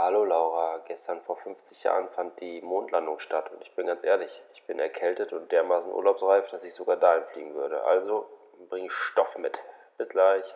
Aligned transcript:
Hallo 0.00 0.24
Laura, 0.24 0.80
gestern 0.86 1.20
vor 1.22 1.36
50 1.38 1.82
Jahren 1.82 2.08
fand 2.10 2.40
die 2.40 2.60
Mondlandung 2.60 3.18
statt 3.18 3.50
und 3.50 3.60
ich 3.62 3.74
bin 3.74 3.88
ganz 3.88 4.04
ehrlich, 4.04 4.30
ich 4.54 4.62
bin 4.62 4.78
erkältet 4.78 5.32
und 5.32 5.50
dermaßen 5.50 5.90
urlaubsreif, 5.92 6.48
dass 6.50 6.62
ich 6.62 6.72
sogar 6.72 6.96
dahin 6.98 7.24
fliegen 7.32 7.52
würde. 7.54 7.82
Also 7.82 8.24
bringe 8.70 8.86
ich 8.86 8.92
Stoff 8.92 9.36
mit. 9.38 9.60
Bis 9.96 10.08
gleich. 10.10 10.54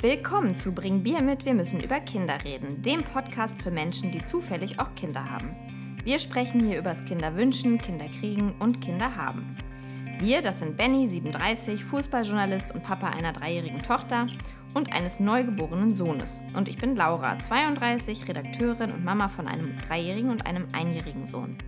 Willkommen 0.00 0.54
zu 0.54 0.72
Bring 0.72 1.02
Bier 1.02 1.20
mit, 1.20 1.44
wir 1.44 1.54
müssen 1.54 1.82
über 1.82 1.98
Kinder 1.98 2.38
reden, 2.44 2.80
dem 2.82 3.02
Podcast 3.02 3.60
für 3.60 3.72
Menschen, 3.72 4.12
die 4.12 4.24
zufällig 4.24 4.78
auch 4.78 4.94
Kinder 4.94 5.28
haben. 5.28 5.98
Wir 6.04 6.20
sprechen 6.20 6.60
hier 6.60 6.78
übers 6.78 7.04
Kinderwünschen, 7.04 7.78
Kinderkriegen 7.78 8.54
und 8.60 8.80
Kinder 8.80 9.16
haben. 9.16 9.58
Wir, 10.20 10.42
das 10.42 10.60
sind 10.60 10.76
Benny, 10.76 11.08
37, 11.08 11.84
Fußballjournalist 11.84 12.72
und 12.72 12.82
Papa 12.82 13.08
einer 13.08 13.32
dreijährigen 13.32 13.82
Tochter 13.82 14.28
und 14.72 14.92
eines 14.92 15.20
neugeborenen 15.20 15.94
Sohnes. 15.94 16.40
Und 16.54 16.68
ich 16.68 16.78
bin 16.78 16.94
Laura, 16.94 17.38
32, 17.38 18.28
Redakteurin 18.28 18.92
und 18.92 19.04
Mama 19.04 19.28
von 19.28 19.48
einem 19.48 19.76
dreijährigen 19.80 20.30
und 20.30 20.46
einem 20.46 20.66
einjährigen 20.72 21.26
Sohn. 21.26 21.58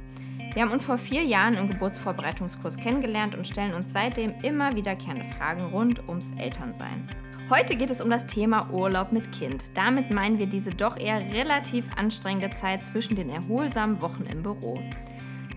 Wir 0.54 0.62
haben 0.62 0.70
uns 0.70 0.84
vor 0.84 0.96
vier 0.96 1.22
Jahren 1.22 1.54
im 1.54 1.68
Geburtsvorbereitungskurs 1.68 2.76
kennengelernt 2.76 3.34
und 3.34 3.46
stellen 3.46 3.74
uns 3.74 3.92
seitdem 3.92 4.32
immer 4.42 4.74
wiederkehrende 4.74 5.26
Fragen 5.36 5.64
rund 5.64 6.08
ums 6.08 6.30
Elternsein. 6.38 7.10
Heute 7.50 7.76
geht 7.76 7.90
es 7.90 8.00
um 8.00 8.10
das 8.10 8.26
Thema 8.26 8.70
Urlaub 8.72 9.12
mit 9.12 9.30
Kind. 9.32 9.76
Damit 9.76 10.10
meinen 10.10 10.38
wir 10.38 10.46
diese 10.46 10.70
doch 10.70 10.96
eher 10.96 11.20
relativ 11.32 11.84
anstrengende 11.96 12.50
Zeit 12.56 12.84
zwischen 12.84 13.16
den 13.16 13.28
erholsamen 13.28 14.00
Wochen 14.00 14.24
im 14.24 14.42
Büro. 14.42 14.80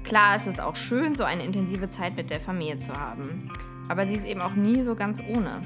Klar 0.03 0.35
ist 0.35 0.47
es 0.47 0.59
auch 0.59 0.75
schön, 0.75 1.15
so 1.15 1.23
eine 1.23 1.43
intensive 1.43 1.89
Zeit 1.89 2.15
mit 2.15 2.29
der 2.29 2.39
Familie 2.39 2.77
zu 2.77 2.93
haben. 2.93 3.51
Aber 3.89 4.07
sie 4.07 4.15
ist 4.15 4.25
eben 4.25 4.41
auch 4.41 4.53
nie 4.53 4.81
so 4.83 4.95
ganz 4.95 5.21
ohne. 5.21 5.61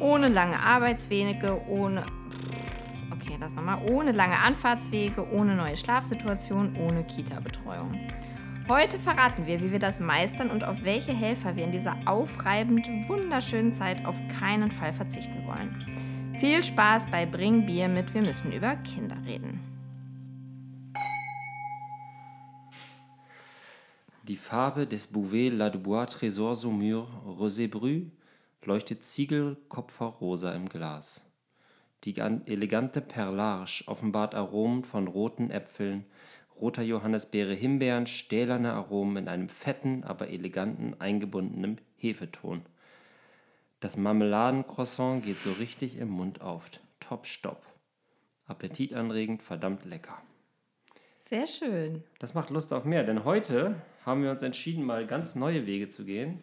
Ohne 0.00 0.28
lange 0.28 0.58
Arbeitswege, 0.58 1.60
ohne. 1.68 2.04
Okay, 3.12 3.36
das 3.38 3.54
nochmal. 3.54 3.80
Ohne 3.90 4.12
lange 4.12 4.38
Anfahrtswege, 4.38 5.30
ohne 5.32 5.54
neue 5.54 5.76
Schlafsituationen, 5.76 6.76
ohne 6.76 7.04
Kita-Betreuung. 7.04 7.98
Heute 8.68 8.98
verraten 8.98 9.46
wir, 9.46 9.60
wie 9.60 9.72
wir 9.72 9.78
das 9.78 10.00
meistern 10.00 10.50
und 10.50 10.64
auf 10.64 10.84
welche 10.84 11.12
Helfer 11.12 11.56
wir 11.56 11.64
in 11.64 11.72
dieser 11.72 11.96
aufreibend 12.06 12.88
wunderschönen 13.08 13.72
Zeit 13.72 14.04
auf 14.06 14.16
keinen 14.40 14.70
Fall 14.70 14.92
verzichten 14.92 15.46
wollen. 15.46 15.86
Viel 16.38 16.62
Spaß 16.62 17.06
bei 17.06 17.26
Bring 17.26 17.66
Bier 17.66 17.88
mit 17.88 18.14
Wir 18.14 18.22
müssen 18.22 18.52
über 18.52 18.76
Kinder 18.76 19.16
reden. 19.26 19.71
Die 24.28 24.36
Farbe 24.36 24.86
des 24.86 25.08
Bouvet 25.08 25.50
La 25.50 25.68
Dubois 25.68 26.06
Trésor 26.06 26.54
Saumur 26.54 27.08
Rosé 27.26 27.66
Brü 27.66 28.06
leuchtet 28.62 29.02
Ziegelkopferrosa 29.02 30.52
im 30.52 30.68
Glas. 30.68 31.28
Die 32.04 32.16
elegante 32.16 33.00
Perlage 33.00 33.82
offenbart 33.86 34.36
Aromen 34.36 34.84
von 34.84 35.08
roten 35.08 35.50
Äpfeln, 35.50 36.04
roter 36.60 36.84
Johannisbeere, 36.84 37.52
Himbeeren, 37.52 38.06
stählerne 38.06 38.74
Aromen 38.74 39.24
in 39.24 39.28
einem 39.28 39.48
fetten, 39.48 40.04
aber 40.04 40.28
eleganten, 40.28 40.94
eingebundenen 41.00 41.80
Hefeton. 41.96 42.62
Das 43.80 43.96
Marmeladencroissant 43.96 45.24
geht 45.24 45.40
so 45.40 45.50
richtig 45.54 45.98
im 45.98 46.10
Mund 46.10 46.40
auf. 46.42 46.70
Top, 47.00 47.26
stopp. 47.26 47.66
Appetitanregend, 48.46 49.42
verdammt 49.42 49.84
lecker. 49.84 50.22
Sehr 51.28 51.48
schön. 51.48 52.04
Das 52.20 52.34
macht 52.34 52.50
Lust 52.50 52.72
auf 52.72 52.84
mehr, 52.84 53.02
denn 53.02 53.24
heute 53.24 53.74
haben 54.04 54.22
wir 54.22 54.30
uns 54.30 54.42
entschieden, 54.42 54.84
mal 54.84 55.06
ganz 55.06 55.34
neue 55.34 55.66
Wege 55.66 55.90
zu 55.90 56.04
gehen. 56.04 56.42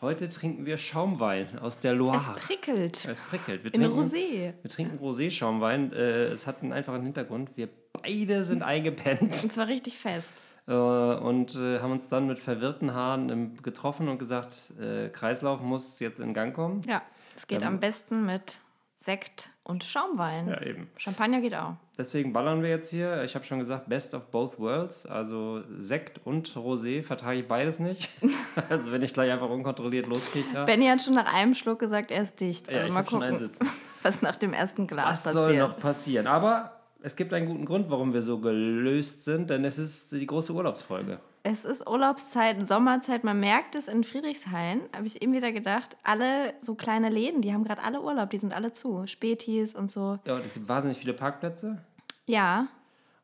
Heute 0.00 0.28
trinken 0.28 0.66
wir 0.66 0.76
Schaumwein 0.76 1.58
aus 1.58 1.78
der 1.78 1.94
Loire. 1.94 2.34
Es 2.36 2.46
prickelt. 2.46 3.04
Es 3.06 3.20
prickelt. 3.20 3.64
Wir 3.64 3.72
In 3.72 3.80
trinken, 3.80 3.98
Rosé. 3.98 4.52
Wir 4.60 4.70
trinken 4.70 4.98
Rosé-Schaumwein. 4.98 5.92
Äh, 5.92 6.26
es 6.26 6.46
hat 6.46 6.62
einen 6.62 6.72
einfachen 6.72 7.02
Hintergrund. 7.02 7.50
Wir 7.56 7.68
beide 7.94 8.44
sind 8.44 8.62
eingepennt. 8.62 9.20
Und 9.42 9.52
zwar 9.52 9.68
richtig 9.68 9.96
fest. 9.96 10.28
Äh, 10.68 10.72
und 10.72 11.54
äh, 11.54 11.78
haben 11.78 11.92
uns 11.92 12.08
dann 12.08 12.26
mit 12.26 12.38
verwirrten 12.40 12.92
Haaren 12.92 13.56
getroffen 13.62 14.08
und 14.08 14.18
gesagt, 14.18 14.74
Kreislauf 15.12 15.60
muss 15.60 16.00
jetzt 16.00 16.18
in 16.20 16.34
Gang 16.34 16.54
kommen. 16.54 16.82
Ja, 16.86 17.02
es 17.36 17.46
geht 17.46 17.62
ähm, 17.62 17.68
am 17.68 17.80
besten 17.80 18.26
mit 18.26 18.58
Sekt 19.06 19.50
und 19.62 19.84
Schaumwein. 19.84 20.48
Ja, 20.48 20.60
eben. 20.62 20.90
Champagner 20.96 21.40
geht 21.40 21.54
auch. 21.54 21.74
Deswegen 21.96 22.32
ballern 22.32 22.60
wir 22.60 22.70
jetzt 22.70 22.90
hier. 22.90 23.22
Ich 23.22 23.36
habe 23.36 23.44
schon 23.44 23.60
gesagt, 23.60 23.88
best 23.88 24.14
of 24.14 24.32
both 24.32 24.58
worlds. 24.58 25.06
Also 25.06 25.62
Sekt 25.70 26.26
und 26.26 26.48
Rosé 26.56 27.04
vertrage 27.04 27.38
ich 27.38 27.46
beides 27.46 27.78
nicht. 27.78 28.10
also 28.68 28.90
wenn 28.90 29.02
ich 29.02 29.14
gleich 29.14 29.30
einfach 29.30 29.48
unkontrolliert 29.48 30.08
loskriege. 30.08 30.64
Benny 30.66 30.86
hat 30.86 31.02
schon 31.02 31.14
nach 31.14 31.32
einem 31.32 31.54
Schluck 31.54 31.78
gesagt, 31.78 32.10
er 32.10 32.24
ist 32.24 32.40
dicht. 32.40 32.68
Also 32.68 32.88
ja, 32.88 32.92
mal 32.92 33.04
gucken, 33.04 33.48
was 34.02 34.22
nach 34.22 34.34
dem 34.34 34.52
ersten 34.52 34.88
Glas 34.88 35.08
was 35.08 35.24
passiert. 35.24 35.36
Was 35.36 35.52
soll 35.52 35.56
noch 35.56 35.78
passieren? 35.78 36.26
Aber 36.26 36.80
es 37.00 37.14
gibt 37.14 37.32
einen 37.32 37.46
guten 37.46 37.64
Grund, 37.64 37.88
warum 37.88 38.12
wir 38.12 38.22
so 38.22 38.40
gelöst 38.40 39.24
sind, 39.24 39.50
denn 39.50 39.64
es 39.64 39.78
ist 39.78 40.10
die 40.10 40.26
große 40.26 40.52
Urlaubsfolge. 40.52 41.20
Es 41.48 41.64
ist 41.64 41.88
Urlaubszeit, 41.88 42.68
Sommerzeit. 42.68 43.22
Man 43.22 43.38
merkt 43.38 43.76
es 43.76 43.86
in 43.86 44.02
Friedrichshain, 44.02 44.80
habe 44.92 45.06
ich 45.06 45.22
eben 45.22 45.32
wieder 45.32 45.52
gedacht. 45.52 45.96
Alle 46.02 46.54
so 46.60 46.74
kleine 46.74 47.08
Läden, 47.08 47.40
die 47.40 47.52
haben 47.52 47.62
gerade 47.62 47.84
alle 47.84 48.02
Urlaub, 48.02 48.30
die 48.30 48.38
sind 48.38 48.52
alle 48.52 48.72
zu. 48.72 49.06
Spätis 49.06 49.72
und 49.72 49.88
so. 49.88 50.18
Ja, 50.26 50.34
und 50.34 50.44
es 50.44 50.54
gibt 50.54 50.68
wahnsinnig 50.68 50.98
viele 50.98 51.12
Parkplätze. 51.12 51.78
Ja. 52.26 52.66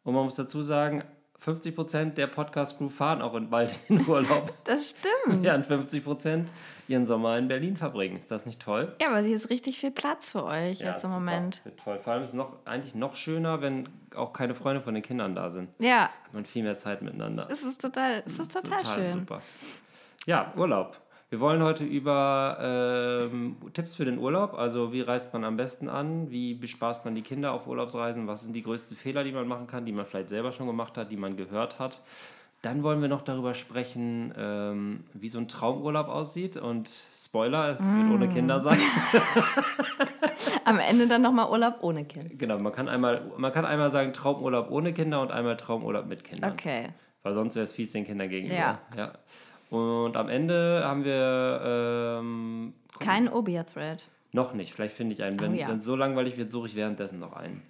Und 0.05 0.15
man 0.15 0.25
muss 0.25 0.37
dazu 0.37 0.63
sagen, 0.63 1.03
50 1.43 1.75
Prozent 1.75 2.19
der 2.19 2.29
Podcast-Crew 2.29 2.89
fahren 2.89 3.21
auch 3.21 3.39
bald 3.41 3.81
in 3.89 4.07
Urlaub. 4.09 4.53
Das 4.63 4.91
stimmt. 4.91 5.43
Während 5.43 5.67
50 5.67 6.05
Prozent 6.05 6.53
ihren 6.87 7.05
Sommer 7.05 7.37
in 7.37 7.49
Berlin 7.49 7.77
verbringen. 7.77 8.17
Ist 8.17 8.31
das 8.31 8.47
nicht 8.47 8.63
toll? 8.63 8.95
Ja, 9.01 9.09
aber 9.09 9.19
hier 9.19 9.35
ist 9.35 9.51
richtig 9.51 9.81
viel 9.81 9.91
Platz 9.91 10.31
für 10.31 10.45
euch 10.45 10.81
ja, 10.81 10.93
jetzt 10.93 11.03
im 11.03 11.11
Moment. 11.11 11.61
Super. 11.65 11.77
Toll. 11.83 11.99
Vor 11.99 12.13
allem 12.13 12.23
ist 12.23 12.29
es 12.29 12.35
noch, 12.37 12.53
eigentlich 12.65 12.95
noch 12.95 13.17
schöner, 13.17 13.61
wenn 13.61 13.89
auch 14.15 14.33
keine 14.33 14.55
Freunde 14.55 14.83
von 14.83 14.95
den 14.95 15.03
Kindern 15.03 15.35
da 15.35 15.51
sind. 15.51 15.69
Ja. 15.81 16.11
Hat 16.25 16.33
man 16.33 16.47
viel 16.47 16.63
mehr 16.63 16.79
Zeit 16.79 17.03
miteinander. 17.03 17.49
Es 17.51 17.63
ist 17.63 17.81
total, 17.81 18.23
es 18.25 18.39
ist 18.39 18.53
total, 18.53 18.83
total 18.83 18.95
schön. 18.95 19.13
Super. 19.21 19.43
Ja, 20.27 20.53
Urlaub. 20.57 20.97
Wir 21.33 21.41
wollen 21.41 21.63
heute 21.63 21.85
über 21.85 22.59
ähm, 22.61 23.57
Tipps 23.73 23.97
für 23.97 24.05
den 24.05 24.19
Urlaub, 24.19 24.53
also 24.53 24.93
wie 24.93 25.01
reist 25.01 25.33
man 25.33 25.45
am 25.45 25.57
besten 25.57 25.89
an, 25.89 26.31
wie 26.31 26.53
bespaßt 26.53 27.07
man 27.07 27.15
die 27.15 27.23
Kinder 27.23 27.53
auf 27.53 27.67
Urlaubsreisen, 27.67 28.27
was 28.27 28.43
sind 28.43 28.55
die 28.55 28.63
größten 28.63 28.99
Fehler, 28.99 29.25
die 29.25 29.33
man 29.33 29.49
machen 29.49 29.67
kann, 29.67 29.87
die 29.87 29.93
man 29.93 30.05
vielleicht 30.05 30.29
selber 30.29 30.53
schon 30.53 30.67
gemacht 30.67 30.99
hat, 30.99 31.11
die 31.11 31.17
man 31.17 31.39
gehört 31.39 31.79
hat. 31.79 32.03
Dann 32.61 32.83
wollen 32.83 33.01
wir 33.01 33.09
noch 33.09 33.23
darüber 33.23 33.55
sprechen, 33.55 34.35
ähm, 34.37 35.05
wie 35.15 35.31
so 35.31 35.39
ein 35.39 35.49
Traumurlaub 35.49 36.09
aussieht. 36.09 36.59
Und 36.59 36.91
Spoiler, 37.17 37.71
es 37.71 37.81
mm. 37.81 37.97
wird 37.97 38.11
ohne 38.13 38.29
Kinder 38.29 38.61
sein. 38.61 38.79
Am 40.67 40.79
Ende 40.79 41.09
dann 41.09 41.23
nochmal 41.23 41.49
Urlaub 41.49 41.79
ohne 41.81 42.05
Kind. 42.05 42.39
Genau, 42.39 42.59
man 42.59 42.75
kann, 42.75 42.91
einmal, 42.91 43.23
man 43.39 43.53
kann 43.55 43.65
einmal 43.65 43.89
sagen 43.89 44.13
Traumurlaub 44.13 44.71
ohne 44.71 44.93
Kinder 44.93 45.23
und 45.23 45.31
einmal 45.31 45.57
Traumurlaub 45.57 46.05
mit 46.05 46.25
Kindern. 46.25 46.53
Okay. 46.53 46.91
Weil 47.23 47.35
sonst 47.35 47.55
wäre 47.55 47.65
es 47.65 47.73
fies 47.73 47.93
den 47.93 48.05
Kindern 48.05 48.29
gegenüber. 48.29 48.55
Ja. 48.55 48.81
ja. 48.95 49.13
Und 49.73 50.19
am 50.19 50.29
Ende 50.29 50.83
haben 50.85 51.03
wir. 51.03 52.19
Ähm, 52.21 52.75
Kein 53.01 53.33
Obia-Thread. 53.33 54.05
Noch 54.33 54.53
nicht. 54.53 54.75
Vielleicht 54.75 54.95
finde 54.95 55.15
ich 55.15 55.23
einen. 55.23 55.41
Wenn 55.41 55.55
oh, 55.55 55.57
ja. 55.57 55.73
es 55.73 55.83
so 55.83 55.97
langweilig 55.97 56.37
wird, 56.37 56.53
suche 56.53 56.67
ich 56.67 56.75
währenddessen 56.75 57.19
noch 57.19 57.33
einen. 57.33 57.63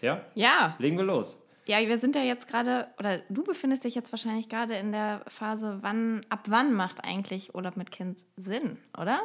Ja? 0.00 0.20
Ja. 0.36 0.76
Legen 0.78 0.96
wir 0.96 1.04
los. 1.04 1.44
Ja, 1.64 1.80
wir 1.80 1.98
sind 1.98 2.14
ja 2.14 2.22
jetzt 2.22 2.46
gerade, 2.46 2.86
oder 3.00 3.18
du 3.28 3.42
befindest 3.42 3.82
dich 3.82 3.96
jetzt 3.96 4.12
wahrscheinlich 4.12 4.48
gerade 4.48 4.74
in 4.76 4.92
der 4.92 5.22
Phase, 5.26 5.78
wann, 5.80 6.20
ab 6.28 6.44
wann 6.46 6.72
macht 6.72 7.02
eigentlich 7.02 7.56
Urlaub 7.56 7.76
mit 7.76 7.90
Kind 7.90 8.22
Sinn, 8.36 8.78
oder? 8.96 9.20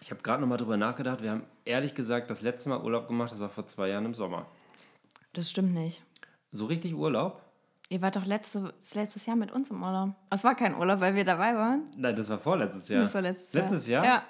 Ich 0.00 0.12
habe 0.12 0.22
gerade 0.22 0.40
nochmal 0.40 0.58
drüber 0.58 0.76
nachgedacht. 0.76 1.24
Wir 1.24 1.32
haben 1.32 1.42
ehrlich 1.64 1.96
gesagt 1.96 2.30
das 2.30 2.42
letzte 2.42 2.68
Mal 2.68 2.84
Urlaub 2.84 3.08
gemacht, 3.08 3.32
das 3.32 3.40
war 3.40 3.48
vor 3.48 3.66
zwei 3.66 3.88
Jahren 3.88 4.04
im 4.04 4.14
Sommer. 4.14 4.46
Das 5.32 5.50
stimmt 5.50 5.74
nicht. 5.74 6.04
So 6.52 6.66
richtig 6.66 6.94
Urlaub? 6.94 7.42
Ihr 7.88 8.02
wart 8.02 8.16
doch 8.16 8.26
letzte, 8.26 8.74
letztes 8.94 9.26
Jahr 9.26 9.36
mit 9.36 9.52
uns 9.52 9.70
im 9.70 9.82
Urlaub. 9.82 10.10
Es 10.30 10.42
war 10.42 10.56
kein 10.56 10.74
Urlaub, 10.74 11.00
weil 11.00 11.14
wir 11.14 11.24
dabei 11.24 11.54
waren. 11.54 11.82
Nein, 11.96 12.16
das 12.16 12.28
war 12.28 12.38
vorletztes 12.38 12.88
Jahr. 12.88 13.02
Das 13.02 13.14
war 13.14 13.22
letztes 13.22 13.52
Jahr. 13.52 13.62
Letztes 13.62 13.86
Jahr? 13.86 14.04
Ja. 14.04 14.22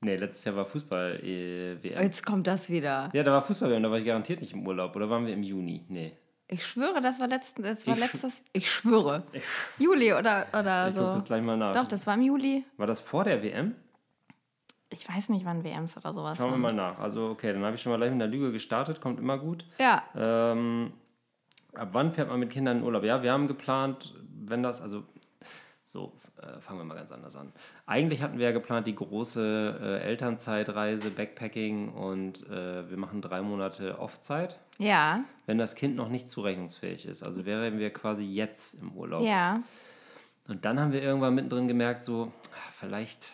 Nee, 0.00 0.16
letztes 0.16 0.44
Jahr 0.44 0.54
war 0.54 0.64
Fußball-WM. 0.66 1.82
Äh, 1.82 2.02
Jetzt 2.02 2.24
kommt 2.24 2.46
das 2.46 2.70
wieder. 2.70 3.10
Ja, 3.12 3.22
da 3.22 3.32
war 3.32 3.42
Fußball-WM, 3.42 3.82
da 3.82 3.90
war 3.90 3.98
ich 3.98 4.04
garantiert 4.04 4.40
nicht 4.42 4.52
im 4.52 4.66
Urlaub. 4.66 4.94
Oder 4.94 5.10
waren 5.10 5.26
wir 5.26 5.32
im 5.32 5.42
Juni? 5.42 5.84
Nee. 5.88 6.16
Ich 6.46 6.64
schwöre, 6.66 7.00
das 7.00 7.18
war, 7.18 7.26
letzten, 7.26 7.62
das 7.62 7.86
war 7.86 7.94
ich 7.94 8.00
letztes. 8.00 8.44
Ich 8.52 8.70
schwöre. 8.70 9.24
Ich 9.32 9.42
Juli 9.78 10.12
oder, 10.12 10.46
oder 10.52 10.88
ich 10.88 10.94
so. 10.94 11.00
Ich 11.00 11.06
guck 11.06 11.14
das 11.14 11.24
gleich 11.24 11.42
mal 11.42 11.56
nach. 11.56 11.72
Doch, 11.72 11.88
das 11.88 12.06
war 12.06 12.14
im 12.14 12.22
Juli. 12.22 12.64
War 12.76 12.86
das 12.86 13.00
vor 13.00 13.24
der 13.24 13.42
WM? 13.42 13.74
Ich 14.90 15.08
weiß 15.08 15.30
nicht, 15.30 15.44
wann 15.46 15.64
WMs 15.64 15.96
oder 15.96 16.12
sowas 16.12 16.36
Schauen 16.38 16.50
wir 16.52 16.58
mal 16.58 16.72
nach. 16.74 16.98
Also, 16.98 17.30
okay, 17.30 17.52
dann 17.52 17.64
habe 17.64 17.74
ich 17.74 17.82
schon 17.82 17.90
mal 17.90 17.96
gleich 17.96 18.12
mit 18.12 18.20
der 18.20 18.28
Lüge 18.28 18.52
gestartet, 18.52 19.00
kommt 19.00 19.18
immer 19.18 19.38
gut. 19.38 19.64
Ja. 19.78 20.02
Ähm, 20.14 20.92
ab 21.74 21.90
wann 21.92 22.12
fährt 22.12 22.28
man 22.28 22.40
mit 22.40 22.50
Kindern 22.50 22.78
in 22.78 22.82
Urlaub? 22.84 23.04
Ja, 23.04 23.22
wir 23.22 23.32
haben 23.32 23.48
geplant, 23.48 24.14
wenn 24.46 24.62
das, 24.62 24.80
also 24.80 25.04
so, 25.84 26.12
äh, 26.42 26.60
fangen 26.60 26.80
wir 26.80 26.84
mal 26.84 26.96
ganz 26.96 27.12
anders 27.12 27.36
an. 27.36 27.52
Eigentlich 27.86 28.22
hatten 28.22 28.38
wir 28.38 28.46
ja 28.46 28.52
geplant 28.52 28.86
die 28.86 28.94
große 28.94 29.78
äh, 29.80 29.98
Elternzeitreise, 30.04 31.10
Backpacking 31.10 31.90
und 31.90 32.48
äh, 32.48 32.88
wir 32.90 32.96
machen 32.96 33.22
drei 33.22 33.42
Monate 33.42 33.98
Off-Zeit. 33.98 34.58
Ja. 34.78 35.24
Wenn 35.46 35.58
das 35.58 35.74
Kind 35.74 35.96
noch 35.96 36.08
nicht 36.08 36.30
zurechnungsfähig 36.30 37.06
ist. 37.06 37.22
Also 37.22 37.46
wären 37.46 37.78
wir 37.78 37.90
quasi 37.92 38.24
jetzt 38.24 38.74
im 38.82 38.92
Urlaub. 38.92 39.22
Ja. 39.22 39.62
Und 40.48 40.64
dann 40.64 40.78
haben 40.80 40.92
wir 40.92 41.02
irgendwann 41.02 41.34
mittendrin 41.34 41.68
gemerkt, 41.68 42.04
so, 42.04 42.32
vielleicht 42.78 43.30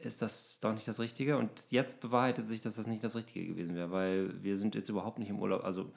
ist 0.00 0.20
das 0.20 0.60
doch 0.60 0.72
nicht 0.72 0.86
das 0.86 1.00
Richtige. 1.00 1.38
Und 1.38 1.50
jetzt 1.70 2.00
bewahrheitet 2.00 2.46
sich, 2.46 2.60
dass 2.60 2.76
das 2.76 2.86
nicht 2.86 3.04
das 3.04 3.16
Richtige 3.16 3.46
gewesen 3.46 3.74
wäre, 3.76 3.90
weil 3.90 4.42
wir 4.42 4.58
sind 4.58 4.74
jetzt 4.74 4.88
überhaupt 4.88 5.18
nicht 5.18 5.30
im 5.30 5.38
Urlaub. 5.38 5.64
Also 5.64 5.92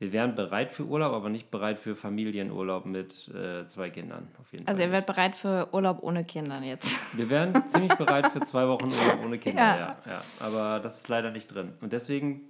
wir 0.00 0.12
wären 0.12 0.34
bereit 0.34 0.72
für 0.72 0.84
Urlaub, 0.84 1.12
aber 1.12 1.28
nicht 1.28 1.50
bereit 1.50 1.78
für 1.78 1.94
Familienurlaub 1.94 2.84
mit 2.84 3.28
äh, 3.28 3.66
zwei 3.66 3.90
Kindern. 3.90 4.28
Also 4.66 4.82
ihr 4.82 4.90
werdet 4.90 5.06
bereit 5.06 5.36
für 5.36 5.68
Urlaub 5.72 6.02
ohne 6.02 6.24
Kinder 6.24 6.60
jetzt. 6.62 6.98
Wir 7.16 7.30
wären 7.30 7.66
ziemlich 7.68 7.94
bereit 7.94 8.26
für 8.28 8.40
zwei 8.40 8.66
Wochen 8.68 8.86
Urlaub 8.86 9.24
ohne 9.24 9.38
Kinder, 9.38 9.62
Ja. 9.62 9.76
ja. 9.78 9.96
ja. 10.06 10.20
Aber 10.40 10.80
das 10.80 10.98
ist 10.98 11.08
leider 11.08 11.30
nicht 11.30 11.46
drin. 11.46 11.72
Und 11.80 11.92
deswegen 11.92 12.40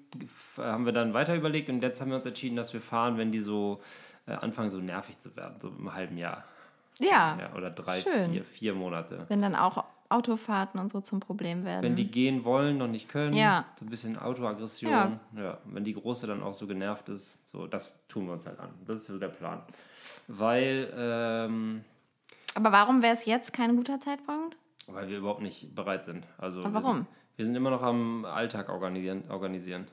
haben 0.56 0.86
wir 0.86 0.92
dann 0.92 1.12
weiter 1.14 1.34
überlegt 1.34 1.68
und 1.68 1.82
jetzt 1.82 2.00
haben 2.00 2.10
wir 2.10 2.16
uns 2.16 2.26
entschieden, 2.26 2.56
dass 2.56 2.72
wir 2.72 2.80
fahren, 2.80 3.18
wenn 3.18 3.30
die 3.30 3.40
so 3.40 3.80
äh, 4.26 4.32
anfangen, 4.32 4.70
so 4.70 4.78
nervig 4.78 5.18
zu 5.18 5.36
werden, 5.36 5.56
so 5.60 5.68
im 5.68 5.92
halben 5.94 6.16
Jahr. 6.16 6.44
Ja, 6.98 7.36
Ja, 7.40 7.54
oder 7.56 7.70
drei, 7.70 8.00
Schön. 8.00 8.30
vier, 8.32 8.44
vier 8.44 8.74
Monate. 8.74 9.24
wenn 9.28 9.42
dann 9.42 9.54
auch 9.56 9.84
Autofahrten 10.14 10.78
und 10.80 10.90
so 10.90 11.00
zum 11.00 11.20
Problem 11.20 11.64
werden. 11.64 11.82
Wenn 11.82 11.96
die 11.96 12.10
gehen 12.10 12.44
wollen, 12.44 12.78
noch 12.78 12.86
nicht 12.88 13.08
können, 13.08 13.32
Ja. 13.34 13.64
so 13.78 13.84
ein 13.84 13.90
bisschen 13.90 14.18
Autoaggression. 14.18 14.90
Ja. 14.92 15.18
Ja. 15.36 15.58
Wenn 15.64 15.84
die 15.84 15.94
Große 15.94 16.26
dann 16.26 16.42
auch 16.42 16.52
so 16.54 16.66
genervt 16.66 17.08
ist, 17.08 17.38
so 17.52 17.66
das 17.66 17.92
tun 18.08 18.26
wir 18.26 18.32
uns 18.34 18.46
halt 18.46 18.58
an. 18.60 18.70
Das 18.86 18.96
ist 18.96 19.06
so 19.08 19.18
der 19.18 19.28
Plan. 19.28 19.60
Weil, 20.28 20.92
ähm, 20.96 21.84
Aber 22.54 22.72
warum 22.72 23.02
wäre 23.02 23.12
es 23.12 23.24
jetzt 23.24 23.52
kein 23.52 23.76
guter 23.76 23.98
Zeitpunkt? 24.00 24.56
weil 24.86 25.08
wir 25.08 25.16
überhaupt 25.16 25.40
nicht 25.40 25.74
bereit 25.74 26.04
sind. 26.04 26.26
Also 26.36 26.60
Aber 26.60 26.68
wir 26.74 26.74
warum? 26.82 26.96
Sind, 26.96 27.06
wir 27.36 27.46
sind 27.46 27.54
immer 27.56 27.70
noch 27.70 27.80
am 27.82 28.26
Alltag 28.26 28.68
organisieren. 28.68 29.24
organisieren. 29.30 29.86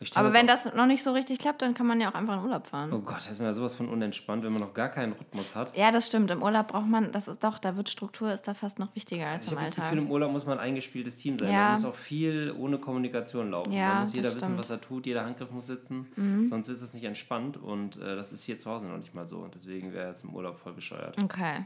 Ich 0.00 0.16
Aber 0.16 0.32
wenn 0.32 0.46
das 0.46 0.74
noch 0.74 0.86
nicht 0.86 1.02
so 1.02 1.12
richtig 1.12 1.38
klappt, 1.38 1.62
dann 1.62 1.72
kann 1.72 1.86
man 1.86 2.00
ja 2.00 2.10
auch 2.10 2.14
einfach 2.14 2.34
in 2.34 2.42
Urlaub 2.42 2.66
fahren. 2.66 2.92
Oh 2.92 2.98
Gott, 2.98 3.18
das 3.18 3.30
ist 3.30 3.38
mir 3.38 3.46
ja 3.46 3.52
sowas 3.54 3.74
von 3.74 3.88
unentspannt, 3.88 4.42
wenn 4.42 4.52
man 4.52 4.60
noch 4.60 4.74
gar 4.74 4.88
keinen 4.88 5.12
Rhythmus 5.12 5.54
hat. 5.54 5.76
Ja, 5.76 5.92
das 5.92 6.08
stimmt. 6.08 6.30
Im 6.32 6.42
Urlaub 6.42 6.68
braucht 6.68 6.86
man, 6.86 7.12
das 7.12 7.28
ist 7.28 7.44
doch, 7.44 7.58
da 7.58 7.76
wird 7.76 7.88
Struktur 7.88 8.32
ist 8.32 8.42
da 8.48 8.54
fast 8.54 8.78
noch 8.80 8.94
wichtiger 8.96 9.28
als 9.28 9.46
Ich 9.46 9.52
im 9.52 9.58
habe 9.58 9.66
das 9.66 9.78
Alltag. 9.78 9.92
Gefühl, 9.92 10.04
im 10.04 10.10
Urlaub 10.10 10.32
muss 10.32 10.46
man 10.46 10.58
ein 10.58 10.64
eingespieltes 10.64 11.16
Team 11.16 11.38
sein. 11.38 11.52
Ja. 11.52 11.68
Da 11.68 11.72
muss 11.74 11.84
auch 11.84 11.94
viel 11.94 12.54
ohne 12.58 12.78
Kommunikation 12.78 13.52
laufen. 13.52 13.72
Ja, 13.72 13.94
da 13.94 14.00
muss 14.00 14.12
jeder 14.14 14.34
wissen. 14.34 14.54
Mhm. 14.54 14.58
was 14.58 14.70
er 14.70 14.80
tut, 14.80 15.06
jeder 15.06 15.24
Handgriff 15.24 15.50
muss 15.52 15.66
sitzen, 15.66 16.06
sonst 16.48 16.68
ist 16.68 16.82
es 16.82 16.92
nicht 16.92 17.04
entspannt 17.04 17.56
und 17.56 17.96
äh, 17.96 18.16
das 18.16 18.32
ist 18.32 18.42
hier 18.42 18.58
zu 18.58 18.70
Hause 18.70 18.86
noch 18.86 18.98
nicht 18.98 19.14
mal 19.14 19.26
so. 19.26 19.38
Und 19.38 19.54
deswegen 19.54 19.92
wäre 19.92 20.08
jetzt 20.08 20.24
im 20.24 20.34
Urlaub 20.34 20.58
voll 20.58 20.72
bescheuert. 20.72 21.16
okay. 21.22 21.64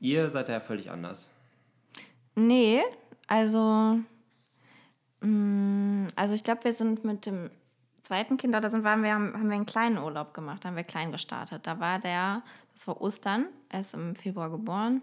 Ihr 0.00 0.30
seid 0.30 0.48
ja 0.48 0.60
völlig 0.60 0.90
anders. 0.90 1.30
Nee, 2.34 2.80
also, 3.26 3.98
also 5.22 6.34
ich 6.34 6.42
glaube, 6.44 6.64
wir 6.64 6.72
sind 6.72 7.04
mit 7.04 7.26
dem 7.26 7.50
zweiten 8.02 8.36
Kind, 8.38 8.54
da 8.54 8.70
sind, 8.70 8.84
waren 8.84 9.02
wir, 9.02 9.12
haben, 9.12 9.34
haben 9.34 9.48
wir 9.48 9.56
einen 9.56 9.66
kleinen 9.66 9.98
Urlaub 9.98 10.32
gemacht, 10.34 10.64
da 10.64 10.68
haben 10.68 10.76
wir 10.76 10.84
klein 10.84 11.12
gestartet. 11.12 11.66
Da 11.66 11.78
war 11.78 11.98
der, 11.98 12.42
das 12.72 12.86
war 12.88 13.00
Ostern, 13.00 13.46
er 13.68 13.80
ist 13.80 13.94
im 13.94 14.16
Februar 14.16 14.50
geboren, 14.50 15.02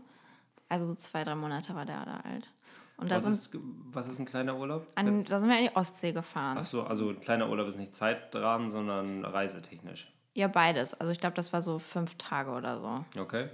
also 0.70 0.86
so 0.86 0.96
zwei, 0.96 1.24
drei 1.24 1.36
Monate 1.36 1.76
war 1.76 1.86
der 1.86 2.04
da 2.06 2.22
alt. 2.30 2.50
Und 2.98 3.12
Was 3.12 3.26
sind, 3.26 3.34
ist, 3.34 3.58
was 3.92 4.08
ist 4.08 4.18
ein 4.18 4.26
kleiner 4.26 4.58
Urlaub? 4.58 4.88
an, 4.96 5.24
da 5.26 5.40
sind 5.40 5.50
wir 5.50 5.60
in 5.60 5.66
die 5.66 5.76
Ostsee 5.76 6.14
gefahren. 6.14 6.58
Achso, 6.58 6.82
also 6.82 7.10
ein 7.10 7.20
kleiner 7.20 7.48
Urlaub 7.48 7.68
ist 7.68 7.78
nicht 7.78 7.94
Zeitrahmen, 7.94 8.72
sondern 8.72 9.24
reisetechnisch. 9.24 10.12
Ja, 10.34 10.48
beides. 10.48 10.96
Also 10.96 11.12
ich 11.12 11.20
glaube, 11.20 11.36
das 11.36 11.54
war 11.54 11.62
so 11.62 11.78
fünf 11.78 12.16
Tage 12.16 12.50
oder 12.50 12.80
so. 12.80 13.22
Okay. 13.22 13.50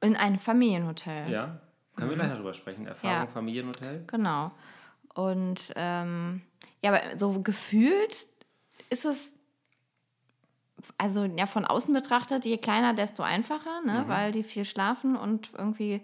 In 0.00 0.16
einem 0.16 0.38
Familienhotel. 0.38 1.30
Ja. 1.30 1.60
Können 1.94 2.08
wir 2.08 2.16
gleich 2.16 2.32
darüber 2.32 2.54
sprechen. 2.54 2.86
Erfahrung 2.86 3.18
Mhm. 3.18 3.24
Ja. 3.26 3.26
Familienhotel? 3.26 4.04
Genau. 4.06 4.50
Und 5.14 5.72
ähm, 5.76 6.42
ja, 6.82 6.92
aber 6.92 7.18
so 7.18 7.40
gefühlt 7.42 8.28
ist 8.90 9.04
es, 9.04 9.34
also 10.98 11.24
ja, 11.24 11.46
von 11.46 11.64
außen 11.64 11.92
betrachtet, 11.92 12.44
je 12.44 12.58
kleiner, 12.58 12.94
desto 12.94 13.22
einfacher, 13.22 13.82
ne? 13.84 14.04
weil 14.06 14.32
die 14.32 14.42
viel 14.42 14.64
schlafen 14.64 15.16
und 15.16 15.50
irgendwie. 15.56 16.00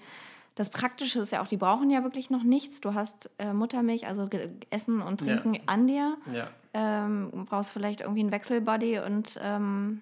Das 0.54 0.70
Praktische 0.70 1.20
ist 1.20 1.32
ja 1.32 1.42
auch, 1.42 1.48
die 1.48 1.58
brauchen 1.58 1.90
ja 1.90 2.02
wirklich 2.02 2.30
noch 2.30 2.42
nichts. 2.42 2.80
Du 2.80 2.94
hast 2.94 3.28
äh, 3.36 3.52
Muttermilch, 3.52 4.06
also 4.06 4.26
Essen 4.70 5.02
und 5.02 5.20
Ja. 5.20 5.36
Trinken 5.36 5.60
an 5.66 5.86
dir. 5.86 6.16
Ja. 6.32 6.48
Ähm, 6.72 7.28
du 7.30 7.44
brauchst 7.44 7.70
vielleicht 7.70 8.00
irgendwie 8.00 8.20
einen 8.20 8.30
Wechselbody 8.30 9.00
und 9.00 9.38
ähm, 9.42 10.00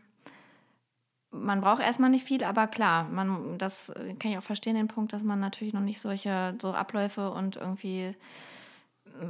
man 1.33 1.61
braucht 1.61 1.83
erstmal 1.83 2.11
nicht 2.11 2.25
viel, 2.25 2.45
aber 2.45 2.69
klar, 2.69 3.09
man, 3.11 3.59
das 3.59 3.89
äh, 3.89 4.15
kann 4.15 4.31
ich 4.31 4.39
auch 4.39 4.45
verstehen, 4.45 4.77
den 4.77 4.87
Punkt, 4.87 5.13
dass 5.13 5.25
man 5.25 5.41
natürlich 5.41 5.75
noch 5.75 5.81
nicht 5.81 6.01
solche 6.01 6.55
so 6.63 6.73
Abläufe 6.73 7.33
und 7.33 7.57
irgendwie 7.57 8.15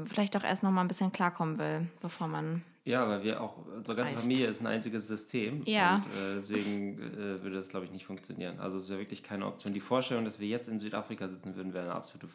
vielleicht 0.07 0.37
auch 0.37 0.45
erst 0.45 0.63
noch 0.63 0.71
mal 0.71 0.81
ein 0.81 0.89
bisschen 0.89 1.13
klarkommen 1.13 1.59
will, 1.59 1.87
bevor 2.01 2.27
man. 2.29 2.63
Ja, 2.85 3.09
weil 3.09 3.23
wir 3.23 3.41
auch, 3.41 3.57
unsere 3.75 3.97
ganze 3.97 4.15
Reicht. 4.15 4.23
Familie 4.25 4.47
ist 4.47 4.61
ein 4.61 4.67
einziges 4.67 5.09
System. 5.09 5.63
Ja. 5.65 5.97
Und 5.97 6.03
äh, 6.07 6.35
deswegen 6.35 6.99
äh, 7.01 7.43
würde 7.43 7.57
das, 7.57 7.69
glaube 7.71 7.87
ich, 7.87 7.93
nicht 7.93 8.05
funktionieren. 8.05 8.61
Also 8.61 8.77
es 8.79 8.89
wäre 8.91 8.99
wirklich 9.01 9.23
keine 9.23 9.47
Option. 9.47 9.73
Die 9.73 9.81
Vorstellung, 9.81 10.25
dass 10.27 10.39
wir 10.39 10.49
jetzt 10.49 10.69
in 10.69 10.79
Südafrika 10.79 11.29
sitzen 11.29 11.57
würden, 11.57 11.73
wäre 11.73 11.85
eine 11.87 11.95
absolute, 11.95 12.29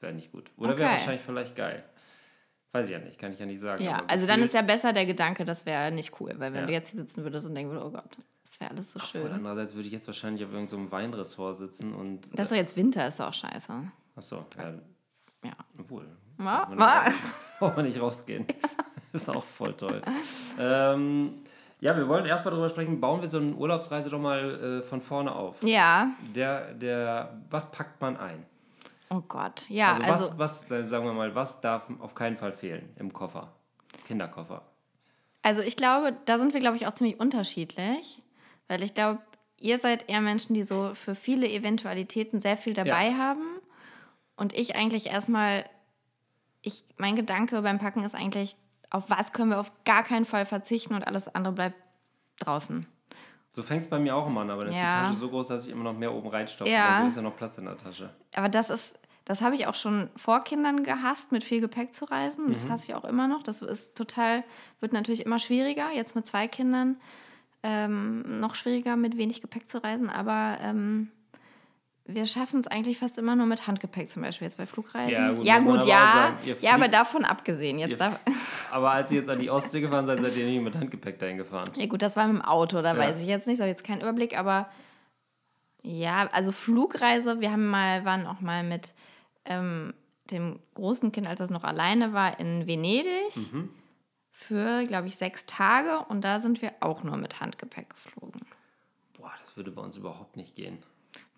wäre 0.00 0.12
nicht 0.12 0.32
gut. 0.32 0.50
Oder 0.58 0.76
wäre 0.76 0.88
Okay. 0.90 0.98
wahrscheinlich 0.98 1.22
vielleicht 1.22 1.56
geil. 1.56 1.82
Weiß 2.72 2.86
ich 2.88 2.92
ja 2.92 2.98
nicht, 2.98 3.18
kann 3.18 3.32
ich 3.32 3.38
ja 3.38 3.46
nicht 3.46 3.60
sagen. 3.60 3.82
Ja, 3.82 4.04
also 4.06 4.26
dann 4.26 4.42
ist 4.42 4.52
ja 4.52 4.60
besser 4.60 4.92
der 4.92 5.06
Gedanke, 5.06 5.46
das 5.46 5.64
wäre 5.64 5.90
nicht 5.90 6.20
cool, 6.20 6.34
weil 6.36 6.52
wenn 6.52 6.60
Ja. 6.62 6.66
du 6.66 6.72
jetzt 6.72 6.90
hier 6.90 7.00
sitzen 7.00 7.22
würdest 7.22 7.46
und 7.46 7.54
denken 7.54 7.72
würdest, 7.72 7.86
oh 7.86 7.90
Gott, 7.90 8.18
das 8.42 8.60
wäre 8.60 8.72
alles 8.72 8.90
so 8.90 8.98
Und 8.98 9.06
schön. 9.06 9.32
andererseits 9.32 9.74
würde 9.74 9.86
ich 9.86 9.92
jetzt 9.94 10.06
wahrscheinlich 10.08 10.44
auf 10.44 10.52
irgendeinem 10.52 10.86
so 10.86 10.92
Weinressort 10.92 11.56
sitzen 11.56 11.94
und. 11.94 12.28
Das 12.34 12.46
ist 12.46 12.52
doch 12.52 12.56
jetzt 12.56 12.76
Winter, 12.76 13.08
ist 13.08 13.18
doch 13.18 13.28
auch 13.28 13.34
scheiße. 13.34 13.72
Achso, 14.14 14.44
ja. 14.58 14.74
Ja. 15.42 15.56
Obwohl. 15.78 16.06
Ja, 16.38 16.66
nicht 16.68 16.80
raus- 16.80 17.12
Braucht 17.58 17.76
man 17.76 17.86
nicht 17.86 18.00
rausgehen. 18.00 18.46
ist 19.12 19.28
auch 19.30 19.44
voll 19.44 19.72
toll. 19.74 20.02
ähm, 20.58 21.34
ja, 21.80 21.96
wir 21.96 22.08
wollen 22.08 22.26
erstmal 22.26 22.52
darüber 22.52 22.68
sprechen, 22.68 23.00
bauen 23.00 23.20
wir 23.22 23.28
so 23.28 23.38
eine 23.38 23.54
Urlaubsreise 23.54 24.10
doch 24.10 24.18
mal 24.18 24.80
äh, 24.80 24.82
von 24.82 25.00
vorne 25.00 25.34
auf. 25.34 25.56
Ja, 25.62 26.10
Der, 26.34 26.72
der, 26.74 27.36
was 27.50 27.70
packt 27.70 28.00
man 28.00 28.16
ein? 28.16 28.44
oh 29.10 29.22
Gott. 29.28 29.64
Ja, 29.68 29.94
Also, 29.94 30.12
also, 30.12 30.24
was, 30.30 30.38
was, 30.38 30.68
dann 30.68 30.84
sagen 30.84 31.04
wir 31.06 31.12
mal, 31.12 31.34
was 31.34 31.60
darf 31.60 31.86
auf 32.00 32.14
keinen 32.14 32.36
Fall 32.36 32.52
fehlen 32.52 32.88
im 32.98 33.12
Koffer? 33.12 33.52
Kinderkoffer. 34.06 34.62
Also 35.42 35.62
ich 35.62 35.76
glaube, 35.76 36.12
da 36.24 36.38
sind 36.38 36.52
wir, 36.54 36.60
glaube 36.60 36.76
ich, 36.76 36.86
auch 36.86 36.92
ziemlich 36.92 37.20
unterschiedlich, 37.20 38.20
weil 38.68 38.82
ich 38.82 38.94
glaube, 38.94 39.20
ihr 39.60 39.78
seid 39.78 40.08
eher 40.08 40.20
Menschen, 40.20 40.54
die 40.54 40.64
so 40.64 40.90
für 40.94 41.14
viele 41.14 41.48
Eventualitäten 41.48 42.40
sehr 42.40 42.56
viel 42.56 42.74
dabei 42.74 43.14
haben 43.14 43.42
und 44.36 44.52
ich 44.54 44.74
eigentlich 44.76 45.06
erstmal, 45.06 45.64
ich, 46.66 46.84
mein 46.96 47.16
Gedanke 47.16 47.62
beim 47.62 47.78
Packen 47.78 48.02
ist 48.02 48.14
eigentlich, 48.14 48.56
auf 48.90 49.08
was 49.08 49.32
können 49.32 49.50
wir 49.50 49.60
auf 49.60 49.70
gar 49.84 50.02
keinen 50.02 50.24
Fall 50.24 50.44
verzichten 50.46 50.94
und 50.94 51.06
alles 51.06 51.28
andere 51.34 51.54
bleibt 51.54 51.76
draußen. 52.40 52.86
So 53.50 53.62
fängt 53.62 53.82
es 53.82 53.88
bei 53.88 53.98
mir 53.98 54.14
auch 54.14 54.26
immer 54.26 54.42
an, 54.42 54.50
aber 54.50 54.62
dann 54.62 54.70
ist 54.72 54.76
Ja. 54.76 54.84
die 55.00 55.06
Tasche 55.08 55.18
so 55.18 55.28
groß, 55.30 55.48
dass 55.48 55.66
ich 55.66 55.72
immer 55.72 55.84
noch 55.84 55.96
mehr 55.96 56.12
oben 56.12 56.28
reinstopfe. 56.28 56.70
Ja. 56.70 56.98
Dann 56.98 57.08
ist 57.08 57.16
ja 57.16 57.22
noch 57.22 57.36
Platz 57.36 57.56
in 57.56 57.64
der 57.64 57.78
Tasche. 57.78 58.10
Aber 58.34 58.50
das 58.50 58.68
ist, 58.68 58.98
das 59.24 59.40
habe 59.40 59.54
ich 59.54 59.66
auch 59.66 59.74
schon 59.74 60.10
vor 60.14 60.40
Kindern 60.44 60.82
gehasst, 60.84 61.32
mit 61.32 61.42
viel 61.42 61.60
Gepäck 61.60 61.94
zu 61.94 62.04
reisen. 62.04 62.46
Mhm. 62.46 62.52
Das 62.52 62.68
hasse 62.68 62.84
ich 62.90 62.94
auch 62.94 63.04
immer 63.04 63.28
noch. 63.28 63.42
Das 63.42 63.62
ist 63.62 63.96
total, 63.96 64.44
wird 64.80 64.92
natürlich 64.92 65.24
immer 65.24 65.38
schwieriger. 65.38 65.90
Jetzt 65.92 66.14
mit 66.14 66.26
zwei 66.26 66.48
Kindern 66.48 66.96
ähm, 67.62 68.40
noch 68.40 68.54
schwieriger, 68.54 68.96
mit 68.96 69.16
wenig 69.16 69.40
Gepäck 69.40 69.68
zu 69.68 69.82
reisen. 69.82 70.10
Aber 70.10 70.58
ähm, 70.60 71.10
wir 72.08 72.26
schaffen 72.26 72.60
es 72.60 72.66
eigentlich 72.68 72.98
fast 72.98 73.18
immer 73.18 73.34
nur 73.36 73.46
mit 73.46 73.66
Handgepäck, 73.66 74.08
zum 74.08 74.22
Beispiel 74.22 74.46
jetzt 74.46 74.56
bei 74.58 74.66
Flugreisen. 74.66 75.12
Ja, 75.12 75.32
gut, 75.32 75.44
ja, 75.44 75.58
gut 75.58 75.76
aber 75.80 75.86
ja. 75.88 76.06
sagen, 76.12 76.56
ja, 76.60 76.74
aber 76.74 76.88
davon 76.88 77.24
abgesehen. 77.24 77.78
Jetzt 77.78 78.00
darf, 78.00 78.20
Aber 78.70 78.92
als 78.92 79.10
ihr 79.12 79.18
jetzt 79.20 79.28
an 79.30 79.38
die 79.40 79.50
Ostsee 79.50 79.80
gefahren 79.80 80.06
seid, 80.06 80.20
seid 80.20 80.36
ihr 80.36 80.44
nicht 80.46 80.62
mit 80.62 80.74
Handgepäck 80.76 81.18
dahin 81.18 81.36
gefahren. 81.36 81.68
ja, 81.76 81.86
gut, 81.86 82.02
das 82.02 82.16
war 82.16 82.26
mit 82.28 82.36
dem 82.36 82.42
Auto, 82.42 82.80
da 82.82 82.94
Ja. 82.94 82.98
weiß 82.98 83.20
ich 83.22 83.26
jetzt 83.28 83.46
nicht, 83.46 83.56
so 83.56 83.62
habe 83.64 83.70
jetzt 83.70 83.82
keinen 83.84 84.00
Überblick, 84.02 84.38
aber 84.38 84.68
ja, 85.82 86.28
also 86.32 86.52
Flugreise, 86.52 87.40
wir 87.40 87.50
haben 87.52 87.66
mal, 87.68 88.04
waren 88.04 88.26
auch 88.26 88.40
mal 88.40 88.62
mit 88.64 88.92
ähm, 89.44 89.94
dem 90.30 90.58
großen 90.74 91.12
Kind, 91.12 91.26
als 91.26 91.38
das 91.38 91.50
noch 91.50 91.64
alleine 91.64 92.12
war, 92.12 92.38
in 92.40 92.66
Venedig 92.66 93.36
Mhm. 93.52 93.68
für, 94.30 94.84
glaube 94.86 95.06
ich, 95.08 95.16
sechs 95.16 95.46
Tage 95.46 96.00
und 96.08 96.22
da 96.22 96.40
sind 96.40 96.60
wir 96.62 96.72
auch 96.80 97.02
nur 97.04 97.16
mit 97.16 97.40
Handgepäck 97.40 97.90
geflogen. 97.90 98.40
Boah, 99.16 99.32
das 99.40 99.56
würde 99.56 99.70
bei 99.70 99.82
uns 99.82 99.96
überhaupt 99.96 100.36
nicht 100.36 100.56
gehen. 100.56 100.78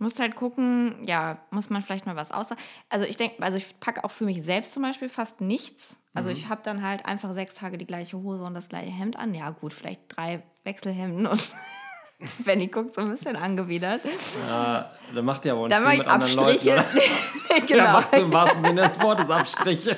Muss 0.01 0.21
halt 0.21 0.37
gucken, 0.37 1.03
ja, 1.05 1.39
muss 1.51 1.71
man 1.71 1.83
vielleicht 1.83 2.07
mal 2.07 2.15
was 2.15 2.31
auswählen. 2.31 2.61
Also 2.89 3.05
ich 3.05 3.17
denke, 3.17 3.43
also 3.43 3.59
ich 3.59 3.81
packe 3.81 4.05
auch 4.05 4.13
für 4.13 4.25
mich 4.25 4.43
selbst 4.43 4.73
zum 4.73 4.83
Beispiel 4.83 5.09
fast 5.09 5.41
nichts. 5.41 5.99
Also 6.15 6.31
ich 6.31 6.49
habe 6.49 6.61
dann 6.65 6.83
halt 6.83 7.07
einfach 7.07 7.33
sechs 7.33 7.55
Tage 7.55 7.79
die 7.79 7.87
gleiche 7.87 8.17
Hose 8.17 8.45
und 8.45 8.55
das 8.55 8.69
gleiche 8.69 8.91
Hemd 8.91 9.17
an. 9.17 9.35
Ja 9.35 9.51
gut, 9.51 9.73
vielleicht 9.73 10.01
drei 10.09 10.43
Wechselhemden 10.65 11.27
und 11.27 11.49
Benny 12.45 12.67
guckt 12.67 12.97
so 12.97 13.03
ein 13.03 13.11
bisschen 13.11 13.37
angewidert. 13.37 14.01
Da 14.49 14.93
macht 15.23 15.45
ihr 15.45 15.53
aber 15.53 15.63
auch 15.63 15.67
nicht 15.67 15.77
Dann 15.77 15.85
viel 15.85 15.93
ich 15.93 15.99
mit 15.99 16.09
anderen 16.09 16.39
Abstriche. 16.39 16.75
Leuten. 16.77 16.97
Oder? 16.97 17.03
Da 17.49 17.65
genau. 17.67 17.93
machst 17.93 18.13
du 18.13 18.17
im 18.19 18.33
wahrsten 18.33 18.63
Sinne 18.63 18.83
des 18.83 19.01
Wortes 19.01 19.31
Abstriche. 19.31 19.97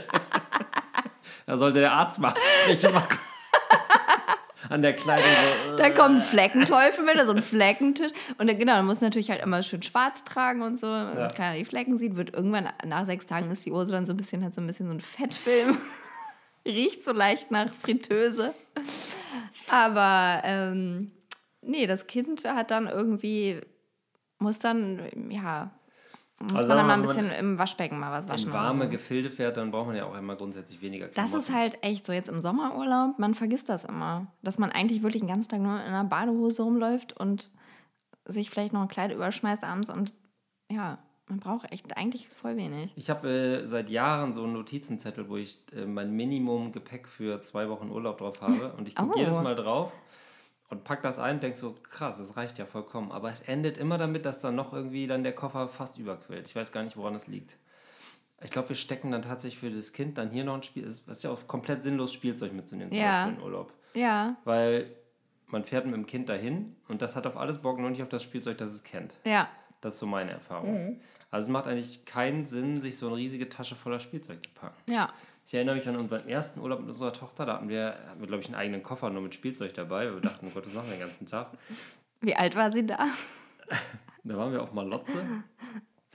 da 1.46 1.56
sollte 1.56 1.80
der 1.80 1.92
Arzt 1.92 2.18
mal 2.18 2.28
Abstriche 2.28 2.90
machen. 2.90 3.18
An 4.70 4.82
der 4.82 4.92
Kleidung. 4.92 5.26
So, 5.66 5.72
äh. 5.74 5.76
Da 5.76 5.90
kommt 5.90 6.16
ein 6.16 6.22
Fleckenteufel 6.22 7.04
mit, 7.04 7.20
so 7.20 7.32
ein 7.32 7.42
Fleckentisch. 7.42 8.12
Und 8.38 8.48
dann, 8.48 8.56
genau, 8.56 8.74
dann 8.74 8.86
muss 8.86 9.00
natürlich 9.00 9.28
halt 9.28 9.42
immer 9.42 9.62
schön 9.64 9.82
schwarz 9.82 10.22
tragen 10.22 10.62
und 10.62 10.78
so. 10.78 10.86
Und 10.86 11.34
keiner 11.34 11.56
die 11.58 11.64
Flecken 11.64 11.98
sieht, 11.98 12.16
wird 12.16 12.32
irgendwann 12.32 12.68
nach 12.86 13.04
sechs 13.04 13.26
Tagen 13.26 13.50
ist 13.50 13.66
die 13.66 13.72
Hose 13.72 13.90
dann 13.90 14.06
so 14.06 14.12
ein 14.12 14.16
bisschen, 14.16 14.44
hat 14.44 14.54
so 14.54 14.60
ein 14.60 14.68
bisschen 14.68 14.86
so 14.86 14.94
ein 14.94 15.00
Fettfilm. 15.00 15.76
Riecht 16.64 17.04
so 17.04 17.12
leicht 17.12 17.50
nach 17.50 17.72
Fritteuse. 17.74 18.54
Aber 19.68 20.42
ähm, 20.44 21.10
nee, 21.62 21.88
das 21.88 22.06
Kind 22.06 22.44
hat 22.44 22.70
dann 22.70 22.86
irgendwie, 22.86 23.60
muss 24.38 24.60
dann, 24.60 25.30
ja, 25.30 25.72
Muss 26.42 26.54
Also 26.54 26.68
man 26.68 26.76
dann 26.78 26.86
mal 26.86 26.94
ein 26.94 27.02
bisschen 27.02 27.30
im 27.30 27.58
Waschbecken 27.58 27.98
mal 27.98 28.10
was 28.10 28.26
waschen. 28.28 28.48
In 28.48 28.52
warme 28.54 28.88
Gefilde 28.88 29.28
fährt, 29.30 29.56
dann 29.58 29.70
braucht 29.70 29.88
man 29.88 29.96
ja 29.96 30.06
auch 30.06 30.16
immer 30.16 30.36
grundsätzlich 30.36 30.80
weniger 30.80 31.06
Das 31.06 31.14
Klamotten. 31.14 31.38
ist 31.38 31.52
halt 31.52 31.78
echt 31.84 32.06
so 32.06 32.12
jetzt 32.12 32.28
im 32.30 32.40
Sommerurlaub, 32.40 33.18
man 33.18 33.34
vergisst 33.34 33.68
das 33.68 33.84
immer. 33.84 34.26
Dass 34.42 34.58
man 34.58 34.72
eigentlich 34.72 35.02
wirklich 35.02 35.20
den 35.20 35.28
ganzen 35.28 35.50
Tag 35.50 35.60
nur 35.60 35.74
in 35.74 35.80
einer 35.88 36.04
Badehose 36.04 36.62
rumläuft 36.62 37.14
und 37.18 37.50
sich 38.24 38.48
vielleicht 38.50 38.72
noch 38.72 38.80
ein 38.82 38.88
Kleid 38.88 39.12
überschmeißt 39.12 39.64
abends 39.64 39.90
und 39.90 40.12
ja, 40.72 40.98
man 41.28 41.40
braucht 41.40 41.70
echt 41.72 41.96
eigentlich 41.96 42.28
voll 42.28 42.56
wenig. 42.56 42.92
Ich 42.96 43.10
habe 43.10 43.28
äh, 43.28 43.66
seit 43.66 43.88
Jahren 43.90 44.32
so 44.32 44.42
einen 44.44 44.52
Notizenzettel, 44.54 45.28
wo 45.28 45.36
ich 45.36 45.58
äh, 45.76 45.84
mein 45.84 46.10
Minimum 46.12 46.72
Gepäck 46.72 47.06
für 47.06 47.40
zwei 47.42 47.68
Wochen 47.68 47.90
Urlaub 47.90 48.18
drauf 48.18 48.40
habe. 48.40 48.72
Und 48.78 48.88
ich 48.88 48.94
gucke 48.96 49.12
Oh. 49.14 49.18
jedes 49.18 49.36
Mal 49.40 49.54
drauf 49.54 49.92
und 50.70 50.84
pack 50.84 51.02
das 51.02 51.18
ein 51.18 51.36
und 51.36 51.42
denke 51.42 51.58
so, 51.58 51.74
krass, 51.90 52.18
das 52.18 52.36
reicht 52.36 52.58
ja 52.58 52.64
vollkommen. 52.66 53.10
Aber 53.12 53.30
es 53.30 53.40
endet 53.42 53.76
immer 53.78 53.98
damit, 53.98 54.24
dass 54.24 54.40
dann 54.40 54.54
noch 54.54 54.72
irgendwie 54.72 55.06
dann 55.06 55.22
der 55.24 55.34
Koffer 55.34 55.68
fast 55.68 55.98
überquillt. 55.98 56.46
Ich 56.46 56.56
weiß 56.56 56.72
gar 56.72 56.82
nicht, 56.82 56.96
woran 56.96 57.14
es 57.14 57.26
liegt. 57.26 57.56
Ich 58.42 58.50
glaube, 58.50 58.70
wir 58.70 58.76
stecken 58.76 59.10
dann 59.10 59.22
tatsächlich 59.22 59.60
für 59.60 59.70
das 59.70 59.92
Kind 59.92 60.16
dann 60.16 60.30
hier 60.30 60.44
noch 60.44 60.54
ein 60.54 60.62
Spiel. 60.62 60.86
Es 60.86 61.00
ist 61.00 61.24
ja 61.24 61.30
auch 61.30 61.46
komplett 61.46 61.82
sinnlos, 61.82 62.12
Spielzeug 62.12 62.52
mitzunehmen, 62.52 62.90
zum 62.92 63.00
Ja. 63.00 63.24
Beispiel 63.26 63.38
in 63.38 63.44
Urlaub. 63.44 63.72
Ja, 63.94 64.36
Weil 64.44 64.90
man 65.48 65.64
fährt 65.64 65.84
mit 65.84 65.94
dem 65.94 66.06
Kind 66.06 66.28
dahin 66.28 66.76
und 66.88 67.02
das 67.02 67.16
hat 67.16 67.26
auf 67.26 67.36
alles 67.36 67.58
Bock, 67.58 67.78
nur 67.80 67.90
nicht 67.90 68.02
auf 68.02 68.08
das 68.08 68.22
Spielzeug, 68.22 68.56
das 68.58 68.70
es 68.72 68.82
kennt. 68.84 69.14
ja. 69.24 69.48
Das 69.82 69.94
ist 69.94 70.00
so 70.00 70.06
meine 70.06 70.30
Erfahrung. 70.32 70.72
Mhm. 70.88 71.00
Also 71.30 71.46
es 71.46 71.52
macht 71.52 71.66
eigentlich 71.66 72.04
keinen 72.04 72.44
Sinn, 72.44 72.78
sich 72.82 72.98
so 72.98 73.06
eine 73.06 73.16
riesige 73.16 73.48
Tasche 73.48 73.74
voller 73.74 73.98
Spielzeug 73.98 74.42
zu 74.42 74.50
packen. 74.50 74.92
Ja. 74.92 75.08
Ich 75.50 75.54
erinnere 75.54 75.74
mich 75.74 75.88
an 75.88 75.96
unseren 75.96 76.28
ersten 76.28 76.60
Urlaub 76.60 76.78
mit 76.78 76.90
unserer 76.90 77.12
Tochter. 77.12 77.44
Da 77.44 77.54
hatten 77.54 77.68
wir, 77.68 77.96
hatten 78.08 78.20
wir 78.20 78.28
glaube 78.28 78.40
ich, 78.40 78.46
einen 78.46 78.54
eigenen 78.54 78.84
Koffer 78.84 79.10
nur 79.10 79.20
mit 79.20 79.34
Spielzeug 79.34 79.74
dabei. 79.74 80.06
weil 80.06 80.14
Wir 80.14 80.20
dachten, 80.20 80.46
oh 80.46 80.50
Gott, 80.54 80.64
was 80.64 80.74
machen 80.74 80.86
wir 80.90 80.96
den 80.96 81.00
ganzen 81.00 81.26
Tag? 81.26 81.48
Wie 82.20 82.36
alt 82.36 82.54
war 82.54 82.70
sie 82.70 82.86
da? 82.86 83.08
Da 84.22 84.36
waren 84.36 84.52
wir 84.52 84.62
auf 84.62 84.72
Malotze. 84.74 85.42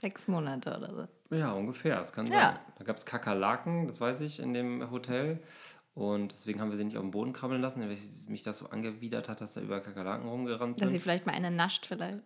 Sechs 0.00 0.26
Monate 0.26 0.74
oder 0.74 1.08
so. 1.28 1.36
Ja, 1.36 1.52
ungefähr, 1.52 1.96
das 1.96 2.14
kann 2.14 2.26
Ja. 2.28 2.40
sein. 2.40 2.58
Da 2.78 2.84
gab 2.84 2.96
es 2.96 3.04
Kakerlaken, 3.04 3.86
das 3.88 4.00
weiß 4.00 4.20
ich, 4.20 4.40
in 4.40 4.54
dem 4.54 4.90
Hotel. 4.90 5.42
Und 5.96 6.32
deswegen 6.32 6.60
haben 6.60 6.68
wir 6.68 6.76
sie 6.76 6.84
nicht 6.84 6.98
auf 6.98 7.02
den 7.02 7.10
Boden 7.10 7.32
krabbeln 7.32 7.62
lassen, 7.62 7.80
weil 7.80 7.96
mich 8.28 8.42
das 8.42 8.58
so 8.58 8.68
angewidert 8.68 9.30
hat, 9.30 9.40
dass 9.40 9.54
da 9.54 9.62
über 9.62 9.80
Kakerlaken 9.80 10.28
rumgerannt 10.28 10.78
Dass 10.78 10.90
sind. 10.90 10.98
sie 10.98 11.00
vielleicht 11.00 11.24
mal 11.24 11.32
eine 11.32 11.50
nascht 11.50 11.86
vielleicht. 11.86 12.18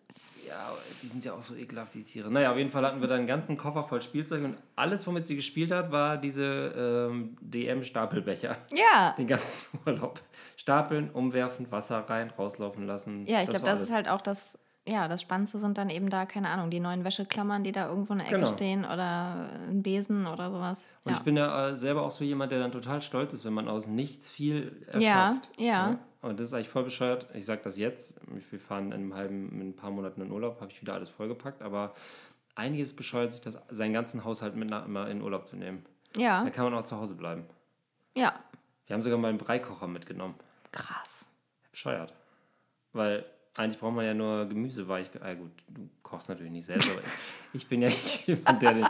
Ja, 0.49 0.73
die 1.01 1.07
sind 1.07 1.25
ja 1.25 1.35
auch 1.35 1.43
so 1.43 1.55
ekelhaft, 1.55 1.95
die 1.95 2.03
Tiere. 2.03 2.33
Naja, 2.33 2.51
auf 2.51 2.59
jeden 2.59 2.71
Fall 2.71 2.85
hatten 2.85 3.01
wir 3.01 3.07
da 3.07 3.15
einen 3.15 3.29
ganzen 3.29 3.57
Koffer 3.57 3.85
voll 3.85 4.03
Spielzeug 4.03 4.43
und 4.43 4.57
alles, 4.75 5.07
womit 5.07 5.29
sie 5.29 5.37
gespielt 5.37 5.71
hat, 5.71 5.93
war 5.93 6.17
diese 6.17 7.09
ähm, 7.13 7.37
DM-Stapelbecher. 7.43 8.57
Ja. 8.73 9.15
Den 9.17 9.29
ganzen 9.29 9.61
Urlaub. 9.87 10.21
Stapeln, 10.57 11.09
umwerfen, 11.09 11.71
Wasser 11.71 12.01
rein, 12.01 12.31
rauslaufen 12.31 12.89
lassen. 12.89 13.25
Ja, 13.29 13.41
ich 13.41 13.51
glaube, 13.51 13.67
das 13.67 13.77
alles. 13.77 13.83
ist 13.85 13.93
halt 13.93 14.09
auch 14.09 14.21
das, 14.21 14.59
ja, 14.87 15.09
das 15.09 15.21
Spannendste 15.23 15.59
sind 15.59 15.79
dann 15.79 15.91
eben 15.91 16.09
da, 16.11 16.27
keine 16.27 16.49
Ahnung, 16.49 16.71
die 16.71 16.81
neuen 16.81 17.05
Wäscheklammern, 17.05 17.63
die 17.65 17.73
da 17.73 17.89
irgendwo 17.89 18.13
in 18.15 18.19
der 18.21 18.29
Ecke 18.29 18.37
Genau. 18.37 18.47
stehen 18.53 18.85
oder 18.85 19.51
ein 19.69 19.83
Besen 19.83 20.27
oder 20.27 20.51
sowas. 20.51 20.79
Und 21.05 21.13
ja. 21.13 21.19
ich 21.19 21.25
bin 21.25 21.37
ja 21.37 21.69
äh, 21.69 21.77
selber 21.77 22.03
auch 22.03 22.11
so 22.11 22.25
jemand, 22.25 22.51
der 22.53 22.59
dann 22.61 22.73
total 22.73 23.03
stolz 23.03 23.33
ist, 23.33 23.45
wenn 23.45 23.53
man 23.53 23.69
aus 23.69 23.87
nichts 23.87 24.29
viel 24.31 24.85
erschafft. 24.87 25.51
Ja, 25.59 25.65
ja. 25.91 25.99
Und 26.23 26.41
das 26.41 26.49
ist 26.49 26.55
eigentlich 26.55 26.69
voll 26.69 26.85
bescheuert. 26.85 27.27
Ich 27.35 27.47
sage 27.47 27.61
das 27.63 27.77
jetzt. 27.79 28.21
Wir 28.51 28.59
fahren 28.61 28.87
in 28.89 28.93
einem 28.93 29.15
halben, 29.15 29.51
in 29.61 29.69
ein 29.71 29.77
paar 29.77 29.91
Monaten 29.91 30.21
in 30.23 30.31
Urlaub, 30.31 30.61
habe 30.61 30.71
ich 30.71 30.81
wieder 30.81 30.95
alles 30.95 31.09
vollgepackt. 31.09 31.63
Aber 31.63 31.95
einiges 32.55 32.95
bescheuert 32.95 33.33
sich 33.33 33.41
das, 33.41 33.59
seinen 33.71 33.93
ganzen 33.95 34.25
Haushalt 34.25 34.55
mit 34.57 34.69
nach, 34.69 34.85
immer 34.85 35.09
in 35.09 35.23
Urlaub 35.23 35.47
zu 35.47 35.57
nehmen. 35.57 35.85
ja, 36.17 36.43
Da 36.45 36.51
kann 36.51 36.65
man 36.65 36.75
auch 36.75 36.83
zu 36.85 36.97
Hause 36.97 37.15
bleiben. 37.15 37.45
ja. 38.15 38.35
Wir 38.87 38.95
haben 38.95 39.03
sogar 39.03 39.19
mal 39.21 39.29
einen 39.29 39.39
Breikocher 39.39 39.87
mitgenommen. 39.87 40.35
Krass. 40.73 41.25
Bescheuert. 41.71 42.13
Weil 42.93 43.25
eigentlich 43.61 43.79
braucht 43.79 43.95
man 43.95 44.05
ja 44.05 44.15
nur 44.15 44.47
Gemüse 44.47 44.89
weich. 44.89 45.11
Ah, 45.21 45.35
gut, 45.35 45.51
du 45.69 45.89
kochst 46.03 46.29
natürlich 46.29 46.53
nicht 46.53 46.65
selbst, 46.65 46.91
aber 46.91 47.01
ich, 47.53 47.67
bin 47.69 47.83
ja 47.83 47.89
nicht 47.89 48.27
jemand, 48.27 48.63
der 48.63 48.73
den, 48.73 48.87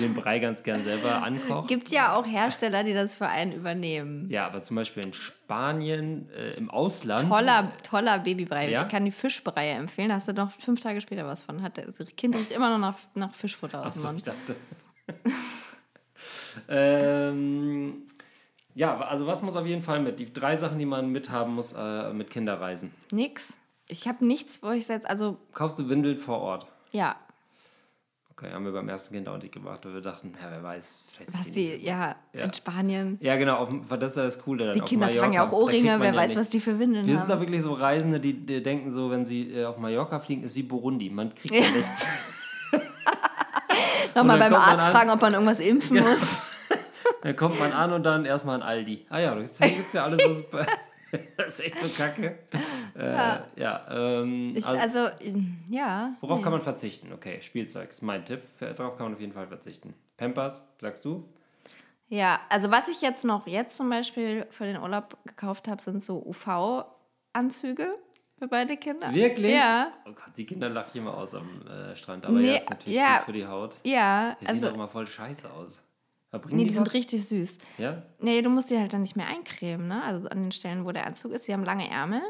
den 0.00 0.14
Brei 0.14 0.38
ganz 0.38 0.62
gern 0.62 0.84
selber 0.84 1.22
ankocht. 1.22 1.68
Gibt 1.68 1.90
ja 1.90 2.14
auch 2.14 2.26
Hersteller, 2.26 2.84
die 2.84 2.92
das 2.92 3.14
für 3.14 3.28
einen 3.28 3.52
übernehmen. 3.52 4.28
Ja, 4.28 4.46
aber 4.46 4.62
zum 4.62 4.76
Beispiel 4.76 5.04
in 5.04 5.12
Spanien, 5.12 6.28
äh, 6.30 6.54
im 6.54 6.70
Ausland. 6.70 7.28
Toller, 7.28 7.72
toller 7.82 8.18
Babybrei. 8.18 8.70
Ja? 8.70 8.82
Ich 8.82 8.88
kann 8.88 9.04
die 9.04 9.12
Fischbrei 9.12 9.70
empfehlen. 9.70 10.08
Da 10.08 10.16
hast 10.16 10.28
du 10.28 10.32
noch 10.32 10.50
fünf 10.52 10.80
Tage 10.80 11.00
später 11.00 11.26
was 11.26 11.42
von. 11.42 11.62
Hat 11.62 11.78
das 11.78 11.98
Kind 12.16 12.34
riecht 12.34 12.50
immer 12.50 12.70
noch 12.70 12.78
nach, 12.78 12.98
nach 13.14 13.32
Fischfutter 13.32 13.86
aus 13.86 13.94
dem 13.94 14.16
ich 14.16 14.26
Mund. 14.26 14.26
dachte. 14.26 14.56
ähm, 16.68 18.02
ja, 18.74 18.98
also 18.98 19.26
was 19.26 19.42
muss 19.42 19.56
auf 19.56 19.66
jeden 19.66 19.82
Fall 19.82 20.00
mit? 20.00 20.18
Die 20.18 20.32
drei 20.32 20.56
Sachen, 20.56 20.78
die 20.78 20.86
man 20.86 21.10
mithaben 21.10 21.54
muss 21.54 21.72
äh, 21.72 22.12
mit 22.12 22.30
Kinderreisen. 22.30 22.92
Nix. 23.12 23.56
Ich 23.88 24.06
habe 24.06 24.24
nichts, 24.24 24.62
wo 24.62 24.70
ich 24.70 24.86
jetzt, 24.88 25.08
also, 25.08 25.38
Kaufst 25.52 25.78
du 25.78 25.88
Windeln 25.88 26.16
vor 26.18 26.38
Ort? 26.40 26.66
ja, 26.92 27.16
Okay, 28.40 28.52
haben 28.52 28.64
wir 28.64 28.70
beim 28.70 28.88
ersten 28.88 29.12
Kind 29.16 29.28
auch 29.28 29.36
nicht 29.36 29.50
gemacht, 29.52 29.84
weil 29.84 29.94
wir 29.94 30.00
dachten, 30.00 30.32
ja, 30.40 30.48
wer 30.48 30.62
weiß, 30.62 30.96
vielleicht 31.12 31.34
was 31.36 31.50
die, 31.50 31.70
nicht 31.72 31.82
ja, 31.82 32.14
Ja. 32.32 32.44
in 32.44 32.52
Spanien. 32.54 33.18
Ja, 33.20 33.34
genau, 33.36 33.56
auf, 33.56 33.68
das 33.98 34.16
ist 34.16 34.44
Coole. 34.44 34.66
Dann 34.66 34.74
Die 34.74 34.80
Kinder 34.82 35.10
tragen 35.10 35.32
ja 35.32 35.42
auch 35.42 35.46
Mallorca, 35.50 35.64
Ohrringe, 35.64 35.98
wer 35.98 36.10
ja 36.10 36.14
weiß, 36.14 36.26
nichts. 36.28 36.40
was 36.42 36.48
die 36.48 36.60
für 36.60 36.78
Windeln 36.78 37.04
Wir 37.04 37.16
sind 37.16 37.28
da 37.28 37.34
haben. 37.34 37.40
wirklich 37.40 37.62
so 37.62 37.72
Reisende, 37.72 38.20
die, 38.20 38.34
die 38.34 38.62
denken 38.62 38.92
so, 38.92 39.10
wenn 39.10 39.26
sie 39.26 39.52
äh, 39.52 39.64
auf 39.64 39.78
Mallorca 39.78 40.20
fliegen, 40.20 40.44
ist 40.44 40.54
wie 40.54 40.62
Burundi. 40.62 41.10
Man 41.10 41.34
kriegt 41.34 41.52
ja 41.52 41.68
nichts. 41.76 42.06
Nochmal 44.14 44.38
beim 44.38 44.54
Arzt 44.54 44.86
an- 44.86 44.92
fragen, 44.92 45.10
ob 45.10 45.20
man 45.20 45.32
irgendwas 45.32 45.58
impfen 45.58 45.96
Genau. 45.96 46.10
muss. 46.10 46.40
Dann 47.22 47.34
kommt 47.34 47.58
man 47.58 47.72
an 47.72 47.92
und 47.92 48.04
dann 48.04 48.24
erstmal 48.24 48.54
ein 48.56 48.62
Aldi. 48.62 49.04
Ah 49.10 49.18
ja, 49.18 49.34
da 49.34 49.40
gibt 49.40 49.50
es 49.60 49.92
ja 49.92 50.04
alles, 50.04 50.20
was. 50.52 50.66
das 51.36 51.54
ist 51.54 51.60
echt 51.60 51.80
so 51.80 52.02
kacke. 52.02 52.38
Äh, 52.98 53.38
ja, 53.54 53.86
ähm, 53.90 54.54
Ich, 54.56 54.66
also, 54.66 55.04
also, 55.04 55.14
ja. 55.70 56.14
worauf 56.20 56.38
nee. 56.38 56.42
kann 56.42 56.52
man 56.52 56.62
verzichten? 56.62 57.12
Okay, 57.12 57.40
Spielzeug 57.42 57.90
ist 57.90 58.02
mein 58.02 58.24
Tipp. 58.24 58.42
Darauf 58.58 58.96
kann 58.96 59.06
man 59.06 59.14
auf 59.14 59.20
jeden 59.20 59.34
Fall 59.34 59.46
verzichten. 59.46 59.94
Pampers, 60.16 60.66
sagst 60.78 61.04
du? 61.04 61.24
Ja, 62.08 62.40
also 62.48 62.72
was 62.72 62.88
ich 62.88 63.00
jetzt 63.00 63.24
noch 63.24 63.46
jetzt 63.46 63.76
zum 63.76 63.88
Beispiel 63.88 64.46
für 64.50 64.64
den 64.64 64.78
Urlaub 64.78 65.16
gekauft 65.24 65.68
habe, 65.68 65.80
sind 65.80 66.04
so 66.04 66.24
UV-Anzüge 66.26 67.94
für 68.38 68.48
beide 68.48 68.76
Kinder. 68.76 69.12
Wirklich? 69.12 69.52
Ja. 69.52 69.92
Oh 70.06 70.12
Gott, 70.12 70.36
die 70.36 70.46
Kinder 70.46 70.68
lachen 70.68 70.98
immer 70.98 71.16
aus 71.16 71.34
am 71.34 71.48
äh, 71.68 71.94
Strand. 71.94 72.24
Aber 72.24 72.38
Nee, 72.38 72.48
ja, 72.48 72.56
ist 72.56 72.70
natürlich 72.70 72.96
ja. 72.96 73.16
gut 73.18 73.26
für 73.26 73.32
die 73.32 73.46
Haut. 73.46 73.76
Ja, 73.84 74.36
Die 74.40 74.46
sehen 74.46 74.54
also, 74.54 74.66
doch 74.68 74.74
immer 74.74 74.88
voll 74.88 75.06
scheiße 75.06 75.52
aus. 75.52 75.80
Aber 76.30 76.42
bringen 76.42 76.56
nee, 76.58 76.62
die 76.64 76.68
die 76.68 76.74
sind 76.74 76.86
was? 76.86 76.94
richtig 76.94 77.24
süß. 77.26 77.58
Ja? 77.78 78.02
Nee, 78.20 78.42
du 78.42 78.50
musst 78.50 78.70
die 78.70 78.78
halt 78.78 78.92
dann 78.92 79.02
nicht 79.02 79.16
mehr 79.16 79.26
eincremen, 79.26 79.88
ne? 79.88 80.02
Also 80.04 80.28
an 80.28 80.42
den 80.42 80.52
Stellen, 80.52 80.84
wo 80.84 80.92
der 80.92 81.06
Anzug 81.06 81.32
ist, 81.32 81.48
die 81.48 81.52
haben 81.52 81.64
lange 81.64 81.88
Ärmel. 81.90 82.20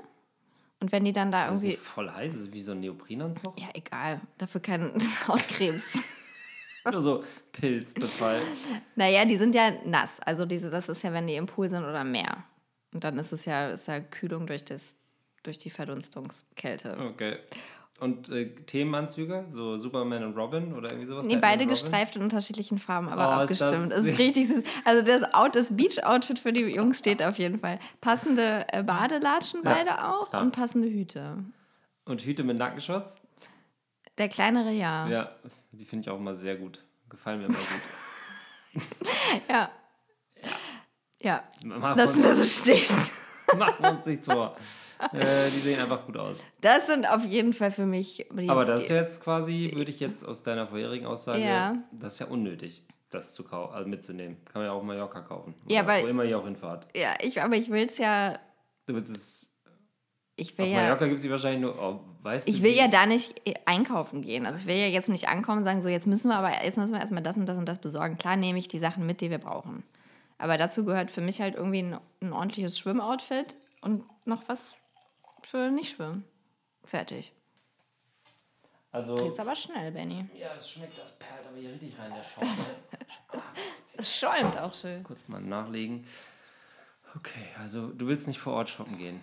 Und 0.81 0.93
wenn 0.93 1.05
die 1.05 1.13
dann 1.13 1.33
da 1.33 1.49
Das 1.49 1.59
ist 1.59 1.65
irgendwie. 1.65 1.83
voll 1.83 2.09
heiß, 2.11 2.33
das 2.33 2.41
ist 2.43 2.53
wie 2.53 2.61
so 2.61 2.71
ein 2.73 2.81
Neoprenanzug. 2.81 3.61
Ja, 3.61 3.69
egal. 3.75 4.21
Dafür 4.39 4.61
kein 4.61 4.93
Hautkrebs. 5.29 5.99
Nur 6.93 7.03
so 7.03 7.25
Pilzbefall. 7.53 8.41
naja, 8.95 9.25
die 9.25 9.37
sind 9.37 9.55
ja 9.57 9.73
nass. 9.85 10.21
Also 10.21 10.47
diese, 10.47 10.71
das 10.71 10.89
ist 10.89 11.03
ja, 11.03 11.13
wenn 11.13 11.27
die 11.27 11.35
im 11.35 11.47
Pool 11.47 11.69
sind 11.69 11.83
oder 11.83 12.03
im 12.03 12.13
Meer. 12.13 12.45
Und 12.95 13.03
dann 13.03 13.19
ist 13.19 13.33
es 13.33 13.45
ja, 13.45 13.71
ist 13.71 13.89
ja 13.89 13.99
Kühlung 14.01 14.47
durch, 14.47 14.65
das, 14.65 14.95
durch 15.43 15.59
die 15.59 15.71
Verdunstungskälte. 15.71 16.97
Okay. 17.11 17.39
Und 18.01 18.29
äh, 18.29 18.55
Themenanzüge, 18.55 19.47
so 19.49 19.77
Superman 19.77 20.23
und 20.23 20.37
Robin 20.37 20.73
oder 20.75 20.89
irgendwie 20.91 21.07
sowas? 21.07 21.27
Nee, 21.27 21.35
Batman 21.35 21.51
beide 21.59 21.67
gestreift 21.67 22.15
in 22.15 22.23
unterschiedlichen 22.23 22.79
Farben, 22.79 23.09
aber 23.09 23.39
Oh, 23.41 23.43
ist 23.43 23.61
abgestimmt. 23.61 23.91
das 23.91 23.99
Es 24.01 24.05
ist 24.07 24.19
richtig 24.19 24.47
süß. 24.49 24.63
Also 24.85 25.03
das, 25.05 25.35
Out, 25.35 25.57
das 25.57 25.77
Beach-Outfit 25.77 26.39
für 26.39 26.53
die 26.53 26.61
Jungs 26.61 27.01
steht 27.01 27.23
auf 27.25 27.39
jeden 27.39 27.59
Fall. 27.59 27.81
Passende 28.01 28.67
äh, 28.73 28.85
Badelatschen 28.85 29.63
Ja, 29.65 29.73
beide 29.75 30.05
auch 30.05 30.31
klar. 30.31 30.43
und 30.43 30.53
passende 30.53 30.87
Hüte. 30.89 31.39
Und 32.05 32.23
Hüte 32.23 32.45
mit 32.45 32.57
Nackenschutz? 32.57 33.17
Der 34.17 34.29
kleinere 34.29 34.71
ja. 34.71 35.09
Ja, 35.09 35.31
die 35.73 35.85
finde 35.85 36.03
ich 36.03 36.11
auch 36.11 36.19
immer 36.19 36.37
sehr 36.37 36.55
gut. 36.57 36.81
Gefallen 37.09 37.41
mir 37.41 37.47
immer 37.47 37.55
gut. 37.57 38.83
Ja. 39.49 39.71
Ja. 41.21 41.43
Machen 41.65 41.99
Lassen 41.99 42.23
wir 42.23 42.35
so 42.35 42.45
stehen. 42.45 42.87
machen 43.59 43.75
wir 43.81 43.91
uns 43.91 44.07
nichts 44.07 44.27
vor. 44.31 44.57
Äh, 45.13 45.19
die 45.21 45.59
sehen 45.61 45.81
einfach 45.81 46.05
gut 46.07 46.17
aus. 46.17 46.45
Das 46.61 46.87
sind 46.87 47.09
auf 47.09 47.25
jeden 47.25 47.53
Fall 47.53 47.71
für 47.71 47.87
mich. 47.87 48.27
Die, 48.33 48.49
Aber 48.49 48.65
das 48.65 48.83
ist 48.83 48.91
jetzt 48.91 49.23
quasi, 49.23 49.73
würde 49.77 49.91
ich 49.91 50.01
jetzt 50.01 50.25
aus 50.25 50.43
deiner 50.43 50.67
vorherigen 50.67 51.07
Aussage, 51.07 51.41
Ja. 51.43 51.77
das 51.93 52.15
ist 52.15 52.19
ja 52.21 52.27
unnötig, 52.27 52.85
das 53.11 53.35
zu 53.35 53.45
kaufen, 53.45 53.75
also 53.75 53.89
mitzunehmen. 53.89 54.37
Kann 54.45 54.61
man 54.63 54.67
ja 54.67 54.73
auch 54.73 54.79
auf 54.79 54.83
Mallorca 54.85 55.21
kaufen. 55.21 55.55
Ja, 55.69 55.87
weil- 55.87 56.05
Wo 56.05 56.09
immer 56.09 56.25
ihr 56.25 56.39
auch 56.39 56.45
hinfahrt. 56.45 56.89
Ja, 56.97 57.15
ich, 57.21 57.41
aber 57.41 57.57
ich 57.57 57.71
will 57.71 57.87
es 57.87 57.99
ja. 57.99 58.39
Du 58.87 58.95
würdest 58.95 59.15
es, 59.17 59.55
Ich 60.37 60.53
auf 60.53 60.59
will 60.59 60.67
ja. 60.67 60.83
Mallorca 60.83 61.05
gibt 61.07 61.17
es 61.17 61.23
die 61.23 61.31
wahrscheinlich 61.31 61.61
nur, 61.61 61.79
oh, 61.81 62.01
weißt 62.23 62.49
du, 62.49 62.53
Ich 62.53 62.63
will 62.63 62.73
wie- 62.73 62.77
ja 62.79 62.89
da 62.89 63.07
nicht 63.07 63.41
äh, 63.49 63.55
einkaufen 63.67 64.23
gehen. 64.23 64.47
Also 64.47 64.61
ich 64.63 64.67
will 64.67 64.77
ja 64.77 64.87
jetzt 64.87 65.09
nicht 65.09 65.29
ankommen 65.29 65.59
und 65.59 65.65
sagen, 65.65 65.83
so 65.83 65.89
jetzt 65.89 66.07
müssen 66.07 66.29
wir 66.29 66.37
aber, 66.37 66.65
jetzt 66.65 66.77
müssen 66.79 66.93
wir 66.93 67.01
erstmal 67.01 67.23
das 67.23 67.37
und 67.37 67.47
das 67.47 67.57
und 67.59 67.67
das 67.67 67.79
besorgen. 67.79 68.17
Klar 68.19 68.37
nehme 68.37 68.59
ich 68.59 68.69
die 68.69 68.79
Sachen 68.79 69.07
mit, 69.07 69.21
die 69.21 69.31
wir 69.31 69.39
brauchen. 69.39 69.85
Aber 70.39 70.57
dazu 70.57 70.85
gehört 70.85 71.11
für 71.11 71.21
mich 71.21 71.41
halt 71.41 71.57
irgendwie 71.57 71.83
ein, 71.83 71.99
ein 72.23 72.33
ordentliches 72.33 72.79
Schwimmoutfit 72.79 73.57
und 73.83 74.05
noch 74.25 74.43
was 74.49 74.75
für 75.43 75.71
nicht 75.71 75.91
schwimmen. 75.97 76.25
Fertig. 76.85 77.33
Also, 78.91 79.17
Kriegst 79.17 79.39
aber 79.39 79.55
schnell, 79.55 79.93
Benny. 79.93 80.27
ja, 80.35 80.55
das 80.55 80.71
schmeckt, 80.71 80.99
das 80.99 81.19
perlt 81.19 81.47
aber 81.47 81.59
hier 81.59 81.71
richtig 81.73 81.93
rein, 81.99 82.11
der 82.15 82.25
Schaum. 82.25 82.49
ne? 82.49 83.43
Es 83.99 84.17
schäumt 84.19 84.57
auch 84.59 84.73
schön. 84.73 85.03
Kurz 85.05 85.29
mal 85.29 85.41
nachlegen. 85.41 86.07
Okay, 87.17 87.47
also 87.59 87.89
du 87.89 88.07
willst 88.07 88.27
nicht 88.29 88.39
vor 88.39 88.55
Ort 88.55 88.69
shoppen 88.69 88.97
gehen. 88.99 89.21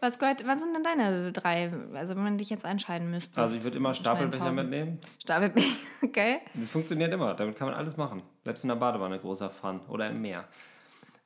Was, 0.00 0.18
gehört, 0.18 0.46
was 0.46 0.60
sind 0.60 0.74
denn 0.74 0.84
deine 0.84 1.32
drei? 1.32 1.72
Also, 1.94 2.14
wenn 2.14 2.22
man 2.22 2.38
dich 2.38 2.50
jetzt 2.50 2.64
entscheiden 2.64 3.10
müsste. 3.10 3.40
Also 3.40 3.56
ich 3.56 3.64
würde 3.64 3.76
immer 3.76 3.94
Stapelbecher 3.94 4.44
1000. 4.46 4.62
mitnehmen. 4.70 5.00
Stapelbecher, 5.20 5.76
okay. 6.02 6.40
Das 6.54 6.68
funktioniert 6.68 7.12
immer. 7.12 7.34
Damit 7.34 7.56
kann 7.56 7.68
man 7.68 7.76
alles 7.76 7.96
machen. 7.96 8.22
Selbst 8.44 8.62
in 8.62 8.68
der 8.68 8.76
Badewanne 8.76 9.18
großer 9.18 9.50
Fun. 9.50 9.80
Oder 9.88 10.10
im 10.10 10.20
Meer. 10.20 10.44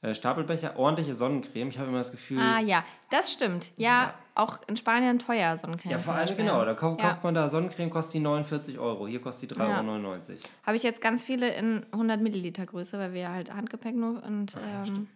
Äh, 0.02 0.14
Stapelbecher, 0.16 0.76
ordentliche 0.76 1.14
Sonnencreme. 1.14 1.68
Ich 1.68 1.78
habe 1.78 1.88
immer 1.88 1.98
das 1.98 2.10
Gefühl... 2.10 2.40
Ah, 2.40 2.60
ja, 2.60 2.84
das 3.10 3.32
stimmt. 3.32 3.70
Ja, 3.76 3.88
Ja. 3.88 4.14
auch 4.34 4.58
in 4.66 4.76
Spanien 4.76 5.20
teuer, 5.20 5.56
Sonnencreme. 5.56 5.92
ja, 5.92 5.98
vor 6.00 6.14
allem 6.14 6.36
genau. 6.36 6.64
Da 6.64 6.74
kauft, 6.74 7.00
Ja. 7.00 7.10
kauft 7.10 7.22
man 7.22 7.34
da 7.34 7.48
Sonnencreme, 7.48 7.88
kostet 7.88 8.14
die 8.14 8.20
49 8.20 8.80
Euro. 8.80 9.06
Hier 9.06 9.20
kostet 9.20 9.52
die 9.52 9.54
3,99 9.54 10.30
Euro. 10.30 10.40
Habe 10.66 10.76
ich 10.76 10.82
jetzt 10.82 11.00
ganz 11.00 11.22
viele 11.22 11.54
in 11.54 11.86
100 11.92 12.20
Milliliter 12.20 12.66
Größe, 12.66 12.98
weil 12.98 13.12
wir 13.12 13.30
halt 13.30 13.54
Handgepäck 13.54 13.94
nur 13.94 14.22
und. 14.24 14.56
Ah, 14.56 14.84
ähm, 14.88 15.06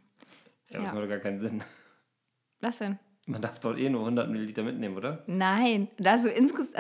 Ja, 0.69 0.78
das 0.78 0.83
Ja. 0.85 0.93
macht 0.93 1.02
doch 1.05 1.09
gar 1.09 1.19
keinen 1.19 1.40
Sinn. 1.40 1.64
was 2.61 2.78
denn? 2.78 2.99
Man 3.26 3.43
darf 3.43 3.59
doch 3.59 3.76
eh 3.76 3.90
nur 3.90 4.02
100 4.05 4.31
Milliliter 4.31 4.62
mitnehmen, 4.62 4.97
oder? 4.97 5.25
Nein. 5.26 5.88
Da 5.99 6.16
du 6.16 6.31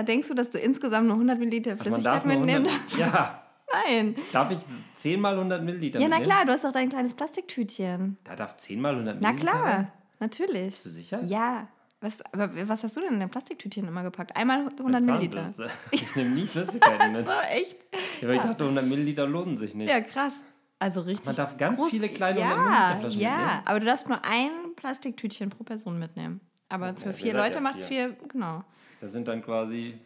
denkst 0.04 0.28
du, 0.28 0.34
dass 0.34 0.50
du 0.50 0.58
insgesamt 0.60 1.08
nur 1.08 1.16
100 1.16 1.40
Milliliter 1.40 1.76
Flüssigkeit 1.76 2.24
mitnehmen 2.24 2.66
100, 2.66 2.72
darfst? 2.82 2.98
Ja. 2.98 3.42
Nein. 3.84 4.16
Darf 4.32 4.50
ich 4.50 4.58
10 4.94 5.20
mal 5.20 5.34
100 5.34 5.62
Milliliter 5.62 6.00
Ja, 6.00 6.08
na 6.08 6.20
klar, 6.20 6.44
du 6.44 6.52
hast 6.52 6.64
doch 6.64 6.72
dein 6.72 6.88
kleines 6.88 7.14
Plastiktütchen. 7.14 8.16
Da 8.24 8.36
darf 8.36 8.56
10 8.56 8.80
mal 8.80 8.94
100 8.94 9.20
Na 9.20 9.32
Milliliter 9.32 9.52
klar, 9.52 9.64
rein? 9.66 9.92
natürlich. 10.20 10.74
Bist 10.74 10.86
du 10.86 10.90
sicher? 10.90 11.22
Ja. 11.24 11.68
Was, 12.00 12.18
aber 12.32 12.68
was 12.68 12.84
hast 12.84 12.94
du 12.96 13.00
denn 13.00 13.14
in 13.14 13.20
dein 13.20 13.30
Plastiktütchen 13.30 13.88
immer 13.88 14.02
gepackt? 14.02 14.36
Einmal 14.36 14.68
100 14.78 15.02
Milliliter. 15.04 15.50
Ich 15.90 16.14
nehme 16.14 16.30
nie 16.30 16.46
Flüssigkeiten 16.46 17.12
mit. 17.16 17.26
So, 17.26 17.32
echt? 17.50 17.76
Ja, 18.20 18.28
weil 18.28 18.36
ich 18.36 18.42
dachte, 18.42 18.64
100 18.64 18.84
Milliliter 18.86 19.26
lohnen 19.26 19.56
sich 19.56 19.74
nicht. 19.74 19.88
Ja, 19.88 20.00
krass. 20.00 20.34
Also 20.78 21.00
richtig. 21.00 21.24
Man 21.24 21.36
darf 21.36 21.56
ganz 21.56 21.80
groß- 21.80 21.88
viele 21.88 22.08
kleine 22.10 22.40
ja, 22.40 22.50
100 22.50 22.66
Milliliterflaschen 22.68 23.20
Ja, 23.20 23.30
mitnehmen. 23.38 23.62
aber 23.64 23.80
du 23.80 23.86
darfst 23.86 24.08
nur 24.08 24.24
ein 24.24 24.50
Plastiktütchen 24.76 25.48
pro 25.48 25.64
Person 25.64 25.98
mitnehmen. 25.98 26.40
Aber 26.68 26.90
Okay, 26.90 27.00
für 27.00 27.14
vier 27.14 27.32
Leute 27.32 27.54
ja 27.56 27.60
macht 27.62 27.76
es 27.76 27.84
vier. 27.86 28.08
vier, 28.10 28.28
genau. 28.28 28.62
Das 29.00 29.12
sind 29.12 29.26
dann 29.26 29.42
quasi. 29.42 29.98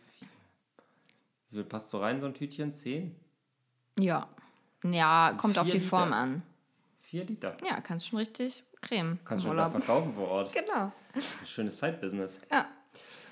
Wie 1.51 1.57
viel 1.57 1.65
passt 1.65 1.89
so 1.89 1.99
rein, 1.99 2.21
so 2.21 2.27
ein 2.27 2.35
Tütchen? 2.35 2.73
10? 2.73 3.13
Ja. 4.01 4.27
Ja, 4.85 5.35
kommt 5.37 5.59
auf 5.59 5.65
vier 5.65 5.75
die 5.75 5.79
Liter. 5.81 5.91
Form 5.97 6.13
an. 6.13 6.43
4 7.03 7.25
Liter. 7.25 7.57
Ja, 7.67 7.81
kannst 7.81 8.07
schon 8.09 8.19
richtig 8.19 8.63
cremen. 8.81 9.19
Kannst 9.25 9.45
schon 9.45 9.57
mal 9.57 9.67
Urlaub. 9.67 9.85
verkaufen 9.85 10.15
vor 10.15 10.29
Ort. 10.29 10.53
Genau. 10.55 10.93
Ein 11.13 11.47
schönes 11.47 11.79
Side-Business. 11.79 12.41
Ja. 12.53 12.67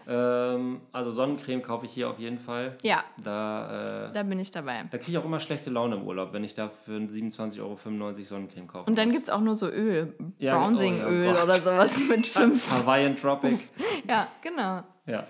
Ähm, 0.08 0.80
also 0.90 1.10
Sonnencreme 1.10 1.62
kaufe 1.62 1.84
ich 1.86 1.92
hier 1.92 2.08
auf 2.10 2.18
jeden 2.18 2.38
Fall. 2.38 2.76
Ja, 2.82 3.04
Da, 3.22 4.08
äh, 4.08 4.12
da 4.14 4.22
bin 4.22 4.38
ich 4.40 4.50
dabei. 4.50 4.84
da 4.90 4.96
kriege 4.98 5.12
ich 5.12 5.18
auch 5.18 5.24
immer 5.24 5.38
schlechte 5.38 5.70
Laune 5.70 5.96
im 5.96 6.02
Urlaub, 6.06 6.32
wenn 6.32 6.42
ich 6.44 6.54
da 6.54 6.70
für 6.70 6.92
27,95 6.98 7.60
Euro 7.60 8.14
Sonnencreme 8.14 8.66
kaufe. 8.66 8.88
Und 8.90 8.96
dann 8.98 9.10
gibt 9.10 9.24
es 9.24 9.30
auch 9.30 9.40
nur 9.40 9.54
so 9.54 9.68
Öl. 9.68 10.14
Ja, 10.38 10.58
Bronzing-Öl 10.58 11.28
oh 11.30 11.34
ja, 11.34 11.42
oder 11.44 11.52
sowas 11.60 11.98
mit 12.08 12.26
fünf. 12.26 12.70
Hawaiian 12.70 13.16
Tropic. 13.16 13.58
ja, 14.08 14.26
genau. 14.42 14.82
Ja, 15.06 15.26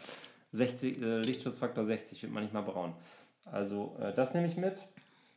60, 0.53 1.03
äh, 1.03 1.21
Lichtschutzfaktor 1.23 1.85
60 1.85 2.23
wird 2.23 2.33
man 2.33 2.45
nicht 2.45 2.55
mal 2.55 2.63
braun. 2.63 2.95
Also 3.45 3.97
äh, 4.01 4.15
das 4.15 4.33
nehme 4.33 4.47
ich 4.47 4.57
mit. 4.57 4.81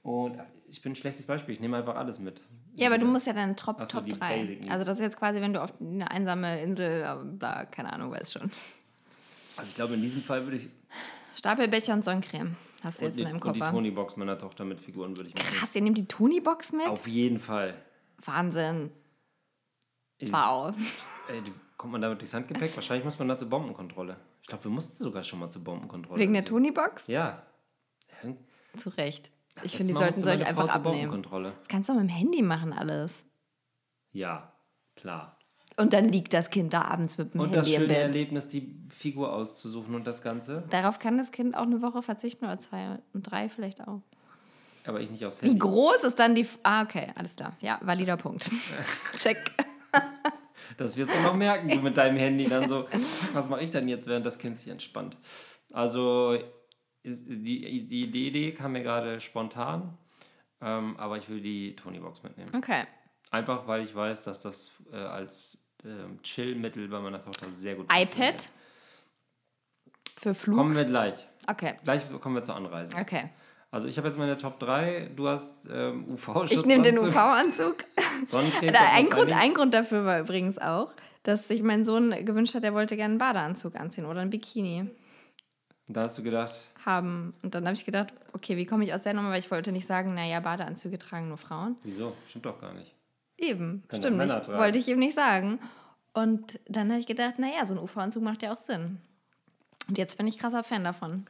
Und 0.03 0.39
ach, 0.39 0.45
ich 0.67 0.81
bin 0.81 0.93
ein 0.93 0.95
schlechtes 0.95 1.25
Beispiel, 1.25 1.53
ich 1.53 1.59
nehme 1.59 1.77
einfach 1.77 1.95
alles 1.95 2.19
mit. 2.19 2.41
Ja, 2.73 2.87
aber 2.87 2.97
du 2.97 3.05
musst 3.05 3.27
ja 3.27 3.33
dann 3.33 3.55
Top, 3.55 3.83
so, 3.85 3.97
Top 3.99 4.05
die 4.05 4.17
3. 4.17 4.37
Basic 4.37 4.59
Needs. 4.61 4.71
Also 4.71 4.85
das 4.85 4.97
ist 4.97 5.01
jetzt 5.03 5.17
quasi, 5.17 5.41
wenn 5.41 5.53
du 5.53 5.61
auf 5.61 5.73
eine 5.79 6.09
einsame 6.09 6.61
Insel, 6.61 7.01
äh, 7.03 7.23
bla, 7.25 7.65
keine 7.65 7.91
Ahnung, 7.93 8.11
weiß 8.11 8.31
schon. 8.31 8.49
Also 9.57 9.69
ich 9.69 9.75
glaube, 9.75 9.93
in 9.95 10.01
diesem 10.01 10.21
Fall 10.21 10.43
würde 10.45 10.57
ich. 10.57 10.69
Stapelbecher 11.35 11.93
und 11.93 12.03
Sonnencreme 12.05 12.55
hast 12.83 13.01
du 13.01 13.05
jetzt 13.05 13.17
die, 13.17 13.21
in 13.23 13.27
deinem 13.27 13.41
und 13.41 13.55
die. 13.55 13.59
Tony-Box 13.59 14.15
meiner 14.15 14.37
Tochter 14.37 14.63
mit 14.63 14.79
Figuren 14.79 15.15
würde 15.17 15.29
ich 15.29 15.35
mitnehmen. 15.35 15.57
Krass, 15.57 15.75
ihr 15.75 15.81
nehmt 15.81 15.97
die 15.97 16.05
Tony-Box 16.07 16.71
mit? 16.71 16.87
Auf 16.87 17.07
jeden 17.07 17.37
Fall. 17.39 17.75
Wahnsinn. 18.23 18.91
Ich, 20.17 20.31
Wow. 20.31 20.73
Ey, 21.29 21.41
kommt 21.77 21.91
man 21.91 22.01
damit 22.01 22.21
durchs 22.21 22.33
Handgepäck? 22.33 22.75
Wahrscheinlich 22.75 23.03
muss 23.03 23.19
man 23.19 23.27
da 23.27 23.37
zur 23.37 23.49
Bombenkontrolle. 23.49 24.15
Ich 24.41 24.47
glaube, 24.47 24.63
wir 24.63 24.71
mussten 24.71 24.95
sogar 24.95 25.23
schon 25.23 25.39
mal 25.39 25.49
zur 25.49 25.63
Bombenkontrolle. 25.63 26.19
Wegen 26.19 26.33
der 26.33 26.43
Also, 26.43 26.53
Tony-Box? 26.53 27.07
Ja. 27.07 27.43
Zu 28.77 28.89
Recht. 28.89 29.29
Das 29.55 29.65
Ich 29.65 29.77
finde, 29.77 29.93
die 29.93 29.97
sollten 29.97 30.21
meine 30.21 30.45
einfach 30.45 30.69
abnehmen. 30.69 31.21
Das 31.21 31.67
kannst 31.67 31.89
du 31.89 31.93
auch 31.93 31.97
mit 31.97 32.09
dem 32.09 32.13
Handy 32.13 32.41
machen, 32.41 32.73
alles. 32.73 33.25
Ja, 34.11 34.53
klar. 34.95 35.37
Und 35.77 35.93
dann 35.93 36.05
liegt 36.05 36.33
das 36.33 36.49
Kind 36.49 36.73
da 36.73 36.83
abends 36.83 37.17
mit 37.17 37.33
dem 37.33 37.41
Und 37.41 37.55
das 37.55 37.65
Handy 37.67 37.75
im 37.75 37.81
schöne 37.81 37.93
Bett. 37.93 38.03
Erlebnis, 38.03 38.47
die 38.47 38.81
Figur 38.89 39.33
auszusuchen 39.33 39.95
und 39.95 40.05
das 40.05 40.21
Ganze. 40.21 40.63
Darauf 40.69 40.99
kann 40.99 41.17
das 41.17 41.31
Kind 41.31 41.55
auch 41.55 41.61
eine 41.63 41.81
Woche 41.81 42.01
verzichten 42.01 42.45
oder 42.45 42.59
zwei 42.59 42.99
und 43.13 43.23
drei 43.23 43.49
vielleicht 43.49 43.87
auch. 43.87 44.01
Aber 44.85 44.99
ich 44.99 45.09
nicht 45.09 45.25
aufs 45.25 45.41
Wie 45.41 45.47
Handy. 45.47 45.59
groß 45.59 46.03
ist 46.03 46.19
dann 46.19 46.35
die. 46.35 46.41
F 46.41 46.57
ah, 46.63 46.81
okay, 46.83 47.11
alles 47.15 47.35
klar. 47.35 47.55
Ja, 47.61 47.79
valider 47.81 48.17
Punkt. 48.17 48.49
Check. 49.15 49.51
Das 50.77 50.95
wirst 50.95 51.13
du 51.13 51.19
noch 51.21 51.35
merken, 51.35 51.67
du 51.67 51.79
mit 51.81 51.97
deinem 51.97 52.15
Handy 52.17 52.45
dann 52.45 52.69
so. 52.69 52.85
Was 53.33 53.49
mache 53.49 53.61
ich 53.61 53.71
denn 53.71 53.89
jetzt, 53.89 54.07
während 54.07 54.25
das 54.25 54.39
Kind 54.39 54.57
sich 54.57 54.69
entspannt? 54.69 55.17
Also, 55.73 56.37
die, 57.03 57.87
die, 57.87 58.27
Idee 58.27 58.51
kam 58.51 58.73
mir 58.73 58.83
gerade 58.83 59.19
spontan, 59.19 59.97
ähm, 60.61 60.95
aber 60.97 61.17
ich 61.17 61.29
will 61.29 61.41
die 61.41 61.75
Tony-Box 61.75 62.23
mitnehmen. 62.23 62.51
Okay. 62.55 62.83
Einfach, 63.31 63.67
weil 63.67 63.83
ich 63.83 63.95
weiß, 63.95 64.23
dass 64.23 64.41
das 64.41 64.71
äh, 64.91 64.97
als 64.97 65.65
ähm, 65.83 66.21
Chill-Mittel 66.21 66.87
bei 66.87 66.99
meiner 66.99 67.21
Tochter 67.21 67.49
sehr 67.49 67.75
gut 67.75 67.87
iPad 67.91 68.49
für 70.19 70.33
Flug. 70.33 70.57
Kommen 70.57 70.75
wir 70.75 70.85
gleich. 70.85 71.27
Okay. 71.47 71.75
Gleich 71.83 72.03
kommen 72.19 72.35
wir 72.35 72.43
zur 72.43 72.55
Anreise. 72.55 72.95
Okay. 72.97 73.29
Also 73.71 73.87
ich 73.87 73.97
habe 73.97 74.07
jetzt 74.07 74.17
meine 74.17 74.37
Top 74.37 74.59
3. 74.59 75.11
Du 75.15 75.27
hast 75.27 75.67
ähm, 75.71 76.05
UV-Schutz. 76.09 76.51
Ich 76.51 76.65
nehme 76.65 76.83
den 76.83 76.99
UV-Anzug. 76.99 77.85
Sonnencreme. 78.25 78.75
Ein, 78.75 79.09
Grund, 79.09 79.31
ein 79.31 79.53
Grund 79.53 79.73
dafür 79.73 80.05
war 80.05 80.19
übrigens 80.19 80.57
auch, 80.57 80.91
dass 81.23 81.47
sich 81.47 81.63
mein 81.63 81.85
Sohn 81.85 82.11
gewünscht 82.25 82.53
hat, 82.53 82.63
er 82.63 82.73
wollte 82.73 82.97
gerne 82.97 83.13
einen 83.13 83.17
Badeanzug 83.17 83.75
anziehen 83.75 84.05
oder 84.05 84.19
ein 84.19 84.29
Bikini 84.29 84.89
Und 85.91 85.97
Da 85.97 86.03
hast 86.03 86.17
du 86.17 86.23
gedacht, 86.23 86.69
haben. 86.85 87.33
Und 87.43 87.53
dann 87.53 87.65
habe 87.65 87.73
ich 87.75 87.83
gedacht, 87.83 88.13
okay, 88.31 88.55
wie 88.55 88.65
komme 88.65 88.85
ich 88.85 88.93
aus 88.93 89.01
der 89.01 89.13
Nummer? 89.13 89.29
Weil 89.31 89.39
ich 89.39 89.51
wollte 89.51 89.73
nicht 89.73 89.85
sagen, 89.85 90.13
naja, 90.13 90.39
Badeanzüge 90.39 90.97
tragen 90.97 91.27
nur 91.27 91.37
Frauen. 91.37 91.75
wieso? 91.83 92.13
Stimmt 92.29 92.45
doch 92.45 92.61
gar 92.61 92.73
nicht. 92.73 92.95
Eben, 93.37 93.83
Können 93.89 94.01
stimmt 94.01 94.17
nicht. 94.17 94.29
tragen. 94.29 94.57
Wollte 94.57 94.77
ich 94.77 94.87
ihm 94.87 94.99
nicht 94.99 95.15
sagen. 95.15 95.59
Und 96.13 96.61
dann 96.69 96.89
habe 96.91 97.01
ich 97.01 97.07
gedacht, 97.07 97.39
naja, 97.39 97.65
so 97.65 97.73
ein 97.73 97.77
UV-Anzug 97.79 98.23
macht 98.23 98.41
ja 98.41 98.53
auch 98.53 98.57
Sinn. 98.57 98.99
Und 99.89 99.97
jetzt 99.97 100.17
bin 100.17 100.27
ich 100.27 100.39
krasser 100.39 100.63
Fan 100.63 100.85
davon. 100.85 101.25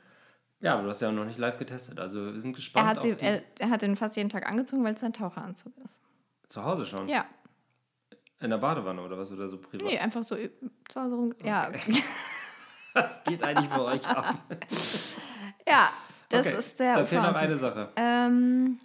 Ja, 0.60 0.74
aber 0.76 0.84
du 0.84 0.90
hast 0.90 1.02
ja 1.02 1.12
noch 1.12 1.26
nicht 1.26 1.40
live 1.40 1.58
getestet. 1.58 2.00
Also 2.00 2.24
wir 2.34 2.40
sind 2.40 2.56
gespannt. 2.56 2.86
Er 2.86 2.90
hat, 2.92 3.02
sie, 3.02 3.16
er, 3.18 3.42
er 3.58 3.70
hat 3.72 3.82
den 3.82 3.96
fast 3.96 4.16
jeden 4.16 4.30
Tag 4.30 4.48
angezogen, 4.48 4.84
weil 4.84 4.94
es 4.94 5.04
ein 5.04 5.12
Taucheranzug 5.12 5.74
ist. 5.78 6.52
Zu 6.52 6.64
Hause 6.64 6.86
schon? 6.86 7.08
Ja, 7.08 7.26
In 8.40 8.52
der 8.52 8.58
Badewanne 8.60 9.02
oder 9.02 9.18
was? 9.18 9.32
Oder 9.32 9.48
so 9.50 9.58
privat? 9.58 9.88
nee, 9.90 9.98
einfach 9.98 10.22
so 10.22 10.36
zu 10.36 11.02
Hause 11.02 11.16
rum. 11.16 11.34
Ja, 11.44 11.72
Was 12.94 13.24
geht 13.24 13.44
eigentlich 13.44 13.70
bei 13.70 13.80
euch 13.80 14.08
ab? 14.08 14.36
ja 15.68 15.90
das 16.30 16.48
Okay, 16.48 16.58
ist 16.58 16.80
der 16.80 16.96
Da 16.96 17.06
fehlt 17.06 17.22
noch 17.24 17.36
eine 17.36 17.58
Sache. 17.58 17.90
Ähm, 17.96 18.80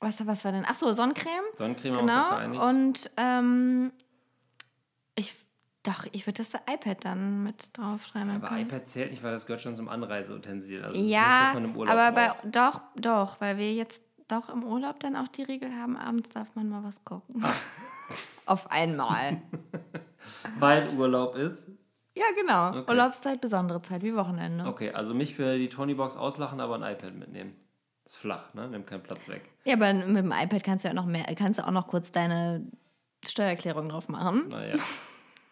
was, 0.00 0.26
was 0.26 0.44
war 0.44 0.52
denn? 0.52 0.64
Ach 0.68 0.74
so, 0.74 0.92
Sonnencreme. 0.92 1.44
Sonnencreme 1.56 1.96
haben 1.96 2.06
wir 2.08 2.12
uns 2.12 2.52
Genau. 2.52 2.68
Und 2.68 3.10
ähm, 3.16 3.92
ich, 5.14 5.34
doch, 5.82 6.04
ich 6.12 6.26
würde 6.26 6.42
das 6.42 6.52
iPad 6.70 7.04
dann 7.04 7.44
mit 7.44 7.76
draufschreiben. 7.76 8.30
aber 8.30 8.48
können. 8.48 8.60
iPad 8.62 8.86
zählt 8.86 9.10
nicht, 9.12 9.22
weil 9.22 9.32
das 9.32 9.46
gehört 9.46 9.62
schon 9.62 9.76
zum 9.76 9.88
Anreiseutensil. 9.88 10.82
Also 10.82 10.94
das 10.94 11.04
ist 11.04 11.10
Ja, 11.10 11.54
Urlaub 11.74 11.88
aber 11.94 12.12
bei, 12.12 12.28
braucht. 12.28 12.54
doch, 12.56 12.80
doch, 12.96 13.40
weil 13.40 13.56
wir 13.56 13.72
jetzt 13.72 14.02
doch 14.28 14.48
im 14.50 14.64
Urlaub 14.64 15.00
dann 15.00 15.16
auch 15.16 15.28
die 15.28 15.42
Regel 15.42 15.74
haben, 15.74 15.96
abends 15.96 16.28
darf 16.30 16.54
man 16.54 16.68
mal 16.68 16.82
was 16.84 17.02
gucken. 17.04 17.42
Ah. 17.44 17.52
Auf 18.46 18.70
einmal. 18.70 19.40
Weil 20.58 20.90
Urlaub 20.90 21.34
ist. 21.36 21.66
Ja, 22.16 22.24
genau. 22.36 22.80
Okay. 22.80 22.90
Urlaubszeit, 22.90 23.40
besondere 23.40 23.82
Zeit, 23.82 24.02
wie 24.02 24.14
Wochenende. 24.14 24.66
Okay, 24.66 24.90
also 24.90 25.14
mich 25.14 25.34
für 25.34 25.58
die 25.58 25.68
Tony-Box 25.68 26.16
auslachen, 26.16 26.60
aber 26.60 26.76
ein 26.76 26.94
iPad 26.94 27.14
mitnehmen. 27.14 27.56
Ist 28.04 28.16
flach, 28.16 28.52
ne? 28.54 28.68
Nimmt 28.68 28.86
keinen 28.86 29.02
Platz 29.02 29.28
weg. 29.28 29.42
Ja, 29.64 29.74
aber 29.74 29.92
mit 29.94 30.24
dem 30.24 30.32
iPad 30.32 30.62
kannst 30.62 30.84
du 30.84 30.88
ja 30.88 30.94
noch 30.94 31.06
mehr, 31.06 31.24
kannst 31.36 31.58
du 31.58 31.66
auch 31.66 31.70
noch 31.70 31.88
kurz 31.88 32.12
deine 32.12 32.66
Steuererklärung 33.26 33.88
drauf 33.88 34.08
machen. 34.08 34.48
Naja. 34.48 34.76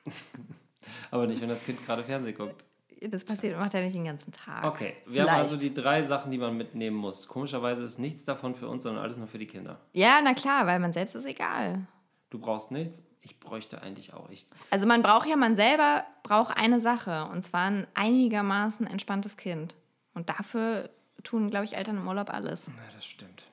aber 1.10 1.26
nicht, 1.26 1.40
wenn 1.40 1.48
das 1.48 1.64
Kind 1.64 1.82
gerade 1.84 2.04
Fernsehen 2.04 2.36
guckt. 2.36 2.62
Das 3.00 3.24
passiert, 3.24 3.58
macht 3.58 3.74
er 3.74 3.82
nicht 3.82 3.96
den 3.96 4.04
ganzen 4.04 4.30
Tag. 4.30 4.64
Okay, 4.64 4.94
wir 5.06 5.22
haben 5.22 5.28
Vielleicht. 5.28 5.44
also 5.44 5.58
die 5.58 5.74
drei 5.74 6.02
Sachen, 6.02 6.30
die 6.30 6.38
man 6.38 6.56
mitnehmen 6.56 6.96
muss. 6.96 7.26
Komischerweise 7.26 7.82
ist 7.82 7.98
nichts 7.98 8.24
davon 8.24 8.54
für 8.54 8.68
uns, 8.68 8.84
sondern 8.84 9.02
alles 9.02 9.16
nur 9.18 9.26
für 9.26 9.38
die 9.38 9.46
Kinder. 9.46 9.80
Ja, 9.92 10.20
na 10.22 10.34
klar, 10.34 10.66
weil 10.66 10.78
man 10.78 10.92
selbst 10.92 11.16
ist 11.16 11.24
egal. 11.24 11.86
Du 12.30 12.38
brauchst 12.38 12.70
nichts. 12.70 13.04
Ich 13.24 13.38
bräuchte 13.38 13.82
eigentlich 13.82 14.12
auch. 14.14 14.28
Ich, 14.30 14.46
Also 14.70 14.86
man 14.86 15.02
braucht 15.02 15.28
ja, 15.28 15.36
man 15.36 15.54
selber 15.56 16.04
braucht 16.24 16.56
eine 16.56 16.80
Sache 16.80 17.26
und 17.32 17.42
zwar 17.42 17.62
ein 17.70 17.86
einigermaßen 17.94 18.86
entspanntes 18.86 19.36
Kind. 19.36 19.74
Und 20.14 20.28
dafür 20.28 20.90
tun, 21.22 21.48
glaube 21.50 21.64
ich, 21.64 21.76
Eltern 21.76 21.98
im 21.98 22.08
Urlaub 22.08 22.30
alles. 22.30 22.66
na, 22.68 22.82
das 22.94 23.04
stimmt. 23.06 23.44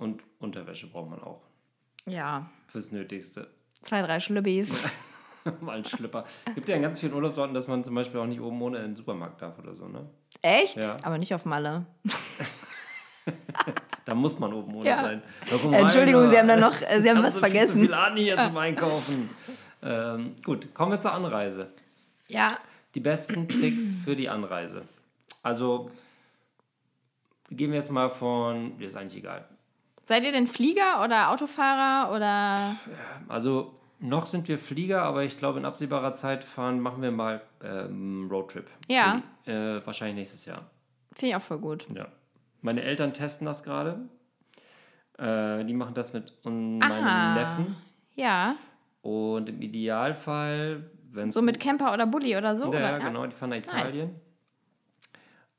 Und 0.00 0.22
Unterwäsche 0.40 0.88
braucht 0.88 1.08
man 1.10 1.22
auch. 1.22 1.40
Ja, 2.04 2.50
Fürs 2.66 2.90
Nötigste. 2.92 3.48
zwei, 3.82 4.02
drei 4.02 4.20
Schlübbis. 4.20 4.82
Mal 5.60 5.76
einen 5.76 5.84
Schlipper. 5.84 6.24
Gibt 6.56 6.68
ja 6.68 6.74
in 6.74 6.82
ganz 6.82 6.98
vielen 6.98 7.14
Urlaubsorten, 7.14 7.54
dass 7.54 7.68
man 7.68 7.84
zum 7.84 7.94
Beispiel 7.94 8.18
auch 8.20 8.26
nicht 8.26 8.40
oben 8.40 8.60
ohne 8.60 8.78
in 8.78 8.84
den 8.86 8.96
Supermarkt 8.96 9.40
darf 9.40 9.56
oder 9.60 9.74
so, 9.76 9.86
ne? 9.86 10.10
Echt? 10.42 10.76
Ja. 10.76 10.96
Aber 11.04 11.18
nicht 11.18 11.32
auf 11.34 11.44
Malle. 11.44 11.86
Da 14.06 14.14
muss 14.14 14.38
man 14.38 14.54
oben 14.54 14.74
ohne 14.76 14.88
Ja. 14.88 15.02
sein. 15.02 15.22
Warum 15.50 15.74
Entschuldigung, 15.74 16.22
Rainer? 16.22 16.30
Sie 16.32 16.38
haben 16.38 16.48
da 16.48 16.56
noch, 16.56 16.80
äh, 16.80 17.00
Sie 17.02 17.10
haben 17.10 17.22
was 17.22 17.34
so 17.34 17.40
Viel, 17.40 17.50
vergessen. 17.50 17.74
zu 17.74 17.80
viel 17.80 17.94
an 17.94 18.16
hier 18.16 18.36
zum 18.42 18.56
Einkaufen. 18.56 19.30
Ähm, 19.82 20.36
gut, 20.44 20.72
kommen 20.74 20.92
wir 20.92 21.00
zur 21.00 21.12
Anreise. 21.12 21.68
Ja. 22.28 22.56
Die 22.94 23.00
besten 23.00 23.48
Tricks 23.48 23.94
für 24.04 24.16
die 24.16 24.28
Anreise. 24.28 24.82
Also 25.42 25.90
gehen 27.50 27.70
wir 27.70 27.76
jetzt 27.78 27.90
mal 27.90 28.08
von, 28.08 28.80
ist 28.80 28.96
eigentlich 28.96 29.18
egal. 29.22 29.44
Seid 30.04 30.24
ihr 30.24 30.32
denn 30.32 30.46
Flieger 30.46 31.02
oder 31.04 31.30
Autofahrer 31.30 32.14
oder? 32.14 32.76
Also 33.28 33.74
noch 33.98 34.26
sind 34.26 34.46
wir 34.48 34.58
Flieger, 34.58 35.02
aber 35.02 35.24
ich 35.24 35.36
glaube 35.36 35.58
in 35.58 35.64
absehbarer 35.64 36.14
Zeit 36.14 36.44
fahren, 36.44 36.80
machen 36.80 37.02
wir 37.02 37.10
mal 37.10 37.42
ähm, 37.64 38.28
Roadtrip. 38.30 38.68
Ja. 38.88 39.20
Äh, 39.46 39.84
wahrscheinlich 39.84 40.16
nächstes 40.16 40.44
Jahr. 40.44 40.62
Finde 41.12 41.30
ich 41.30 41.36
auch 41.36 41.42
voll 41.42 41.58
gut. 41.58 41.86
Ja. 41.94 42.06
Meine 42.62 42.82
Eltern 42.82 43.12
testen 43.12 43.46
das 43.46 43.62
gerade. 43.62 44.08
Äh, 45.18 45.64
die 45.64 45.74
machen 45.74 45.94
das 45.94 46.12
mit 46.12 46.32
meinem 46.44 47.34
Neffen. 47.34 47.76
Ja. 48.14 48.54
Und 49.02 49.48
im 49.48 49.60
Idealfall, 49.62 50.90
wenn 51.12 51.28
es 51.28 51.34
So 51.34 51.42
mit 51.42 51.60
Camper 51.60 51.92
oder 51.92 52.06
Bulli 52.06 52.36
oder 52.36 52.56
so? 52.56 52.64
Ja, 52.64 52.68
oder? 52.70 52.80
ja, 52.80 52.98
genau, 52.98 53.26
die 53.26 53.34
fahren 53.34 53.50
nach 53.50 53.56
Italien. 53.56 54.14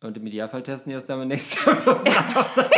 Und 0.01 0.17
im 0.17 0.27
Idealfall 0.27 0.61
testen 0.63 0.89
die 0.91 0.95
das 0.95 1.05
dann 1.05 1.27
nächstes 1.27 1.65
Jahr 1.65 1.75
mit 1.75 1.87
unserer 1.87 2.27
Tochter. 2.27 2.69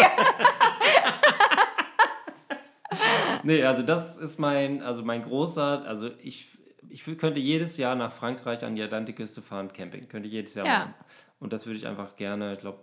nee, 3.43 3.63
also 3.63 3.83
das 3.83 4.17
ist 4.17 4.39
mein, 4.39 4.81
also 4.81 5.03
mein 5.03 5.23
großer, 5.23 5.83
also 5.85 6.09
ich, 6.21 6.57
ich 6.87 7.03
könnte 7.17 7.39
jedes 7.39 7.77
Jahr 7.77 7.95
nach 7.95 8.11
Frankreich 8.13 8.63
an 8.63 8.75
die 8.75 8.83
Atlantikküste 8.83 9.41
fahren, 9.41 9.71
Camping. 9.73 10.07
Könnte 10.07 10.27
ich 10.27 10.33
jedes 10.33 10.53
Jahr 10.53 10.65
Ja. 10.65 10.79
machen. 10.79 10.93
Und 11.39 11.53
das 11.53 11.65
würde 11.65 11.77
ich 11.77 11.87
einfach 11.87 12.15
gerne, 12.17 12.53
ich 12.53 12.59
glaube, 12.59 12.79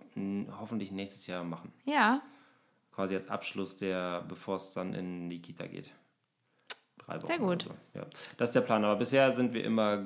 hoffentlich 0.58 0.90
nächstes 0.90 1.26
Jahr 1.26 1.44
machen. 1.44 1.72
Ja. 1.84 2.22
Quasi 2.92 3.14
als 3.14 3.28
Abschluss 3.28 3.76
der, 3.76 4.22
bevor 4.28 4.56
es 4.56 4.72
dann 4.72 4.94
in 4.94 5.28
die 5.28 5.42
Kita 5.42 5.66
geht. 5.66 5.90
Drei 6.98 7.16
Wochen. 7.18 7.26
Sehr 7.26 7.38
gut. 7.38 7.62
So. 7.64 7.74
Ja. 7.94 8.06
Das 8.38 8.48
ist 8.48 8.54
der 8.54 8.62
Plan. 8.62 8.84
Aber 8.84 8.96
bisher 8.96 9.30
sind 9.32 9.52
wir 9.52 9.62
immer 9.62 9.98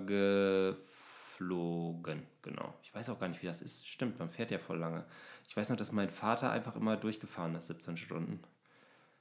geflogen. 1.39 2.27
Genau. 2.43 2.75
Ich 2.83 2.95
weiß 2.95 3.09
auch 3.11 3.19
gar 3.19 3.29
nicht, 3.29 3.41
wie 3.43 3.47
das 3.47 3.63
ist. 3.63 3.87
Stimmt, 3.89 4.19
man 4.19 4.31
fährt 4.31 4.51
ja 4.51 4.59
voll 4.59 4.79
lange. 4.79 5.05
Ich 5.49 5.57
weiß 5.57 5.71
noch, 5.71 5.77
dass 5.77 5.93
mein 5.93 6.11
Vater 6.11 6.51
einfach 6.51 6.77
immer 6.77 6.97
durchgefahren 6.97 7.55
ist, 7.55 7.69
17 7.69 7.97
Stunden. 7.97 8.41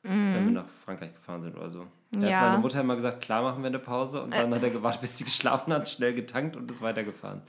Wenn 0.01 0.45
wir 0.45 0.51
nach 0.53 0.69
Frankreich 0.69 1.13
gefahren 1.13 1.41
sind 1.41 1.57
oder 1.57 1.69
so. 1.69 1.85
Da 2.11 2.19
Mhm. 2.19 2.23
Ja. 2.23 2.39
hat 2.39 2.49
meine 2.51 2.61
Mutter 2.61 2.79
immer 2.79 2.95
gesagt, 2.95 3.19
klar 3.21 3.41
machen 3.43 3.61
wir 3.63 3.67
eine 3.67 3.79
Pause. 3.79 4.21
Und 4.23 4.33
dann 4.33 4.53
hat 4.55 4.63
er 4.63 4.69
gewartet, 4.69 5.01
bis 5.01 5.17
sie 5.17 5.25
geschlafen 5.25 5.73
hat, 5.73 5.89
schnell 5.89 6.13
getankt 6.13 6.55
und 6.55 6.71
ist 6.71 6.81
weitergefahren. 6.81 7.41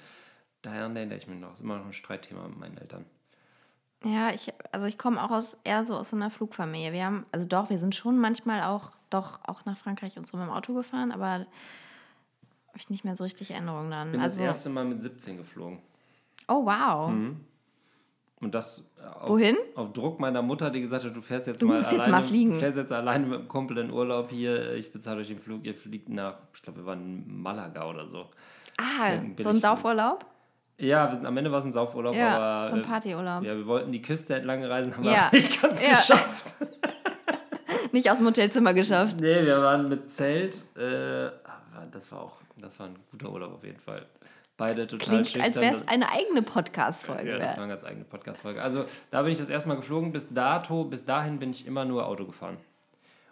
Daher 0.62 0.82
erinnere 0.82 1.14
ich 1.16 1.26
mich 1.26 1.38
noch. 1.40 1.52
Ist 1.54 1.60
immer 1.62 1.78
noch 1.78 1.86
ein 1.86 1.92
Streitthema 1.92 2.46
mit 2.48 2.58
meinen 2.58 2.78
Eltern. 2.78 3.04
Ja, 4.04 4.30
ich, 4.30 4.52
also 4.72 4.86
ich 4.86 4.96
komme 4.98 5.22
auch 5.22 5.30
aus 5.30 5.56
eher 5.64 5.84
so 5.84 5.94
aus 5.94 6.10
so 6.10 6.16
einer 6.16 6.30
Flugfamilie. 6.30 6.92
Wir 6.92 7.04
haben, 7.04 7.26
also 7.32 7.46
doch, 7.46 7.68
wir 7.70 7.78
sind 7.78 7.94
schon 7.94 8.18
manchmal 8.18 8.62
auch, 8.62 8.92
doch 9.10 9.40
auch 9.46 9.64
nach 9.66 9.76
Frankreich 9.76 10.16
und 10.18 10.26
so 10.26 10.36
mit 10.38 10.46
dem 10.46 10.52
Auto 10.52 10.72
gefahren, 10.74 11.12
aber 11.12 11.28
habe 12.68 12.78
ich 12.78 12.88
nicht 12.88 13.04
mehr 13.04 13.16
so 13.16 13.24
richtig 13.24 13.50
Erinnerungen 13.50 13.90
dann. 13.90 14.08
Ich 14.08 14.12
bin 14.12 14.20
also, 14.22 14.38
das 14.38 14.56
erste 14.56 14.70
Mal 14.70 14.84
mit 14.86 15.02
17 15.02 15.36
geflogen. 15.36 15.80
oh 16.48 16.64
wow. 16.64 17.12
Und 18.42 18.54
das 18.54 18.90
äh, 18.98 19.04
auf, 19.06 19.28
Wohin? 19.28 19.56
auf 19.74 19.92
Druck 19.92 20.18
meiner 20.18 20.40
Mutter, 20.40 20.70
die 20.70 20.80
gesagt 20.80 21.04
hat, 21.04 21.14
du 21.14 21.20
fährst 21.20 21.46
jetzt 21.46 21.60
Du 21.60 21.66
mal 21.66 21.76
musst 21.78 21.92
jetzt 21.92 22.00
alleine, 22.00 22.22
mal 22.22 22.26
fliegen. 22.26 22.58
fährst 22.58 22.78
jetzt 22.78 22.92
alleine 22.92 23.26
mit 23.26 23.38
dem 23.40 23.48
Kumpel 23.48 23.76
in 23.78 23.90
Urlaub 23.90 24.30
hier, 24.30 24.72
ich 24.76 24.90
bezahle 24.90 25.20
euch 25.20 25.28
den 25.28 25.40
Flug, 25.40 25.62
ihr 25.66 25.74
fliegt 25.74 26.08
nach, 26.08 26.38
ich 26.54 26.62
glaube, 26.62 26.78
wir 26.78 26.86
waren 26.86 27.00
in 27.26 27.42
Malaga 27.42 27.86
oder 27.90 28.06
so. 28.06 28.30
Ah, 28.78 29.10
so 29.38 29.50
ein 29.50 29.60
Saufurlaub? 29.60 30.24
Ja, 30.80 31.08
wir 31.08 31.14
sind, 31.16 31.26
am 31.26 31.36
Ende 31.36 31.52
war 31.52 31.58
es 31.58 31.64
ein 31.64 31.72
Saufurlaub, 31.72 32.14
Ja, 32.14 32.36
aber 32.38 32.68
so 32.68 32.74
ein 32.76 32.80
äh, 32.80 32.84
Partyurlaub. 32.84 33.42
ja, 33.44 33.54
wir 33.56 33.66
wollten 33.66 33.92
die 33.92 34.02
Küste 34.02 34.34
entlang 34.34 34.64
reisen, 34.64 34.96
haben 34.96 35.04
wir 35.04 35.12
Ja. 35.12 35.26
aber 35.26 35.36
nicht 35.36 35.60
ganz 35.62 35.82
Ja. 35.82 35.88
geschafft. 35.90 36.54
Nicht 37.92 38.10
aus 38.10 38.18
dem 38.18 38.26
Hotelzimmer 38.26 38.74
geschafft. 38.74 39.16
Nee, 39.20 39.44
wir 39.44 39.60
waren 39.62 39.88
mit 39.88 40.08
Zelt, 40.10 40.64
äh, 40.76 40.82
aber 40.84 41.86
das 41.90 42.10
war 42.12 42.20
auch, 42.22 42.36
das 42.60 42.78
war 42.78 42.86
ein 42.86 42.96
guter 43.10 43.30
Urlaub 43.30 43.54
auf 43.54 43.64
jeden 43.64 43.78
Fall. 43.80 44.06
Beide 44.56 44.86
total 44.86 44.98
Klingt, 45.08 45.26
schüchtern. 45.28 45.42
als 45.42 45.60
wäre 45.60 45.72
es 45.74 45.88
eine 45.88 46.10
eigene 46.10 46.42
Podcast-Folge. 46.42 47.30
Ja, 47.30 47.38
das 47.38 47.56
war 47.56 47.64
eine 47.64 47.72
ganz 47.72 47.84
eigene 47.84 48.04
Podcast-Folge. 48.04 48.60
Also, 48.62 48.84
da 49.10 49.22
bin 49.22 49.32
ich 49.32 49.38
das 49.38 49.48
erste 49.48 49.68
Mal 49.70 49.76
geflogen. 49.76 50.12
Bis 50.12 50.32
dato, 50.34 50.84
bis 50.84 51.04
dahin 51.06 51.38
bin 51.38 51.50
ich 51.50 51.66
immer 51.66 51.84
nur 51.86 52.06
Auto 52.06 52.26
gefahren. 52.26 52.58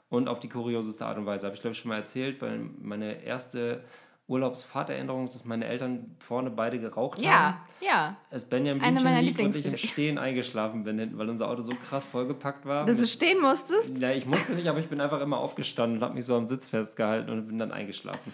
Und 0.08 0.26
auf 0.28 0.40
die 0.40 0.48
kurioseste 0.48 1.04
Art 1.04 1.18
und 1.18 1.26
Weise. 1.26 1.46
Habe 1.46 1.54
ich, 1.54 1.60
glaube 1.60 1.72
ich, 1.72 1.78
schon 1.80 1.90
mal 1.90 1.96
erzählt. 1.98 2.38
Meine 2.80 3.22
erste 3.24 3.84
Urlaubsfahrterinnerung 4.28 5.24
ist, 5.24 5.34
dass 5.34 5.44
meine 5.44 5.64
Eltern 5.66 6.14
vorne 6.18 6.50
beide 6.50 6.78
geraucht 6.78 7.18
haben. 7.18 7.24
Ja, 7.24 7.60
ja. 7.80 8.16
Als 8.30 8.44
Benjamin 8.44 8.82
Eine 8.82 9.00
meiner 9.00 9.22
lief 9.22 9.38
und 9.38 9.56
ich 9.56 9.66
im. 9.66 9.76
Stehen 9.78 10.18
eingeschlafen 10.18 10.84
bin, 10.84 10.98
hinten, 10.98 11.16
weil 11.18 11.28
unser 11.30 11.48
Auto 11.48 11.62
so 11.62 11.72
krass 11.74 12.04
vollgepackt 12.04 12.66
war. 12.66 12.84
Dass 12.84 12.98
du 12.98 13.06
stehen 13.06 13.40
musstest? 13.40 13.96
ja, 13.98 14.10
ich 14.10 14.26
musste 14.26 14.52
nicht, 14.52 14.68
aber 14.68 14.78
ich 14.78 14.88
bin 14.88 15.00
einfach 15.00 15.20
immer 15.20 15.38
aufgestanden 15.38 15.98
und 15.98 16.04
habe 16.04 16.14
mich 16.14 16.26
so 16.26 16.36
am 16.36 16.46
Sitz 16.46 16.68
festgehalten 16.68 17.30
und 17.30 17.46
bin 17.48 17.58
dann 17.58 17.72
eingeschlafen. 17.72 18.32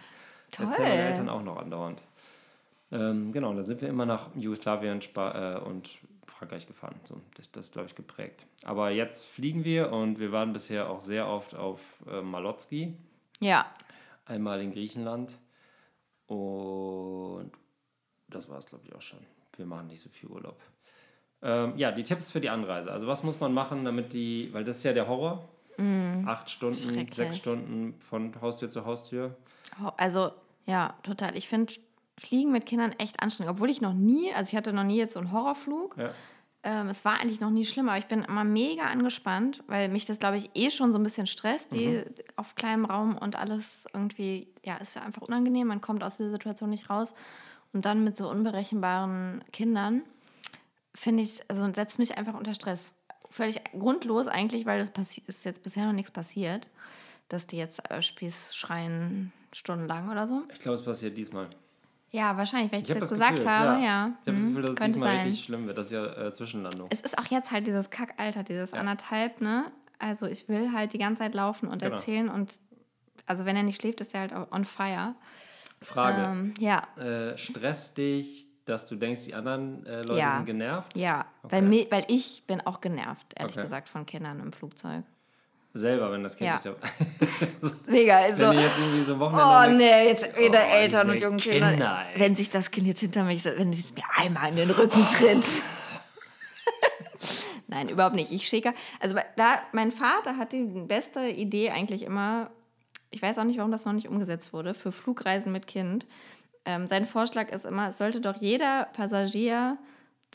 Toll. 0.51 0.67
Erzählen 0.67 0.89
meine 0.89 1.03
Eltern 1.03 1.29
auch 1.29 1.43
noch 1.43 1.57
andauernd. 1.59 2.01
Ähm, 2.93 3.33
genau, 3.33 3.55
da 3.55 3.63
sind 3.63 3.81
wir 3.81 3.89
immer 3.89 4.05
nach 4.07 4.29
Jugoslawien 4.35 5.01
Spa 5.01 5.55
äh, 5.55 5.59
und 5.61 5.89
Frankreich 6.27 6.67
gefahren. 6.67 6.97
So, 7.05 7.21
das, 7.37 7.51
das 7.53 7.67
ist, 7.67 7.73
glaube 7.73 7.89
ich, 7.89 7.95
geprägt. 7.95 8.47
Aber 8.65 8.91
jetzt 8.91 9.25
fliegen 9.27 9.65
wir 9.65 9.93
und 9.93 10.19
wir 10.19 10.33
waren 10.33 10.53
bisher 10.53 10.91
auch 10.91 11.01
sehr 11.01 11.29
oft 11.29 11.55
auf 11.55 11.81
äh, 12.11 12.21
Malotski, 12.21 12.95
Ja. 13.41 13.67
einmal 14.27 14.61
in 14.61 14.73
Griechenland. 14.73 15.37
Und 16.27 17.51
das 18.29 18.49
war 18.49 18.59
es, 18.59 18.67
glaube 18.67 18.85
ich, 18.87 18.95
auch 18.95 19.03
schon. 19.03 19.21
Wir 19.57 19.67
machen 19.67 19.87
nicht 19.89 20.01
so 20.01 20.09
viel 20.09 20.29
Urlaub. 20.29 20.61
Ähm, 21.43 21.75
ja, 21.77 21.93
die 21.93 22.05
Tipps 22.05 22.31
für 22.31 22.41
die 22.41 22.49
Anreise. 22.51 22.91
Also 22.91 23.07
was 23.07 23.23
muss 23.23 23.39
man 23.41 23.53
machen, 23.53 23.85
damit 23.85 24.13
die, 24.13 24.49
weil 24.53 24.65
das 24.65 24.79
ist 24.79 24.85
ja 24.85 24.93
der 24.93 25.07
Horror. 25.09 25.49
Acht 26.27 26.51
Stunden, 26.51 27.03
Mm. 27.03 27.09
Sechs 27.09 27.37
Stunden 27.37 27.95
von 28.01 28.41
Haustür 28.41 28.71
zu 28.71 28.85
Haustür. 28.85 29.37
Also, 29.97 30.31
ja, 30.67 30.95
total. 31.03 31.37
Ich 31.37 31.49
finde 31.49 31.75
Fliegen 32.17 32.53
mit 32.53 32.65
Kindern 32.65 32.93
echt 32.93 33.21
anstrengend. 33.21 33.55
Obwohl 33.55 33.71
ich 33.71 33.81
noch 33.81 33.93
nie, 33.93 34.33
also 34.33 34.51
ich 34.51 34.57
hatte 34.57 34.73
noch 34.73 34.85
nie 34.85 34.97
jetzt 34.97 35.15
so 35.15 35.19
einen 35.19 35.33
Horrorflug. 35.33 35.97
Ja. 35.97 36.11
Ähm, 36.67 36.89
es 36.89 37.05
war 37.05 37.21
eigentlich 37.21 37.41
noch 37.41 37.51
nie 37.51 37.67
schlimm, 37.67 37.89
aber 37.91 37.99
ich 37.99 38.07
bin 38.07 38.25
immer 38.25 38.43
mega 38.43 38.85
angespannt, 38.85 39.63
weil 39.67 39.91
mich 39.91 40.07
das, 40.07 40.19
glaube 40.19 40.39
ich, 40.39 40.51
eh 40.55 40.71
schon 40.71 40.93
so 40.95 40.99
ein 40.99 41.03
bisschen 41.05 41.27
stresst, 41.27 41.73
die 41.73 41.89
Mhm. 41.89 42.05
auf 42.37 42.55
kleinem 42.55 42.87
Raum 42.87 43.19
und 43.19 43.37
alles 43.37 43.85
irgendwie, 43.93 44.49
ja, 44.65 44.79
es 44.81 44.95
wäre 44.95 45.05
einfach 45.05 45.23
unangenehm. 45.23 45.67
Man 45.67 45.83
kommt 45.83 46.03
aus 46.03 46.17
dieser 46.17 46.31
Situation 46.31 46.71
nicht 46.71 46.89
raus. 46.89 47.15
Und 47.75 47.85
dann 47.85 48.03
mit 48.03 48.17
so 48.17 48.31
unberechenbaren 48.31 49.45
Kindern, 49.53 50.03
finde 50.95 51.23
ich, 51.23 51.43
also 51.49 51.71
setzt 51.73 51.99
mich 51.99 52.17
einfach 52.17 52.35
unter 52.35 52.55
Stress. 52.55 52.93
Völlig 53.31 53.61
grundlos 53.79 54.27
eigentlich, 54.29 54.65
weil 54.65 54.79
das 54.87 55.19
ist 55.19 55.45
jetzt 55.45 55.63
bisher 55.63 55.85
noch 55.87 55.93
nichts 55.93 56.13
passiert, 56.13 56.69
dass 57.29 57.47
die 57.47 57.57
jetzt 57.57 57.91
äh, 57.91 58.01
Spieß 58.01 58.55
schreien 58.55 59.33
stundenlang 59.53 60.09
oder 60.09 60.27
so. 60.27 60.45
Ich 60.53 60.61
glaube, 60.61 60.77
es 60.77 60.85
passiert 60.85 61.19
diesmal. 61.19 61.51
Ja, 62.15 62.37
wahrscheinlich, 62.37 62.71
weil 62.71 62.79
ich, 62.83 62.89
Ich 62.89 62.95
das 62.95 63.11
das 63.11 63.19
gesagt 63.19 63.33
Gefühl, 63.39 63.51
habe, 63.51 63.73
ja. 63.83 63.85
ja. 63.85 64.07
Ich 64.23 64.29
habe 64.29 64.37
das 64.37 64.45
Mhm, 64.45 64.47
Gefühl, 64.49 64.63
dass 64.63 64.71
es 64.73 64.77
könnte 64.77 64.93
diesmal 64.95 65.17
sein. 65.17 65.27
richtig 65.27 65.45
schlimm 65.45 65.67
wird. 65.67 65.77
Das 65.79 65.87
ist 65.87 65.93
ja 65.93 66.05
äh, 66.27 66.33
Zwischenlandung. 66.33 66.87
Es 66.91 67.01
ist 67.01 67.19
auch 67.19 67.27
jetzt 67.27 67.51
halt 67.51 67.67
dieses 67.67 67.91
Kackalter, 67.91 68.45
dieses 68.45 68.71
Ja. 68.71 68.79
anderthalb, 68.79 69.41
ne? 69.41 69.73
Also 69.99 70.27
ich 70.27 70.49
will 70.49 70.73
halt 70.73 70.93
die 70.93 70.99
ganze 70.99 71.21
Zeit 71.23 71.35
laufen 71.35 71.67
und 71.69 71.83
Genau. 71.83 71.95
erzählen 71.95 72.29
und 72.29 72.59
also 73.27 73.45
wenn 73.47 73.57
er 73.57 73.63
nicht 73.65 73.81
schläft, 73.81 74.01
ist 74.01 74.15
er 74.15 74.21
halt 74.21 74.33
on 74.53 74.65
fire. 74.65 75.15
Frage. 75.83 76.23
Ähm, 76.23 76.55
ja, 76.59 76.83
Äh, 76.97 77.37
stresst 77.37 77.99
dich, 77.99 78.47
dass 78.65 78.87
du 78.87 78.97
denkst, 78.97 79.25
die 79.25 79.35
anderen 79.35 79.85
äh, 79.87 80.03
Leute 80.03 80.19
Ja. 80.21 80.31
sind 80.33 80.47
genervt? 80.47 80.97
ja. 80.97 81.27
Okay. 81.43 81.57
Weil, 81.69 81.91
weil 81.91 82.05
ich 82.09 82.45
bin 82.47 82.61
auch 82.61 82.81
genervt, 82.81 83.35
ehrlich 83.37 83.55
Okay. 83.57 83.65
gesagt, 83.65 83.89
von 83.89 84.07
Kindern 84.07 84.39
im 84.41 84.53
Flugzeug. 84.53 85.05
Selber, 85.77 86.13
wenn 86.13 86.23
das 86.23 86.37
Kind 86.37 86.47
Ja. 86.49 86.55
nicht 86.55 86.67
dabei 86.67 86.89
Mega, 87.87 88.19
also. 88.19 88.43
Wenn 88.45 88.53
ihr 88.59 88.61
jetzt 88.63 88.79
irgendwie 88.79 89.03
so 89.03 89.19
Wochenende... 89.19 89.45
Oh 89.45 89.77
nee, 89.77 90.09
jetzt 90.09 90.39
wieder 90.39 90.61
Oh, 90.65 90.75
Eltern 90.77 91.07
und 91.09 91.15
diese 91.15 91.25
junge 91.27 91.37
Kinder. 91.39 91.71
Kinder, 91.71 92.07
wenn 92.17 92.37
sich 92.37 92.49
das 92.51 92.71
Kind 92.71 92.87
jetzt 92.87 93.01
hinter 93.01 93.25
mich, 93.25 93.45
wenn 93.45 93.73
es 93.73 93.93
mir 93.93 94.05
einmal 94.17 94.51
in 94.51 94.57
den 94.57 94.71
Rücken 94.71 95.05
tritt. 95.05 95.45
Nein, 97.67 97.89
überhaupt 97.89 98.15
nicht. 98.15 98.31
Ich 98.31 98.47
schicke. 98.47 98.73
Also 99.01 99.17
da, 99.37 99.59
mein 99.73 99.91
Vater 99.91 100.37
hat 100.37 100.53
die 100.53 100.63
beste 100.63 101.27
Idee 101.29 101.71
eigentlich 101.71 102.03
immer. 102.05 102.51
Ich 103.11 103.21
weiß 103.23 103.39
auch 103.39 103.45
nicht, 103.45 103.59
warum 103.59 103.73
das 103.73 103.85
noch 103.85 103.93
nicht 103.93 104.09
umgesetzt 104.09 104.53
wurde 104.53 104.75
für 104.75 104.93
Flugreisen 104.93 105.51
mit 105.51 105.67
Kind. 105.67 106.07
Ähm, 106.65 106.87
sein 106.87 107.05
Vorschlag 107.07 107.51
ist 107.51 107.65
immer, 107.65 107.89
es 107.89 107.99
sollte 107.99 108.21
doch 108.21 108.37
jeder 108.37 108.85
Passagier 108.93 109.77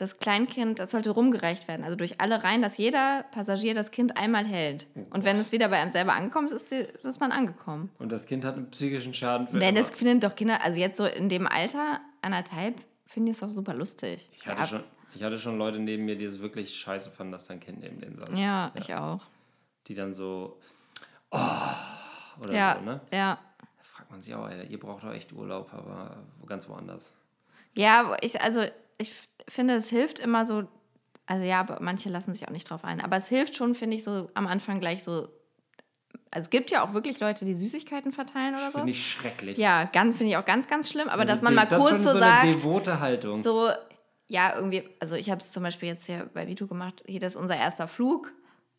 das 0.00 0.18
Kleinkind, 0.18 0.78
das 0.78 0.92
sollte 0.92 1.10
rumgereicht 1.10 1.68
werden, 1.68 1.84
also 1.84 1.94
durch 1.94 2.20
alle 2.20 2.42
Reihen, 2.42 2.62
dass 2.62 2.78
jeder 2.78 3.24
Passagier 3.32 3.74
das 3.74 3.90
Kind 3.90 4.16
einmal 4.16 4.46
hält. 4.46 4.86
Und 5.10 5.24
wenn 5.24 5.36
es 5.36 5.52
wieder 5.52 5.68
bei 5.68 5.78
einem 5.78 5.92
selber 5.92 6.14
angekommen 6.14 6.46
ist, 6.46 6.52
ist, 6.52 6.70
die, 6.70 6.86
ist 7.06 7.20
man 7.20 7.32
angekommen. 7.32 7.90
Und 7.98 8.10
das 8.10 8.26
Kind 8.26 8.44
hat 8.44 8.56
einen 8.56 8.70
psychischen 8.70 9.12
Schaden 9.12 9.46
für 9.46 9.58
Denn 9.58 9.76
immer. 9.76 9.84
es 9.84 9.90
finden 9.90 10.20
doch 10.20 10.34
Kinder, 10.34 10.62
also 10.64 10.78
jetzt 10.78 10.96
so 10.96 11.04
in 11.04 11.28
dem 11.28 11.46
Alter, 11.46 12.00
anderthalb, 12.22 12.76
finde 13.06 13.30
ich 13.30 13.36
es 13.36 13.40
doch 13.40 13.50
super 13.50 13.74
lustig. 13.74 14.30
Ich 14.32 14.46
hatte, 14.46 14.60
ja, 14.60 14.66
schon, 14.66 14.84
ich 15.14 15.22
hatte 15.22 15.38
schon 15.38 15.58
Leute 15.58 15.78
neben 15.78 16.06
mir, 16.06 16.16
die 16.16 16.24
es 16.24 16.40
wirklich 16.40 16.74
scheiße 16.76 17.10
fanden, 17.10 17.32
dass 17.32 17.46
dein 17.46 17.60
Kind 17.60 17.80
neben 17.80 18.00
denen 18.00 18.16
saß. 18.16 18.38
Ja, 18.38 18.72
ich 18.74 18.94
auch. 18.94 19.20
Die 19.86 19.94
dann 19.94 20.14
so... 20.14 20.58
Oh, 21.30 21.38
oder 22.40 22.54
Ja, 22.54 22.76
so, 22.78 22.84
ne? 22.86 23.00
ja. 23.12 23.38
Da 23.58 23.84
fragt 23.84 24.10
man 24.10 24.20
sich 24.22 24.34
auch, 24.34 24.48
ey, 24.48 24.66
ihr 24.66 24.80
braucht 24.80 25.04
doch 25.04 25.12
echt 25.12 25.32
Urlaub, 25.32 25.74
aber 25.74 26.16
ganz 26.46 26.68
woanders. 26.68 27.14
Ja, 27.74 28.16
ich, 28.22 28.40
also 28.40 28.64
ich 29.00 29.14
finde, 29.48 29.74
es 29.74 29.88
hilft 29.88 30.18
immer 30.18 30.44
so, 30.44 30.64
also 31.26 31.44
ja, 31.44 31.60
aber 31.60 31.78
manche 31.80 32.08
lassen 32.08 32.32
sich 32.34 32.46
auch 32.46 32.52
nicht 32.52 32.68
drauf 32.68 32.84
ein, 32.84 33.00
aber 33.00 33.16
es 33.16 33.28
hilft 33.28 33.56
schon, 33.56 33.74
finde 33.74 33.96
ich, 33.96 34.04
so 34.04 34.30
am 34.34 34.46
Anfang 34.46 34.80
gleich 34.80 35.02
so 35.02 35.28
Also 36.32 36.46
es 36.46 36.50
gibt 36.50 36.70
ja 36.70 36.84
auch 36.84 36.92
wirklich 36.92 37.18
Leute, 37.20 37.44
die 37.44 37.54
Süßigkeiten 37.54 38.12
verteilen 38.12 38.54
oder 38.54 38.70
so. 38.70 38.78
Finde 38.78 38.92
ich 38.92 39.04
schrecklich. 39.10 39.58
Ja, 39.58 39.84
ganz 39.84 40.16
finde 40.16 40.32
ich 40.32 40.36
auch 40.36 40.44
ganz, 40.44 40.68
ganz 40.68 40.88
schlimm. 40.90 41.08
Aber 41.08 41.22
Also 41.22 41.32
dass 41.32 41.42
man 41.42 41.54
mal 41.54 41.66
das 41.66 41.82
kurz 41.82 42.02
so 42.04 42.10
so 42.10 42.18
eine 42.18 42.20
sagt, 42.20 42.44
devote 42.44 43.00
Haltung. 43.00 43.42
so, 43.42 43.70
ja, 44.28 44.54
irgendwie, 44.54 44.88
also 45.00 45.16
ich 45.16 45.28
habe 45.30 45.40
es 45.40 45.50
zum 45.52 45.62
Beispiel 45.64 45.88
jetzt 45.88 46.06
hier 46.06 46.30
bei 46.32 46.46
Vito 46.46 46.66
gemacht, 46.68 47.02
hier, 47.06 47.18
das 47.20 47.34
ist 47.34 47.40
unser 47.40 47.56
erster 47.56 47.88
Flug. 47.88 48.32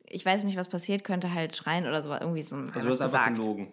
Ich 0.06 0.26
weiß 0.26 0.44
nicht, 0.44 0.58
was 0.58 0.68
passiert, 0.70 1.04
könnte 1.04 1.34
halt 1.34 1.56
schreien 1.56 1.88
oder 1.88 2.02
so, 2.02 2.12
irgendwie 2.14 2.44
so 2.44 2.56
also 2.56 2.68
was 2.74 2.74
du 2.84 2.90
hast 2.90 3.02
einfach 3.02 3.26
gesagt. 3.26 3.38
gelogen. 3.38 3.68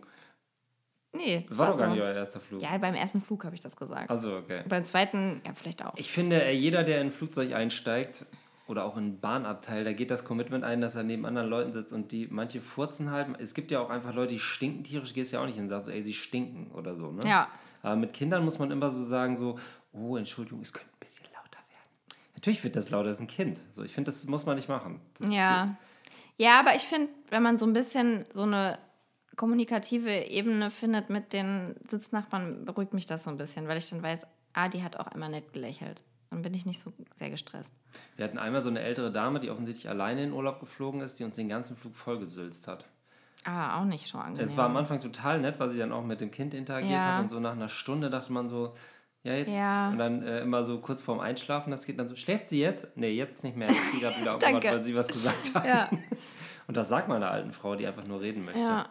Nee, 1.19 1.45
Das 1.49 1.59
war 1.59 1.73
doch 1.73 1.79
gar 1.79 1.89
so. 1.89 1.95
nicht 1.95 2.03
euer 2.03 2.15
erster 2.15 2.41
Flug. 2.41 2.63
Ja, 2.63 2.79
beim 2.79 2.95
ersten 2.95 3.21
Flug 3.21 3.45
habe 3.45 3.55
ich 3.55 3.61
das 3.61 3.77
gesagt. 3.77 4.09
Also 4.09 4.37
okay. 4.37 4.63
Beim 4.69 4.85
zweiten, 4.85 5.41
ja, 5.45 5.53
vielleicht 5.55 5.85
auch. 5.85 5.95
Ich 5.97 6.11
finde, 6.13 6.43
äh, 6.43 6.53
jeder, 6.53 6.85
der 6.85 7.01
in 7.01 7.09
ein 7.09 7.13
Flugzeug 7.13 7.53
einsteigt 7.53 8.25
oder 8.69 8.85
auch 8.85 8.97
in 8.97 9.09
ein 9.09 9.21
Bahnabteil, 9.21 9.85
da 9.85 9.93
geht 9.93 10.11
das 10.11 10.25
Commitment 10.25 10.63
ein, 10.65 10.81
dass 10.81 10.95
er 10.95 11.03
neben 11.03 11.27
anderen 11.27 11.49
Leuten 11.49 11.73
sitzt 11.73 11.93
und 11.93 12.13
die 12.13 12.29
manche 12.31 12.61
furzen 12.61 13.11
halt. 13.11 13.29
Es 13.41 13.55
gibt 13.55 13.71
ja 13.71 13.81
auch 13.81 13.91
einfach 13.91 14.15
Leute, 14.15 14.35
die 14.35 14.39
stinken 14.39 14.85
tierisch, 14.85 15.13
gehst 15.13 15.33
ja 15.33 15.41
auch 15.41 15.47
nicht 15.47 15.57
hin 15.57 15.65
und 15.65 15.69
sagst 15.71 15.87
so, 15.87 15.93
ey, 15.93 16.03
sie 16.03 16.13
stinken 16.13 16.71
oder 16.73 16.95
so. 16.95 17.11
Ne? 17.11 17.27
Ja. 17.27 17.49
Aber 17.83 17.97
mit 17.97 18.13
Kindern 18.13 18.45
muss 18.45 18.59
man 18.59 18.71
immer 18.71 18.91
so 18.91 19.03
sagen, 19.03 19.37
so, 19.37 19.59
oh, 19.93 20.17
Entschuldigung, 20.17 20.61
es 20.63 20.73
könnte 20.73 20.91
ein 20.93 21.01
bisschen 21.01 21.25
lauter 21.27 21.59
werden. 21.69 22.21
Natürlich 22.35 22.63
wird 22.63 22.77
das 22.77 22.91
lauter, 22.91 23.09
das 23.09 23.17
ist 23.17 23.23
ein 23.23 23.27
Kind. 23.29 23.61
So, 23.73 23.83
ich 23.83 23.93
finde, 23.93 24.09
das 24.09 24.25
muss 24.27 24.47
man 24.47 24.57
nicht 24.57 24.69
machen. 24.69 25.01
Das 25.19 25.33
Ja. 25.33 25.77
Ja, 26.37 26.61
aber 26.61 26.77
ich 26.77 26.83
finde, 26.83 27.09
wenn 27.31 27.43
man 27.43 27.59
so 27.59 27.67
ein 27.67 27.73
bisschen 27.73 28.25
so 28.33 28.43
eine 28.45 28.79
kommunikative 29.39 30.11
Ebene 30.27 30.71
findet 30.71 31.09
mit 31.09 31.33
den 31.33 31.75
Sitznachbarn, 31.89 32.67
beruhigt 32.67 32.93
mich 32.93 33.07
das 33.07 33.25
so 33.25 33.31
ein 33.31 33.39
bisschen, 33.39 33.67
weil 33.69 33.79
ich 33.79 33.89
dann 33.89 34.03
weiß, 34.03 34.27
ah, 34.53 34.69
die 34.69 34.83
hat 34.83 34.97
auch 34.97 35.07
einmal 35.07 35.31
nett 35.31 35.53
gelächelt. 35.55 36.03
Dann 36.31 36.43
bin 36.43 36.53
ich 36.53 36.67
nicht 36.67 36.79
so 36.81 36.93
sehr 37.15 37.31
gestresst. 37.31 37.73
Wir 38.17 38.27
hatten 38.27 38.37
einmal 38.37 38.61
so 38.61 38.69
eine 38.69 38.81
ältere 38.81 39.11
Dame, 39.11 39.41
die 39.41 39.49
offensichtlich 39.51 39.89
alleine 39.89 40.23
in 40.25 40.33
Urlaub 40.35 40.61
geflogen 40.61 41.01
ist, 41.01 41.19
die 41.19 41.25
uns 41.25 41.37
den 41.37 41.49
ganzen 41.49 41.75
Flug 41.77 41.97
vollgesülzt 41.97 42.69
hat. 42.69 42.85
Ah, 43.45 43.81
auch 43.81 43.85
nicht 43.87 44.09
so 44.09 44.19
angenehm. 44.19 44.45
Es 44.45 44.55
war 44.57 44.67
am 44.67 44.77
Anfang 44.77 45.01
total 45.01 45.41
nett, 45.41 45.59
weil 45.59 45.71
sie 45.71 45.79
dann 45.79 45.93
auch 45.93 46.05
mit 46.05 46.21
dem 46.21 46.31
Kind 46.31 46.53
interagiert 46.53 46.91
Ja. 47.01 47.15
hat 47.15 47.23
und 47.23 47.29
so 47.31 47.41
nach 47.41 47.53
einer 47.53 47.71
Stunde 47.71 48.11
dachte 48.11 48.31
man 48.33 48.49
so, 48.51 48.75
ja 49.23 49.33
jetzt. 49.35 49.51
Ja. 49.55 49.89
Und 49.89 49.99
dann 49.99 50.23
äh, 50.23 50.41
immer 50.41 50.65
so 50.65 50.81
kurz 50.81 51.01
vorm 51.01 51.21
Einschlafen, 51.21 51.71
das 51.71 51.87
geht 51.87 51.99
dann 51.99 52.09
so, 52.09 52.17
schläft 52.17 52.51
sie 52.51 52.61
jetzt? 52.61 52.95
Nee, 52.97 53.13
jetzt 53.13 53.43
nicht 53.45 53.57
mehr. 53.57 53.69
Jetzt 53.69 53.79
ist 53.81 53.93
sie 53.93 54.01
gerade 54.01 54.17
wieder 54.21 54.35
aufgewacht, 54.35 54.65
weil 54.65 54.85
sie 54.85 54.95
was 54.95 55.09
gesagt 55.09 55.51
hat. 55.55 55.65
Ja, 55.65 55.89
Und 56.67 56.77
das 56.77 56.89
sagt 56.89 57.09
man 57.09 57.19
einer 57.23 57.31
alten 57.31 57.53
Frau, 57.53 57.75
die 57.77 57.87
einfach 57.87 58.05
nur 58.05 58.21
reden 58.21 58.45
möchte. 58.45 58.61
ja. 58.61 58.87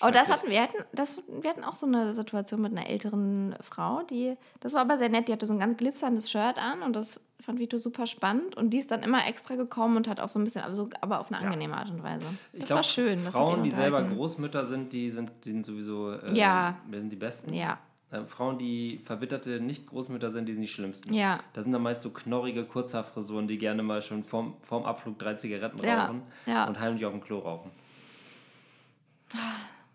Aber 0.00 0.12
das 0.12 0.30
hatten 0.30 0.48
wir, 0.50 0.62
hatten, 0.62 0.76
das, 0.92 1.16
wir 1.28 1.50
hatten 1.50 1.64
auch 1.64 1.74
so 1.74 1.86
eine 1.86 2.12
Situation 2.12 2.60
mit 2.62 2.72
einer 2.72 2.88
älteren 2.88 3.54
Frau, 3.62 4.02
die, 4.02 4.36
das 4.60 4.72
war 4.74 4.82
aber 4.82 4.96
sehr 4.96 5.08
nett, 5.08 5.28
die 5.28 5.32
hatte 5.32 5.46
so 5.46 5.52
ein 5.54 5.58
ganz 5.58 5.76
glitzerndes 5.76 6.30
Shirt 6.30 6.56
an 6.58 6.82
und 6.82 6.94
das 6.94 7.20
fand 7.40 7.58
Vito 7.58 7.78
super 7.78 8.06
spannend 8.06 8.56
und 8.56 8.70
die 8.70 8.78
ist 8.78 8.90
dann 8.90 9.02
immer 9.02 9.26
extra 9.26 9.54
gekommen 9.56 9.96
und 9.96 10.08
hat 10.08 10.20
auch 10.20 10.28
so 10.28 10.38
ein 10.38 10.44
bisschen, 10.44 10.62
aber, 10.62 10.74
so, 10.74 10.88
aber 11.00 11.20
auf 11.20 11.32
eine 11.32 11.38
angenehme 11.44 11.76
Art 11.76 11.88
und 11.90 12.02
Weise. 12.02 12.26
Ich 12.52 12.60
Das 12.60 12.66
glaub, 12.68 12.76
war 12.78 12.82
schön. 12.84 13.18
Frauen, 13.20 13.62
die 13.62 13.70
selber. 13.70 14.02
Großmütter 14.02 14.64
sind, 14.66 14.92
die 14.92 15.10
sind, 15.10 15.30
die 15.44 15.50
sind 15.52 15.64
sowieso 15.66 16.12
äh, 16.12 16.32
Ja. 16.34 16.76
die 16.92 16.98
sind 16.98 17.10
die 17.10 17.16
Besten. 17.16 17.52
Ja, 17.54 17.78
Äh, 18.10 18.24
Frauen, 18.24 18.56
die 18.58 19.00
verbitterte 19.04 19.60
Nicht-Großmütter 19.60 20.30
sind, 20.30 20.46
die 20.46 20.52
sind 20.54 20.62
die 20.62 20.68
schlimmsten. 20.68 21.12
ja. 21.12 21.40
Das 21.52 21.64
sind 21.64 21.72
dann 21.72 21.82
meist 21.82 22.02
so 22.02 22.10
knorrige 22.10 22.64
Kurzhaarfrisuren, 22.64 23.46
die 23.48 23.58
gerne 23.58 23.82
mal 23.82 24.00
schon 24.02 24.24
vorm, 24.24 24.54
vorm 24.62 24.84
Abflug 24.84 25.18
drei 25.18 25.34
Zigaretten 25.34 25.78
Ja, 25.84 26.04
rauchen 26.06 26.22
ja. 26.46 26.66
und 26.66 26.78
heimlich 26.80 27.04
auf 27.04 27.12
dem 27.12 27.20
Klo 27.22 27.38
rauchen. 27.40 27.70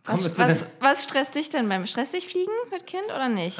Was, 0.05 0.37
was, 0.37 0.65
was 0.81 1.03
stresst 1.05 1.33
dich 1.35 1.49
denn 1.49 1.69
beim 1.69 1.85
Stress 1.85 2.11
dich 2.11 2.27
fliegen 2.27 2.51
mit 2.71 2.85
Kind 2.85 3.05
oder 3.05 3.29
nicht? 3.29 3.57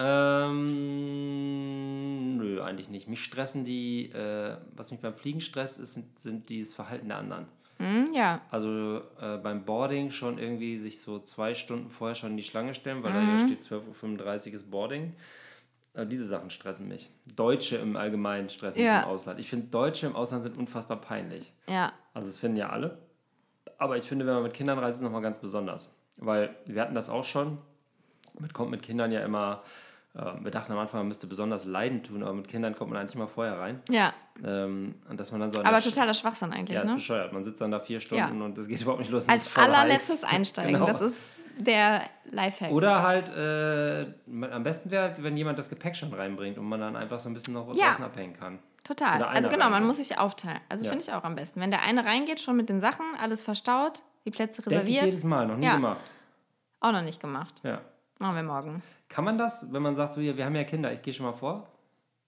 Ähm, 0.84 2.38
nö, 2.38 2.62
eigentlich 2.62 2.90
nicht. 2.90 3.08
Mich 3.08 3.24
stressen 3.24 3.64
die, 3.64 4.12
äh, 4.12 4.58
was 4.76 4.92
mich 4.92 5.00
beim 5.00 5.14
Fliegen 5.16 5.42
stresst, 5.42 5.80
ist, 5.80 5.94
sind, 5.94 6.20
sind 6.20 6.50
die 6.50 6.60
das 6.62 6.74
Verhalten 6.74 7.08
der 7.08 7.18
anderen. 7.18 7.46
Hm, 7.78 8.14
ja. 8.14 8.42
Also 8.52 9.02
äh, 9.22 9.38
beim 9.38 9.66
Boarding 9.66 10.12
schon 10.12 10.38
irgendwie 10.38 10.78
sich 10.78 11.00
so 11.02 11.20
zwei 11.20 11.56
Stunden 11.56 11.90
vorher 11.90 12.16
schon 12.16 12.32
in 12.32 12.38
die 12.38 12.44
Schlange 12.44 12.74
stellen, 12.76 13.04
weil 13.04 13.14
da 13.14 13.20
Mhm. 13.22 13.30
hier 13.30 13.40
steht 13.40 13.64
12.35 13.64 14.48
Uhr 14.50 14.54
ist 14.56 14.70
Boarding. 14.72 15.14
Äh, 15.94 16.06
diese 16.06 16.26
Sachen 16.26 16.50
stressen 16.50 16.88
mich. 16.88 17.10
Deutsche 17.36 17.78
im 17.78 17.96
Allgemeinen 17.96 18.50
stressen 18.50 18.82
Ja. 18.82 18.98
mich 18.98 19.04
im 19.06 19.10
Ausland. 19.10 19.40
Ich 19.40 19.50
finde, 19.50 19.68
Deutsche 19.68 20.08
im 20.08 20.16
Ausland 20.16 20.44
sind 20.44 20.58
unfassbar 20.58 20.98
peinlich. 21.02 21.52
Ja. 21.68 21.94
Also 22.14 22.30
das 22.30 22.38
finden 22.38 22.58
ja 22.58 22.70
alle. 22.70 22.98
Aber 23.78 23.98
ich 23.98 24.04
finde, 24.04 24.26
wenn 24.28 24.34
man 24.36 24.44
mit 24.44 24.54
Kindern 24.54 24.78
reist, 24.80 24.96
ist 24.96 24.98
es 24.98 25.04
nochmal 25.04 25.22
ganz 25.22 25.40
besonders. 25.40 25.90
Weil 26.18 26.56
wir 26.66 26.82
hatten 26.82 26.96
das 26.96 27.10
auch 27.10 27.24
schon. 27.24 27.58
Man 28.40 28.52
kommt 28.54 28.72
mit 28.72 28.82
Kindern 28.82 29.12
ja 29.12 29.22
immer, 29.22 29.62
äh, 30.16 30.22
wir 30.42 30.52
dachten 30.52 30.72
am 30.72 30.80
Anfang, 30.80 31.02
man 31.02 31.08
müsste 31.08 31.28
besonders 31.28 31.66
Leiden 31.66 32.02
tun, 32.04 32.24
aber 32.24 32.34
mit 32.34 32.48
Kindern 32.48 32.76
kommt 32.76 32.92
man 32.92 33.00
eigentlich 33.00 33.16
immer 33.16 33.28
vorher 33.28 33.60
rein. 33.60 33.82
Ja. 33.90 34.14
Ähm, 34.44 34.96
und 35.10 35.20
dass 35.20 35.32
man 35.32 35.42
dann 35.42 35.52
so 35.52 35.64
Aber 35.64 35.82
totaler 35.82 36.14
Schwachsinn 36.14 36.52
eigentlich, 36.52 36.78
Ja, 36.78 36.84
ne? 36.86 36.96
bescheuert. 36.96 37.34
Man 37.34 37.44
sitzt 37.44 37.62
dann 37.62 37.72
da 37.72 37.80
vier 37.80 38.00
Stunden 38.00 38.42
und 38.42 38.58
es 38.58 38.68
geht 38.68 38.82
überhaupt 38.82 39.02
nicht 39.02 39.12
los. 39.12 39.30
Als 39.30 39.56
allerletztes 39.56 40.24
heiß. 40.24 40.32
einsteigen. 40.34 40.74
Genau. 40.74 40.86
Das 40.88 41.02
ist 41.02 41.22
der 41.60 42.02
Lifehack. 42.32 42.72
Oder 42.72 43.04
halt, 43.04 43.30
äh, 43.36 44.08
am 44.52 44.64
besten 44.64 44.90
wäre, 44.90 45.04
halt, 45.10 45.22
wenn 45.24 45.38
jemand 45.38 45.60
das 45.60 45.70
Gepäck 45.70 45.96
schon 45.96 46.12
reinbringt 46.12 46.58
und 46.58 46.66
man 46.66 46.80
dann 46.80 46.96
einfach 46.96 47.20
so 47.20 47.30
ein 47.30 47.36
bisschen 47.36 47.54
noch 47.54 47.72
Ja. 47.76 47.90
draußen 47.90 48.04
abhängen 48.06 48.34
kann. 48.34 48.58
Total. 48.84 49.24
Also 49.24 49.50
genau, 49.52 49.70
man 49.70 49.86
muss 49.86 49.98
sich 49.98 50.18
aufteilen. 50.18 50.60
Also 50.68 50.84
Ja. 50.86 50.90
finde 50.90 51.06
ich 51.06 51.14
auch 51.14 51.24
am 51.24 51.36
besten. 51.36 51.62
Wenn 51.62 51.70
der 51.72 51.84
eine 51.84 52.04
reingeht, 52.06 52.42
schon 52.42 52.56
mit 52.58 52.70
den 52.70 52.82
Sachen, 52.82 53.06
alles 53.22 53.44
verstaut, 53.44 54.02
die 54.26 54.32
Plätze 54.32 54.62
Denke 54.62 54.76
ich 54.76 54.82
reserviert. 54.82 55.06
jedes 55.06 55.24
Mal, 55.24 55.48
noch 55.48 55.58
nie 55.58 55.66
Ja. 55.66 55.76
gemacht. 55.76 56.02
Auch 56.80 56.92
noch 56.92 57.02
nicht 57.02 57.20
gemacht. 57.20 57.54
Ja. 57.64 57.82
Machen 58.20 58.36
wir 58.36 58.44
morgen. 58.44 58.84
Kann 59.10 59.26
man 59.26 59.38
das, 59.38 59.72
wenn 59.74 59.82
man 59.82 59.96
sagt, 59.96 60.14
so 60.14 60.22
hier, 60.22 60.38
wir 60.38 60.46
haben 60.46 60.56
ja 60.56 60.64
Kinder, 60.64 60.92
ich 60.94 61.02
gehe 61.02 61.14
schon 61.14 61.26
mal 61.26 61.34
vor? 61.34 61.68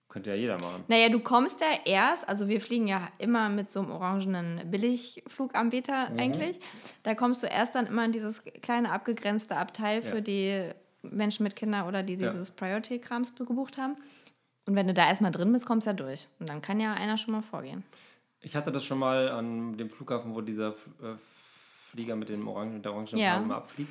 Könnte 0.10 0.30
ja 0.30 0.36
jeder 0.36 0.56
machen. 0.62 0.84
Naja, 0.88 1.10
du 1.10 1.20
kommst 1.20 1.60
ja 1.62 1.68
erst, 1.84 2.28
also 2.30 2.48
wir 2.48 2.62
fliegen 2.62 2.88
ja 2.88 3.10
immer 3.18 3.50
mit 3.50 3.70
so 3.70 3.82
einem 3.82 3.92
orangenen 3.92 4.62
Billigfluganbieter 4.72 6.10
Mhm. 6.12 6.20
eigentlich. 6.20 6.60
Da 7.04 7.16
kommst 7.16 7.44
du 7.44 7.48
erst 7.48 7.76
dann 7.76 7.88
immer 7.88 8.06
in 8.06 8.12
dieses 8.12 8.44
kleine 8.62 8.92
abgegrenzte 8.92 9.58
Abteil 9.58 10.02
für 10.02 10.16
Ja. 10.16 10.22
die 10.22 10.70
Menschen 11.02 11.44
mit 11.44 11.56
Kindern 11.56 11.88
oder 11.88 12.02
die 12.04 12.16
Ja. 12.16 12.30
dieses 12.30 12.52
Priority-Krams 12.52 13.36
gebucht 13.36 13.78
haben. 13.78 13.98
Und 14.68 14.76
wenn 14.76 14.88
du 14.88 14.94
da 14.94 15.08
erstmal 15.08 15.32
drin 15.32 15.52
bist, 15.52 15.66
kommst 15.66 15.86
du 15.86 15.92
ja 15.92 15.96
durch. 15.96 16.28
Und 16.40 16.50
dann 16.50 16.62
kann 16.62 16.80
ja 16.80 16.94
einer 16.94 17.18
schon 17.18 17.34
mal 17.34 17.42
vorgehen. 17.42 17.84
Ich 18.42 18.56
hatte 18.56 18.72
das 18.72 18.84
schon 18.86 19.00
mal 19.00 19.30
an 19.30 19.78
dem 19.78 19.90
Flughafen, 19.90 20.34
wo 20.34 20.42
dieser 20.42 20.70
äh, 20.70 21.16
Flieger 21.96 22.16
mit 22.18 22.28
dem 22.30 22.46
Orangen, 22.48 22.74
mit 22.76 22.86
der 22.86 22.92
orangenen 22.92 23.18
Ja. 23.20 23.36
Farbe 23.40 23.56
abfliegt. 23.56 23.90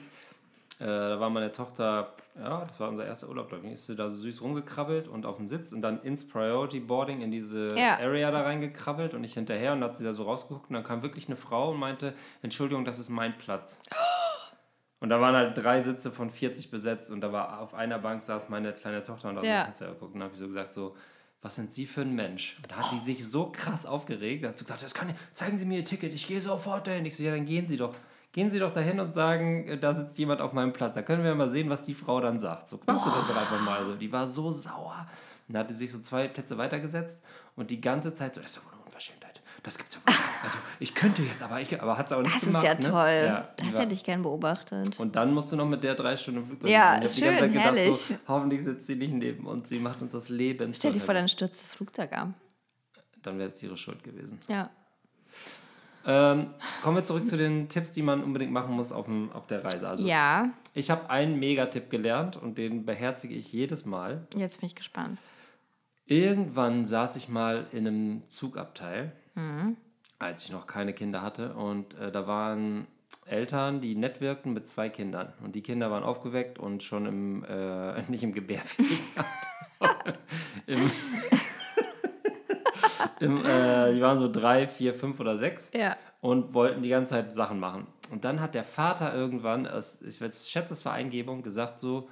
Äh, 0.78 0.84
da 0.86 1.20
war 1.20 1.30
meine 1.30 1.50
Tochter, 1.52 2.12
ja, 2.38 2.64
das 2.66 2.78
war 2.80 2.88
unser 2.88 3.06
erster 3.06 3.28
Urlaub, 3.28 3.50
ich, 3.62 3.70
ist 3.72 3.86
sie 3.86 3.94
da 3.96 4.10
so 4.10 4.16
süß 4.22 4.42
rumgekrabbelt 4.42 5.06
und 5.08 5.24
auf 5.24 5.36
dem 5.36 5.46
Sitz 5.46 5.72
und 5.72 5.82
dann 5.82 6.02
ins 6.02 6.26
Priority 6.28 6.80
Boarding 6.80 7.20
in 7.22 7.30
diese 7.30 7.74
Ja. 7.78 7.96
Area 7.98 8.30
da 8.32 8.42
reingekrabbelt 8.42 9.14
und 9.14 9.22
ich 9.24 9.34
hinterher 9.34 9.72
und 9.72 9.82
hat 9.84 9.96
sie 9.96 10.04
da 10.04 10.12
so 10.12 10.24
rausgeguckt 10.24 10.68
und 10.68 10.74
dann 10.74 10.84
kam 10.84 11.02
wirklich 11.02 11.28
eine 11.28 11.36
Frau 11.36 11.70
und 11.70 11.78
meinte, 11.78 12.12
Entschuldigung, 12.42 12.84
das 12.84 12.98
ist 12.98 13.08
mein 13.08 13.38
Platz. 13.38 13.80
Und 15.00 15.10
da 15.10 15.20
waren 15.20 15.34
halt 15.36 15.56
drei 15.56 15.80
Sitze 15.80 16.10
von 16.10 16.30
40 16.30 16.70
besetzt 16.70 17.10
und 17.10 17.20
da 17.20 17.32
war 17.32 17.60
auf 17.60 17.72
einer 17.74 17.98
Bank 17.98 18.22
saß 18.22 18.48
meine 18.48 18.72
kleine 18.72 19.02
Tochter 19.02 19.28
und 19.28 19.36
da 19.36 19.42
Ja. 19.42 19.48
ja. 19.54 19.64
Fenster 19.66 19.86
geguckt 19.88 20.14
und 20.14 20.20
da 20.20 20.24
habe 20.24 20.34
ich 20.34 20.40
so 20.40 20.46
gesagt, 20.46 20.74
so, 20.74 20.96
was 21.44 21.56
sind 21.56 21.70
Sie 21.70 21.84
für 21.84 22.00
ein 22.00 22.14
Mensch? 22.14 22.56
Und 22.62 22.72
da 22.72 22.76
hat 22.76 22.86
sie 22.86 22.98
sich 22.98 23.28
so 23.28 23.52
krass 23.52 23.84
aufgeregt, 23.84 24.42
da 24.42 24.48
hat 24.48 24.56
sie 24.56 24.64
gesagt, 24.64 24.82
das 24.82 24.94
kann 24.94 25.10
ich, 25.10 25.14
zeigen 25.34 25.58
Sie 25.58 25.66
mir 25.66 25.76
Ihr 25.76 25.84
Ticket, 25.84 26.14
ich 26.14 26.26
gehe 26.26 26.40
sofort 26.40 26.86
dahin. 26.86 27.04
Ich 27.04 27.16
so, 27.16 27.22
ja, 27.22 27.32
dann 27.32 27.44
gehen 27.44 27.66
Sie 27.66 27.76
doch. 27.76 27.94
Gehen 28.32 28.48
Sie 28.48 28.58
doch 28.58 28.72
dahin 28.72 28.98
und 28.98 29.12
sagen, 29.12 29.68
äh, 29.68 29.78
da 29.78 29.92
sitzt 29.92 30.18
jemand 30.18 30.40
auf 30.40 30.54
meinem 30.54 30.72
Platz. 30.72 30.94
Da 30.94 31.02
können 31.02 31.22
wir 31.22 31.34
mal 31.34 31.50
sehen, 31.50 31.68
was 31.68 31.82
die 31.82 31.92
Frau 31.92 32.18
dann 32.20 32.40
sagt. 32.40 32.70
So 32.70 32.78
kannst 32.78 33.04
du 33.04 33.10
das 33.10 33.28
doch 33.28 33.36
einfach 33.36 33.60
mal. 33.60 33.84
So, 33.84 33.94
die 33.94 34.10
war 34.10 34.26
so 34.26 34.50
sauer. 34.50 35.06
Und 35.46 35.54
dann 35.54 35.60
hat 35.60 35.68
sie 35.68 35.74
sich 35.74 35.92
so 35.92 36.00
zwei 36.00 36.28
Plätze 36.28 36.56
weitergesetzt 36.56 37.22
und 37.56 37.70
die 37.70 37.80
ganze 37.80 38.14
Zeit 38.14 38.34
so, 38.34 38.40
das 38.40 38.52
ist 38.52 38.56
Unverschämtheit. 38.56 38.73
Das 39.64 39.76
gibt's 39.78 39.94
ja 39.94 40.00
nicht. 40.06 40.20
Also 40.44 40.58
ich 40.78 40.94
könnte 40.94 41.22
jetzt, 41.22 41.42
aber 41.42 41.58
ich, 41.60 41.80
aber 41.80 41.96
hat 41.96 42.06
es 42.06 42.12
auch 42.12 42.20
nicht 42.20 42.34
Das 42.36 42.42
gemacht. 42.44 42.62
ist 42.64 42.68
ja 42.68 42.74
ne? 42.74 42.80
toll. 42.80 43.24
Ja, 43.26 43.48
das 43.56 43.78
hätte 43.78 43.94
ich 43.94 44.04
gern 44.04 44.22
beobachtet. 44.22 45.00
und 45.00 45.16
dann 45.16 45.32
musst 45.32 45.50
du 45.50 45.56
noch 45.56 45.66
mit 45.66 45.82
der 45.82 45.94
drei 45.94 46.16
Stunden 46.18 46.46
Flugzeug 46.46 46.70
Ja. 46.70 47.02
Ich 47.02 47.12
schön, 47.12 47.20
die 47.20 47.24
ganze 47.24 47.40
Zeit 47.40 47.52
gedacht, 47.52 47.64
herrlich. 47.64 47.96
so, 47.96 48.14
hoffentlich 48.28 48.62
sitzt 48.62 48.86
sie 48.86 48.94
nicht 48.96 49.14
neben 49.14 49.46
uns. 49.46 49.68
Sie 49.70 49.78
macht 49.78 50.02
uns 50.02 50.12
das 50.12 50.28
Leben. 50.28 50.74
Stell 50.74 50.92
dir 50.92 51.00
vor, 51.00 51.14
dann 51.14 51.28
stürzt 51.28 51.62
das 51.62 51.72
Flugzeug 51.72 52.12
ab. 52.12 52.28
Dann 53.22 53.38
wäre 53.38 53.48
es 53.48 53.62
ihre 53.62 53.76
Schuld 53.76 54.04
gewesen. 54.04 54.38
Ja. 54.48 54.68
Ähm, 56.06 56.48
kommen 56.82 56.96
wir 56.98 57.04
zurück 57.06 57.26
zu 57.26 57.38
den 57.38 57.70
Tipps, 57.70 57.92
die 57.92 58.02
man 58.02 58.22
unbedingt 58.22 58.52
machen 58.52 58.74
muss 58.74 58.92
auf, 58.92 59.06
dem, 59.06 59.32
auf 59.32 59.46
der 59.46 59.64
Reise. 59.64 59.88
Also 59.88 60.06
ja, 60.06 60.50
ich 60.74 60.90
habe 60.90 61.08
einen 61.08 61.38
Megatipp 61.38 61.88
gelernt 61.88 62.36
und 62.36 62.58
den 62.58 62.84
beherzige 62.84 63.34
ich 63.34 63.50
jedes 63.50 63.86
Mal. 63.86 64.26
jetzt 64.36 64.60
bin 64.60 64.66
ich 64.66 64.74
gespannt. 64.74 65.18
Irgendwann 66.06 66.84
saß 66.84 67.16
ich 67.16 67.28
mal 67.28 67.66
in 67.72 67.86
einem 67.86 68.22
Zugabteil, 68.28 69.12
Mhm. 69.34 69.76
als 70.18 70.44
ich 70.44 70.52
noch 70.52 70.66
keine 70.66 70.92
Kinder 70.92 71.22
hatte. 71.22 71.54
Und 71.54 71.94
äh, 71.98 72.12
da 72.12 72.26
waren 72.26 72.86
Eltern, 73.26 73.80
die 73.80 73.94
nett 73.96 74.20
wirkten 74.20 74.52
mit 74.52 74.66
zwei 74.68 74.88
Kindern. 74.90 75.32
Und 75.42 75.54
die 75.54 75.62
Kinder 75.62 75.90
waren 75.90 76.04
aufgeweckt 76.04 76.58
und 76.58 76.82
schon 76.82 77.06
im, 77.06 77.44
äh, 77.44 78.02
nicht 78.10 78.22
im 78.22 78.32
Gebärfähig, 78.32 78.98
im, 80.66 80.90
im, 83.20 83.44
äh, 83.44 83.92
die 83.94 84.00
waren 84.00 84.18
so 84.18 84.30
drei, 84.30 84.66
vier, 84.68 84.94
fünf 84.94 85.20
oder 85.20 85.38
sechs 85.38 85.70
Ja. 85.74 85.96
und 86.20 86.52
wollten 86.54 86.82
die 86.82 86.88
ganze 86.90 87.14
Zeit 87.14 87.32
Sachen 87.32 87.58
machen. 87.58 87.86
Und 88.10 88.24
dann 88.24 88.40
hat 88.40 88.54
der 88.54 88.64
Vater 88.64 89.14
irgendwann, 89.14 89.66
ich 90.06 90.16
schätze, 90.18 90.74
es 90.74 90.84
war 90.84 90.92
Eingebung, 90.92 91.42
gesagt 91.42 91.78
so, 91.80 92.08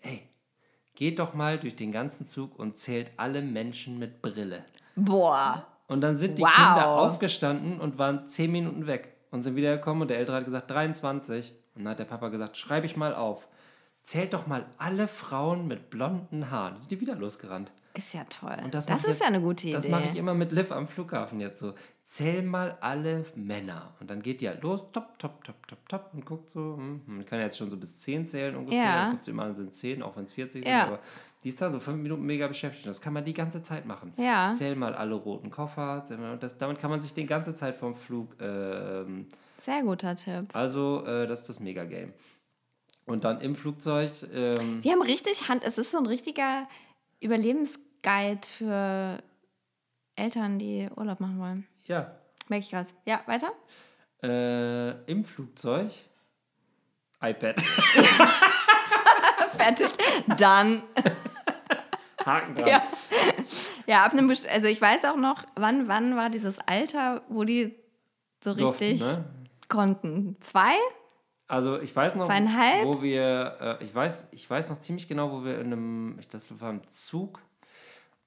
ey, 0.00 0.22
geht 0.94 1.18
doch 1.18 1.34
mal 1.34 1.58
durch 1.58 1.76
den 1.76 1.92
ganzen 1.92 2.26
Zug 2.26 2.58
und 2.58 2.76
zählt 2.76 3.12
alle 3.16 3.42
Menschen 3.42 3.98
mit 3.98 4.22
Brille. 4.22 4.64
Boah. 4.96 5.66
Und 5.86 6.00
dann 6.00 6.16
sind 6.16 6.38
die 6.38 6.42
Wow. 6.42 6.50
Kinder 6.54 6.88
aufgestanden 6.88 7.80
und 7.80 7.98
waren 7.98 8.26
zehn 8.28 8.50
Minuten 8.50 8.86
weg 8.86 9.14
und 9.30 9.42
sind 9.42 9.56
wiedergekommen 9.56 10.02
und 10.02 10.08
der 10.08 10.18
Ältere 10.18 10.36
hat 10.36 10.44
gesagt 10.44 10.70
23. 10.70 11.52
Und 11.74 11.84
dann 11.84 11.90
hat 11.92 11.98
der 11.98 12.04
Papa 12.04 12.28
gesagt, 12.28 12.56
schreibe 12.56 12.86
ich 12.86 12.96
mal 12.96 13.14
auf. 13.14 13.48
Zählt 14.02 14.32
doch 14.34 14.46
mal 14.46 14.66
alle 14.78 15.08
Frauen 15.08 15.66
mit 15.66 15.90
blonden 15.90 16.50
Haaren. 16.50 16.76
Sind 16.76 16.90
die 16.90 17.00
wieder 17.00 17.14
losgerannt. 17.16 17.72
Ist 17.94 18.12
ja 18.12 18.24
toll. 18.24 18.56
Und 18.62 18.74
das 18.74 18.86
das 18.86 18.96
mache 19.02 19.06
ich 19.06 19.12
ist 19.14 19.20
ja 19.20 19.26
eine 19.28 19.40
gute 19.40 19.64
Idee. 19.66 19.74
Das 19.74 19.88
mache 19.88 20.04
ich 20.10 20.16
immer 20.16 20.34
mit 20.34 20.52
Liv 20.52 20.70
am 20.72 20.86
Flughafen 20.86 21.40
jetzt 21.40 21.60
so. 21.60 21.74
Zähl 22.06 22.42
mal 22.42 22.76
alle 22.80 23.24
Männer. 23.34 23.94
Und 23.98 24.10
dann 24.10 24.20
geht 24.20 24.40
die 24.42 24.48
halt 24.48 24.62
los, 24.62 24.84
top, 24.92 25.18
top, 25.18 25.42
top, 25.44 25.66
top, 25.66 25.88
top 25.88 26.10
und 26.12 26.26
guckt 26.26 26.50
so. 26.50 26.76
Hm, 26.76 27.00
man 27.06 27.24
kann 27.24 27.40
jetzt 27.40 27.56
schon 27.56 27.70
so 27.70 27.76
bis 27.78 27.98
10 28.00 28.26
zählen 28.26 28.54
ungefähr. 28.56 28.82
Ja. 28.84 29.10
Guckt 29.10 29.24
sie 29.24 29.30
immer 29.30 29.44
an, 29.44 29.54
sind 29.54 29.74
10, 29.74 30.02
auch 30.02 30.14
wenn 30.16 30.24
es 30.24 30.32
40 30.32 30.64
Ja. 30.66 30.80
sind. 30.80 30.88
Aber 30.92 30.98
die 31.42 31.48
ist 31.48 31.60
da 31.62 31.70
so 31.70 31.80
fünf 31.80 32.02
Minuten 32.02 32.22
mega 32.24 32.46
beschäftigt. 32.46 32.86
Das 32.86 33.00
kann 33.00 33.12
man 33.14 33.24
die 33.24 33.32
ganze 33.32 33.62
Zeit 33.62 33.86
machen. 33.86 34.12
Ja. 34.18 34.52
Zähl 34.52 34.76
mal 34.76 34.94
alle 34.94 35.14
roten 35.14 35.50
Koffer. 35.50 36.04
Das, 36.40 36.58
damit 36.58 36.78
kann 36.78 36.90
man 36.90 37.00
sich 37.00 37.14
die 37.14 37.24
ganze 37.26 37.54
Zeit 37.54 37.74
vom 37.76 37.94
Flug. 37.94 38.36
Ähm, 38.40 39.26
Sehr 39.62 39.82
guter 39.82 40.14
Tipp. 40.14 40.48
also, 40.54 41.04
äh, 41.06 41.26
das 41.26 41.40
ist 41.40 41.48
das 41.48 41.60
Mega-Game. 41.60 42.12
Und 43.06 43.24
dann 43.24 43.40
im 43.40 43.54
Flugzeug. 43.54 44.10
Ähm, 44.34 44.82
Wir 44.84 44.92
haben 44.92 45.02
richtig 45.02 45.48
Hand, 45.48 45.62
es 45.64 45.76
ist 45.78 45.90
so 45.90 45.98
ein 45.98 46.06
richtiger 46.06 46.66
Überlebensguide 47.20 48.46
für 48.46 49.22
Eltern, 50.16 50.58
die 50.58 50.88
Urlaub 50.96 51.20
machen 51.20 51.38
wollen. 51.38 51.66
Ja. 51.84 52.14
Merke 52.48 52.64
ich 52.64 52.70
gerade. 52.70 52.90
Ja, 53.06 53.22
weiter? 53.26 53.52
Äh, 54.22 55.10
Im 55.10 55.24
Flugzeug. 55.24 55.90
iPad. 57.22 57.60
Fertig. 59.56 59.90
Dann. 60.36 60.82
Haken 62.26 62.54
dran. 62.54 62.66
Ja. 62.66 62.82
Ja, 63.86 64.04
ab 64.04 64.12
einem 64.12 64.28
Best 64.28 64.48
also 64.48 64.66
ich 64.66 64.80
weiß 64.80 65.04
auch 65.04 65.16
noch, 65.16 65.44
wann, 65.56 65.88
wann 65.88 66.16
war 66.16 66.30
dieses 66.30 66.58
Alter, 66.58 67.22
wo 67.28 67.44
die 67.44 67.74
so 68.42 68.54
Durften, 68.54 68.84
richtig 68.84 69.00
ne? 69.00 69.24
konnten. 69.68 70.36
Zwei? 70.40 70.74
Also 71.46 71.78
ich 71.80 71.94
weiß 71.94 72.14
noch, 72.16 72.26
Zweieinhalb? 72.26 72.86
wo 72.86 73.02
wir, 73.02 73.78
äh, 73.80 73.84
ich 73.84 73.94
weiß, 73.94 74.28
ich 74.32 74.48
weiß 74.48 74.70
noch 74.70 74.78
ziemlich 74.78 75.08
genau, 75.08 75.30
wo 75.32 75.44
wir 75.44 75.60
in 75.60 75.66
einem, 75.66 76.18
ich 76.18 76.28
das 76.28 76.48
war 76.60 76.70
im 76.70 76.80
Zug 76.90 77.40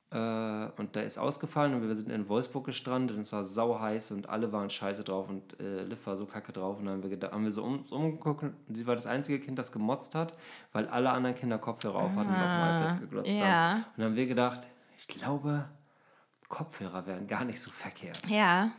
und 0.09 0.95
der 0.95 1.03
ist 1.03 1.17
ausgefallen 1.17 1.73
und 1.73 1.85
wir 1.85 1.95
sind 1.97 2.09
in 2.09 2.29
Wolfsburg 2.29 2.65
gestrandet 2.65 3.17
und 3.17 3.23
es 3.23 3.33
war 3.33 3.43
sau 3.43 3.77
heiß 3.77 4.11
und 4.11 4.29
alle 4.29 4.53
waren 4.53 4.69
scheiße 4.69 5.03
drauf 5.03 5.27
und 5.27 5.59
äh, 5.59 5.83
Liv 5.83 6.07
war 6.07 6.15
so 6.15 6.25
kacke 6.25 6.53
drauf 6.53 6.79
und 6.79 6.85
dann 6.85 6.95
haben 6.95 7.03
wir, 7.03 7.09
gedacht, 7.09 7.33
haben 7.33 7.43
wir 7.43 7.51
so 7.51 7.63
um, 7.63 7.83
umgeguckt 7.89 8.43
und 8.43 8.55
sie 8.69 8.87
war 8.87 8.95
das 8.95 9.05
einzige 9.05 9.37
Kind, 9.39 9.59
das 9.59 9.73
gemotzt 9.73 10.15
hat, 10.15 10.33
weil 10.71 10.87
alle 10.87 11.09
anderen 11.09 11.35
Kinder 11.35 11.57
Kopfhörer 11.57 11.97
auf 11.97 12.11
hatten 12.15 12.29
und 12.29 12.35
auf 12.35 12.41
dem 12.41 12.87
iPad 12.87 12.99
geglotzt 13.01 13.31
ja. 13.31 13.45
haben. 13.45 13.77
Und 13.79 13.85
dann 13.97 14.05
haben 14.05 14.15
wir 14.15 14.27
gedacht, 14.27 14.67
ich 14.97 15.07
glaube, 15.09 15.67
Kopfhörer 16.47 17.05
wären 17.05 17.27
gar 17.27 17.43
nicht 17.43 17.59
so 17.59 17.69
verkehrt. 17.69 18.25
Ja. 18.29 18.71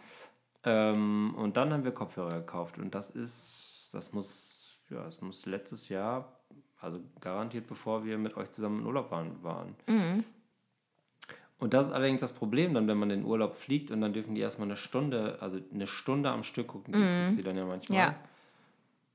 Ähm, 0.64 1.35
und 1.37 1.59
dann 1.59 1.73
haben 1.73 1.85
wir 1.85 1.93
Kopfhörer 1.93 2.41
gekauft. 2.41 2.79
Und 2.79 2.95
das 2.95 3.11
ist, 3.11 3.91
das 3.93 4.14
muss, 4.14 4.81
ja, 4.88 5.05
das 5.05 5.21
muss 5.21 5.45
letztes 5.45 5.91
Jahr, 5.91 6.41
also 6.81 7.01
garantiert 7.21 7.67
bevor 7.67 8.05
wir 8.05 8.17
mit 8.17 8.37
euch 8.37 8.51
zusammen 8.51 8.81
in 8.81 8.87
Urlaub 8.87 9.11
waren. 9.11 9.43
waren. 9.43 9.75
Mhm. 9.87 10.25
Und 11.59 11.75
das 11.75 11.88
ist 11.88 11.92
allerdings 11.92 12.21
das 12.21 12.33
Problem, 12.33 12.73
dann, 12.75 12.87
wenn 12.87 12.99
man 12.99 13.11
in 13.11 13.21
den 13.21 13.27
Urlaub 13.27 13.57
fliegt 13.57 13.90
und 13.90 14.01
dann 14.01 14.12
dürfen 14.12 14.35
die 14.35 14.40
erstmal 14.40 14.68
eine 14.68 14.77
Stunde, 14.77 15.38
also 15.40 15.59
eine 15.73 15.87
Stunde 15.88 16.31
am 16.31 16.44
Stück 16.44 16.68
gucken, 16.68 16.92
die 16.92 16.99
guckt 16.99 17.35
sie 17.35 17.42
dann 17.42 17.57
ja 17.57 17.64
manchmal. 17.64 17.99
Ja. 17.99 18.14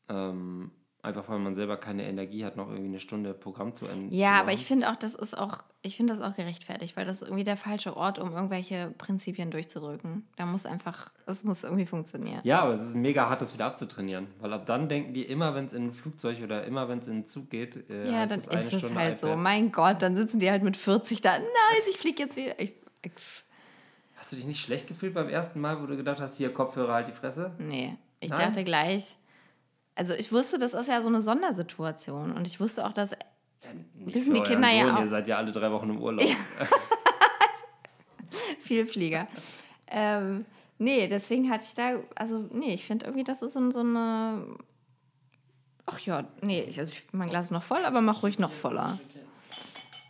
Ähm, 0.10 0.71
einfach 1.01 1.29
weil 1.29 1.39
man 1.39 1.53
selber 1.53 1.77
keine 1.77 2.06
Energie 2.06 2.43
hat, 2.43 2.58
noch 2.58 2.67
irgendwie 2.67 2.89
eine 2.89 2.99
Stunde 2.99 3.34
Programm 3.34 3.75
zu 3.75 3.86
Ende 3.86 4.13
Ja, 4.15 4.41
aber 4.41 4.51
ich 4.51 4.65
finde 4.65 4.91
auch, 4.91 4.95
das 4.97 5.15
ist 5.15 5.38
auch, 5.38 5.60
ich 5.86 5.98
finde 5.98 6.13
das 6.13 6.22
auch 6.22 6.34
gerechtfertigt, 6.36 6.96
weil 6.96 7.06
das 7.06 7.17
ist 7.22 7.28
irgendwie 7.28 7.43
der 7.43 7.58
falsche 7.58 7.98
Ort, 7.98 8.17
um 8.17 8.32
irgendwelche 8.32 8.93
Prinzipien 8.98 9.52
durchzudrücken. 9.52 10.26
Da 10.38 10.46
muss 10.46 10.65
einfach, 10.65 11.12
es 11.26 11.43
muss 11.43 11.63
irgendwie 11.65 11.86
funktionieren. 11.86 12.39
Ja, 12.46 12.62
aber 12.62 12.72
es 12.74 12.82
ist 12.82 12.96
mega 12.96 13.30
hart, 13.30 13.41
das 13.41 13.54
wieder 13.54 13.65
abzutrainieren. 13.65 14.28
Weil 14.39 14.54
ab 14.54 14.65
dann 14.65 14.88
denken 14.88 15.13
die 15.13 15.24
immer, 15.24 15.54
wenn 15.56 15.65
es 15.65 15.74
in 15.74 15.88
ein 15.88 15.91
Flugzeug 15.91 16.41
oder 16.41 16.63
immer, 16.63 16.88
wenn 16.88 17.00
es 17.00 17.08
in 17.08 17.13
einen 17.15 17.26
Zug 17.26 17.50
geht, 17.50 17.89
äh, 17.89 18.10
Ja, 18.10 18.26
dann 18.26 18.39
ist 18.39 18.48
es 18.50 18.67
Stunde 18.80 18.96
halt 18.96 19.19
so. 19.19 19.28
iPad. 19.28 19.39
Mein 19.39 19.72
Gott, 19.74 20.02
dann 20.02 20.15
sitzen 20.15 20.39
die 20.39 20.50
halt 20.50 20.63
mit 20.63 20.78
40 20.78 21.22
da. 21.22 21.38
Nice, 21.38 21.88
ich 21.91 21.98
fliege 21.98 22.24
jetzt 22.24 22.38
wieder. 22.38 22.58
Ich, 22.62 22.74
ich, 23.02 23.12
Hast 24.15 24.32
du 24.32 24.38
dich 24.38 24.46
nicht 24.46 24.62
schlecht 24.63 24.88
gefühlt 24.88 25.13
beim 25.13 25.28
ersten 25.28 25.60
Mal, 25.60 25.82
wo 25.82 25.86
du 25.86 25.98
gedacht 25.98 26.22
hast, 26.22 26.38
hier 26.38 26.54
Kopfhörer 26.54 26.93
halt 26.93 27.10
die 27.10 27.12
Fresse? 27.12 27.52
nee, 27.58 27.98
ich 28.22 28.30
Nein? 28.30 28.39
dachte 28.39 28.63
gleich. 28.63 29.17
Also 29.96 30.13
ich 30.13 30.32
wusste, 30.32 30.58
das 30.58 30.74
ist 30.74 30.88
ja 30.88 31.02
so 31.02 31.10
eine 31.10 31.22
Sondersituation. 31.22 32.32
Und 32.32 32.48
ich 32.48 32.62
wusste 32.62 32.86
auch, 32.86 32.93
dass 32.93 33.12
nicht 33.95 34.15
Wissen 34.15 34.33
die 34.33 34.41
Kinder 34.41 34.69
ja 34.69 34.86
Sohn, 34.88 34.95
auch. 34.95 35.01
Ihr 35.01 35.07
seid 35.07 35.27
ja 35.27 35.38
alle 35.38 35.51
drei 35.51 35.71
Wochen 35.71 35.89
im 35.89 36.01
Urlaub. 36.01 36.27
Vielflieger. 38.59 39.27
ähm, 39.88 40.45
nee, 40.79 41.07
deswegen 41.07 41.49
hatte 41.49 41.63
ich 41.67 41.75
da, 41.75 41.95
also 42.15 42.45
nee, 42.51 42.73
ich 42.73 42.86
finde 42.86 43.05
irgendwie, 43.05 43.23
das 43.23 43.41
ist 43.41 43.53
so, 43.53 43.71
so 43.71 43.79
eine. 43.81 44.45
Ach 45.86 45.99
ja, 45.99 46.23
nee, 46.41 46.62
ich, 46.62 46.79
also 46.79 46.91
ich, 46.91 47.03
mein 47.12 47.29
Glas 47.29 47.47
ist 47.47 47.51
noch 47.51 47.63
voll, 47.63 47.83
aber 47.86 48.01
mach 48.01 48.23
ruhig 48.23 48.39
noch 48.39 48.53
voller. 48.53 48.99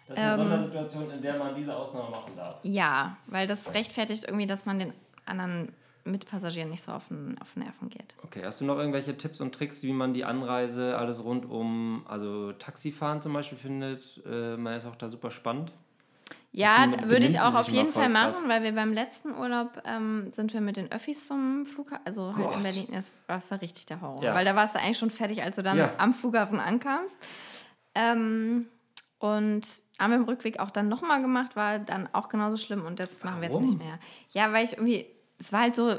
Das 0.08 0.17
ist 0.17 0.23
Ähm. 0.23 0.30
eine 0.32 0.38
Sondersituation, 0.38 1.12
in 1.12 1.21
der 1.21 1.38
man 1.39 1.56
diese 1.56 1.76
Ausnahme 1.76 2.12
machen 2.12 2.34
darf. 2.36 2.58
Ja, 2.63 3.17
weil 3.28 3.47
das 3.47 3.73
rechtfertigt 3.73 4.26
irgendwie, 4.26 4.45
dass 4.45 4.65
man 4.65 4.80
den 4.80 4.93
anderen 5.26 5.73
Mitpassagieren 6.06 6.70
nicht 6.70 6.82
so 6.84 6.92
auf 6.92 7.08
den, 7.08 7.38
auf 7.42 7.54
den 7.54 7.63
Nerven 7.63 7.89
geht. 7.89 8.16
Okay, 8.24 8.42
hast 8.44 8.60
du 8.62 8.66
noch 8.66 8.78
irgendwelche 8.78 9.16
Tipps 9.18 9.39
und 9.42 9.54
Tricks, 9.56 9.84
wie 9.84 9.94
man 9.94 10.13
die 10.13 10.26
Anreise, 10.26 10.98
alles 10.98 11.24
rund 11.24 11.50
um, 11.50 12.06
also 12.08 12.52
Taxifahren 12.54 13.22
zum 13.22 13.34
Beispiel, 13.34 13.58
findet 13.58 14.22
äh, 14.26 14.58
meine 14.58 14.82
Tochter 14.82 15.08
super 15.10 15.32
spannend? 15.32 15.72
Ja, 16.52 16.88
würde 17.06 17.26
ich 17.26 17.39
auch 17.39 17.56
auf 17.56 17.70
jeden 17.70 17.92
Fall 17.92 18.12
krass. 18.12 18.36
machen, 18.38 18.50
weil 18.50 18.63
wir 18.63 18.74
beim 18.74 18.94
letzten 18.94 19.34
Urlaub 19.36 19.82
ähm, 19.86 20.32
sind 20.34 20.54
wir 20.54 20.62
mit 20.62 20.78
den 20.78 20.92
Öffis 20.92 21.26
zum 21.26 21.66
Flughafen, 21.66 22.06
also 22.06 22.36
halt 22.36 22.56
in 22.58 22.62
Berlin, 22.63 22.88
das, 22.92 23.12
das 23.28 23.50
war 23.50 23.60
richtig 23.62 23.86
der 23.88 24.02
Horror. 24.02 24.24
Ja. 24.24 24.36
Weil 24.36 24.46
da 24.46 24.56
warst 24.56 24.76
du 24.76 24.80
eigentlich 24.80 24.98
schon 25.00 25.10
fertig, 25.10 25.42
als 25.42 25.56
du 25.56 25.63
dann 25.63 25.78
Ja. 25.78 25.94
am 25.98 26.13
Flughafen 26.13 26.60
ankamst. 26.60 27.16
Ähm, 27.96 28.68
und 29.20 29.63
haben 30.00 30.12
wir 30.12 30.18
im 30.18 30.26
Rückweg 30.26 30.60
auch 30.60 30.70
dann 30.70 30.89
nochmal 30.89 31.22
gemacht, 31.22 31.56
war 31.56 31.80
dann 31.80 32.10
auch 32.13 32.30
genauso 32.30 32.58
schlimm 32.58 32.86
und 32.86 33.00
das 33.00 33.24
machen 33.24 33.38
wir 33.38 33.44
jetzt 33.48 33.54
Warum? 33.54 33.66
nicht 33.66 33.78
mehr. 33.80 33.98
Ja, 34.32 34.52
weil 34.52 34.66
ich 34.66 34.74
irgendwie, 34.74 35.06
es 35.39 35.52
war 35.54 35.62
halt 35.62 35.76
so, 35.76 35.96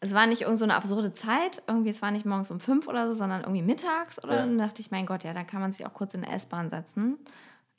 es 0.00 0.14
war 0.14 0.26
nicht 0.26 0.42
irgend 0.42 0.58
so 0.58 0.64
eine 0.64 0.74
absurde 0.74 1.12
Zeit, 1.12 1.62
irgendwie, 1.68 1.90
es 1.90 2.02
war 2.02 2.10
nicht 2.10 2.26
morgens 2.26 2.50
um 2.50 2.58
fünf 2.60 2.88
oder 2.88 3.06
so, 3.06 3.12
sondern 3.12 3.42
irgendwie 3.42 3.62
mittags 3.62 4.22
oder 4.22 4.34
Ja. 4.34 4.40
dann 4.40 4.58
dachte 4.58 4.80
ich, 4.80 4.90
mein 4.90 5.06
Gott, 5.06 5.24
ja, 5.24 5.32
dann 5.32 5.46
kann 5.46 5.60
man 5.60 5.72
sich 5.72 5.86
auch 5.86 5.94
kurz 5.94 6.14
in 6.14 6.22
der 6.22 6.32
S-Bahn 6.32 6.68
setzen. 6.70 7.18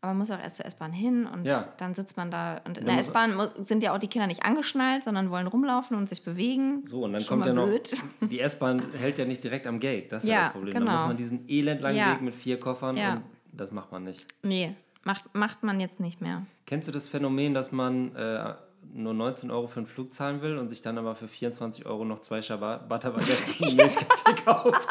Aber 0.02 0.12
man 0.12 0.18
muss 0.20 0.32
auch 0.32 0.40
erst 0.40 0.58
zur 0.58 0.66
S-Bahn 0.66 0.92
hin 0.92 1.26
und 1.26 1.46
Ja. 1.46 1.70
dann 1.78 1.96
sitzt 1.96 2.18
man 2.18 2.30
da. 2.30 2.56
Und 2.66 2.78
in 2.78 2.86
Dann 2.86 2.96
der 2.96 2.98
S-Bahn 2.98 3.40
sind 3.66 3.84
ja 3.84 3.94
auch 3.96 4.00
die 4.00 4.10
Kinder 4.10 4.28
nicht 4.28 4.44
angeschnallt, 4.44 5.02
sondern 5.04 5.30
wollen 5.32 5.48
rumlaufen 5.48 5.96
und 5.96 6.10
sich 6.10 6.24
bewegen. 6.26 6.86
So, 6.86 7.04
und 7.06 7.14
dann 7.14 7.22
Schon 7.22 7.40
kommt 7.40 7.48
ja 7.48 7.54
noch, 7.54 7.68
blöd. 7.68 7.94
die 8.22 8.42
S-Bahn 8.42 8.84
hält 8.94 9.18
ja 9.18 9.24
nicht 9.24 9.42
direkt 9.46 9.66
am 9.66 9.80
Gate, 9.80 10.12
das 10.12 10.24
ist 10.26 10.30
ja, 10.30 10.36
Ja, 10.36 10.44
das 10.46 10.52
Problem. 10.54 10.74
genau. 10.74 10.86
Dann 10.88 10.94
muss 10.96 11.08
man 11.08 11.16
diesen 11.16 11.48
elendlangen 11.48 11.98
Ja. 11.98 12.12
Weg 12.16 12.22
mit 12.22 12.34
vier 12.36 12.60
Koffern 12.60 12.98
Ja. 12.98 13.14
und 13.14 13.24
das 13.54 13.72
macht 13.72 13.94
man 13.94 14.04
nicht. 14.04 14.26
Nee, 14.44 14.76
macht, 15.06 15.24
macht 15.34 15.64
man 15.64 15.80
jetzt 15.80 16.02
nicht 16.02 16.20
mehr. 16.20 16.46
Kennst 16.66 16.88
du 16.90 16.92
das 16.92 17.08
Phänomen, 17.08 17.54
dass 17.54 17.72
man 17.72 18.14
äh, 18.16 18.56
nur 18.94 19.14
19 19.14 19.52
Euro 19.52 19.68
für 19.68 19.78
einen 19.78 19.88
Flug 19.88 20.14
zahlen 20.14 20.42
will 20.42 20.58
und 20.58 20.70
sich 20.70 20.82
dann 20.82 20.98
aber 20.98 21.16
für 21.16 21.28
24 21.28 21.86
Euro 21.86 22.06
noch 22.06 22.20
zwei 22.20 22.42
Ciabatta-Baguettes 22.42 23.50
und 23.60 23.76
Milchkaffee 23.76 24.36
kauft? 24.46 24.88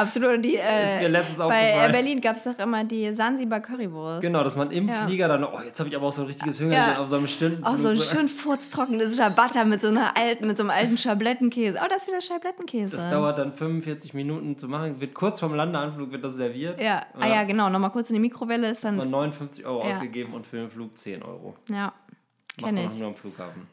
Absolut. 0.00 0.34
Und 0.36 0.42
Die, 0.42 0.56
äh, 0.56 1.08
bei 1.38 1.88
Berlin 1.90 2.20
gab 2.20 2.36
es 2.36 2.44
doch 2.44 2.58
immer 2.58 2.84
die 2.84 3.14
Sansibar 3.14 3.60
Currywurst. 3.60 4.22
Genau, 4.22 4.42
dass 4.44 4.56
man 4.56 4.70
im 4.70 4.88
Ja. 4.88 5.06
Flieger 5.06 5.28
dann, 5.28 5.44
oh, 5.44 5.58
jetzt 5.64 5.78
habe 5.80 5.88
ich 5.88 5.96
aber 5.96 6.06
auch 6.06 6.12
so 6.12 6.22
ein 6.22 6.26
richtiges 6.28 6.60
Hunger 6.60 6.72
Ja. 6.74 6.98
auf 6.98 7.08
so 7.08 7.16
einem 7.16 7.26
Stunden. 7.26 7.64
Auch 7.64 7.76
so 7.76 7.88
ein 7.88 7.98
schön 7.98 8.28
furztrockenes 8.28 9.14
Ciabatta 9.16 9.64
mit 9.64 9.80
so 9.80 9.88
einer 9.88 10.16
alten, 10.16 10.46
mit 10.46 10.56
so 10.56 10.62
einem 10.62 10.70
alten 10.70 10.98
Schablettenkäse. 10.98 11.78
Oh, 11.82 11.86
das 11.88 12.02
ist 12.02 12.08
wieder 12.08 12.20
Schablettenkäse. 12.20 12.96
Das 12.96 13.10
dauert 13.10 13.38
dann 13.38 13.52
45 13.52 14.14
Minuten 14.14 14.56
zu 14.56 14.68
machen, 14.68 15.00
wird 15.00 15.14
kurz 15.14 15.40
vorm 15.40 15.54
Landeanflug 15.54 16.10
wird 16.12 16.24
das 16.24 16.34
serviert. 16.36 16.80
Ja, 16.80 17.04
ah 17.18 17.26
ja, 17.26 17.44
genau. 17.44 17.68
Nochmal 17.68 17.90
kurz 17.90 18.08
in 18.10 18.14
die 18.14 18.20
Mikrowelle 18.20 18.70
ist 18.70 18.84
dann. 18.84 18.96
59 18.96 19.64
Euro 19.66 19.82
Ja. 19.84 19.90
ausgegeben 19.90 20.32
und 20.34 20.46
für 20.46 20.56
den 20.58 20.70
Flug 20.70 20.96
10 20.96 21.22
Euro. 21.22 21.56
Ja, 21.70 21.84
Macht 21.86 21.94
kenne 22.58 22.82
man 22.82 22.90
ich. 22.92 22.98
nur 22.98 23.08
am 23.08 23.14
Flughafen. 23.14 23.66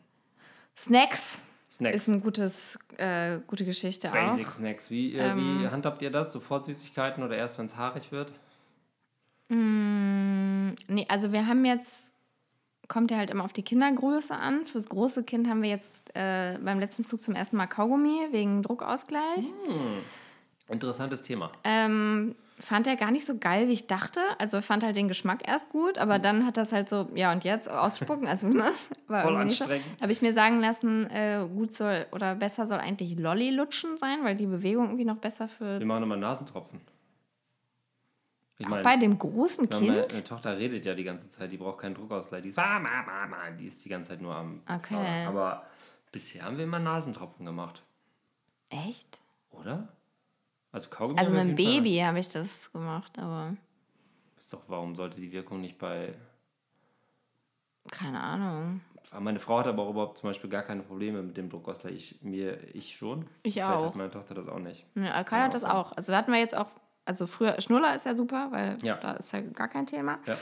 Snacks 0.77 1.41
Snacks. 1.75 1.95
ist 1.95 2.07
ein 2.07 2.21
gutes, 2.21 2.79
äh, 2.97 3.39
gute 3.47 3.65
Geschichte 3.65 4.09
Basic 4.09 4.47
auch. 4.47 4.51
Snacks. 4.51 4.89
Wie, 4.91 5.13
äh, 5.15 5.31
Ähm. 5.31 5.59
wie 5.61 5.67
handhabt 5.67 6.01
ihr 6.01 6.11
das? 6.11 6.31
Sofort 6.31 6.65
Süßigkeiten 6.65 7.23
oder 7.23 7.35
erst, 7.35 7.57
wenn 7.59 7.65
es 7.65 7.75
haarig 7.75 8.11
wird? 8.11 8.31
Mm, 9.49 10.69
nee, 10.87 11.05
also 11.07 11.31
wir 11.31 11.45
haben 11.47 11.65
jetzt, 11.65 12.13
kommt 12.87 13.11
ja 13.11 13.17
halt 13.17 13.29
immer 13.29 13.43
auf 13.43 13.53
die 13.53 13.63
Kindergröße 13.63 14.35
an. 14.35 14.65
Fürs 14.65 14.89
große 14.89 15.23
Kind 15.23 15.47
haben 15.47 15.61
wir 15.61 15.69
jetzt 15.69 16.15
äh, 16.15 16.57
beim 16.59 16.79
letzten 16.79 17.03
Flug 17.03 17.21
zum 17.21 17.35
ersten 17.35 17.57
Mal 17.57 17.67
Kaugummi 17.67 18.27
wegen 18.31 18.61
Druckausgleich. 18.63 19.45
Interessantes 20.67 21.21
Thema. 21.21 21.51
Ähm, 21.63 22.35
fand 22.59 22.87
er 22.87 22.95
gar 22.95 23.11
nicht 23.11 23.25
so 23.25 23.37
geil, 23.37 23.67
wie 23.67 23.73
ich 23.73 23.87
dachte. 23.87 24.21
Also 24.39 24.57
er 24.57 24.63
fand 24.63 24.83
halt 24.83 24.95
den 24.95 25.07
Geschmack 25.07 25.47
erst 25.47 25.69
gut, 25.69 25.97
aber 25.97 26.19
dann 26.19 26.45
hat 26.45 26.57
das 26.57 26.71
halt 26.71 26.87
so, 26.89 27.09
ja 27.15 27.31
und 27.31 27.43
jetzt 27.43 27.69
ausspucken, 27.69 28.27
also 28.27 28.47
ne? 28.47 28.71
War 29.07 29.23
Voll 29.23 29.43
nicht 29.45 29.57
so. 29.57 29.65
anstrengend. 29.65 30.01
Habe 30.01 30.11
ich 30.11 30.21
mir 30.21 30.33
sagen 30.33 30.59
lassen, 30.59 31.09
äh, 31.09 31.47
gut 31.53 31.73
soll 31.75 32.05
oder 32.11 32.35
besser 32.35 32.65
soll 32.65 32.79
eigentlich 32.79 33.17
Lolli 33.17 33.51
lutschen 33.51 33.97
sein, 33.97 34.23
weil 34.23 34.35
die 34.35 34.47
Bewegung 34.47 34.85
irgendwie 34.85 35.05
noch 35.05 35.17
besser 35.17 35.47
für. 35.47 35.79
Wir 35.79 35.85
machen 35.85 36.01
nochmal 36.01 36.17
Nasentropfen. 36.17 36.81
Ich 38.57 38.65
Auch 38.65 38.69
meine, 38.69 38.83
bei 38.83 38.95
dem 38.95 39.19
großen 39.19 39.67
meine, 39.69 39.85
meine 39.87 40.07
Kind. 40.07 40.27
Tochter 40.27 40.57
redet 40.57 40.85
ja 40.85 40.93
die 40.93 41.03
ganze 41.03 41.27
Zeit, 41.27 41.51
die 41.51 41.57
braucht 41.57 41.79
keinen 41.79 41.93
Druckausgleich. 41.95 42.41
Die 42.41 42.49
ist, 42.49 42.55
"Ma, 42.57 42.79
ma, 42.79 43.01
ma, 43.03 43.27
ma", 43.27 43.51
die 43.51 43.65
ist 43.67 43.83
die 43.83 43.89
ganze 43.89 44.11
Zeit 44.11 44.21
nur 44.21 44.33
am. 44.33 44.61
Okay. 44.73 45.25
Aber 45.27 45.65
bisher 46.13 46.43
haben 46.45 46.55
wir 46.57 46.63
immer 46.63 46.79
Nasentropfen 46.79 47.45
gemacht. 47.45 47.83
Echt? 48.69 49.19
Oder? 49.49 49.89
Also 50.75 50.89
Kaugummi. 50.89 51.17
Also 51.19 51.31
mit 51.31 51.41
dem 51.41 51.55
Baby 51.55 51.97
habe 51.99 52.19
ich 52.19 52.27
das 52.27 52.69
gemacht, 52.73 53.17
aber 53.17 53.51
Ist 54.37 54.51
doch, 54.51 54.61
warum 54.67 54.93
sollte 54.93 55.21
die 55.21 55.31
Wirkung 55.31 55.61
nicht 55.61 55.77
bei. 55.77 56.13
keine 57.91 58.19
Ahnung. 58.19 58.81
Meine 59.19 59.39
Frau 59.39 59.59
hat 59.59 59.67
aber 59.67 59.83
auch 59.83 59.91
überhaupt 59.91 60.17
zum 60.17 60.29
Beispiel 60.29 60.49
gar 60.49 60.63
keine 60.63 60.81
Probleme 60.81 61.21
mit 61.23 61.37
dem 61.37 61.49
Druckausgleich. 61.49 61.93
Ich, 61.95 62.21
mir, 62.21 62.57
ich 62.75 62.93
schon. 62.95 63.27
Ich 63.43 63.53
Vielleicht 63.53 63.69
auch. 63.69 63.85
Hat 63.85 63.95
meine 63.95 64.09
Tochter 64.09 64.33
das 64.33 64.47
auch 64.49 64.59
nicht. 64.59 64.85
Ja, 64.95 65.23
Kann 65.23 65.43
hat 65.43 65.53
das 65.53 65.63
auch. 65.63 65.91
Also 65.93 66.11
da 66.11 66.17
hatten 66.17 66.31
wir 66.33 66.39
jetzt 66.39 66.57
auch, 66.57 66.67
also 67.05 67.25
früher, 67.27 67.61
Schnuller 67.61 67.95
ist 67.95 68.05
ja 68.05 68.15
super, 68.15 68.47
weil 68.51 68.77
Ja. 68.81 68.95
da 68.97 69.13
ist 69.13 69.31
ja 69.31 69.41
gar 69.41 69.67
kein 69.69 69.85
Thema. 69.85 70.17
Ja. 70.25 70.35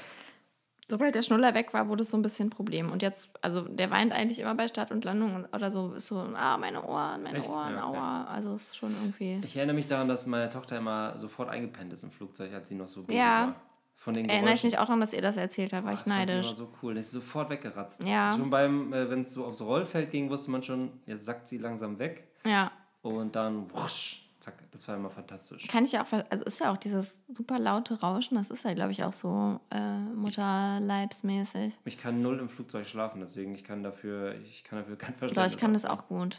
Sobald 0.89 1.15
der 1.15 1.21
Schnuller 1.21 1.53
weg 1.53 1.73
war, 1.73 1.87
wurde 1.87 2.01
es 2.01 2.09
so 2.09 2.17
ein 2.17 2.21
bisschen 2.21 2.47
ein 2.47 2.49
Problem. 2.49 2.91
Und 2.91 3.01
jetzt, 3.01 3.29
also 3.41 3.61
der 3.61 3.89
weint 3.89 4.11
eigentlich 4.11 4.39
immer 4.39 4.53
bei 4.53 4.67
Start 4.67 4.91
und 4.91 5.05
Landung 5.05 5.45
oder 5.53 5.71
so, 5.71 5.93
ist 5.93 6.07
so, 6.07 6.17
ah, 6.35 6.57
meine 6.57 6.83
Ohren, 6.83 7.23
meine 7.23 7.39
Echt? 7.39 7.49
Ohren, 7.49 7.73
Ja, 7.75 7.87
okay. 7.87 7.97
aua. 7.97 8.23
Also 8.25 8.55
es 8.55 8.63
ist 8.63 8.77
schon 8.77 8.93
irgendwie. 9.01 9.39
Ich 9.43 9.55
erinnere 9.55 9.75
mich 9.75 9.87
daran, 9.87 10.07
dass 10.09 10.27
meine 10.27 10.49
Tochter 10.49 10.77
immer 10.77 11.17
sofort 11.17 11.49
eingepennt 11.49 11.93
ist 11.93 12.03
im 12.03 12.11
Flugzeug, 12.11 12.53
als 12.53 12.67
sie 12.69 12.75
noch 12.75 12.87
so 12.89 13.03
Ja. 13.07 13.47
war. 13.47 13.55
Von 13.95 14.13
den 14.15 14.25
Erinnere 14.27 14.53
ich 14.55 14.61
Geräuschen. 14.61 14.67
mich 14.71 14.77
auch 14.79 14.85
daran, 14.87 14.99
dass 14.99 15.13
ihr 15.13 15.21
das 15.21 15.37
erzählt 15.37 15.71
habt, 15.71 15.85
war 15.85 15.91
Ah, 15.91 15.93
ich 15.93 15.99
das 16.01 16.07
neidisch. 16.09 16.45
immer 16.47 16.55
so 16.55 16.67
cool. 16.81 16.95
Das 16.95 17.05
ist 17.05 17.11
sofort 17.13 17.49
weggeratzt. 17.49 18.03
Ja. 18.05 18.35
Schon 18.37 18.49
beim, 18.49 18.91
äh, 18.91 19.09
wenn 19.09 19.21
es 19.21 19.31
so 19.31 19.45
aufs 19.45 19.61
Rollfeld 19.61 20.11
ging, 20.11 20.29
wusste 20.29 20.51
man 20.51 20.61
schon, 20.61 20.91
jetzt 21.05 21.23
sackt 21.23 21.47
sie 21.47 21.57
langsam 21.57 21.97
weg. 21.99 22.27
Ja, 22.45 22.69
Und 23.01 23.37
dann, 23.37 23.71
wusch, 23.73 24.22
zack, 24.43 24.53
das 24.71 24.87
war 24.87 24.95
immer 24.95 25.09
fantastisch. 25.09 25.67
kann 25.67 25.83
ich 25.85 25.93
ja 25.93 26.03
auch, 26.03 26.11
also 26.29 26.43
ist 26.43 26.59
ja 26.59 26.71
auch 26.71 26.77
dieses 26.77 27.17
super 27.33 27.59
laute 27.59 27.99
Rauschen, 27.99 28.35
das 28.37 28.49
ist 28.49 28.63
ja, 28.65 28.73
glaube 28.73 28.91
ich, 28.91 29.03
auch 29.03 29.13
so 29.13 29.59
äh, 29.71 29.99
Mutterleibsmäßig. 30.15 31.77
Ich 31.85 31.97
kann 31.97 32.21
null 32.21 32.39
im 32.39 32.49
Flugzeug 32.49 32.85
schlafen, 32.87 33.19
deswegen 33.21 33.55
ich 33.55 33.63
kann 33.63 33.83
dafür, 33.83 34.35
ich 34.49 34.63
kann 34.63 34.79
dafür 34.79 34.97
kein 34.97 35.13
Doch, 35.13 35.19
Verständnis 35.19 35.53
ich 35.53 35.59
kann 35.59 35.73
das 35.73 35.85
aufbringen. 35.85 36.21
auch 36.21 36.25
gut. 36.25 36.37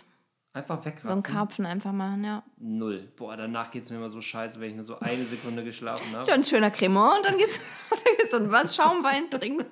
Einfach 0.52 0.76
So 0.82 0.88
ein 0.88 0.94
wegratzen. 0.94 1.22
Karpfen 1.24 1.66
einfach 1.66 1.90
machen, 1.92 2.22
ja. 2.22 2.44
Null. 2.58 3.12
Boah, 3.16 3.36
danach 3.36 3.72
geht 3.72 3.82
es 3.82 3.90
mir 3.90 3.96
immer 3.96 4.08
so 4.08 4.20
scheiße, 4.20 4.60
wenn 4.60 4.70
ich 4.70 4.76
nur 4.76 4.84
so 4.84 5.00
eine 5.00 5.24
Sekunde 5.24 5.64
geschlafen 5.64 6.14
habe. 6.14 6.26
Dann 6.26 6.40
ein 6.40 6.44
schöner 6.44 6.70
Cremant 6.70 7.16
und 7.18 7.26
dann 7.26 7.38
geht's, 7.38 7.58
dann 7.90 7.98
geht's 8.18 8.34
und 8.34 8.52
was? 8.52 8.76
Schaumwein 8.76 9.28
trinken. 9.30 9.66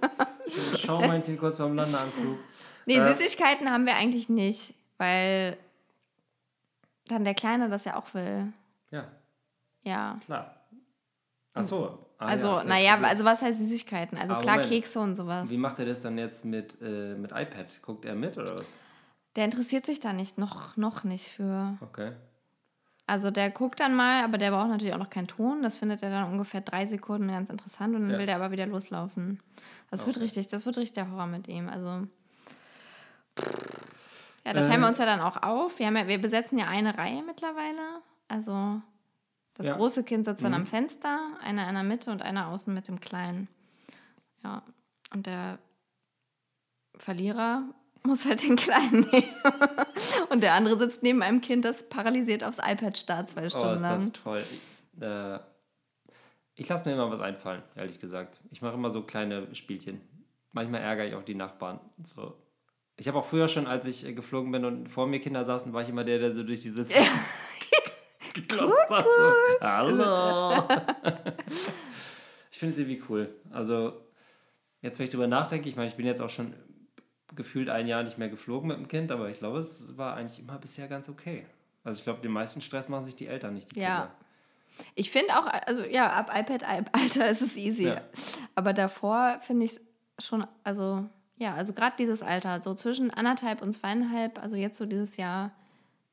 Schaumeinchen 0.77 1.39
kurz 1.39 1.59
vorm 1.59 1.77
Landeanflug. 1.77 2.37
Nee, 2.87 2.97
Äh. 2.97 3.07
Süßigkeiten 3.07 3.71
haben 3.71 3.87
wir 3.87 3.95
eigentlich 3.95 4.29
nicht, 4.29 4.75
weil 4.99 5.57
dann 7.09 7.25
der 7.25 7.35
Kleine 7.35 7.69
das 7.69 7.85
ja 7.85 7.97
auch 7.97 8.13
will. 8.15 8.53
Ja, 8.91 9.09
Ja. 9.83 10.19
klar. 10.25 10.57
Ach 11.55 11.63
so. 11.63 12.07
Ah, 12.19 12.27
Also, 12.27 12.47
ja, 12.59 12.65
naja, 12.65 12.99
also 13.01 13.25
was 13.25 13.43
heißt 13.43 13.59
Süßigkeiten? 13.59 14.17
Also 14.17 14.35
Aber 14.35 14.43
klar, 14.43 14.55
Moment. 14.57 14.71
Kekse 14.73 15.01
und 15.01 15.17
sowas. 15.17 15.51
Wie 15.51 15.57
macht 15.59 15.79
er 15.81 15.85
das 15.87 16.01
dann 16.01 16.17
jetzt 16.19 16.45
mit, 16.45 16.77
äh, 16.81 17.15
mit 17.15 17.33
iPad? 17.33 17.67
Guckt 17.83 18.05
er 18.05 18.15
mit 18.15 18.39
oder 18.39 18.59
was? 18.59 18.73
Der 19.37 19.45
interessiert 19.45 19.85
sich 19.87 19.99
da 20.01 20.13
nicht, 20.13 20.39
noch, 20.39 20.77
noch 20.77 21.05
nicht 21.05 21.29
für. 21.29 21.77
Okay. 21.81 22.13
Also 23.07 23.31
der 23.31 23.51
guckt 23.51 23.81
dann 23.81 23.95
mal, 23.95 24.23
aber 24.25 24.39
der 24.39 24.53
braucht 24.53 24.69
natürlich 24.69 24.95
auch 24.95 24.99
noch 24.99 25.11
keinen 25.11 25.27
Ton. 25.27 25.63
Das 25.63 25.77
findet 25.77 26.03
er 26.03 26.11
dann 26.11 26.31
ungefähr 26.31 26.61
drei 26.61 26.87
Sekunden 26.87 27.29
ganz 27.29 27.51
interessant 27.51 27.95
und 27.97 28.03
dann 28.03 28.11
Ja. 28.13 28.19
will 28.19 28.27
der 28.27 28.37
aber 28.37 28.53
wieder 28.53 28.67
loslaufen. 28.67 29.41
Das 29.91 30.07
wird 30.07 30.17
Okay. 30.17 30.25
richtig, 30.25 30.47
das 30.47 30.65
wird 30.65 30.79
richtig 30.79 30.95
der 30.95 31.11
Horror 31.11 31.27
mit 31.27 31.49
ihm. 31.49 31.69
Also. 31.69 32.07
Ja, 34.45 34.53
da 34.53 34.61
Äh. 34.61 34.65
teilen 34.67 34.81
wir 34.81 34.89
uns 34.89 34.99
ja 34.99 35.07
dann 35.07 35.21
auch 35.21 35.43
auf. 35.43 35.79
Wir, 35.79 35.87
haben 35.87 35.97
ja, 35.97 36.07
wir 36.09 36.21
besetzen 36.21 36.59
ja 36.59 36.67
eine 36.67 36.97
Reihe 36.99 37.23
mittlerweile. 37.23 38.03
Also 38.29 38.81
das 39.55 39.67
Ja. 39.67 39.77
große 39.77 40.03
Kind 40.05 40.25
sitzt 40.25 40.43
dann 40.43 40.53
Mhm. 40.53 40.57
am 40.59 40.67
Fenster, 40.67 41.37
einer 41.43 41.69
in 41.69 41.75
der 41.75 41.85
Mitte 41.85 42.11
und 42.11 42.23
einer 42.23 42.49
außen 42.49 42.73
mit 42.75 42.89
dem 42.89 42.99
Kleinen. 43.01 43.49
Ja, 44.43 44.63
und 45.13 45.27
der 45.27 45.59
Verlierer 46.97 47.65
muss 48.03 48.25
halt 48.25 48.43
den 48.43 48.57
Kleinen 48.57 49.01
nehmen. 49.13 49.29
und 50.31 50.43
der 50.43 50.55
andere 50.55 50.79
sitzt 50.79 51.03
neben 51.03 51.23
einem 51.23 51.41
Kind, 51.41 51.65
das 51.65 51.89
paralysiert 51.89 52.43
aufs 52.45 52.59
iPad 52.59 52.99
starrt 52.99 53.31
zwei 53.31 53.47
Oh, 53.47 53.49
Stunden 53.49 53.75
ist 53.77 53.81
lang. 53.83 53.99
das 53.99 54.13
toll. 54.13 54.39
Ich, 54.39 55.03
äh, 55.03 55.39
ich 56.57 56.69
lasse 56.69 56.89
mir 56.89 56.95
immer 56.95 57.11
was 57.11 57.21
einfallen, 57.21 57.63
ehrlich 57.77 58.01
gesagt. 58.01 58.41
Ich 58.51 58.61
mache 58.61 58.75
immer 58.75 58.91
so 58.91 59.03
kleine 59.03 59.55
Spielchen. 59.55 60.01
Manchmal 60.51 60.81
ärgere 60.83 61.07
ich 61.07 61.15
auch 61.15 61.23
die 61.23 61.35
Nachbarn. 61.35 61.81
So. 62.03 62.35
Ich 63.03 63.09
habe 63.09 63.19
auch 63.19 63.25
früher 63.25 63.49
schon, 63.49 63.67
als 63.67 63.85
ich 63.87 64.07
äh, 64.07 64.13
geflogen 64.13 64.53
bin 64.53 64.65
und 64.65 64.89
vor 64.89 65.09
mir 65.09 65.19
Kinder 65.19 65.43
saßen, 65.43 65.73
war 65.73 65.83
ich 65.83 65.89
immer 65.89 66.05
der, 66.05 66.21
der 66.21 66.33
so 66.33 66.45
durch 66.45 66.63
die 66.63 66.69
Sitze 66.69 67.01
geklotzt 68.33 68.89
hat. 68.89 69.05
So. 69.05 69.33
Hallo. 69.61 70.63
ich 72.53 72.59
finde 72.61 72.73
es 72.73 72.79
irgendwie 72.79 73.03
cool. 73.09 73.35
Also, 73.51 73.95
jetzt, 74.83 75.01
wenn 75.01 75.07
ich 75.07 75.11
drüber 75.11 75.27
nachdenke, 75.27 75.69
ich 75.69 75.75
meine, 75.75 75.89
ich 75.89 75.97
bin 75.97 76.07
jetzt 76.07 76.23
auch 76.23 76.29
schon 76.31 76.55
gefühlt 77.35 77.71
ein 77.71 77.89
Jahr 77.89 78.05
nicht 78.05 78.19
mehr 78.19 78.29
geflogen 78.29 78.69
mit 78.69 78.77
dem 78.77 78.87
Kind, 78.87 79.11
aber 79.11 79.29
ich 79.31 79.41
glaube, 79.41 79.59
es 79.59 79.99
war 79.99 80.15
eigentlich 80.15 80.39
immer 80.39 80.59
bisher 80.59 80.87
ganz 80.87 81.09
okay. 81.09 81.45
Also 81.83 81.99
ich 81.99 82.05
glaube, 82.05 82.21
den 82.21 82.31
meisten 82.31 82.61
Stress 82.61 82.89
machen 82.89 83.05
sich 83.05 83.17
die 83.17 83.27
Eltern, 83.27 83.55
nicht 83.55 83.75
die 83.75 83.81
Ja. 83.81 84.13
Kinder. 84.77 84.87
Ich 84.95 85.11
finde 85.11 85.33
auch, 85.37 85.47
also 85.67 85.83
ja, 85.83 86.13
ab 86.13 86.31
iPad-Alter 86.33 87.29
ist 87.29 87.43
es 87.43 87.57
easy. 87.57 87.89
Ja. 87.89 88.01
Aber 88.55 88.73
davor 88.73 89.41
finde 89.43 89.65
ich 89.67 89.73
es 89.73 90.25
schon, 90.25 90.47
also 90.63 91.09
ja, 91.43 91.55
also 91.55 91.73
gerade 91.73 91.97
dieses 91.99 92.23
Alter, 92.23 92.63
so 92.63 92.75
zwischen 92.75 93.11
anderthalb 93.11 93.61
und 93.63 93.73
zweieinhalb, 93.73 94.41
also 94.41 94.57
jetzt 94.57 94.79
so 94.79 94.87
dieses 94.87 95.17
Jahr, 95.17 95.51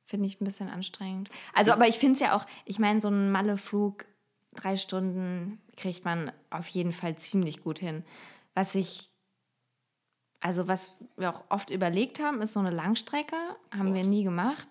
finde 0.05 0.25
ich 0.25 0.41
ein 0.41 0.45
bisschen 0.45 0.69
anstrengend. 0.69 1.29
Also, 1.53 1.71
aber 1.71 1.87
ich 1.87 1.99
finde 1.99 2.15
es 2.15 2.19
ja 2.19 2.35
auch, 2.35 2.45
ich 2.65 2.79
meine, 2.79 2.99
so 2.99 3.09
ein 3.09 3.31
Malle-Flug, 3.31 4.05
drei 4.55 4.75
Stunden 4.75 5.61
kriegt 5.77 6.03
man 6.03 6.31
auf 6.49 6.67
jeden 6.69 6.91
Fall 6.91 7.15
ziemlich 7.17 7.63
gut 7.63 7.77
hin. 7.77 8.03
Was 8.55 8.73
ich, 8.73 9.11
also 10.39 10.67
was 10.67 10.95
wir 11.15 11.29
auch 11.29 11.43
oft 11.49 11.69
überlegt 11.69 12.19
haben, 12.19 12.41
ist 12.41 12.53
so 12.53 12.59
eine 12.59 12.71
Langstrecke, 12.71 13.37
haben 13.71 13.93
wir 13.93 14.01
Gott. 14.01 14.09
nie 14.09 14.23
gemacht, 14.23 14.67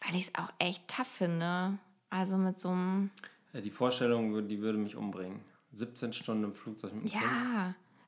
weil 0.00 0.16
ich 0.16 0.28
es 0.28 0.34
auch 0.34 0.50
echt 0.58 0.88
tough 0.88 1.06
finde. 1.06 1.78
Also 2.08 2.38
mit 2.38 2.58
so 2.58 2.70
einem 2.70 3.10
Ja, 3.52 3.60
die 3.60 3.70
Vorstellung, 3.70 4.48
die 4.48 4.60
würde 4.62 4.78
mich 4.78 4.96
umbringen. 4.96 5.40
17 5.72 6.14
Stunden 6.14 6.44
im 6.44 6.54
Flugzeug 6.54 6.94
mit 6.94 7.04
dem 7.04 7.10
Kind. 7.10 7.22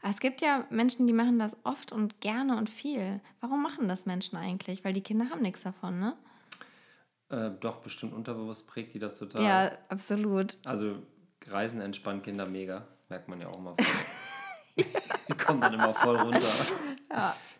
Ja, 0.02 0.08
aber 0.08 0.10
es 0.10 0.20
gibt 0.20 0.40
ja 0.40 0.66
Menschen, 0.70 1.06
die 1.06 1.12
machen 1.12 1.38
das 1.38 1.56
oft 1.64 1.92
und 1.92 2.20
gerne 2.20 2.56
und 2.56 2.70
viel. 2.70 3.20
Warum 3.40 3.62
machen 3.62 3.88
das 3.88 4.06
Menschen 4.06 4.36
eigentlich? 4.36 4.84
Weil 4.84 4.92
die 4.92 5.02
Kinder 5.02 5.30
haben 5.30 5.42
nichts 5.42 5.62
davon, 5.62 6.00
ne? 6.00 6.16
Äh, 7.28 7.50
doch, 7.60 7.76
bestimmt 7.76 8.12
unterbewusst 8.12 8.66
prägt 8.66 8.94
die 8.94 8.98
das 8.98 9.16
total. 9.18 9.42
Ja, 9.42 9.72
absolut. 9.88 10.56
Also 10.64 10.96
Reisen 11.46 11.80
entspannt 11.80 12.24
Kinder 12.24 12.46
mega. 12.46 12.86
Merkt 13.08 13.28
man 13.28 13.40
ja 13.40 13.48
auch 13.48 13.60
voll. 13.60 13.76
Die 15.28 15.34
kommen 15.34 15.60
dann 15.60 15.74
immer 15.74 15.92
voll 15.92 16.16
runter. 16.16 16.48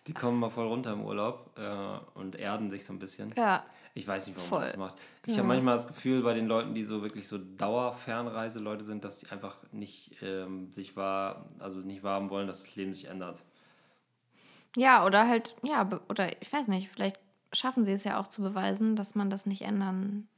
Die 0.06 0.14
kommen 0.14 0.38
immer 0.38 0.50
voll 0.50 0.66
runter 0.66 0.92
im 0.92 1.04
Urlaub 1.04 1.56
äh, 1.58 2.18
und 2.18 2.36
erden 2.36 2.70
sich 2.70 2.84
so 2.84 2.92
ein 2.92 2.98
bisschen. 2.98 3.34
Ja, 3.36 3.64
Ich 3.94 4.06
weiß 4.06 4.26
nicht, 4.26 4.36
warum 4.36 4.48
Voll. 4.48 4.58
man 4.60 4.68
das 4.68 4.76
macht. 4.76 4.94
Ich 5.26 5.34
Ja. 5.34 5.38
habe 5.38 5.48
manchmal 5.48 5.76
das 5.76 5.88
Gefühl, 5.88 6.22
bei 6.22 6.34
den 6.34 6.46
Leuten, 6.46 6.74
die 6.74 6.84
so 6.84 7.02
wirklich 7.02 7.26
so 7.28 7.38
Dauerfernreise-Leute 7.38 8.84
sind, 8.84 9.04
dass 9.04 9.20
sie 9.20 9.28
einfach 9.30 9.56
nicht 9.72 10.16
ähm, 10.22 10.70
sich 10.72 10.96
wahr, 10.96 11.46
also 11.58 11.80
nicht 11.80 12.02
wahren 12.02 12.30
wollen, 12.30 12.46
dass 12.46 12.64
das 12.64 12.76
Leben 12.76 12.92
sich 12.92 13.06
ändert. 13.06 13.42
ja, 14.76 15.04
oder 15.04 15.26
halt, 15.28 15.56
ja, 15.62 15.88
oder 16.08 16.40
ich 16.42 16.52
weiß 16.52 16.68
nicht, 16.68 16.88
vielleicht 16.90 17.18
schaffen 17.52 17.84
sie 17.84 17.92
es 17.92 18.04
ja 18.04 18.18
auch 18.20 18.26
zu 18.28 18.42
beweisen, 18.42 18.94
dass 18.96 19.14
man 19.14 19.30
das 19.30 19.46
nicht 19.46 19.62
ändern 19.62 20.28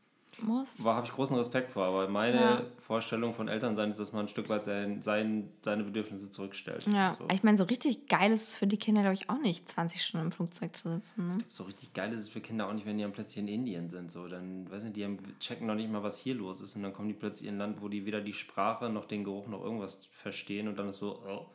muss. 0.40 0.78
Da 0.82 0.94
habe 0.94 1.06
ich 1.06 1.12
großen 1.12 1.36
Respekt 1.36 1.70
vor, 1.72 1.84
aber 1.84 2.08
meine 2.08 2.40
Ja. 2.40 2.62
Vorstellung 2.78 3.34
von 3.34 3.48
Elternsein 3.48 3.88
ist, 3.90 3.98
dass 4.00 4.12
man 4.12 4.26
ein 4.26 4.28
Stück 4.28 4.48
weit 4.48 4.64
sein, 4.64 5.02
sein, 5.02 5.50
seine 5.62 5.84
Bedürfnisse 5.84 6.30
zurückstellt. 6.30 6.86
Ja, 6.92 7.14
So. 7.18 7.26
ich 7.32 7.42
meine, 7.42 7.58
so 7.58 7.64
richtig 7.64 8.06
geil 8.08 8.32
ist 8.32 8.48
es 8.48 8.56
für 8.56 8.66
die 8.66 8.76
Kinder, 8.78 9.02
glaube 9.02 9.14
ich, 9.14 9.28
auch 9.28 9.38
nicht, 9.38 9.68
20 9.68 10.02
Stunden 10.02 10.26
im 10.26 10.32
Flugzeug 10.32 10.74
zu 10.76 10.88
sitzen. 10.90 11.36
Ne? 11.36 11.44
so 11.48 11.64
richtig 11.64 11.92
geil 11.92 12.12
ist 12.12 12.22
es 12.22 12.28
für 12.28 12.40
Kinder 12.40 12.68
auch 12.68 12.72
nicht, 12.72 12.86
wenn 12.86 12.96
die 12.96 13.02
dann 13.02 13.12
plötzlich 13.12 13.38
in 13.38 13.48
Indien 13.48 13.90
sind. 13.90 14.10
So, 14.10 14.28
dann, 14.28 14.70
weiß 14.70 14.84
nicht, 14.84 14.96
die 14.96 15.04
haben, 15.04 15.18
checken 15.38 15.66
noch 15.66 15.74
nicht 15.74 15.90
mal, 15.90 16.02
was 16.02 16.18
hier 16.18 16.34
los 16.34 16.60
ist. 16.60 16.76
Und 16.76 16.82
dann 16.82 16.92
kommen 16.92 17.08
die 17.08 17.14
plötzlich 17.14 17.48
in 17.48 17.56
ein 17.56 17.58
Land, 17.58 17.82
wo 17.82 17.88
die 17.88 18.06
weder 18.06 18.20
die 18.20 18.32
Sprache 18.32 18.88
noch 18.88 19.04
den 19.06 19.24
Geruch 19.24 19.48
noch 19.48 19.62
irgendwas 19.62 19.98
verstehen 20.12 20.68
und 20.68 20.78
dann 20.78 20.88
ist 20.88 20.98
so, 20.98 21.22
oh. 21.28 21.46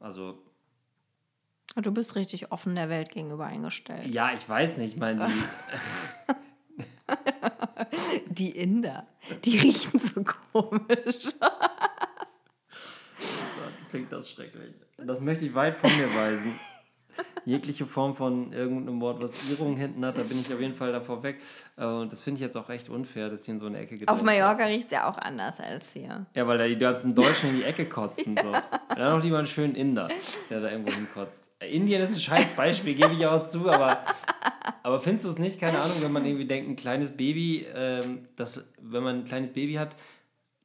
also 0.00 0.38
du 1.76 1.92
bist 1.92 2.16
richtig 2.16 2.50
offen 2.50 2.74
der 2.74 2.88
Welt 2.88 3.10
gegenüber 3.10 3.46
eingestellt. 3.46 4.06
Ja, 4.06 4.32
ich 4.34 4.48
weiß 4.48 4.76
nicht. 4.78 4.94
Ich 4.94 4.98
meine, 4.98 5.26
die, 5.26 5.32
Die 8.28 8.50
Inder, 8.50 9.06
die 9.44 9.58
riechen 9.58 9.98
so 9.98 10.22
komisch. 10.52 11.34
das 13.18 13.88
klingt 13.90 14.12
das 14.12 14.30
schrecklich. 14.30 14.74
Das 14.98 15.20
möchte 15.20 15.44
ich 15.46 15.54
weit 15.54 15.76
von 15.76 15.90
mir 15.96 16.06
weisen. 16.14 16.58
Jegliche 17.44 17.86
Form 17.86 18.14
von 18.14 18.52
irgendeinem 18.52 19.00
Wort, 19.00 19.20
was 19.22 19.50
Irrung 19.50 19.76
hinten 19.76 20.04
hat, 20.04 20.18
da 20.18 20.22
bin 20.22 20.38
ich 20.38 20.52
auf 20.52 20.60
jeden 20.60 20.74
Fall 20.74 20.92
davor 20.92 21.22
weg. 21.22 21.38
Äh, 21.76 21.84
Und 21.84 22.12
das 22.12 22.22
finde 22.22 22.36
ich 22.38 22.42
jetzt 22.42 22.56
auch 22.56 22.68
echt 22.68 22.88
unfair, 22.90 23.30
dass 23.30 23.44
hier 23.44 23.54
in 23.54 23.58
so 23.58 23.66
eine 23.66 23.78
Ecke 23.78 23.96
gedrängt 23.98 24.10
Auf. 24.10 24.22
Mallorca 24.22 24.64
riecht 24.66 24.86
es 24.86 24.90
ja 24.92 25.08
auch 25.10 25.16
anders 25.16 25.58
als 25.58 25.92
hier. 25.92 26.26
Ja, 26.34 26.46
weil 26.46 26.58
da 26.58 26.66
die 26.68 26.76
ganzen 26.76 27.14
Deutschen 27.14 27.50
in 27.50 27.56
die 27.56 27.64
Ecke 27.64 27.86
kotzen. 27.86 28.36
So. 28.40 28.52
Dann 28.94 29.16
noch 29.16 29.22
lieber 29.24 29.38
einen 29.38 29.46
schönen 29.46 29.74
Inder, 29.74 30.08
der 30.50 30.60
da 30.60 30.70
irgendwo 30.70 30.92
hinkotzt. 30.94 31.47
Indien 31.60 32.00
ist 32.02 32.14
ein 32.14 32.20
scheiß 32.20 32.50
Beispiel, 32.50 32.94
gebe 32.94 33.12
ich 33.14 33.26
auch 33.26 33.48
zu, 33.48 33.68
aber, 33.68 34.04
aber 34.82 35.00
findest 35.00 35.24
du 35.24 35.30
es 35.30 35.38
nicht? 35.38 35.58
Keine 35.58 35.80
Ahnung, 35.80 35.96
wenn 36.00 36.12
man 36.12 36.24
irgendwie 36.24 36.46
denkt, 36.46 36.70
ein 36.70 36.76
kleines 36.76 37.16
Baby, 37.16 37.66
ähm, 37.74 38.26
das, 38.36 38.64
wenn 38.80 39.02
man 39.02 39.16
ein 39.16 39.24
kleines 39.24 39.52
Baby 39.52 39.74
hat, 39.74 39.96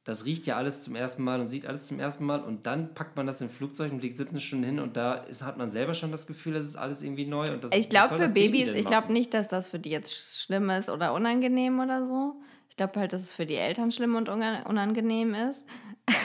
das 0.04 0.26
riecht 0.26 0.46
ja 0.46 0.56
alles 0.56 0.84
zum 0.84 0.94
ersten 0.94 1.24
Mal 1.24 1.40
und 1.40 1.48
sieht 1.48 1.66
alles 1.66 1.86
zum 1.86 1.98
ersten 1.98 2.24
Mal 2.26 2.40
und 2.42 2.66
dann 2.66 2.94
packt 2.94 3.16
man 3.16 3.26
das 3.26 3.40
in 3.40 3.48
ein 3.48 3.50
Flugzeug 3.50 3.90
und 3.90 4.00
fliegt 4.00 4.18
17 4.18 4.38
Stunden 4.38 4.64
hin 4.64 4.78
und 4.78 4.96
da 4.96 5.14
ist, 5.14 5.42
hat 5.42 5.56
man 5.56 5.70
selber 5.70 5.94
schon 5.94 6.12
das 6.12 6.26
Gefühl, 6.26 6.52
das 6.52 6.64
ist 6.66 6.76
alles 6.76 7.02
irgendwie 7.02 7.24
neu. 7.24 7.44
Und 7.50 7.64
das, 7.64 7.72
Ich 7.72 7.88
glaube 7.88 8.14
für 8.14 8.28
Baby 8.28 8.58
Babys, 8.58 8.72
denn 8.72 8.80
ich 8.80 8.86
glaube 8.86 9.12
nicht, 9.12 9.32
dass 9.32 9.48
das 9.48 9.66
für 9.66 9.78
die 9.78 9.90
jetzt 9.90 10.42
schlimm 10.42 10.68
ist 10.70 10.90
oder 10.90 11.14
unangenehm 11.14 11.80
oder 11.80 12.04
so. 12.04 12.36
Ich 12.68 12.76
glaube 12.76 13.00
halt, 13.00 13.12
dass 13.12 13.22
es 13.22 13.32
für 13.32 13.46
die 13.46 13.54
Eltern 13.54 13.90
schlimm 13.90 14.14
und 14.14 14.28
unangenehm 14.28 15.34
ist. 15.34 15.64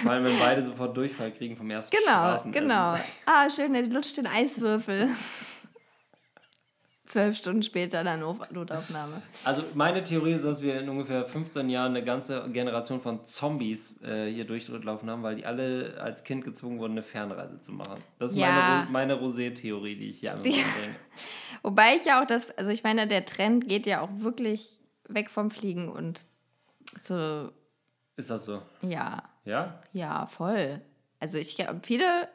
Vor 0.04 0.12
allem, 0.12 0.24
wenn 0.26 0.40
beide 0.40 0.62
sofort 0.64 0.96
Durchfall 0.96 1.32
kriegen 1.32 1.56
vom 1.58 1.70
ersten 1.70 1.96
Genau, 1.96 2.12
Straßenessen. 2.20 2.52
genau. 2.68 2.96
Ah, 3.26 3.50
schön, 3.50 3.74
der 3.74 3.84
lutscht 3.84 4.18
den 4.18 4.28
Eiswürfel. 4.28 5.10
Zwölf 7.08 7.36
Stunden 7.38 7.64
später 7.64 8.04
dann 8.04 8.20
Not- 8.20 8.52
Notaufnahme. 8.52 9.24
Also 9.44 9.64
meine 9.74 10.04
Theorie 10.04 10.34
ist, 10.34 10.46
dass 10.46 10.62
wir 10.62 10.80
in 10.80 10.88
ungefähr 10.90 11.26
15 11.26 11.68
Jahren 11.68 11.96
eine 11.96 12.04
ganze 12.04 12.48
Generation 12.52 13.02
von 13.02 13.26
Zombies 13.26 14.00
äh, 14.04 14.32
hier 14.32 14.46
durchlaufen 14.46 15.10
haben, 15.10 15.24
weil 15.24 15.36
die 15.36 15.44
alle 15.46 15.98
als 16.00 16.24
Kind 16.24 16.46
gezwungen 16.46 16.78
wurden, 16.78 16.92
eine 16.92 17.02
Fernreise 17.04 17.60
zu 17.62 17.72
machen. 17.72 17.96
Das 18.20 18.32
ist 18.32 18.38
Ja. 18.38 18.52
meine, 18.52 18.92
meine 18.92 19.14
Rosé-Theorie, 19.16 19.96
die 19.96 20.10
ich 20.10 20.20
hier 20.20 20.34
einmal 20.34 20.44
bringe. 20.44 20.64
Wobei 21.64 21.96
ich 21.96 22.06
ja 22.06 22.22
auch 22.22 22.28
das, 22.28 22.56
also 22.56 22.70
ich 22.70 22.84
meine, 22.84 23.08
der 23.08 23.26
Trend 23.26 23.68
geht 23.68 23.88
ja 23.88 24.02
auch 24.02 24.10
wirklich 24.20 24.78
weg 25.08 25.32
vom 25.32 25.50
Fliegen 25.50 25.90
und 25.90 26.26
zu, 27.02 27.52
Ist 28.20 28.30
das 28.30 28.44
so? 28.46 28.62
ja, 28.82 29.24
Ja? 29.46 29.80
ja, 29.94 30.28
voll. 30.28 30.82
Also 31.22 31.38
ich 31.38 31.56
glaube, 31.56 31.80
viele 31.84 32.28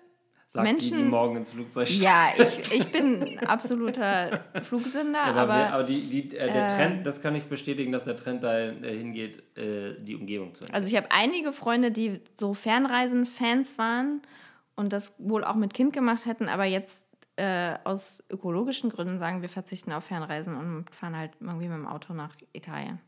Sagt 0.47 0.66
die, 0.66 0.76
die 0.76 0.91
Menschen- 0.93 1.11
morgen 1.11 1.37
ins 1.37 1.51
Flugzeug 1.51 1.89
steigen. 1.89 2.05
Ja, 2.05 2.45
ich, 2.59 2.72
ich 2.72 2.87
bin 2.93 3.22
ein 3.22 3.47
absoluter 3.47 4.41
Flugsünder, 4.62 5.22
Aber, 5.24 5.41
aber, 5.43 5.55
aber 5.74 5.82
die, 5.85 6.01
die, 6.09 6.37
äh, 6.37 6.51
der 6.53 6.66
äh, 6.66 6.68
Trend, 6.68 7.07
das 7.07 7.20
kann 7.20 7.35
ich 7.35 7.45
bestätigen, 7.49 7.93
dass 7.93 8.05
der 8.05 8.16
Trend 8.16 8.45
dahin 8.45 8.82
äh, 8.82 8.97
hingeht, 8.97 9.43
äh, 9.59 9.95
die 10.01 10.14
Umgebung 10.16 10.55
zu 10.55 10.64
ändern. 10.64 10.74
also 10.76 10.89
ich 10.89 10.97
habe 10.97 11.09
einige 11.11 11.53
Freunde, 11.53 11.91
die 11.91 12.20
so 12.35 12.55
Fernreisen-Fans 12.55 13.76
waren 13.78 14.22
und 14.76 14.93
das 14.93 15.12
wohl 15.18 15.45
auch 15.45 15.57
mit 15.57 15.74
Kind 15.74 15.93
gemacht 15.93 16.24
hätten, 16.24 16.49
aber 16.49 16.64
jetzt 16.64 17.07
äh, 17.37 17.74
aus 17.85 18.22
ökologischen 18.30 18.91
Gründen 18.91 19.18
sagen, 19.18 19.43
wir 19.43 19.49
verzichten 19.51 19.93
auf 19.93 20.05
Fernreisen 20.05 20.57
und 20.57 20.87
fahren 20.95 21.16
halt 21.16 21.32
irgendwie 21.41 21.68
mit 21.68 21.76
dem 21.78 21.87
Auto 21.87 22.14
nach 22.14 22.35
Italien. 22.53 23.01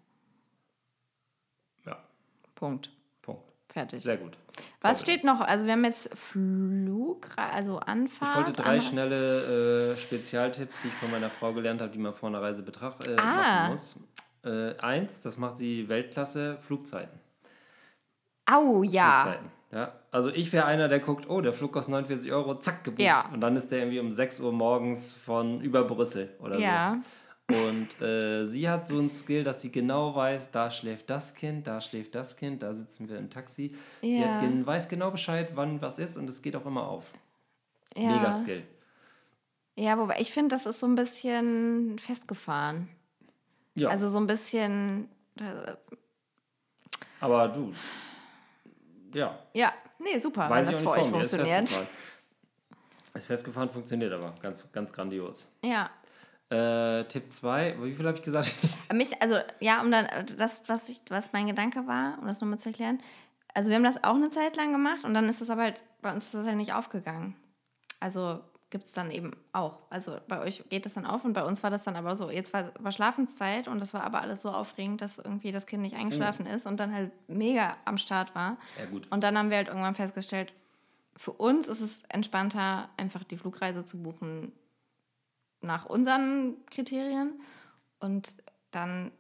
Punkt. 2.57 2.90
Punkt. 3.22 3.42
Fertig. 3.68 4.02
Sehr 4.02 4.16
gut. 4.16 4.36
Was 4.80 4.98
Toll. 4.98 5.04
steht 5.14 5.24
noch? 5.24 5.40
Also 5.40 5.66
wir 5.66 5.72
haben 5.74 5.84
jetzt 5.84 6.11
Flug, 6.18 7.28
also 7.36 7.78
Ich 7.80 7.88
Anfahrt. 7.88 8.36
wollte 8.36 8.52
drei 8.52 8.78
Anre- 8.78 8.80
schnelle 8.80 9.92
äh, 9.92 9.96
Spezialtipps, 9.96 10.82
die 10.82 10.88
ich 10.88 10.94
von 10.94 11.11
meiner 11.12 11.28
Frau 11.30 11.52
gelernt 11.52 11.80
habe, 11.80 11.92
die 11.92 11.98
man 11.98 12.12
vor 12.14 12.28
einer 12.30 12.42
Reise 12.42 12.62
betracht, 12.62 13.07
äh, 13.07 13.16
Ah. 13.18 13.22
machen 13.68 13.70
muss. 13.70 14.00
Äh, 14.44 14.76
eins, 14.78 15.20
das 15.22 15.36
macht 15.38 15.59
sie 15.59 15.88
Weltklasse, 15.88 16.59
Flugzeiten. 16.66 17.18
Au, 18.46 18.82
ja. 18.82 19.20
Flugzeiten. 19.20 19.50
Ja, 19.72 19.92
also 20.12 20.30
ich 20.30 20.52
wäre 20.52 20.64
einer, 20.66 20.88
der 20.88 21.00
guckt, 21.00 21.28
oh, 21.28 21.40
der 21.40 21.52
Flug 21.52 21.72
kostet 21.72 21.90
49 21.90 22.32
Euro, 22.32 22.54
zack, 22.61 22.84
gebucht. 22.84 23.00
Ja. 23.00 23.28
Und 23.32 23.40
dann 23.40 23.57
ist 23.57 23.70
der 23.72 23.80
irgendwie 23.80 23.98
um 23.98 24.11
6 24.12 24.38
Uhr 24.40 24.52
morgens 24.52 25.12
von 25.12 25.61
über 25.61 25.82
Brüssel 25.84 26.30
oder 26.40 26.59
Ja. 26.59 26.98
so. 27.02 27.11
Und 27.49 28.01
äh, 28.03 28.44
sie 28.44 28.68
hat 28.68 28.88
so 28.88 28.99
ein 28.99 29.11
Skill, 29.12 29.44
dass 29.44 29.62
sie 29.62 29.70
genau 29.70 30.14
weiß, 30.16 30.51
da 30.51 30.68
schläft 30.70 31.09
das 31.11 31.32
Kind, 31.34 31.66
da 31.68 31.80
schläft 31.80 32.14
das 32.16 32.36
Kind, 32.36 32.62
da 32.62 32.74
sitzen 32.74 33.09
wir 33.09 33.18
im 33.18 33.30
Taxi. 33.30 33.72
Sie 34.01 34.20
Ja. 34.20 34.34
hat 34.34 34.40
gen 34.40 34.66
weiß 34.66 34.88
genau 34.88 35.12
Bescheid, 35.12 35.51
wann 35.55 35.80
was 35.80 36.01
ist 36.01 36.16
und 36.16 36.28
es 36.28 36.42
geht 36.42 36.57
auch 36.57 36.66
immer 36.66 36.88
auf. 36.88 37.05
ja. 37.94 38.09
Mega 38.09 38.32
Skill. 38.32 38.64
Ja, 39.76 39.97
wobei 39.99 40.20
ich 40.20 40.32
finde, 40.32 40.57
das 40.57 40.66
ist 40.66 40.80
so 40.80 40.86
ein 40.86 40.94
bisschen 40.97 41.99
festgefahren. 42.01 42.88
Ja, 43.76 43.90
Also 43.90 44.09
so 44.09 44.18
ein 44.18 44.26
bisschen. 44.26 45.09
äh, 45.38 45.74
aber 47.20 47.49
du, 47.49 47.72
ja, 49.14 49.38
Ja, 49.55 49.72
nee, 49.99 50.18
super, 50.18 50.49
weiß 50.51 50.66
wenn 50.66 50.72
das 50.72 50.82
für 50.82 50.90
euch 50.90 50.97
mir. 51.11 51.22
Ist 51.24 51.30
funktioniert. 51.30 51.68
festgefahren. 51.68 51.86
Ist 53.14 53.26
festgefahren, 53.26 53.70
funktioniert 53.70 54.12
aber. 54.12 54.34
Ganz, 54.42 54.64
ganz 54.72 54.92
grandios. 54.92 55.47
Ja. 55.64 55.90
Äh, 56.49 57.05
Tipp 57.05 57.32
2, 57.32 57.76
wie 57.82 57.94
viel 57.94 58.07
habe 58.07 58.16
ich 58.16 58.22
gesagt? 58.22 58.55
Mich, 58.92 59.20
also, 59.20 59.36
ja, 59.59 59.80
um 59.80 59.90
dann, 59.90 60.07
äh, 60.07 60.24
das, 60.24 60.62
was, 60.68 60.88
ich, 60.88 61.03
was 61.09 61.32
mein 61.32 61.49
Gedanke 61.49 61.86
war, 61.88 62.18
um 62.20 62.26
das 62.26 62.40
nochmal 62.40 62.59
zu 62.59 62.68
erklären. 62.68 63.01
Also, 63.53 63.68
wir 63.68 63.76
haben 63.76 63.84
das 63.84 64.05
auch 64.05 64.14
eine 64.14 64.30
Zeit 64.30 64.55
lang 64.55 64.70
gemacht 64.70 65.03
und 65.05 65.12
dann 65.14 65.28
ist 65.28 65.40
es 65.40 65.51
aber 65.51 65.62
halt, 65.62 65.80
bei 66.03 66.12
uns 66.12 66.26
ist 66.26 66.34
das 66.34 66.47
halt 66.47 66.57
nicht 66.57 66.72
aufgegangen. 66.72 67.34
Also, 67.99 68.40
gibt 68.70 68.86
es 68.86 68.92
dann 68.92 69.11
eben 69.11 69.32
auch. 69.53 69.80
Also, 69.90 70.18
bei 70.28 70.38
euch 70.38 70.62
geht 70.68 70.86
das 70.86 70.94
dann 70.94 71.05
auf 71.05 71.24
und 71.24 71.32
bei 71.32 71.44
uns 71.44 71.64
war 71.64 71.70
das 71.70 71.82
dann 71.82 71.97
aber 71.97 72.14
so. 72.14 72.30
Jetzt 72.30 72.53
war, 72.53 72.70
war 72.78 72.92
Schlafenszeit 72.92 73.66
und 73.66 73.80
das 73.80 73.92
war 73.92 74.05
aber 74.05 74.20
alles 74.20 74.42
so 74.42 74.51
aufregend, 74.51 75.01
dass 75.01 75.18
irgendwie 75.18 75.51
das 75.51 75.66
Kind 75.66 75.82
nicht 75.82 75.97
eingeschlafen 75.97 76.47
ist 76.47 76.64
und 76.66 76.78
dann 76.78 76.94
halt 76.94 77.11
mega 77.28 77.76
am 77.84 77.99
Start 77.99 78.36
war. 78.36 78.57
ja, 78.78 78.86
gut. 78.86 79.09
Und 79.11 79.24
dann 79.24 79.36
haben 79.36 79.51
wir 79.51 79.57
halt 79.57 79.68
irgendwann 79.68 79.97
festgestellt, 79.97 80.53
für 81.16 81.32
uns 81.32 81.66
ist 81.66 81.80
es 81.80 82.03
entspannter, 82.09 82.88
einfach 82.97 83.24
die 83.24 83.36
Flugreise 83.36 83.84
zu 83.84 84.01
buchen 84.01 84.53
nach 85.67 85.87
unseren 85.87 86.57
Kriterien. 86.71 87.41
Und 88.01 88.35
dann 88.71 89.11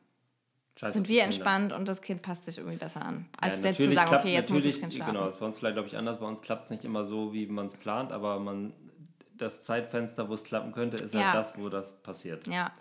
Scheiße 0.76 0.92
sind 0.94 1.08
wir 1.08 1.24
entspannt 1.24 1.72
und 1.72 1.88
das 1.88 2.02
Kind 2.02 2.20
passt 2.22 2.44
sich 2.44 2.58
irgendwie 2.58 2.76
besser 2.76 3.02
an. 3.04 3.26
Ja, 3.36 3.42
Als 3.48 3.64
jetzt 3.64 3.80
zu 3.80 3.90
sagen, 3.90 4.08
klappt- 4.10 4.20
okay, 4.24 4.34
jetzt 4.34 4.50
muss 4.50 4.64
das 4.64 4.78
Kind 4.78 4.92
schlafen. 4.92 5.12
Genau, 5.14 5.24
das 5.24 5.34
ist 5.34 5.40
bei 5.40 5.46
uns 5.46 5.58
vielleicht, 5.58 5.74
glaube 5.76 5.88
ich, 5.88 5.96
anders. 5.96 6.20
Bei 6.20 6.26
uns 6.26 6.42
klappt 6.42 6.64
es 6.66 6.70
nicht 6.70 6.84
immer 6.84 7.04
so, 7.06 7.32
wie 7.32 7.46
man 7.46 7.66
es 7.66 7.74
plant, 7.74 8.12
aber 8.12 8.38
man, 8.38 8.74
das 9.34 9.62
Zeitfenster, 9.62 10.28
wo 10.28 10.34
es 10.34 10.44
klappen 10.44 10.72
könnte, 10.72 11.02
ist 11.02 11.14
Ja. 11.14 11.24
halt 11.26 11.34
das, 11.34 11.58
wo 11.58 11.68
das 11.70 12.02
passiert. 12.02 12.46
Ja, 12.46 12.72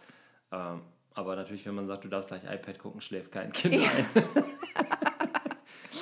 Ähm, 0.52 0.82
aber 1.14 1.38
natürlich, 1.38 1.66
wenn 1.66 1.76
man 1.76 1.88
sagt, 1.88 2.04
du 2.04 2.10
darfst 2.10 2.28
gleich 2.30 2.44
iPad 2.44 2.78
gucken, 2.80 3.00
schläft 3.00 3.32
kein 3.32 3.54
Kind 3.54 3.76
ein. 3.76 4.24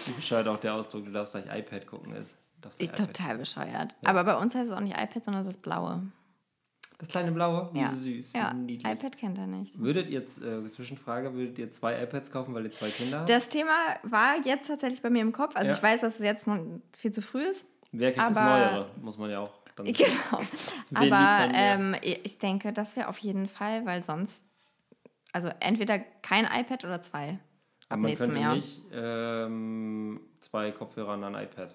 Wie 0.08 0.12
bescheuert 0.14 0.48
auch 0.48 0.58
der 0.60 0.74
Ausdruck, 0.74 1.06
du 1.06 1.12
darfst 1.12 1.34
gleich 1.34 1.60
iPad 1.60 1.86
gucken 1.88 2.14
ist. 2.16 2.38
Total 2.96 3.38
bescheuert. 3.38 3.96
Ja. 4.02 4.10
Aber 4.10 4.24
bei 4.24 4.36
uns 4.36 4.56
heißt 4.56 4.70
es 4.72 4.76
auch 4.76 4.80
nicht 4.80 4.98
iPad, 4.98 5.24
sondern 5.24 5.46
das 5.46 5.58
Blaue. 5.58 6.02
Das 7.04 7.10
kleine 7.12 7.32
Blaue, 7.32 7.70
wie 7.74 7.80
Ja. 7.82 7.90
süß, 7.90 8.34
wie 8.34 8.38
Ja, 8.38 8.54
niedlich. 8.54 8.92
iPad 8.92 9.18
kennt 9.18 9.38
er 9.38 9.48
nicht. 9.48 9.78
Würdet 9.78 10.10
ihr 10.10 10.22
äh, 10.22 10.66
Zwischenfrage, 10.70 11.34
würdet 11.34 11.60
ihr 11.60 11.70
zwei 11.72 12.02
iPads 12.02 12.32
kaufen, 12.32 12.54
weil 12.54 12.64
ihr 12.66 12.72
zwei 12.72 12.90
Kinder 12.90 13.20
habt? 13.20 13.30
Das 13.30 13.50
Thema 13.50 13.72
war 14.04 14.36
jetzt 14.46 14.68
tatsächlich 14.68 15.02
bei 15.02 15.10
mir 15.10 15.22
im 15.22 15.32
Kopf. 15.34 15.56
Also 15.56 15.72
Ja. 15.72 15.78
ich 15.78 15.84
weiß, 15.84 16.02
dass 16.02 16.20
es 16.20 16.24
jetzt 16.26 16.48
noch 16.48 16.60
viel 16.98 17.12
zu 17.12 17.22
früh 17.22 17.44
ist. 17.44 17.66
Wer 17.92 18.12
kriegt 18.14 18.30
das 18.30 18.38
aber- 18.38 18.50
Neuere? 18.58 18.92
Muss 19.02 19.18
man 19.18 19.30
ja 19.30 19.40
auch 19.42 19.52
dann 19.76 19.86
Genau. 19.94 20.42
Aber 20.94 21.54
ähm, 21.54 21.96
ich 22.02 22.38
denke, 22.38 22.72
das 22.74 22.96
wäre 22.96 23.08
auf 23.10 23.18
jeden 23.18 23.48
Fall, 23.48 23.86
weil 23.86 24.04
sonst, 24.04 24.46
also 25.32 25.50
entweder 25.60 26.00
kein 26.00 26.46
iPad 26.46 26.86
oder 26.86 27.02
zwei 27.02 27.40
ab 27.90 28.00
man 28.00 28.02
nächstem 28.02 28.28
könnte 28.28 28.42
Jahr. 28.42 28.56
nicht 28.56 28.82
ähm, 28.94 30.22
zwei 30.40 30.72
Kopfhörer 30.72 31.14
an 31.14 31.24
ein 31.24 31.44
iPad. 31.44 31.74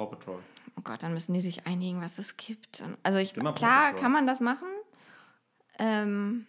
Paw 0.00 0.06
Patrol. 0.16 0.38
Oh 0.78 0.80
Gott, 0.82 1.02
dann 1.02 1.12
müssen 1.12 1.34
die 1.34 1.40
sich 1.40 1.66
einigen, 1.66 2.00
was 2.00 2.18
es 2.18 2.36
gibt. 2.38 2.82
Also 3.02 3.18
ich, 3.18 3.36
Immer 3.36 3.52
klar 3.52 3.92
kann 3.94 4.12
man 4.12 4.26
das 4.26 4.40
machen, 4.40 4.68
ähm, 5.78 6.46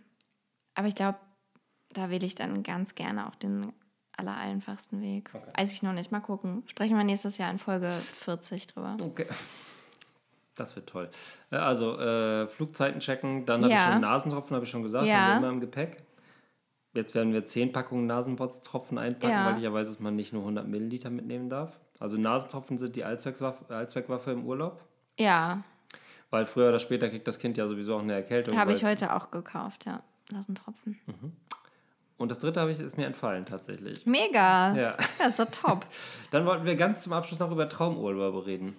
aber 0.73 0.87
ich 0.87 0.95
glaube, 0.95 1.17
da 1.91 2.09
wähle 2.09 2.25
ich 2.25 2.35
dann 2.35 2.63
ganz 2.63 2.95
gerne 2.95 3.27
auch 3.27 3.35
den 3.35 3.73
allereinfachsten 4.15 5.01
Weg. 5.01 5.31
Okay. 5.33 5.51
Weiß 5.57 5.73
ich 5.73 5.83
noch 5.83 5.91
nicht, 5.93 6.11
mal 6.11 6.19
gucken. 6.21 6.63
Sprechen 6.67 6.95
wir 6.97 7.03
nächstes 7.03 7.37
Jahr 7.37 7.51
in 7.51 7.57
Folge 7.59 7.91
40 7.91 8.67
drüber. 8.67 8.95
Okay. 9.01 9.25
Das 10.55 10.75
wird 10.75 10.87
toll. 10.87 11.09
Äh, 11.49 11.55
Also, 11.57 11.97
äh, 11.99 12.47
Flugzeiten 12.47 12.99
checken, 13.01 13.45
dann 13.45 13.63
habe 13.63 13.73
ich 13.73 13.79
Ja. 13.79 13.91
schon 13.91 14.01
Nasentropfen, 14.01 14.55
habe 14.55 14.65
ich 14.65 14.71
schon 14.71 14.83
gesagt, 14.83 15.07
Ja. 15.07 15.15
haben 15.15 15.31
wir 15.31 15.37
immer 15.47 15.49
im 15.55 15.59
Gepäck. 15.59 16.03
Jetzt 16.93 17.15
werden 17.15 17.33
wir 17.33 17.45
10 17.45 17.71
Packungen 17.73 18.05
Nasentropfen 18.05 18.97
einpacken, 18.97 19.29
Ja. 19.33 19.45
weil 19.47 19.57
ich 19.57 19.63
ja 19.63 19.73
weiß, 19.73 19.87
dass 19.87 19.99
man 19.99 20.15
nicht 20.15 20.31
nur 20.33 20.43
100 20.43 20.67
Milliliter 20.67 21.09
mitnehmen 21.09 21.49
darf. 21.49 21.79
Also 22.01 22.17
Nasentropfen 22.17 22.79
sind 22.79 22.95
die 22.95 23.03
Allzweckwaffe, 23.03 23.73
Allzweckwaffe 23.73 24.31
im 24.31 24.45
Urlaub. 24.45 24.81
Ja, 25.19 25.61
Weil 26.31 26.45
früher 26.47 26.69
oder 26.69 26.79
später 26.79 27.09
kriegt 27.09 27.27
das 27.27 27.37
Kind 27.37 27.57
ja 27.57 27.67
sowieso 27.67 27.95
auch 27.95 28.01
eine 28.01 28.13
Erkältung. 28.13 28.57
habe 28.57 28.71
ich 28.71 28.83
heute 28.83 29.15
auch 29.15 29.29
gekauft, 29.29 29.85
ja. 29.85 30.01
Nasentropfen. 30.31 30.99
Und 32.17 32.31
das 32.31 32.39
dritte 32.39 32.59
habe 32.59 32.71
ich, 32.71 32.79
ist 32.79 32.97
mir 32.97 33.05
entfallen 33.05 33.45
tatsächlich. 33.45 34.05
Mega. 34.05 34.73
Ja. 34.75 34.97
Das 35.19 35.37
ist 35.37 35.39
doch 35.39 35.51
top. 35.51 35.85
Dann 36.31 36.45
wollten 36.45 36.65
wir 36.65 36.75
ganz 36.75 37.01
zum 37.01 37.13
Abschluss 37.13 37.39
noch 37.39 37.51
über 37.51 37.69
Traumurlaube 37.69 38.45
reden. 38.47 38.75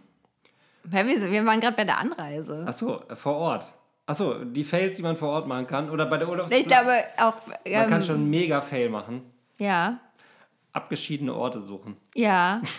Wir, 0.85 1.05
waren 1.45 1.61
gerade 1.61 1.77
bei 1.77 1.85
der 1.85 1.99
Anreise. 1.99 2.65
Achso, 2.67 3.03
äh, 3.09 3.15
vor 3.15 3.37
Ort. 3.37 3.67
Achso, 4.07 4.45
die 4.45 4.65
Fails, 4.65 4.97
die 4.97 5.03
man 5.03 5.17
vor 5.17 5.29
Ort 5.29 5.47
machen 5.47 5.67
kann. 5.69 5.91
Oder 5.91 6.07
bei 6.07 6.17
der 6.17 6.29
Urlaubs... 6.29 6.51
Ich 6.51 6.67
glaube 6.67 6.97
auch. 7.19 7.47
Man 7.47 7.57
Ähm, 7.65 7.89
kann 7.89 8.03
schon 8.03 8.17
einen 8.17 8.31
Mega-Fail 8.31 8.89
machen. 8.89 9.23
Ja, 9.59 10.01
Abgeschiedene 10.73 11.35
Orte 11.35 11.61
suchen. 11.61 11.97
ja. 12.15 12.61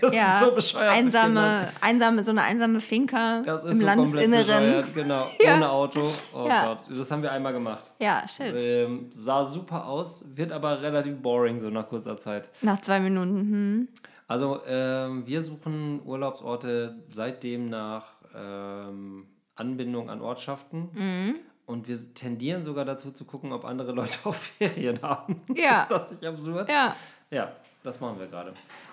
Das 0.00 0.12
ja. 0.12 0.34
ist 0.34 0.40
so 0.40 0.54
bescheuert. 0.54 0.90
Einsame, 0.90 1.68
einsame, 1.82 2.22
so 2.24 2.30
eine 2.32 2.42
einsame 2.42 2.80
Finca. 2.80 3.42
Das 3.42 3.62
ist 3.62 3.72
im 3.72 3.80
so 3.80 3.86
Landesinneren. 3.86 4.44
bescheuert, 4.84 4.94
Genau, 4.94 5.26
Ja. 5.40 5.54
ohne 5.56 5.70
Auto. 5.70 6.00
Oh 6.34 6.46
Ja. 6.48 6.66
Gott, 6.68 6.86
das 6.90 7.10
haben 7.10 7.22
wir 7.22 7.30
einmal 7.30 7.52
gemacht. 7.52 7.92
Ja, 8.00 8.26
shit. 8.26 8.54
Ähm, 8.56 9.10
sah 9.12 9.44
super 9.44 9.86
aus, 9.86 10.24
wird 10.34 10.50
aber 10.50 10.80
relativ 10.82 11.18
boring 11.20 11.58
so 11.60 11.68
nach 11.70 11.88
kurzer 11.88 12.18
Zeit. 12.18 12.48
Nach 12.62 12.80
zwei 12.80 12.98
Minuten. 13.00 13.38
Hm. 13.38 13.88
Also 14.26 14.60
ähm, 14.66 15.24
wir 15.26 15.42
suchen 15.42 16.00
Urlaubsorte 16.04 16.96
seitdem 17.10 17.68
nach 17.68 18.06
ähm, 18.34 19.26
Anbindung 19.54 20.10
an 20.10 20.20
Ortschaften. 20.20 20.88
Mhm. 20.94 21.34
Und 21.66 21.88
wir 21.88 21.96
tendieren 22.14 22.62
sogar 22.62 22.84
dazu 22.84 23.10
zu 23.10 23.24
gucken, 23.24 23.52
ob 23.52 23.64
andere 23.64 23.90
Leute 23.92 24.18
auch 24.24 24.34
Ferien 24.34 25.00
haben. 25.02 25.42
Ja. 25.54 25.82
ist 25.82 25.90
das 25.90 26.10
nicht 26.12 26.24
absurd? 26.24 26.70
Ja, 26.70 26.94
Ja. 27.30 27.52
das 27.82 28.00
machen 28.00 28.18
wir 28.18 28.26
gerade. 28.26 28.52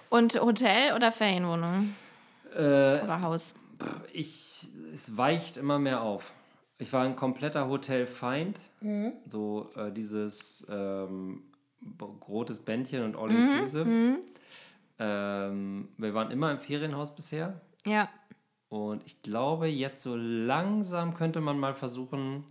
Und 0.10 0.40
Hotel 0.42 0.94
oder 0.94 1.12
Ferienwohnung? 1.12 1.96
Äh, 2.56 3.02
Oder 3.04 3.22
Haus? 3.22 3.56
ich, 4.12 4.68
es 4.94 5.18
weicht 5.18 5.58
immer 5.58 5.80
mehr 5.80 6.02
auf. 6.02 6.32
Ich 6.78 6.94
war 6.94 7.04
ein 7.04 7.16
kompletter 7.16 7.68
Hotelfeind. 7.68 8.60
Mhm. 8.82 9.14
So 9.28 9.70
äh, 9.76 9.92
dieses 9.92 10.66
ähm, 10.70 11.44
rotes 12.28 12.60
Bändchen 12.60 13.04
und 13.04 13.12
Mhm, 13.16 13.20
All-Inclusive. 13.20 14.20
Ähm, 15.00 15.90
wir 15.98 16.14
waren 16.14 16.32
immer 16.32 16.52
im 16.52 16.60
Ferienhaus 16.60 17.16
bisher. 17.16 17.60
Ja. 17.86 18.10
Und 18.70 19.04
ich 19.06 19.22
glaube, 19.22 19.68
jetzt 19.68 20.04
so 20.04 20.16
langsam 20.16 21.14
könnte 21.14 21.42
man 21.42 21.60
mal 21.60 21.74
versuchen 21.74 22.44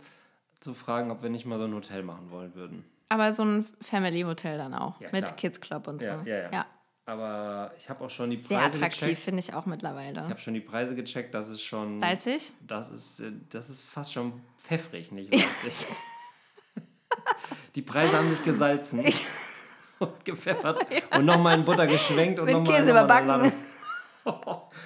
zu 0.59 0.73
fragen, 0.73 1.11
ob 1.11 1.21
wir 1.23 1.29
nicht 1.29 1.45
mal 1.45 1.57
so 1.59 1.65
ein 1.65 1.73
Hotel 1.73 2.03
machen 2.03 2.31
wollen 2.31 2.55
würden. 2.55 2.85
Aber 3.09 3.31
so 3.33 3.43
ein 3.43 3.65
Family-Hotel 3.81 4.57
dann 4.57 4.73
auch. 4.73 4.99
Ja, 5.01 5.09
mit. 5.11 5.37
Kids 5.37 5.61
Club 5.61 5.87
und 5.87 6.01
so. 6.01 6.07
Ja, 6.07 6.23
ja, 6.25 6.51
ja. 6.51 6.65
Aber 7.05 7.73
ich 7.77 7.89
habe 7.89 8.05
auch 8.05 8.09
schon 8.09 8.29
die 8.29 8.37
Sehr 8.37 8.59
Preise 8.59 8.77
attraktiv, 8.77 9.01
gecheckt. 9.01 9.21
finde 9.23 9.39
ich 9.41 9.53
auch 9.53 9.65
mittlerweile. 9.65 10.21
Ich 10.21 10.29
habe 10.29 10.39
schon 10.39 10.53
die 10.53 10.61
Preise 10.61 10.95
gecheckt, 10.95 11.33
das 11.33 11.49
ist 11.49 11.61
schon. 11.61 11.99
Salzig? 11.99 12.53
Das 12.61 12.89
ist, 12.89 13.19
äh, 13.19 13.31
das 13.49 13.69
ist 13.69 13.83
fast 13.83 14.13
schon 14.13 14.41
pfeffrig, 14.57 15.11
nicht 15.11 15.29
salzig. 15.31 15.85
die 17.75 17.81
Preise 17.81 18.17
haben 18.17 18.29
sich 18.29 18.43
gesalzen 18.43 19.03
und 19.99 20.25
gepfeffert 20.25 20.79
und 21.17 21.25
nochmal 21.25 21.57
in 21.57 21.65
Butter 21.65 21.87
geschwenkt 21.87 22.39
und 22.39 22.45
Mit 22.45 22.55
nochmal 22.55 22.77
Käse 22.79 22.93
nochmal 22.93 23.33
überbacken. 23.33 23.53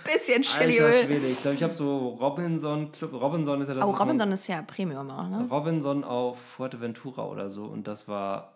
Bisschen 0.03 0.37
Alter 0.43 0.65
Chiliöl. 0.65 0.93
Schwede, 0.93 1.27
ich 1.27 1.41
glaube, 1.41 1.57
ich 1.57 1.63
habe 1.63 1.73
so 1.73 2.09
Robinson, 2.19 2.91
Club, 2.91 3.13
Robinson 3.13 3.61
ist 3.61 3.67
ja 3.69 3.75
das, 3.75 3.85
Oh, 3.85 3.91
Robinson 3.91 4.31
ist 4.31 4.47
ja 4.47 4.61
Premium 4.63 5.09
auch, 5.11 5.27
ne? 5.29 5.47
Robinson 5.49 6.03
auf 6.03 6.39
Fuerteventura 6.39 7.25
oder 7.25 7.49
so 7.49 7.65
und 7.65 7.87
das 7.87 8.07
war, 8.07 8.53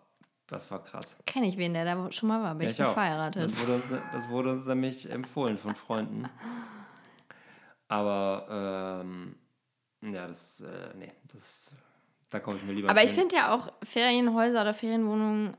das 0.48 0.70
war 0.70 0.82
krass. 0.82 1.16
Kenne 1.26 1.46
ich 1.46 1.56
wen, 1.56 1.72
der 1.74 1.84
da 1.84 2.10
schon 2.12 2.28
mal 2.28 2.42
war, 2.42 2.50
aber 2.52 2.64
Ja, 2.64 2.70
ich 2.70 2.76
bin 2.76 2.86
auch. 2.86 2.92
verheiratet. 2.92 3.50
Das 3.52 3.60
wurde, 3.60 3.74
uns, 3.76 3.84
das 3.90 4.28
wurde 4.28 4.50
uns 4.50 4.66
nämlich 4.66 5.10
empfohlen 5.10 5.56
von 5.56 5.74
Freunden. 5.74 6.28
Aber, 7.88 9.00
ähm, 9.04 9.36
ja, 10.02 10.26
das, 10.26 10.60
äh, 10.62 10.96
nee, 10.98 11.12
das, 11.32 11.70
da 12.30 12.40
komme 12.40 12.56
ich 12.56 12.64
mir 12.64 12.72
lieber 12.72 12.88
Aber 12.90 13.02
ich 13.04 13.12
finde 13.12 13.36
ja 13.36 13.54
auch 13.54 13.68
Ferienhäuser 13.82 14.62
oder 14.62 14.74
Ferienwohnungen 14.74 15.56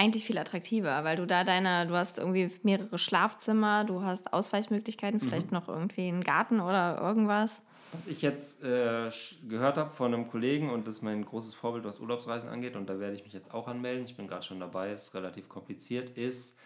eigentlich 0.00 0.24
viel 0.24 0.38
attraktiver, 0.38 1.04
weil 1.04 1.16
du 1.16 1.26
da 1.26 1.44
deine, 1.44 1.86
du 1.86 1.94
hast 1.94 2.18
irgendwie 2.18 2.50
mehrere 2.62 2.98
Schlafzimmer, 2.98 3.84
du 3.84 4.02
hast 4.02 4.32
Ausweichmöglichkeiten, 4.32 5.20
Mhm. 5.20 5.24
vielleicht 5.28 5.52
noch 5.52 5.68
irgendwie 5.68 6.08
einen 6.08 6.22
Garten 6.24 6.60
oder 6.60 6.98
irgendwas. 7.00 7.60
Was 7.92 8.06
ich 8.06 8.22
jetzt 8.22 8.62
äh, 8.64 9.10
gehört 9.48 9.76
habe 9.76 9.90
von 9.90 10.14
einem 10.14 10.28
Kollegen 10.28 10.70
und 10.70 10.86
das 10.86 10.96
ist 10.96 11.02
mein 11.02 11.24
großes 11.24 11.54
Vorbild, 11.54 11.84
was 11.84 11.98
Urlaubsreisen 12.00 12.48
angeht, 12.48 12.76
und 12.76 12.88
da 12.88 12.98
werde 13.00 13.14
ich 13.16 13.24
mich 13.24 13.32
jetzt 13.32 13.52
auch 13.52 13.68
anmelden, 13.68 14.04
ich 14.04 14.16
bin 14.16 14.26
gerade 14.26 14.42
schon 14.44 14.60
dabei, 14.60 14.92
ist 14.92 15.12
relativ 15.14 15.48
kompliziert, 15.48 16.10
ist 16.10 16.58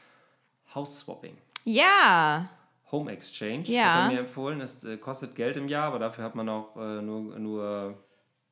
House 0.74 1.00
Swapping. 1.00 1.36
Ja, 1.64 2.48
Home 2.92 3.10
Exchange 3.10 3.64
Ja. 3.68 3.84
hat 3.94 4.02
er 4.04 4.08
mir 4.12 4.20
empfohlen. 4.20 4.60
Es 4.60 4.84
äh, 4.84 4.96
kostet 4.98 5.34
Geld 5.34 5.56
im 5.56 5.66
Jahr, 5.68 5.86
aber 5.88 5.98
dafür 5.98 6.22
hat 6.24 6.34
man 6.36 6.48
auch 6.48 6.76
äh, 6.76 7.00
nur, 7.02 7.38
nur 7.38 7.94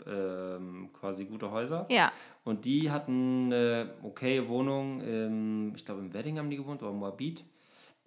ähm, 0.06 0.90
quasi 0.92 1.26
gute 1.26 1.50
Häuser. 1.50 1.86
ja. 1.90 2.10
Und 2.44 2.64
die 2.64 2.90
hatten 2.90 3.52
eine 3.52 3.94
okay 4.02 4.48
Wohnung, 4.48 5.00
im, 5.00 5.74
ich 5.76 5.84
glaube 5.84 6.00
im 6.00 6.12
Wedding 6.12 6.38
haben 6.38 6.50
die 6.50 6.56
gewohnt, 6.56 6.82
oder 6.82 6.92
Moabit. 6.92 7.44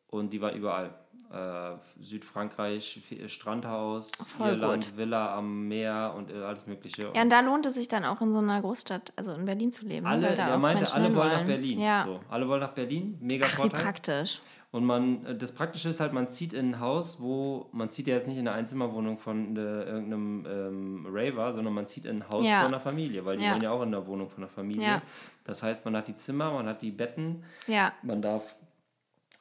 Und 0.10 0.34
die 0.34 0.42
war 0.42 0.54
überall. 0.54 0.94
Äh, 1.34 1.76
Südfrankreich, 2.02 3.02
Strandhaus, 3.28 4.12
Voll 4.38 4.50
Irland, 4.50 4.86
gut. 4.88 4.98
Villa 4.98 5.36
am 5.36 5.68
Meer 5.68 6.14
und 6.16 6.32
äh, 6.32 6.36
alles 6.44 6.68
Mögliche. 6.68 7.12
Ja, 7.14 7.22
und 7.22 7.30
da 7.30 7.42
lohnt 7.42 7.66
es 7.66 7.76
sich 7.76 7.88
dann 7.88 8.06
auch 8.06 8.22
in 8.22 8.32
so 8.32 8.40
einer 8.40 8.62
Großstadt, 8.62 9.12
also 9.16 9.34
in 9.34 9.46
Berlin 9.46 9.74
zu 9.74 9.86
leben. 9.86 10.06
alle, 10.06 10.30
weil 10.30 10.36
da 10.36 10.48
er 10.50 10.58
meinte, 10.58 10.84
Menschen 10.84 10.96
alle 10.96 11.16
wollen 11.16 11.32
nach 11.32 11.46
Berlin. 11.46 11.80
Ja. 11.80 12.04
So, 12.06 12.20
alle 12.30 12.48
wollen 12.48 12.62
nach 12.62 12.74
Berlin, 12.74 13.18
mega 13.22 13.46
Ach, 13.48 13.52
wie 13.54 13.62
Vorteil. 13.62 13.82
praktisch. 13.84 14.40
Und 14.72 14.84
man, 14.86 15.26
äh, 15.26 15.36
das 15.36 15.52
Praktische 15.52 15.90
ist 15.90 16.00
halt, 16.00 16.14
man 16.14 16.28
zieht 16.28 16.54
in 16.54 16.72
ein 16.72 16.80
Haus, 16.80 17.22
wo, 17.22 17.70
man 17.72 17.90
zieht 17.90 18.08
ja 18.08 18.16
jetzt 18.16 18.28
nicht 18.28 18.38
in 18.38 18.48
eine 18.48 18.56
Einzimmerwohnung 18.58 19.18
von 19.18 19.56
äh, 19.56 19.60
irgendeinem 19.60 20.46
ähm, 20.50 21.08
Raver, 21.10 21.54
sondern 21.54 21.74
man 21.74 21.88
zieht 21.88 22.06
in 22.06 22.18
ein 22.18 22.30
Haus 22.30 22.46
Ja. 22.46 22.60
von 22.60 22.68
einer 22.68 22.80
Familie, 22.80 23.26
weil 23.26 23.38
die 23.38 23.44
Ja. 23.46 23.54
wohnen 23.54 23.62
ja 23.64 23.72
auch 23.72 23.82
in 23.84 23.92
der 23.92 24.06
Wohnung 24.06 24.30
von 24.30 24.44
einer 24.44 24.52
Familie. 24.52 24.84
Ja. 24.86 25.02
Das 25.46 25.64
heißt, 25.64 25.86
man 25.86 25.96
hat 25.96 26.08
die 26.08 26.16
Zimmer, 26.16 26.52
man 26.52 26.68
hat 26.68 26.82
die 26.82 26.92
Betten, 26.92 27.44
Ja. 27.68 27.94
man 28.04 28.22
darf 28.22 28.56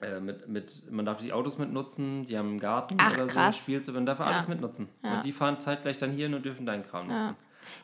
äh, 0.00 0.20
mit, 0.20 0.48
mit, 0.48 0.90
man 0.90 1.04
darf 1.06 1.18
die 1.18 1.32
Autos 1.32 1.58
mitnutzen, 1.58 2.24
die 2.24 2.36
haben 2.38 2.50
einen 2.50 2.60
Garten 2.60 2.96
Ach, 2.98 3.14
oder 3.14 3.28
so, 3.28 3.34
krass. 3.34 3.56
spielst 3.56 3.88
du, 3.88 3.92
man 3.92 4.06
darf 4.06 4.18
Ja. 4.18 4.26
alles 4.26 4.48
mitnutzen. 4.48 4.88
Ja. 5.02 5.16
Und 5.16 5.24
die 5.24 5.32
fahren 5.32 5.60
zeitgleich 5.60 5.96
dann 5.98 6.10
hierhin 6.12 6.34
und 6.34 6.44
dürfen 6.44 6.66
deinen 6.66 6.82
Kram 6.82 7.06
nutzen. 7.08 7.36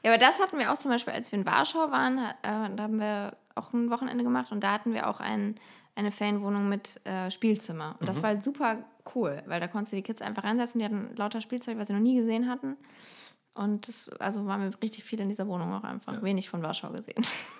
Ja, 0.03 0.11
aber 0.13 0.19
das 0.19 0.41
hatten 0.41 0.59
wir 0.59 0.71
auch 0.73 0.77
zum 0.79 0.91
Beispiel, 0.91 1.13
als 1.15 1.31
wir 1.33 1.39
in 1.39 1.47
Warschau 1.47 1.91
waren, 1.91 2.19
äh, 2.19 2.75
da 2.77 2.83
haben 2.83 2.99
wir 3.01 3.37
auch 3.55 3.73
ein 3.73 3.91
Wochenende 3.91 4.25
gemacht 4.25 4.53
und 4.53 4.63
da 4.63 4.73
hatten 4.73 4.93
wir 4.93 5.09
auch 5.09 5.21
ein, 5.21 5.55
eine 5.97 6.13
Ferienwohnung 6.13 6.69
mit 6.69 7.05
äh, 7.07 7.31
Spielzimmer. 7.31 7.93
Und 7.99 8.03
Mhm. 8.03 8.07
das 8.07 8.23
war 8.23 8.31
halt 8.31 8.45
super 8.45 8.79
cool, 9.15 9.43
weil 9.47 9.61
da 9.61 9.69
konntest 9.69 9.93
du 9.93 9.97
die 9.97 10.03
Kids 10.03 10.21
einfach 10.23 10.45
reinsetzen, 10.45 10.79
die 10.79 10.85
hatten 10.85 11.15
lauter 11.17 11.41
Spielzeug, 11.41 11.79
was 11.79 11.87
sie 11.89 11.93
noch 11.95 12.01
nie 12.01 12.17
gesehen 12.17 12.49
hatten. 12.49 12.77
Und 13.55 13.89
das, 13.89 14.09
also 14.21 14.47
waren 14.47 14.61
wir 14.71 14.83
richtig 14.83 15.05
viel 15.05 15.19
in 15.21 15.29
dieser 15.29 15.47
Wohnung 15.49 15.73
auch 15.75 15.83
einfach. 15.85 16.23
Wenig 16.23 16.49
von 16.51 16.63
Warschau 16.63 16.91
gesehen. 16.91 17.25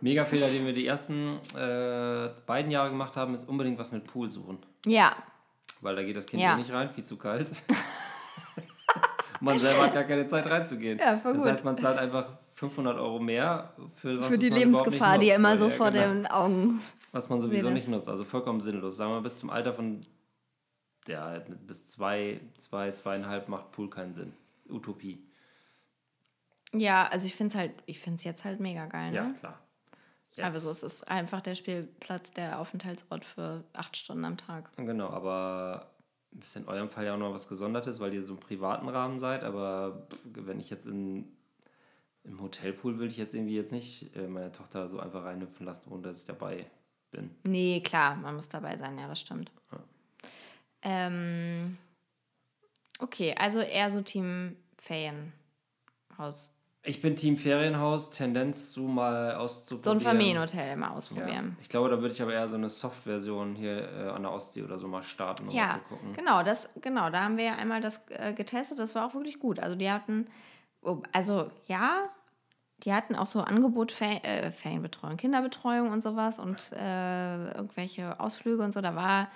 Mega 0.00 0.24
Fehler, 0.24 0.48
den 0.48 0.66
wir 0.66 0.72
die 0.72 0.86
ersten 0.86 1.38
äh, 1.56 2.30
beiden 2.46 2.70
Jahre 2.70 2.90
gemacht 2.90 3.16
haben, 3.16 3.34
ist 3.34 3.48
unbedingt 3.48 3.78
was 3.78 3.92
mit 3.92 4.04
Pool 4.06 4.30
suchen. 4.30 4.58
Ja, 4.86 5.14
Weil 5.80 5.96
da 5.96 6.02
geht 6.02 6.16
das 6.16 6.26
Kind 6.26 6.42
Ja. 6.42 6.56
nicht 6.56 6.70
rein, 6.72 6.90
viel 6.90 7.04
zu 7.04 7.16
kalt. 7.16 7.50
man 9.40 9.58
selber 9.58 9.84
hat 9.84 9.94
gar 9.94 10.04
keine 10.04 10.26
Zeit 10.28 10.46
reinzugehen. 10.46 10.98
Ja, 10.98 11.18
voll 11.18 11.34
das 11.34 11.42
gut. 11.42 11.50
heißt, 11.50 11.64
man 11.64 11.76
zahlt 11.78 11.98
einfach 11.98 12.38
500 12.54 12.98
Euro 12.98 13.18
mehr 13.18 13.74
für, 13.96 14.20
was 14.20 14.28
für 14.28 14.38
die 14.38 14.48
Lebensgefahr, 14.50 15.18
die 15.18 15.30
immer 15.30 15.56
so 15.56 15.66
Ja, 15.68 15.70
vor 15.70 15.90
genau. 15.90 16.06
den 16.08 16.26
Augen. 16.26 16.80
Was 17.12 17.28
man 17.28 17.40
sowieso 17.40 17.70
nicht 17.70 17.88
nutzt, 17.88 18.08
also 18.08 18.24
vollkommen 18.24 18.60
sinnlos. 18.60 18.96
Sagen 18.96 19.10
wir 19.10 19.16
mal, 19.16 19.22
bis 19.22 19.38
zum 19.38 19.50
Alter 19.50 19.74
von 19.74 20.00
ja, 21.06 21.38
bis 21.66 21.86
zwei, 21.86 22.40
zwei, 22.58 22.92
zweieinhalb 22.92 23.48
macht 23.48 23.72
Pool 23.72 23.90
keinen 23.90 24.14
Sinn. 24.14 24.32
Utopie. 24.70 25.22
Ja, 26.72 27.06
also 27.06 27.26
ich 27.26 27.34
finde 27.36 27.52
es 27.52 27.60
halt, 27.60 27.72
ich 27.86 28.00
finde 28.00 28.16
es 28.16 28.24
jetzt 28.24 28.44
halt 28.44 28.58
mega 28.58 28.86
geil, 28.86 29.10
ne? 29.10 29.16
Ja, 29.16 29.30
klar. 29.38 29.58
Jetzt, 30.36 30.44
Also 30.44 30.70
es 30.70 30.82
ist 30.82 31.08
einfach 31.08 31.40
der 31.40 31.54
Spielplatz, 31.54 32.30
der 32.32 32.58
Aufenthaltsort 32.58 33.24
für 33.24 33.64
acht 33.72 33.96
Stunden 33.96 34.24
am 34.24 34.36
Tag. 34.36 34.70
Genau, 34.76 35.08
aber 35.10 35.90
ist 36.40 36.56
in 36.56 36.66
eurem 36.66 36.88
Fall 36.88 37.04
ja 37.04 37.14
auch 37.14 37.18
noch 37.18 37.32
was 37.32 37.48
Gesondertes, 37.48 38.00
weil 38.00 38.12
ihr 38.12 38.22
so 38.22 38.34
im 38.34 38.40
privaten 38.40 38.88
Rahmen 38.88 39.18
seid, 39.18 39.44
aber 39.44 40.08
wenn 40.24 40.58
ich 40.58 40.70
jetzt 40.70 40.86
in, 40.86 41.28
im 42.24 42.40
Hotelpool 42.40 42.98
will 42.98 43.08
ich 43.08 43.16
jetzt 43.16 43.34
irgendwie 43.34 43.54
jetzt 43.54 43.72
nicht 43.72 44.14
äh, 44.16 44.26
meine 44.26 44.50
Tochter 44.50 44.88
so 44.88 44.98
einfach 44.98 45.24
reinhüpfen 45.24 45.64
lassen, 45.64 45.92
ohne 45.92 46.02
dass 46.02 46.20
ich 46.20 46.26
dabei 46.26 46.66
bin. 47.12 47.30
Nee, 47.46 47.80
klar, 47.80 48.16
man 48.16 48.34
muss 48.34 48.48
dabei 48.48 48.76
sein, 48.76 48.98
ja, 48.98 49.06
das 49.06 49.20
stimmt. 49.20 49.52
Ähm, 50.82 51.78
okay, 52.98 53.34
also 53.38 53.60
eher 53.60 53.90
so 53.90 54.02
Team 54.02 54.56
Ferienhaus. 54.78 56.53
Ich 56.86 57.00
bin 57.00 57.16
Team 57.16 57.38
Ferienhaus, 57.38 58.10
Tendenz 58.10 58.70
zu 58.72 58.82
mal 58.82 59.32
So 59.32 59.38
auszuprobieren. 59.38 59.96
ein 59.96 60.00
Familienhotel 60.02 60.76
mal 60.76 60.88
Ja. 60.88 60.92
ausprobieren. 60.92 61.56
Ich 61.62 61.70
glaube, 61.70 61.88
da 61.88 62.00
würde 62.02 62.12
ich 62.12 62.20
aber 62.20 62.34
eher 62.34 62.46
so 62.46 62.56
eine 62.56 62.68
Soft-Version 62.68 63.54
hier 63.54 63.88
äh, 63.90 64.08
an 64.10 64.22
der 64.22 64.32
Ostsee 64.32 64.62
oder 64.62 64.78
so 64.78 64.86
mal 64.86 65.02
starten, 65.02 65.48
um 65.48 65.54
Ja, 65.54 65.64
mal 65.66 65.70
zu 65.72 65.78
gucken. 65.88 66.12
genau, 66.12 66.42
das, 66.42 66.68
genau, 66.82 67.08
da 67.08 67.22
haben 67.24 67.38
wir 67.38 67.44
ja 67.44 67.54
einmal 67.54 67.80
das 67.80 68.02
äh, 68.10 68.34
getestet, 68.34 68.78
das 68.78 68.94
war 68.94 69.06
auch 69.06 69.14
wirklich 69.14 69.38
gut. 69.38 69.58
Also 69.60 69.76
die 69.76 69.90
hatten, 69.90 70.26
oh, 70.82 70.98
also 71.12 71.50
ja, 71.66 72.02
die 72.82 72.92
hatten 72.92 73.16
auch 73.16 73.26
so 73.28 73.40
Angebot, 73.40 73.90
Fer 73.90 74.22
äh, 74.22 74.52
Ferienbetreuung, 74.52 75.16
Kinderbetreuung 75.16 75.90
und 75.90 76.02
sowas 76.02 76.38
und 76.38 76.70
äh, 76.72 77.52
irgendwelche 77.52 78.20
Ausflüge 78.20 78.62
und 78.62 78.72
so. 78.72 78.82
Da 78.82 78.94
war 78.94 79.28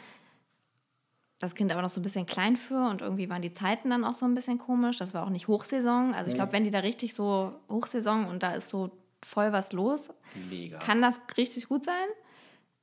das 1.38 1.54
Kind 1.54 1.70
aber 1.70 1.82
noch 1.82 1.90
so 1.90 2.00
ein 2.00 2.02
bisschen 2.02 2.26
klein 2.26 2.56
für 2.56 2.88
und 2.88 3.00
irgendwie 3.00 3.30
waren 3.30 3.42
die 3.42 3.52
Zeiten 3.52 3.90
dann 3.90 4.04
auch 4.04 4.14
so 4.14 4.26
ein 4.26 4.34
bisschen 4.34 4.58
komisch. 4.58 4.96
Das 4.98 5.14
war 5.14 5.24
auch 5.24 5.30
nicht 5.30 5.46
Hochsaison. 5.46 6.14
Also 6.14 6.30
ich 6.30 6.36
glaube, 6.36 6.52
wenn 6.52 6.64
die 6.64 6.70
da 6.70 6.80
richtig 6.80 7.14
so 7.14 7.52
Hochsaison 7.68 8.26
und 8.26 8.42
da 8.42 8.52
ist 8.52 8.68
so 8.68 8.90
voll 9.22 9.52
was 9.52 9.72
los, 9.72 10.10
Mega. 10.50 10.78
kann 10.78 11.00
das 11.00 11.20
richtig 11.36 11.68
gut 11.68 11.84
sein. 11.84 12.08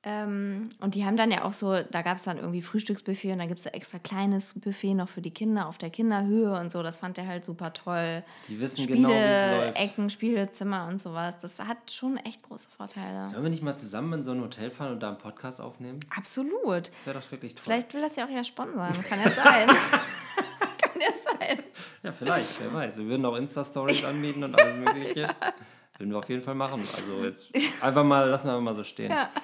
Ähm, 0.07 0.69
und 0.81 0.93
die 0.93 1.03
haben 1.03 1.17
dann 1.17 1.31
ja 1.31 1.43
auch 1.43 1.53
so, 1.53 1.81
da 1.81 2.03
gab 2.03 2.17
es 2.17 2.23
dann 2.23 2.37
irgendwie 2.37 2.61
Frühstücksbuffet 2.61 3.31
und 3.31 3.39
da 3.39 3.47
gibt 3.47 3.59
es 3.59 3.65
ein 3.65 3.73
extra 3.73 3.97
kleines 3.97 4.53
Buffet 4.53 4.93
noch 4.93 5.09
für 5.09 5.21
die 5.21 5.31
Kinder 5.31 5.67
auf 5.67 5.79
der 5.79 5.89
Kinderhöhe 5.89 6.51
und 6.59 6.71
so. 6.71 6.83
Das 6.83 6.99
fand 6.99 7.17
er 7.17 7.25
halt 7.25 7.43
super 7.43 7.73
toll. 7.73 8.23
Die 8.47 8.59
wissen 8.59 8.85
genau, 8.85 9.09
wie 9.09 9.13
es 9.13 9.57
läuft. 9.57 9.79
Ecken, 9.79 10.09
Spielezimmer 10.11 10.87
und 10.87 11.01
sowas. 11.01 11.39
Das 11.39 11.59
hat 11.59 11.89
schon 11.91 12.17
echt 12.17 12.43
große 12.43 12.69
Vorteile. 12.77 13.27
Sollen 13.27 13.41
wir 13.41 13.49
nicht 13.49 13.63
mal 13.63 13.75
zusammen 13.75 14.13
in 14.13 14.23
so 14.23 14.31
ein 14.31 14.41
Hotel 14.41 14.69
fahren 14.69 14.93
und 14.93 14.99
da 15.01 15.09
einen 15.09 15.17
Podcast 15.17 15.59
aufnehmen? 15.59 15.99
Absolut. 16.15 16.89
Das 16.89 17.05
wäre 17.05 17.19
doch 17.19 17.31
wirklich 17.31 17.55
toll. 17.55 17.63
Vielleicht 17.63 17.93
will 17.95 18.01
das 18.01 18.15
ja 18.15 18.25
auch 18.25 18.29
ja 18.29 18.43
sponsern. 18.43 18.91
Kann 19.09 19.19
ja 19.19 19.31
sein. 19.31 19.67
Kann 20.81 21.01
ja 21.01 21.13
sein. 21.23 21.63
Ja, 22.03 22.11
vielleicht, 22.11 22.61
wer 22.61 22.71
weiß. 22.71 22.97
Wir 22.97 23.05
würden 23.07 23.25
auch 23.25 23.35
Insta-Stories 23.35 24.03
anbieten 24.05 24.43
und 24.43 24.59
alles 24.59 24.75
Mögliche. 24.75 25.29
Würden 25.97 26.11
wir 26.11 26.19
auf 26.19 26.29
jeden 26.29 26.41
Fall 26.41 26.55
machen. 26.55 26.79
Also 26.79 27.23
jetzt 27.23 27.53
einfach 27.81 28.03
mal, 28.03 28.29
lassen 28.29 28.47
wir 28.47 28.51
einfach 28.53 28.63
mal 28.63 28.75
so 28.75 28.83
stehen. 28.83 29.11
Ja. 29.11 29.29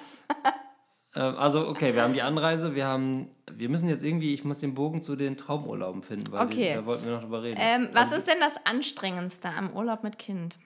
Ähm, 1.14 1.36
also, 1.36 1.68
okay, 1.68 1.94
wir 1.94 2.02
haben 2.02 2.14
die 2.14 2.22
Anreise, 2.22 2.74
wir 2.74 2.86
haben, 2.86 3.28
wir 3.52 3.68
müssen 3.68 3.86
jetzt 3.86 4.02
irgendwie, 4.02 4.32
ich 4.32 4.44
muss 4.44 4.60
den 4.60 4.72
Bogen 4.72 5.02
zu 5.02 5.14
den 5.14 5.36
Traumurlauben 5.36 6.02
finden, 6.02 6.32
weil 6.32 6.46
Okay. 6.46 6.70
die, 6.70 6.74
da 6.74 6.86
wollten 6.86 7.04
wir 7.04 7.12
noch 7.12 7.20
drüber 7.20 7.42
reden. 7.42 7.60
Ähm, 7.60 7.90
was 7.92 8.12
ist 8.12 8.26
denn 8.28 8.40
das 8.40 8.54
Anstrengendste 8.64 9.50
am 9.50 9.74
Urlaub 9.76 10.02
mit 10.04 10.18
Kind? 10.18 10.58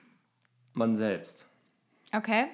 Man 0.73 0.95
selbst. 0.95 1.47
Okay. 2.15 2.45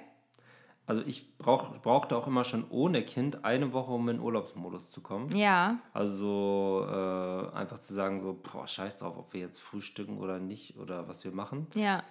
Also 0.86 1.02
ich 1.06 1.38
brauch, 1.38 1.78
brauchte 1.82 2.18
auch 2.18 2.26
immer 2.28 2.44
schon 2.44 2.66
ohne 2.70 3.04
Kind 3.04 3.46
eine 3.46 3.72
Woche, 3.74 3.92
um 3.92 4.10
in 4.10 4.20
Urlaubsmodus 4.20 4.90
zu 4.90 5.02
kommen. 5.02 5.30
Ja. 5.36 5.78
Also 5.94 6.86
äh, 6.90 7.56
einfach 7.56 7.78
zu 7.80 7.94
sagen, 7.94 8.20
so, 8.20 8.34
boah, 8.34 8.68
scheiß 8.68 8.98
drauf, 8.98 9.18
ob 9.18 9.34
wir 9.34 9.40
jetzt 9.40 9.62
frühstücken 9.62 10.18
oder 10.18 10.40
nicht 10.40 10.78
oder 10.78 11.08
was 11.08 11.24
wir 11.24 11.32
machen. 11.32 11.68
Ja. 11.76 12.04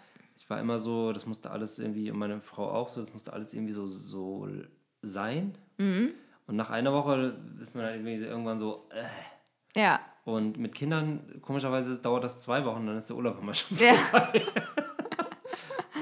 Ich 0.43 0.51
war 0.51 0.59
immer 0.59 0.80
so, 0.80 1.12
das 1.12 1.24
musste 1.24 1.53
alles 1.53 1.78
irgendwie, 1.78 2.11
und 2.11 2.18
meine 2.18 2.40
Frau 2.40 2.68
auch 2.68 2.88
so, 2.88 3.01
das 3.01 3.12
musste 3.12 3.32
alles 3.32 3.55
irgendwie 3.55 3.72
so, 3.72 3.86
so 3.86 4.49
sein. 5.01 5.57
Mhm. 5.78 6.11
Und 6.49 6.57
nach 6.57 6.70
einer 6.70 6.93
Woche 6.93 7.36
ist 7.61 7.76
man 7.76 7.84
so 8.05 8.24
irgendwann 8.24 8.59
so, 8.59 8.88
äh. 8.90 9.78
Ja. 9.80 10.01
Und 10.24 10.59
mit 10.59 10.74
Kindern, 10.74 11.40
komischerweise, 11.43 11.97
dauert 12.03 12.24
das 12.24 12.43
zwei 12.43 12.64
Wochen, 12.64 12.84
dann 12.88 12.97
ist 12.97 13.09
der 13.09 13.14
Urlaub 13.16 13.38
immer 13.40 13.55
schon 13.55 13.78
Ja. 13.78 13.95
vorbei. 13.95 14.43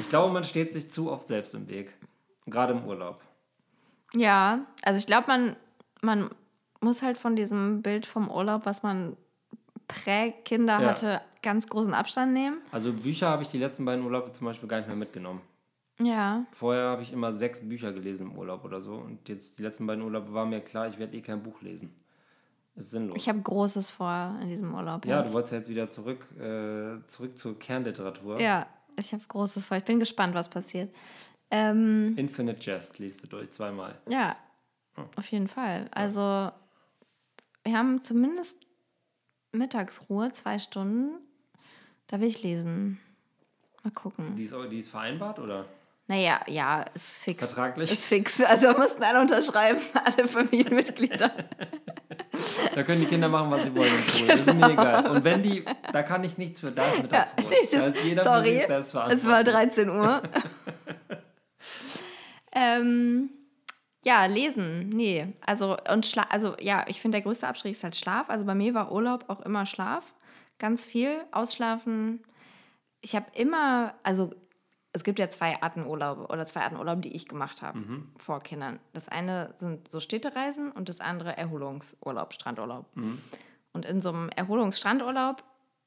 ich 0.01 0.09
glaube, 0.09 0.33
man 0.33 0.43
steht 0.45 0.73
sich 0.73 0.91
zu 0.91 1.13
oft 1.13 1.29
selbst 1.29 1.55
im 1.55 1.69
Weg. 1.69 1.93
Gerade 2.47 2.73
im 2.73 2.87
Urlaub. 2.87 3.21
Ja. 4.15 4.65
Also 4.83 4.99
ich 4.99 5.07
glaube, 5.07 5.27
man, 5.29 5.57
man 6.01 6.31
muss 6.81 7.03
halt 7.03 7.19
von 7.19 7.37
diesem 7.37 7.83
Bild 7.83 8.07
vom 8.07 8.31
Urlaub, 8.31 8.65
was 8.65 8.83
man 8.83 9.19
prä-Kinder 9.87 10.81
Ja. 10.81 10.89
hatte, 10.89 11.21
ganz 11.43 11.67
großen 11.67 11.95
Abstand 11.95 12.33
nehmen. 12.33 12.59
Also 12.71 12.93
Bücher 12.93 13.29
habe 13.29 13.43
ich 13.43 13.49
die 13.49 13.59
letzten 13.59 13.85
beiden 13.85 14.05
Urlaube 14.05 14.33
zum 14.33 14.47
Beispiel 14.47 14.69
gar 14.69 14.79
nicht 14.79 14.89
mehr 14.89 14.97
mitgenommen. 14.97 15.41
Ja. 15.99 16.47
Vorher 16.53 16.85
habe 16.85 17.03
ich 17.03 17.13
immer 17.13 17.33
sechs 17.33 17.67
Bücher 17.69 17.93
gelesen 17.93 18.31
im 18.31 18.39
Urlaub 18.39 18.65
oder 18.65 18.81
so. 18.81 18.95
Und 18.95 19.29
jetzt 19.29 19.59
die 19.59 19.63
letzten 19.63 19.87
beiden 19.87 20.03
Urlaube 20.03 20.33
war 20.33 20.47
mir 20.47 20.61
klar, 20.61 20.89
ich 20.89 20.99
werde 20.99 21.17
eh 21.17 21.21
kein 21.21 21.43
Buch 21.43 21.61
lesen. 21.61 21.95
Ist 22.75 22.91
sinnlos. 22.91 23.17
Ich 23.17 23.29
habe 23.29 23.41
Großes 23.41 23.91
vor 23.91 24.39
in 24.41 24.49
diesem 24.49 24.73
Urlaub. 24.75 25.05
ja, 25.05 25.19
jetzt. 25.19 25.29
du 25.29 25.35
wolltest 25.35 25.53
ja 25.53 25.59
jetzt 25.59 25.69
wieder 25.69 25.91
zurück, 25.91 26.27
äh, 26.39 27.07
zurück 27.07 27.37
zur 27.37 27.59
Kernliteratur. 27.59 28.41
Ja, 28.41 28.67
ich 28.97 29.13
habe 29.13 29.23
Großes 29.27 29.67
vor. 29.67 29.77
Ich 29.77 29.85
bin 29.85 29.99
gespannt, 29.99 30.35
was 30.35 30.49
passiert. 30.49 30.95
Ähm, 31.51 32.15
Infinite 32.17 32.65
Jest 32.65 32.99
liest 32.99 33.23
du 33.25 33.27
durch, 33.27 33.51
zweimal. 33.51 33.99
ja, 34.09 34.37
auf 35.17 35.27
jeden 35.31 35.49
Fall. 35.49 35.89
Also, 35.91 36.21
wir 36.21 37.77
haben 37.77 38.03
zumindest 38.03 38.57
Mittagsruhe, 39.53 40.31
zwei 40.31 40.59
Stunden. 40.59 41.19
Da 42.11 42.21
will 42.21 42.27
ich 42.27 42.43
lesen. 42.43 42.99
Mal 43.85 43.93
gucken. 43.93 44.35
Die 44.35 44.43
ist, 44.43 44.55
die 44.71 44.79
ist 44.79 44.89
vereinbart 44.89 45.39
oder? 45.39 45.65
Naja, 46.09 46.41
ja, 46.49 46.83
ist 46.93 47.13
fix. 47.13 47.39
Vertraglich? 47.39 47.93
Ist 47.93 48.05
fix. 48.05 48.43
Also 48.43 48.73
mussten 48.73 49.03
alle 49.05 49.21
unterschreiben, 49.21 49.81
alle 50.05 50.27
Familienmitglieder. 50.27 51.33
Da 52.75 52.85
können 52.85 53.01
die 53.01 53.07
Kinder 53.07 53.29
machen, 53.29 53.51
was 53.51 53.65
sie 53.65 53.77
wollen 53.77 53.91
Pool. 54.07 54.29
Das 54.29 54.41
ist 54.41 54.55
mir 54.55 54.71
egal. 54.71 55.11
Und 55.11 55.25
wenn 55.25 55.43
die, 55.43 55.65
da 55.93 56.03
kann 56.03 56.23
ich 56.25 56.39
nichts 56.39 56.61
für, 56.61 56.71
da 56.71 56.85
ist 56.85 56.97
Ja, 56.97 57.03
Mittagsruhe. 57.03 57.45
das, 57.61 57.71
da 57.71 57.87
ist 57.87 58.05
jeder 58.05 58.23
für 58.23 58.29
sorry, 58.29 58.57
sich 58.59 58.67
selbst 58.67 58.89
es 58.89 58.95
war 58.95 59.11
verantwortlich. 59.45 59.55
13 59.55 59.89
Uhr. 59.91 60.23
ähm, 62.53 63.31
ja, 64.05 64.25
lesen, 64.27 64.89
nee. 64.91 65.35
Also, 65.45 65.77
und 65.93 66.07
Schla 66.07 66.23
also 66.31 66.57
ja, 66.61 66.85
ich 66.89 67.01
finde, 67.01 67.17
der 67.17 67.23
größte 67.23 67.47
Abstrich 67.47 67.73
ist 67.73 67.85
halt 67.85 67.97
Schlaf. 67.97 68.31
Also 68.31 68.47
bei 68.47 68.55
mir 68.55 68.73
war 68.73 68.93
Urlaub 68.93 69.25
auch 69.29 69.41
immer 69.41 69.67
Schlaf. 69.67 70.05
Ganz 70.61 70.85
viel. 70.85 71.25
Ausschlafen. 71.33 72.21
Ich 73.01 73.17
habe 73.17 73.27
immer, 73.35 73.95
also 74.05 74.31
es 74.93 75.05
gibt 75.05 75.19
ja 75.19 75.31
zwei 75.31 75.61
Arten 75.63 75.87
Urlaube 75.87 76.27
oder 76.27 76.45
zwei 76.47 76.61
Arten 76.61 76.77
Urlaub, 76.77 77.01
die 77.01 77.15
ich 77.15 77.27
gemacht 77.27 77.63
habe 77.63 77.81
vor 78.19 78.41
Kindern. 78.41 78.79
Das 78.93 79.09
eine 79.09 79.55
sind 79.57 79.91
so 79.91 80.01
Städtereisen 80.01 80.71
und 80.71 80.89
das 80.89 81.01
andere 81.01 81.37
Erholungsurlaub, 81.37 82.35
Strandurlaub. 82.35 82.87
Und 83.73 83.87
in 83.87 84.03
so 84.03 84.11
einem 84.11 84.29
Erholungsstrandurlaub 84.29 85.43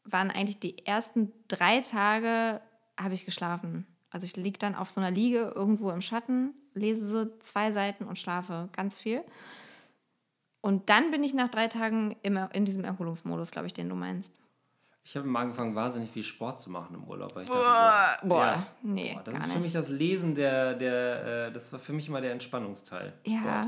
waren 0.06 0.32
eigentlich 0.32 0.60
die 0.60 0.86
ersten 0.86 1.32
drei 1.48 1.82
Tage, 1.82 2.60
habe 3.00 3.14
ich 3.14 3.26
geschlafen. 3.26 3.86
Also 4.10 4.26
ich 4.26 4.36
liege 4.36 4.58
dann 4.58 4.74
auf 4.74 4.90
so 4.90 5.02
einer 5.02 5.12
Liege 5.12 5.54
irgendwo 5.56 5.92
im 5.92 6.02
Schatten, 6.02 6.54
lese 6.74 7.06
so 7.06 7.26
zwei 7.40 7.72
Seiten 7.72 8.06
und 8.06 8.18
schlafe 8.18 8.70
ganz 8.72 8.98
viel. 8.98 9.24
Und 10.62 10.90
dann 10.90 11.12
bin 11.12 11.24
ich 11.24 11.34
nach 11.34 11.50
drei 11.50 11.68
Tagen 11.68 12.16
immer 12.24 12.50
in 12.56 12.66
diesem 12.66 12.86
Erholungsmodus, 12.86 13.52
glaube 13.52 13.68
ich, 13.68 13.74
den 13.74 13.90
du 13.90 13.96
meinst. 13.96 14.43
Ich 15.06 15.18
habe 15.18 15.28
mal 15.28 15.42
angefangen, 15.42 15.76
wahnsinnig 15.76 16.10
viel 16.12 16.24
Sport 16.24 16.62
zu 16.62 16.70
machen 16.72 16.96
im 16.96 17.04
Urlaub. 17.04 17.36
Weil 17.36 17.44
ich 17.44 17.50
dachte 17.50 18.22
so, 18.22 18.28
Boah, 18.30 18.46
ja, 18.46 18.68
nee, 18.82 19.14
boah, 19.16 19.24
das 19.24 19.34
gar 19.34 19.42
ist 19.44 19.48
für 19.50 19.54
nicht. 19.58 19.64
mich 19.64 19.74
das 19.74 19.90
Lesen 19.90 20.34
der, 20.36 20.76
der 20.76 21.48
äh, 21.48 21.52
das 21.52 21.72
war 21.74 21.80
für 21.80 21.92
mich 21.94 22.08
immer 22.08 22.22
der 22.22 22.32
Entspannungsteil. 22.32 23.14
Ja. 23.26 23.40
Sport. 23.42 23.68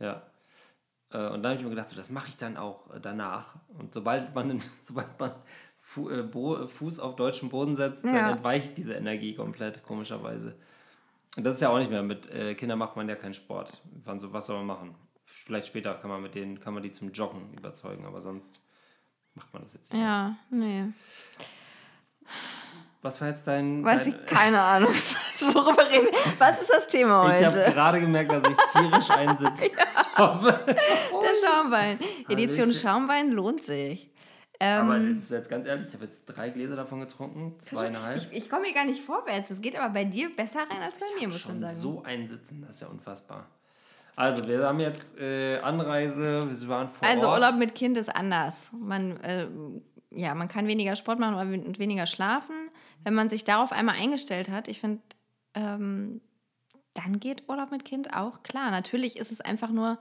Ja. 0.00 0.22
Äh, 1.12 1.32
Und 1.34 1.42
dann 1.42 1.50
habe 1.52 1.56
ich 1.56 1.62
mir 1.64 1.70
gedacht, 1.70 1.90
so, 1.90 1.96
das 1.96 2.08
mache 2.10 2.28
ich 2.28 2.36
dann 2.38 2.56
auch 2.56 2.88
äh, 2.94 3.00
danach. 3.00 3.56
Und 3.78 3.92
sobald 3.92 4.34
man, 4.34 4.58
sobald 4.80 5.20
man 5.20 5.32
Fu 5.76 6.08
äh, 6.08 6.22
Bo 6.22 6.66
Fuß 6.66 6.98
auf 7.00 7.14
deutschen 7.16 7.50
Boden 7.50 7.76
setzt, 7.76 8.04
dann 8.04 8.14
Ja. 8.14 8.30
entweicht 8.30 8.78
diese 8.78 8.94
Energie 8.94 9.34
komplett, 9.34 9.82
komischerweise. 9.82 10.56
Und 11.36 11.44
das 11.44 11.56
ist 11.56 11.60
ja 11.60 11.68
auch 11.68 11.78
nicht 11.78 11.90
mehr. 11.90 12.02
Mit 12.02 12.30
äh, 12.30 12.54
Kindern 12.54 12.78
macht 12.78 12.96
man 12.96 13.06
ja 13.08 13.16
keinen 13.16 13.34
Sport. 13.34 13.80
Wann 14.04 14.18
so, 14.18 14.32
was 14.32 14.46
soll 14.46 14.56
man 14.58 14.66
machen? 14.66 14.94
Vielleicht 15.26 15.66
später 15.66 15.94
kann 15.94 16.10
man 16.10 16.22
mit 16.22 16.34
denen, 16.34 16.58
kann 16.60 16.72
man 16.74 16.82
die 16.82 16.90
zum 16.92 17.12
Joggen 17.12 17.52
überzeugen, 17.54 18.04
aber 18.06 18.20
sonst 18.20 18.60
macht 19.34 19.52
man 19.52 19.62
das 19.62 19.72
jetzt 19.74 19.92
nicht. 19.92 20.00
mehr. 20.00 20.08
Ja, 20.08 20.36
nee. 20.50 20.84
Was 23.02 23.18
war 23.20 23.28
jetzt 23.28 23.46
dein. 23.46 23.82
Weiß 23.82 24.04
dein, 24.04 24.14
ich, 24.14 24.26
keine 24.26 24.60
Ahnung, 24.60 24.92
was, 24.94 25.54
worüber 25.54 25.88
reden 25.90 26.06
wir. 26.06 26.18
Was 26.38 26.60
ist 26.60 26.70
das 26.70 26.86
Thema 26.86 27.34
Ich 27.38 27.44
habe 27.46 27.60
heute? 27.62 27.72
gerade 27.72 28.00
gemerkt, 28.00 28.30
dass 28.32 28.42
ich 28.48 28.56
tierisch 28.72 29.10
einsitzen 29.16 29.70
habe. 30.14 30.60
Der 30.66 31.34
Schaumwein. 31.48 31.98
Edition. 32.28 32.72
Schaumwein 32.74 33.30
lohnt 33.30 33.64
sich. 33.64 34.10
Ähm, 34.62 34.82
Aber 34.90 34.98
das 34.98 35.20
ist 35.20 35.30
jetzt 35.30 35.48
ganz 35.48 35.64
ehrlich, 35.64 35.88
ich 35.88 35.94
habe 35.94 36.04
jetzt 36.04 36.26
drei 36.26 36.50
Gläser 36.50 36.76
davon 36.76 37.00
getrunken, 37.00 37.58
zweieinhalb. 37.58 38.18
ich 38.18 38.30
ich 38.44 38.50
komme 38.50 38.66
hier 38.66 38.74
gar 38.74 38.84
nicht 38.84 39.02
vorwärts. 39.02 39.50
Es 39.50 39.62
geht 39.62 39.74
aber 39.74 39.88
bei 39.94 40.04
dir 40.04 40.28
besser 40.36 40.60
rein 40.70 40.82
als 40.82 40.98
bei 40.98 41.06
mir, 41.18 41.28
muss 41.28 41.46
man 41.46 41.54
schon 41.54 41.60
sagen. 41.62 41.74
so 41.74 42.02
einsitzen, 42.02 42.60
das 42.60 42.72
ist 42.76 42.80
ja 42.82 42.88
unfassbar. 42.88 43.46
Also, 44.16 44.46
wir 44.48 44.66
haben 44.66 44.80
jetzt 44.80 45.18
äh, 45.18 45.58
Anreise, 45.60 46.40
wir 46.42 46.68
waren 46.68 46.88
vor 46.88 47.06
Also 47.08 47.28
Ort. 47.28 47.40
Urlaub 47.40 47.58
mit 47.58 47.74
Kind 47.74 47.96
ist 47.96 48.14
anders. 48.14 48.70
Man, 48.78 49.16
äh, 49.20 49.46
ja, 50.10 50.34
man 50.34 50.48
kann 50.48 50.66
weniger 50.66 50.96
Sport 50.96 51.18
machen 51.18 51.64
und 51.64 51.78
weniger 51.78 52.06
schlafen. 52.06 52.54
Wenn 53.04 53.14
man 53.14 53.30
sich 53.30 53.44
darauf 53.44 53.72
einmal 53.72 53.96
eingestellt 53.96 54.50
hat, 54.50 54.68
ich 54.68 54.80
finde, 54.80 55.00
ähm, 55.54 56.20
dann 56.94 57.20
geht 57.20 57.48
Urlaub 57.48 57.70
mit 57.70 57.84
Kind 57.84 58.14
auch 58.14 58.42
klar. 58.42 58.70
Natürlich 58.70 59.16
ist 59.16 59.32
es 59.32 59.40
einfach 59.40 59.70
nur 59.70 59.98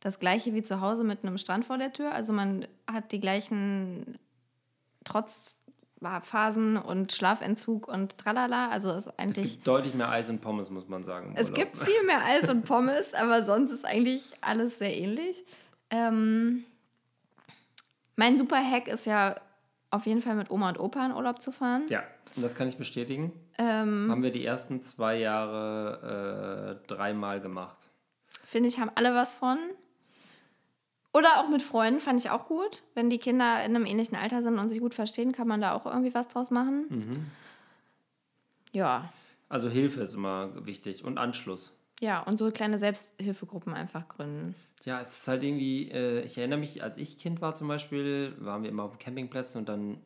das 0.00 0.18
gleiche 0.18 0.54
wie 0.54 0.62
zu 0.62 0.80
Hause 0.80 1.04
mit 1.04 1.22
einem 1.24 1.38
Strand 1.38 1.66
vor 1.66 1.78
der 1.78 1.92
Tür. 1.92 2.12
Also 2.12 2.32
man 2.32 2.66
hat 2.90 3.12
die 3.12 3.20
gleichen 3.20 4.18
Trotzphasen 6.00 6.76
und 6.76 7.12
Schlafentzug 7.12 7.88
und 7.88 8.16
tralala. 8.18 8.68
Also 8.70 8.92
ist 8.92 9.06
Es 9.06 9.18
eigentlich 9.18 9.52
gibt 9.52 9.66
deutlich 9.66 9.94
mehr 9.94 10.08
Eis 10.08 10.30
und 10.30 10.40
Pommes, 10.40 10.70
muss 10.70 10.88
man 10.88 11.02
sagen. 11.02 11.34
es 11.36 11.52
gibt 11.52 11.76
viel 11.76 12.02
mehr 12.06 12.24
Eis 12.24 12.48
und 12.50 12.64
Pommes, 12.64 13.14
aber 13.20 13.44
sonst 13.44 13.70
ist 13.70 13.84
eigentlich 13.84 14.22
alles 14.40 14.78
sehr 14.78 14.96
ähnlich. 14.96 15.44
Ähm, 15.90 16.64
mein 18.16 18.38
super 18.38 18.56
Hack 18.62 18.88
ist 18.88 19.06
ja 19.06 19.36
auf 19.90 20.06
jeden 20.06 20.22
Fall 20.22 20.36
mit 20.36 20.50
Oma 20.50 20.68
und 20.70 20.78
Opa 20.78 21.04
in 21.04 21.12
Urlaub 21.12 21.42
zu 21.42 21.52
fahren. 21.52 21.86
Ja, 21.88 22.02
und 22.36 22.42
das 22.42 22.54
kann 22.54 22.68
ich 22.68 22.76
bestätigen. 22.76 23.32
Ähm, 23.58 24.06
Haben 24.10 24.22
wir 24.22 24.30
die 24.30 24.44
ersten 24.44 24.82
zwei 24.82 25.18
Jahre 25.18 26.78
äh, 26.80 26.86
dreimal 26.86 27.40
gemacht. 27.40 27.76
Finde 28.44 28.68
ich, 28.68 28.78
haben 28.78 28.90
alle 28.94 29.14
was 29.14 29.34
von. 29.34 29.58
Oder 31.12 31.40
auch 31.40 31.48
mit 31.48 31.62
Freunden, 31.62 32.00
fand 32.00 32.20
ich 32.20 32.30
auch 32.30 32.46
gut. 32.46 32.82
Wenn 32.94 33.10
die 33.10 33.18
Kinder 33.18 33.64
in 33.64 33.74
einem 33.74 33.84
ähnlichen 33.86 34.16
Alter 34.16 34.42
sind 34.42 34.58
und 34.58 34.68
sich 34.68 34.78
gut 34.80 34.94
verstehen, 34.94 35.32
kann 35.32 35.48
man 35.48 35.60
da 35.60 35.72
auch 35.74 35.86
irgendwie 35.86 36.14
was 36.14 36.28
draus 36.28 36.50
machen. 36.50 36.86
Mhm. 36.88 37.26
Ja, 38.72 39.12
Also 39.48 39.68
Hilfe 39.68 40.00
ist 40.02 40.14
immer 40.14 40.64
wichtig 40.64 41.04
und 41.04 41.18
Anschluss. 41.18 41.76
ja, 42.00 42.20
und 42.20 42.38
so 42.38 42.50
kleine 42.52 42.78
Selbsthilfegruppen 42.78 43.74
einfach 43.74 44.08
gründen. 44.08 44.54
Ja, 44.84 45.00
es 45.02 45.10
ist 45.18 45.28
halt 45.28 45.42
irgendwie, 45.42 45.90
äh, 45.90 46.22
ich 46.22 46.38
erinnere 46.38 46.60
mich, 46.60 46.82
als 46.82 46.96
ich 46.96 47.18
Kind 47.18 47.40
war 47.42 47.54
zum 47.54 47.68
Beispiel, 47.68 48.34
waren 48.38 48.62
wir 48.62 48.70
immer 48.70 48.84
auf 48.84 48.98
Campingplätzen 48.98 49.58
und 49.58 49.68
dann 49.68 50.00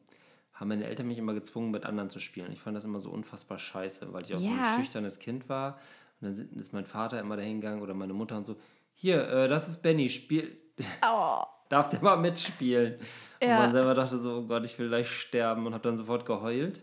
haben 0.55 0.69
meine 0.69 0.85
Eltern 0.87 1.07
mich 1.07 1.19
immer 1.19 1.35
gezwungen, 1.35 1.71
mit 1.71 1.85
anderen 1.85 2.11
zu 2.11 2.19
spielen. 2.21 2.51
Ich 2.53 2.61
fand 2.61 2.77
das 2.77 2.85
immer 2.85 2.99
so 3.01 3.11
unfassbar 3.11 3.59
scheiße, 3.59 4.13
weil 4.13 4.23
ich 4.25 4.35
auch 4.35 4.41
so 4.41 4.49
Ja. 4.49 4.57
ein 4.57 4.65
schüchternes 4.65 5.19
Kind 5.19 5.49
war. 5.49 5.79
Und 6.21 6.37
dann 6.39 6.59
ist 6.59 6.73
mein 6.73 6.87
Vater 6.87 7.21
immer 7.21 7.37
dahin 7.37 7.61
gegangen 7.61 7.83
oder 7.83 7.93
meine 7.95 8.15
Mutter 8.15 8.37
und 8.37 8.47
so, 8.47 8.57
hier, 8.95 9.29
äh, 9.29 9.49
das 9.49 9.69
ist 9.69 9.83
Benny, 9.83 10.09
spiel, 10.09 10.57
Oh, 11.07 11.43
darf 11.69 11.89
der 11.89 12.03
mal 12.03 12.17
mitspielen? 12.17 12.95
Und 13.41 13.49
Ja. 13.49 13.59
man 13.59 13.73
selber 13.73 13.95
dachte 13.95 14.19
so, 14.19 14.39
oh 14.39 14.43
Gott, 14.43 14.65
ich 14.65 14.79
will 14.79 14.89
gleich 14.89 15.09
sterben 15.11 15.67
und 15.67 15.75
habe 15.75 15.83
dann 15.83 15.97
sofort 15.97 16.25
geheult. 16.27 16.81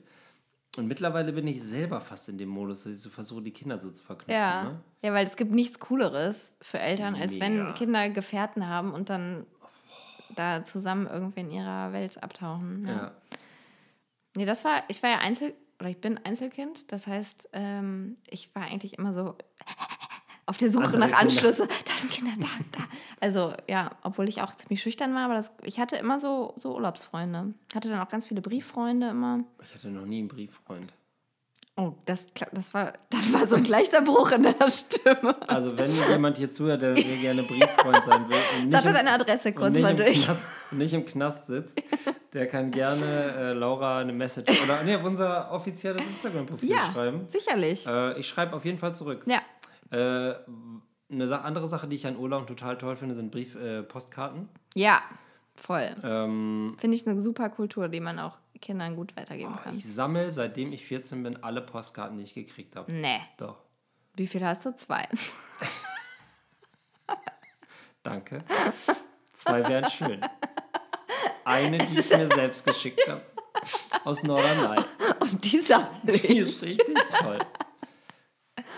Und 0.77 0.87
mittlerweile 0.87 1.33
bin 1.33 1.47
ich 1.47 1.61
selber 1.61 1.99
fast 1.99 2.29
in 2.29 2.37
dem 2.37 2.47
Modus, 2.47 2.83
dass 2.83 2.93
ich 2.93 3.01
so 3.01 3.09
versuche, 3.09 3.41
die 3.41 3.51
Kinder 3.51 3.77
so 3.77 3.91
zu 3.91 4.03
verknüpfen. 4.03 4.33
Ja. 4.33 4.63
Ne? 4.63 4.79
ja, 5.01 5.13
weil 5.13 5.25
es 5.25 5.35
gibt 5.35 5.51
nichts 5.51 5.79
Cooleres 5.79 6.55
für 6.61 6.79
Eltern, 6.79 7.15
als 7.15 7.33
Mega. 7.33 7.45
wenn 7.45 7.73
Kinder 7.73 8.09
Gefährten 8.09 8.67
haben 8.67 8.93
und 8.93 9.09
dann 9.09 9.45
da 10.35 10.63
zusammen 10.63 11.07
irgendwie 11.07 11.41
in 11.41 11.51
ihrer 11.51 11.91
Welt 11.91 12.23
abtauchen. 12.23 12.85
Ja. 12.87 12.93
Ja. 12.95 13.11
Nee, 14.37 14.45
das 14.45 14.63
war, 14.63 14.83
ich 14.87 15.03
war 15.03 15.09
ja 15.09 15.17
Einzel, 15.17 15.53
oder 15.79 15.89
ich 15.89 15.99
bin 15.99 16.17
Einzelkind, 16.23 16.89
das 16.91 17.05
heißt, 17.05 17.49
ähm, 17.51 18.15
ich 18.29 18.55
war 18.55 18.63
eigentlich 18.63 18.97
immer 18.97 19.13
so 19.13 19.35
auf 20.51 20.57
der 20.57 20.69
Suche 20.69 20.97
nach. 20.97 21.13
Anschlüsse. 21.13 21.65
Da 21.85 21.93
sind 21.97 22.11
Kinder, 22.11 22.31
da, 22.37 22.47
da. 22.73 22.83
Also 23.21 23.53
ja, 23.69 23.91
obwohl 24.03 24.27
ich 24.27 24.41
auch 24.41 24.53
ziemlich 24.55 24.81
schüchtern 24.81 25.15
war, 25.15 25.23
aber 25.25 25.35
das, 25.35 25.51
ich 25.63 25.79
hatte 25.79 25.95
immer 25.95 26.19
so, 26.19 26.53
so 26.57 26.75
Urlaubsfreunde. 26.75 27.53
Hatte 27.73 27.89
dann 27.89 28.01
auch 28.01 28.09
ganz 28.09 28.25
viele 28.25 28.41
Brieffreunde 28.41 29.07
immer. 29.09 29.45
Ich 29.63 29.73
hatte 29.73 29.87
noch 29.87 30.05
nie 30.05 30.19
einen 30.19 30.27
Brieffreund. 30.27 30.91
Oh, 31.77 31.93
das, 32.05 32.27
das, 32.51 32.73
war, 32.73 32.93
das 33.09 33.31
war 33.31 33.47
so 33.47 33.55
ein 33.55 33.63
leichter 33.63 34.01
Bruch 34.01 34.31
in 34.31 34.43
der 34.43 34.55
Stimme. 34.67 35.35
Also 35.47 35.77
wenn 35.77 35.89
jemand 36.09 36.37
hier 36.37 36.51
zuhört, 36.51 36.81
der 36.81 36.91
mir 36.91 37.17
gerne 37.17 37.43
Brieffreund 37.43 38.03
sein 38.03 38.27
will 38.27 38.37
und 38.57 38.65
nicht, 38.65 38.71
Sag 38.73 38.85
im, 38.85 38.93
deine 38.93 39.11
Adresse 39.11 39.53
kurz 39.53 39.73
nicht, 39.73 39.81
mal 39.81 39.91
im 39.91 39.97
durch. 39.97 40.25
Knast, 40.25 40.47
nicht 40.71 40.93
im 40.93 41.05
Knast 41.05 41.47
sitzt, 41.47 41.81
der 42.33 42.47
kann 42.47 42.71
gerne 42.71 43.05
äh, 43.05 43.53
Laura 43.53 43.99
eine 43.99 44.11
Message 44.11 44.51
oder 44.63 44.83
nee, 44.83 44.95
auf 44.95 45.05
unser 45.05 45.49
offizielles 45.51 46.01
Instagram-Profil 46.03 46.69
Ja, 46.71 46.91
schreiben. 46.93 47.25
sicherlich. 47.29 47.87
Äh, 47.87 48.19
ich 48.19 48.27
schreibe 48.27 48.53
auf 48.55 48.65
jeden 48.65 48.77
Fall 48.77 48.93
zurück. 48.93 49.23
Ja. 49.25 49.39
Äh, 49.91 50.35
eine 51.11 51.41
andere 51.41 51.67
Sache, 51.67 51.87
die 51.87 51.95
ich 51.97 52.07
an 52.07 52.17
Urlaub 52.17 52.47
total 52.47 52.77
toll 52.77 52.95
finde, 52.95 53.15
sind 53.15 53.31
Brief, 53.31 53.55
äh, 53.55 53.83
Postkarten. 53.83 54.47
Ja, 54.75 55.01
voll. 55.55 55.93
Ähm, 56.03 56.75
Finde 56.79 56.95
ich 56.95 57.05
eine 57.07 57.21
super 57.21 57.49
Kultur, 57.49 57.89
die 57.89 57.99
man 57.99 58.17
auch 58.19 58.37
Kindern 58.61 58.95
gut 58.95 59.15
weitergeben 59.17 59.55
kann. 59.57 59.75
ich 59.75 59.91
sammle, 59.91 60.31
seitdem 60.31 60.71
ich 60.71 60.85
14 60.85 61.23
bin, 61.23 61.43
alle 61.43 61.61
Postkarten, 61.61 62.17
die 62.17 62.23
ich 62.23 62.33
gekriegt 62.33 62.75
habe. 62.75 62.91
Nee. 62.91 63.19
Doch. 63.37 63.57
Wie 64.15 64.27
viel 64.27 64.45
hast 64.45 64.65
du? 64.65 64.75
Zwei. 64.75 65.07
Danke. 68.03 68.43
Zwei 69.33 69.67
wären 69.67 69.89
schön. 69.89 70.21
Eine, 71.45 71.77
die 71.79 71.99
ich 71.99 72.09
mir 72.09 72.27
selbst 72.27 72.65
geschickt 72.65 73.01
habe. 73.07 73.21
Aus 74.03 74.23
Norderney. 74.23 74.81
Und 75.19 75.43
die 75.51 75.59
sammle 75.59 75.89
Die 76.05 76.37
ist 76.37 76.63
ich. 76.63 76.79
richtig 76.79 76.97
toll. 77.09 77.39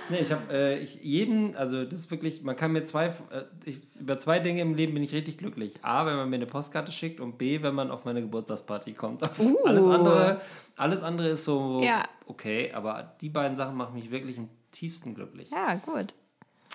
Nee, 0.09 0.19
ich 0.19 0.31
habe 0.31 0.41
äh, 0.51 0.79
ich 0.79 0.95
jeden, 1.01 1.55
also 1.55 1.83
das 1.83 2.01
ist 2.01 2.11
wirklich, 2.11 2.43
man 2.43 2.55
kann 2.55 2.71
mir 2.71 2.83
zwei, 2.83 3.07
äh, 3.07 3.43
ich, 3.65 3.79
über 3.99 4.17
zwei 4.17 4.39
Dinge 4.39 4.61
im 4.61 4.75
Leben 4.75 4.93
bin 4.93 5.03
ich 5.03 5.13
richtig 5.13 5.37
glücklich. 5.37 5.75
A, 5.81 6.05
wenn 6.05 6.15
man 6.15 6.29
mir 6.29 6.35
eine 6.37 6.45
Postkarte 6.45 6.91
schickt 6.91 7.19
und 7.19 7.37
B, 7.37 7.61
wenn 7.61 7.75
man 7.75 7.91
auf 7.91 8.05
meine 8.05 8.21
Geburtstagsparty 8.21 8.93
kommt. 8.93 9.21
Uh. 9.39 9.65
Alles, 9.65 9.87
andere, 9.87 10.41
alles 10.77 11.03
andere 11.03 11.29
ist 11.29 11.45
so 11.45 11.81
Ja. 11.83 12.03
okay, 12.27 12.71
aber 12.73 13.15
die 13.21 13.29
beiden 13.29 13.57
Sachen 13.57 13.75
machen 13.75 13.95
mich 13.95 14.11
wirklich 14.11 14.37
im 14.37 14.47
tiefsten 14.71 15.15
glücklich. 15.15 15.49
Ja, 15.51 15.75
gut. 15.75 16.13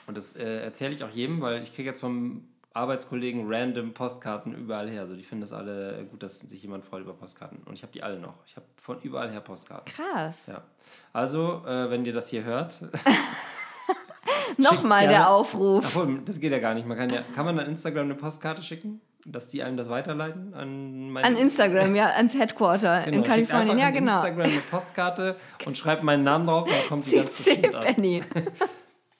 Und 0.06 0.16
das 0.16 0.36
äh, 0.36 0.62
erzähle 0.62 0.94
ich 0.94 1.04
auch 1.04 1.10
jedem, 1.10 1.40
weil 1.40 1.62
ich 1.62 1.74
kriege 1.74 1.88
jetzt 1.88 2.00
vom 2.00 2.48
Arbeitskollegen 2.74 3.46
random 3.48 3.92
Postkarten 3.94 4.54
überall 4.54 4.88
her. 4.88 5.02
Also 5.02 5.16
die 5.16 5.24
finden 5.24 5.42
das 5.42 5.52
alle 5.52 6.04
gut, 6.10 6.22
dass 6.22 6.38
sich 6.38 6.62
jemand 6.62 6.84
freut 6.84 7.02
über 7.02 7.14
Postkarten. 7.14 7.58
Und 7.64 7.74
ich 7.74 7.82
habe 7.82 7.92
die 7.92 8.02
alle 8.02 8.18
noch. 8.18 8.34
Ich 8.46 8.56
habe 8.56 8.66
von 8.76 9.00
überall 9.02 9.30
her 9.30 9.40
Postkarten. 9.40 9.92
Krass. 9.92 10.36
Ja. 10.46 10.62
Also, 11.12 11.62
äh, 11.66 11.90
wenn 11.90 12.04
ihr 12.04 12.12
das 12.12 12.28
hier 12.28 12.44
hört, 12.44 12.80
Nochmal 14.56 15.00
gerne- 15.02 15.14
der 15.14 15.30
Aufruf. 15.30 15.84
obwohl, 15.96 16.20
das 16.24 16.40
geht 16.40 16.52
ja 16.52 16.58
gar 16.58 16.74
nicht. 16.74 16.86
Man 16.86 16.96
kann 16.96 17.10
ja, 17.10 17.22
kann 17.34 17.44
man 17.44 17.58
an 17.58 17.66
Instagram 17.66 18.04
eine 18.04 18.14
Postkarte 18.14 18.62
schicken, 18.62 19.00
dass 19.24 19.48
die 19.48 19.62
einem 19.62 19.76
das 19.76 19.88
weiterleiten 19.90 20.54
an 20.54 21.10
meine 21.10 21.26
An 21.26 21.36
Instagram, 21.36 21.94
ja, 21.94 22.06
ans 22.10 22.34
Headquarter 22.38 23.04
in 23.04 23.12
Genau, 23.12 23.24
schickt 23.24 23.48
Kalifornien. 23.50 23.78
Ja, 23.78 23.86
an 23.88 23.94
genau. 23.94 24.16
Instagram 24.24 24.50
eine 24.50 24.60
Postkarte 24.70 25.36
und 25.66 25.76
schreibt 25.76 26.02
meinen 26.02 26.24
Namen 26.24 26.46
drauf 26.46 26.64
und 26.66 26.72
dann 26.72 26.88
kommt 26.88 27.06
die 27.10 27.16
ganz 27.16 27.34
CC 27.36 27.54
bestimmt 27.56 27.74
an. 27.76 27.82
Penny. 27.94 28.22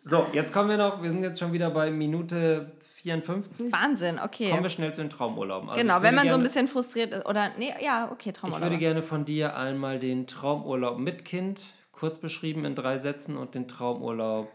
So, 0.05 0.27
jetzt 0.33 0.53
kommen 0.55 0.71
wir 0.71 0.79
noch, 0.79 1.03
wir 1.03 1.11
sind 1.11 1.23
jetzt 1.23 1.39
schon 1.39 1.53
wieder 1.53 1.71
bei 1.71 1.91
Minute 1.91 2.73
54. 3.03 3.73
Wahnsinn, 3.73 4.19
okay. 4.19 4.51
Kommen 4.51 4.63
wir 4.63 4.71
schnell 4.71 4.93
zu 4.93 5.01
den 5.01 5.11
Traumurlauben. 5.11 5.69
Also 5.71 5.81
genau, 5.81 5.99
ich 5.99 6.03
wenn 6.03 6.15
man 6.15 6.25
so 6.25 6.29
ein 6.29 6.41
gerne- 6.41 6.45
bisschen 6.45 6.69
frustriert 6.69 7.13
ist. 7.13 7.27
Oder, 7.27 7.51
nee, 7.59 7.73
ja, 7.83 8.11
okay, 8.11 8.31
Ich 8.31 8.35
Traumurlaub. 8.37 8.63
würde 8.63 8.79
gerne 8.79 9.03
von 9.03 9.25
dir 9.25 9.57
einmal 9.57 9.99
den 9.99 10.27
Traumurlaub 10.27 10.99
mit 10.99 11.25
Kind, 11.25 11.65
kurz 11.93 12.19
beschrieben 12.19 12.65
in 12.65 12.75
drei 12.75 12.99
Sätzen, 12.99 13.37
und 13.37 13.55
den 13.55 13.69
Traumurlaub 13.69 14.51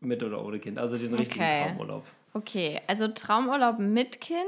mit 0.00 0.22
oder 0.22 0.44
ohne 0.44 0.58
Kind. 0.58 0.78
Also 0.78 0.98
den 0.98 1.14
richtigen 1.14 1.42
Okay. 1.44 1.64
Traumurlaub. 1.68 2.04
Okay, 2.34 2.80
also 2.86 3.08
Traumurlaub 3.08 3.78
mit 3.78 4.20
Kind 4.20 4.38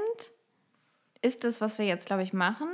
ist 1.22 1.44
das, 1.44 1.60
was 1.60 1.78
wir 1.78 1.86
jetzt, 1.86 2.06
glaube 2.06 2.22
ich, 2.22 2.32
machen. 2.32 2.68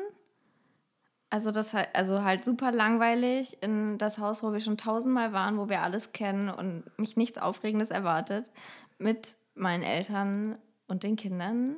Also 1.31 1.51
das 1.51 1.73
halt, 1.73 1.89
also 1.95 2.23
halt 2.23 2.45
super 2.45 2.71
langweilig 2.73 3.57
in 3.63 3.99
das 3.99 4.19
Haus, 4.19 4.43
wo 4.43 4.53
wir 4.53 4.61
schon 4.61 4.77
tausendmal 4.77 5.33
waren, 5.33 5.59
wo 5.59 5.69
wir 5.69 5.83
alles 5.83 6.13
kennen 6.13 6.49
und 6.49 6.85
mich 6.99 7.17
nichts 7.17 7.39
Aufregendes 7.39 7.91
erwartet, 7.91 8.51
mit 8.99 9.37
meinen 9.55 9.83
Eltern 9.83 10.59
und 10.87 11.03
den 11.03 11.17
Kindern 11.17 11.77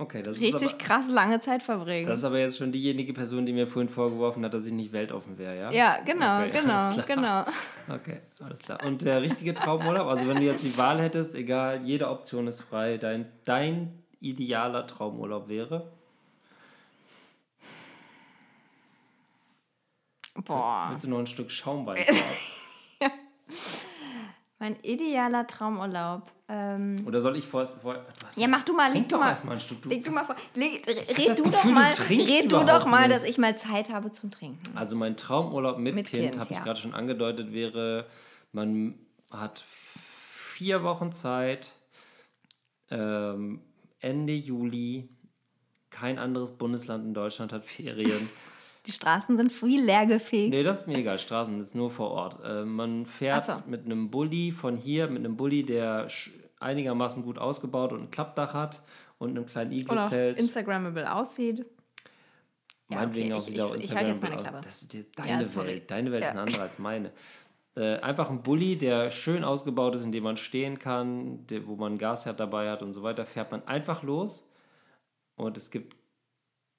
Okay, 0.00 0.22
das 0.22 0.40
richtig 0.40 0.62
ist, 0.62 0.74
aber, 0.74 0.82
krass 0.82 1.08
lange 1.10 1.40
Zeit 1.40 1.62
verbringen. 1.62 2.08
das 2.08 2.20
ist 2.20 2.24
aber 2.24 2.38
jetzt 2.38 2.56
schon 2.56 2.72
diejenige 2.72 3.12
Person, 3.12 3.44
die 3.44 3.52
mir 3.52 3.66
vorhin 3.66 3.90
vorgeworfen 3.90 4.42
hat, 4.46 4.54
dass 4.54 4.64
ich 4.64 4.72
nicht 4.72 4.94
weltoffen 4.94 5.36
wäre, 5.36 5.58
ja? 5.58 5.70
ja, 5.70 6.00
genau, 6.02 6.38
Okay, 6.38 6.50
genau, 6.62 7.02
genau. 7.06 7.44
Okay, 7.86 8.20
alles 8.42 8.60
klar. 8.60 8.82
Und 8.82 9.02
der 9.02 9.20
richtige 9.20 9.54
Traumurlaub, 9.54 10.06
also 10.06 10.26
wenn 10.26 10.38
du 10.38 10.44
jetzt 10.44 10.64
die 10.64 10.78
Wahl 10.78 11.02
hättest, 11.02 11.34
egal, 11.34 11.82
jede 11.84 12.08
Option 12.08 12.46
ist 12.46 12.62
frei, 12.62 12.96
dein, 12.96 13.30
dein 13.44 14.02
idealer 14.20 14.86
Traumurlaub 14.86 15.48
wäre? 15.50 15.92
Boah. 20.34 20.86
Willst 20.88 21.04
du 21.04 21.10
noch 21.10 21.18
ein 21.18 21.26
Stück 21.26 21.50
Schaumwein 21.50 22.02
haben? 23.02 23.12
Mein 24.58 24.76
idealer 24.82 25.46
Traumurlaub. 25.46 26.32
Ähm, 26.52 26.96
Oder 27.06 27.20
soll 27.20 27.36
ich 27.36 27.46
vor... 27.46 27.64
vor 27.64 28.04
was? 28.24 28.34
ja, 28.34 28.48
mach 28.48 28.64
du 28.64 28.72
mal, 28.72 28.92
leg 28.92 29.08
du 29.08 29.16
mal. 29.16 29.36
ein 29.48 29.60
Stück. 29.60 29.82
Du, 29.82 29.88
Leg 29.88 30.04
du 30.04 30.10
mal 30.10 30.24
vor. 30.24 30.34
Leg, 30.56 30.84
red 30.84 31.38
du 31.38 31.44
Gefühl, 31.44 31.52
doch 31.52 31.64
mal, 31.64 31.92
red 32.08 32.44
du 32.52 32.64
doch 32.64 32.86
mal, 32.86 33.06
nicht. 33.06 33.20
dass 33.20 33.22
ich 33.22 33.38
mal 33.38 33.56
Zeit 33.56 33.88
habe 33.88 34.10
zum 34.10 34.32
Trinken. 34.32 34.58
Also 34.74 34.96
mein 34.96 35.16
Traumurlaub 35.16 35.78
mit, 35.78 35.94
Mit 35.94 36.08
Kind, 36.08 36.32
Kind, 36.32 36.40
habe 36.40 36.50
ich 36.50 36.56
ja. 36.56 36.64
gerade 36.64 36.80
schon 36.80 36.92
angedeutet, 36.92 37.52
wäre, 37.52 38.06
man 38.50 38.98
hat 39.30 39.62
vier 40.34 40.82
Wochen 40.82 41.12
Zeit, 41.12 41.70
ähm, 42.90 43.60
Ende 44.00 44.32
Juli, 44.32 45.08
kein 45.90 46.18
anderes 46.18 46.50
Bundesland 46.50 47.04
in 47.04 47.14
Deutschland 47.14 47.52
hat 47.52 47.64
Ferien. 47.64 48.28
Die 48.86 48.92
Straßen 48.92 49.36
sind 49.36 49.52
viel 49.52 49.84
leergefegt. 49.84 50.50
nee, 50.50 50.62
das 50.62 50.80
ist 50.80 50.86
mir 50.88 50.96
egal, 50.96 51.18
Straßen 51.18 51.60
ist 51.60 51.74
nur 51.74 51.90
vor 51.90 52.10
Ort. 52.10 52.38
Äh, 52.42 52.64
man 52.64 53.04
fährt 53.04 53.44
so. 53.44 53.52
mit 53.66 53.84
einem 53.84 54.10
Bulli 54.10 54.52
von 54.52 54.76
hier, 54.76 55.06
mit 55.06 55.18
einem 55.18 55.36
Bulli, 55.36 55.64
der 55.64 56.08
einigermaßen 56.60 57.22
gut 57.22 57.38
ausgebaut 57.38 57.92
und 57.92 58.02
ein 58.02 58.10
Klappdach 58.10 58.54
hat 58.54 58.80
und 59.18 59.30
einem 59.30 59.46
kleinen 59.46 59.72
Iglo-Zelt. 59.72 60.38
Instagrammable 60.38 61.12
aussieht. 61.12 61.66
Ja, 62.88 62.96
Meinetwegen 62.98 63.32
okay, 63.32 63.40
auch 63.40 63.46
ich- 63.46 63.52
wieder 63.54 63.74
ich- 63.76 63.84
ich 63.84 63.94
halte 63.94 64.10
jetzt 64.10 64.18
Instagram. 64.18 64.30
meine 64.36 64.42
Klappe. 64.50 64.66
Das 64.66 64.82
ist 64.82 64.94
deine 65.18 65.44
Ja. 65.44 65.54
Welt. 65.64 65.90
Deine 65.90 66.12
Welt 66.12 66.22
ist 66.24 66.28
Ja. 66.28 66.32
eine 66.32 66.40
andere 66.42 66.62
als 66.62 66.78
meine. 66.78 67.10
Äh, 67.76 67.98
einfach 68.00 68.28
ein 68.30 68.42
Bulli, 68.42 68.76
der 68.76 69.10
schön 69.12 69.44
ausgebaut 69.44 69.94
ist, 69.94 70.02
in 70.04 70.10
dem 70.10 70.24
man 70.24 70.36
stehen 70.36 70.78
kann, 70.78 71.46
der, 71.46 71.66
wo 71.68 71.76
man 71.76 71.92
ein 71.94 71.98
Gasherd 71.98 72.40
dabei 72.40 72.68
hat 72.68 72.82
und 72.82 72.92
so 72.92 73.02
weiter, 73.04 73.24
fährt 73.24 73.52
man 73.52 73.64
einfach 73.66 74.02
los 74.02 74.48
und 75.36 75.56
es 75.56 75.70
gibt 75.70 75.96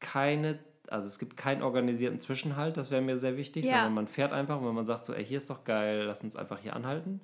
keine, 0.02 0.60
also 0.90 1.08
es 1.08 1.18
gibt 1.18 1.38
keinen 1.38 1.62
organisierten 1.64 2.20
Zwischenhalt, 2.20 2.76
das 2.76 2.92
wäre 2.92 3.02
mir 3.02 3.16
sehr 3.16 3.38
wichtig, 3.38 3.66
Ja. 3.66 3.76
sondern 3.76 3.94
man 3.94 4.08
fährt 4.08 4.34
einfach 4.34 4.60
und 4.60 4.68
wenn 4.68 4.76
man 4.76 4.86
sagt 4.86 5.06
so, 5.06 5.14
ey, 5.14 5.24
hier 5.26 5.38
ist 5.38 5.50
doch 5.50 5.64
geil, 5.64 6.04
lass 6.06 6.24
uns 6.24 6.36
einfach 6.36 6.60
hier 6.60 6.76
anhalten. 6.76 7.22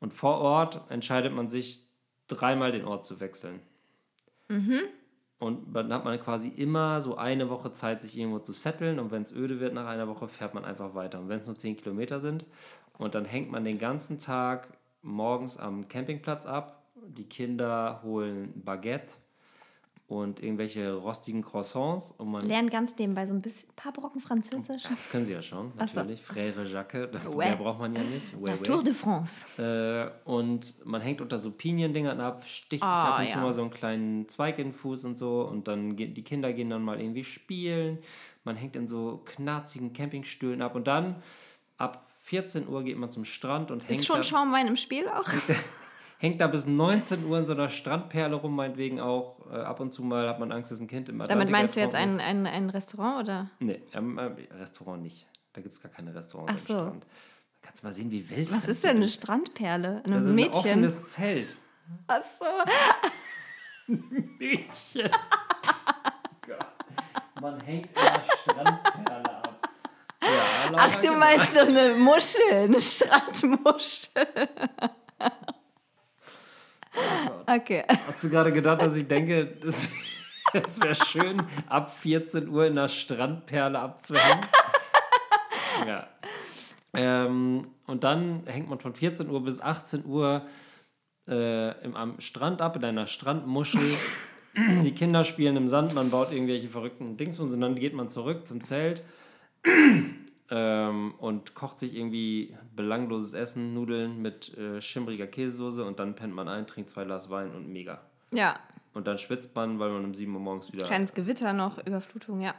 Und 0.00 0.12
vor 0.12 0.38
Ort 0.38 0.80
entscheidet 0.90 1.32
man 1.32 1.48
sich, 1.48 1.86
dreimal 2.28 2.72
den 2.72 2.84
Ort 2.84 3.04
zu 3.04 3.20
wechseln. 3.20 3.60
Und 5.38 5.74
dann 5.74 5.92
hat 5.92 6.04
man 6.04 6.18
quasi 6.20 6.48
immer 6.48 7.00
so 7.00 7.16
eine 7.16 7.50
Woche 7.50 7.72
Zeit, 7.72 8.00
sich 8.00 8.16
irgendwo 8.16 8.38
zu 8.38 8.52
setteln. 8.52 8.98
Und 8.98 9.10
wenn 9.10 9.22
es 9.22 9.34
öde 9.34 9.60
wird 9.60 9.74
nach 9.74 9.86
einer 9.86 10.08
Woche, 10.08 10.28
fährt 10.28 10.54
man 10.54 10.64
einfach 10.64 10.94
weiter. 10.94 11.20
Und 11.20 11.28
wenn 11.28 11.40
es 11.40 11.46
nur 11.46 11.56
10 11.56 11.76
Kilometer 11.76 12.20
sind, 12.20 12.44
und 12.98 13.14
dann 13.14 13.24
hängt 13.24 13.50
man 13.50 13.64
den 13.64 13.78
ganzen 13.78 14.18
Tag 14.18 14.68
morgens 15.02 15.58
am 15.58 15.88
Campingplatz 15.88 16.46
ab. 16.46 16.84
Die 16.94 17.28
Kinder 17.28 18.00
holen 18.02 18.52
Baguette 18.64 19.16
und 20.06 20.42
irgendwelche 20.42 20.92
rostigen 20.94 21.42
Croissants. 21.42 22.12
Und 22.18 22.30
man, 22.30 22.44
Lernen 22.46 22.68
ganz 22.68 22.96
nebenbei 22.98 23.24
so 23.24 23.32
ein 23.34 23.40
bisschen, 23.40 23.70
paar 23.74 23.92
Brocken 23.92 24.20
Französisch. 24.20 24.82
das 24.82 25.10
können 25.10 25.24
sie 25.24 25.32
ja 25.32 25.40
schon, 25.40 25.72
Ach 25.78 25.88
so. 25.88 25.96
natürlich. 26.00 26.20
Frère 26.22 26.64
Jacques, 26.64 27.08
Ouais. 27.34 27.46
mehr 27.48 27.56
braucht 27.56 27.78
man 27.80 27.94
ja 27.96 28.02
nicht. 28.02 28.34
Ouais, 28.38 28.50
La 28.50 28.56
ouais. 28.56 28.62
Tour 28.62 28.82
de 28.84 28.92
France. 28.92 29.46
Äh, 29.60 30.10
und 30.28 30.74
man 30.84 31.00
hängt 31.00 31.20
unter 31.22 31.38
so 31.38 31.50
Piniendingern 31.50 32.20
ab, 32.20 32.44
sticht 32.46 32.82
sich 32.82 32.82
Ah, 32.82 33.14
ab 33.14 33.20
und 33.20 33.28
zu 33.28 33.34
ja. 33.36 33.40
mal 33.42 33.52
so 33.54 33.62
einen 33.62 33.70
kleinen 33.70 34.28
Zweig 34.28 34.58
in 34.58 34.68
den 34.68 34.72
Fuß 34.74 35.06
und 35.06 35.16
so. 35.16 35.42
Und 35.42 35.68
dann 35.68 35.96
gehen 35.96 36.12
die 36.14 36.22
Kinder 36.22 36.52
gehen 36.52 36.68
dann 36.70 36.82
mal 36.82 37.00
irgendwie 37.00 37.24
spielen. 37.24 37.98
Man 38.44 38.56
hängt 38.56 38.76
in 38.76 38.86
so 38.86 39.22
knarzigen 39.24 39.94
Campingstühlen 39.94 40.60
ab. 40.60 40.74
Und 40.74 40.86
dann 40.86 41.22
ab 41.78 42.10
14 42.24 42.68
Uhr 42.68 42.82
geht 42.84 42.98
man 42.98 43.10
zum 43.10 43.24
Strand 43.24 43.70
und 43.70 43.88
hängt 43.88 44.00
Ist 44.00 44.06
schon 44.06 44.16
da, 44.16 44.22
Schaumwein 44.22 44.66
im 44.66 44.76
Spiel 44.76 45.08
auch? 45.08 45.28
hängt 46.18 46.40
da 46.40 46.46
bis 46.46 46.66
19 46.66 47.24
Uhr 47.26 47.38
in 47.38 47.46
so 47.46 47.52
einer 47.52 47.68
Strandperle 47.68 48.34
rum, 48.36 48.54
meinetwegen 48.56 49.00
auch. 49.00 49.40
Äh, 49.50 49.56
ab 49.56 49.80
und 49.80 49.92
zu 49.92 50.02
mal 50.02 50.28
hat 50.28 50.38
man 50.40 50.52
Angst, 50.52 50.70
dass 50.70 50.80
ein 50.80 50.86
Kind 50.88 51.08
im 51.08 51.20
Atlantik 51.20 51.46
Damit 51.48 51.52
meinst 51.52 51.76
du 51.76 51.80
jetzt 51.80 51.94
ein, 51.94 52.10
ist. 52.10 52.20
ein, 52.20 52.46
ein 52.46 52.70
Restaurant 52.70 53.24
oder? 53.24 53.50
Nee, 53.60 53.82
ähm, 53.92 54.18
ähm, 54.18 54.36
Restaurant 54.58 55.02
nicht. 55.02 55.26
Da 55.52 55.60
gibt 55.60 55.74
es 55.74 55.80
gar 55.82 55.90
keine 55.92 56.14
Restaurants 56.14 56.52
Ach 56.52 56.56
am 56.56 56.66
so. 56.66 56.82
Strand. 56.82 57.04
Da 57.04 57.68
kannst 57.68 57.82
du 57.82 57.86
mal 57.86 57.92
sehen, 57.92 58.10
wie 58.10 58.28
wild 58.30 58.50
Was 58.52 58.66
ist 58.68 58.84
denn 58.84 58.96
eine 58.96 59.08
Strandperle? 59.08 60.02
Ein 60.04 60.12
Also 60.12 60.28
ein 60.30 60.34
Mädchen? 60.34 60.54
offenes 60.58 61.12
Zelt. 61.12 61.56
Ach 62.08 62.20
so. 62.38 62.46
Mädchen. 64.38 65.10
Gott. 66.46 66.66
Man 67.40 67.60
hängt 67.60 67.86
in 67.86 67.92
der 67.94 68.22
Strandperle 68.36 69.30
ab. 69.42 69.68
Ja, 70.22 70.72
Ach, 70.76 70.96
du 71.02 71.12
meinst 71.12 71.52
so 71.54 71.60
eine 71.60 71.94
Muschel, 71.94 72.40
eine 72.52 72.80
Strandmuschel. 72.80 74.26
Okay. 77.46 77.84
Hast 78.06 78.22
du 78.24 78.30
gerade 78.30 78.52
gedacht, 78.52 78.82
dass 78.82 78.96
ich 78.96 79.06
denke, 79.06 79.46
das, 79.46 79.88
das 80.52 80.80
wäre 80.82 80.94
schön, 80.94 81.42
ab 81.68 81.92
14 81.92 82.48
Uhr 82.48 82.66
in 82.66 82.74
der 82.74 82.88
Strandperle 82.88 83.78
abzuhängen? 83.78 84.46
Ja. 85.88 86.06
Ähm, 86.94 87.66
und 87.86 88.04
dann 88.04 88.44
hängt 88.46 88.70
man 88.70 88.78
von 88.78 88.94
14 88.94 89.28
Uhr 89.28 89.42
bis 89.42 89.60
18 89.60 90.04
Uhr 90.06 90.46
äh, 91.26 91.84
im, 91.84 91.96
am 91.96 92.20
Strand 92.20 92.62
ab, 92.62 92.76
in 92.76 92.84
einer 92.84 93.08
Strandmuschel. 93.08 93.82
Die 94.56 94.92
Kinder 94.92 95.24
spielen 95.24 95.56
im 95.56 95.66
Sand, 95.66 95.94
man 95.94 96.10
baut 96.10 96.30
irgendwelche 96.30 96.68
verrückten 96.68 97.16
Dingsbums 97.16 97.52
und 97.52 97.60
dann 97.60 97.74
geht 97.74 97.92
man 97.92 98.08
zurück 98.08 98.46
zum 98.46 98.62
Zelt 98.62 99.02
ähm, 100.56 101.14
und 101.18 101.54
kocht 101.54 101.80
sich 101.80 101.96
irgendwie 101.96 102.56
belangloses 102.76 103.32
Essen, 103.32 103.74
Nudeln 103.74 104.22
mit 104.22 104.56
äh, 104.56 104.80
schimmriger 104.80 105.26
Käsesoße 105.26 105.84
und 105.84 105.98
dann 105.98 106.14
pennt 106.14 106.32
man 106.32 106.46
ein, 106.48 106.66
trinkt 106.68 106.90
zwei 106.90 107.04
Glas 107.04 107.28
Wein 107.28 107.50
und 107.52 107.72
mega. 107.72 108.00
Ja, 108.32 108.60
Und 108.92 109.08
dann 109.08 109.18
schwitzt 109.18 109.54
man, 109.56 109.80
weil 109.80 109.90
man 109.90 110.04
um 110.04 110.14
7 110.14 110.32
Uhr 110.32 110.40
morgens 110.40 110.72
wieder. 110.72 110.84
kleines 110.86 111.12
Gewitter 111.12 111.52
noch, 111.52 111.84
Überflutung, 111.84 112.40
ja. 112.40 112.54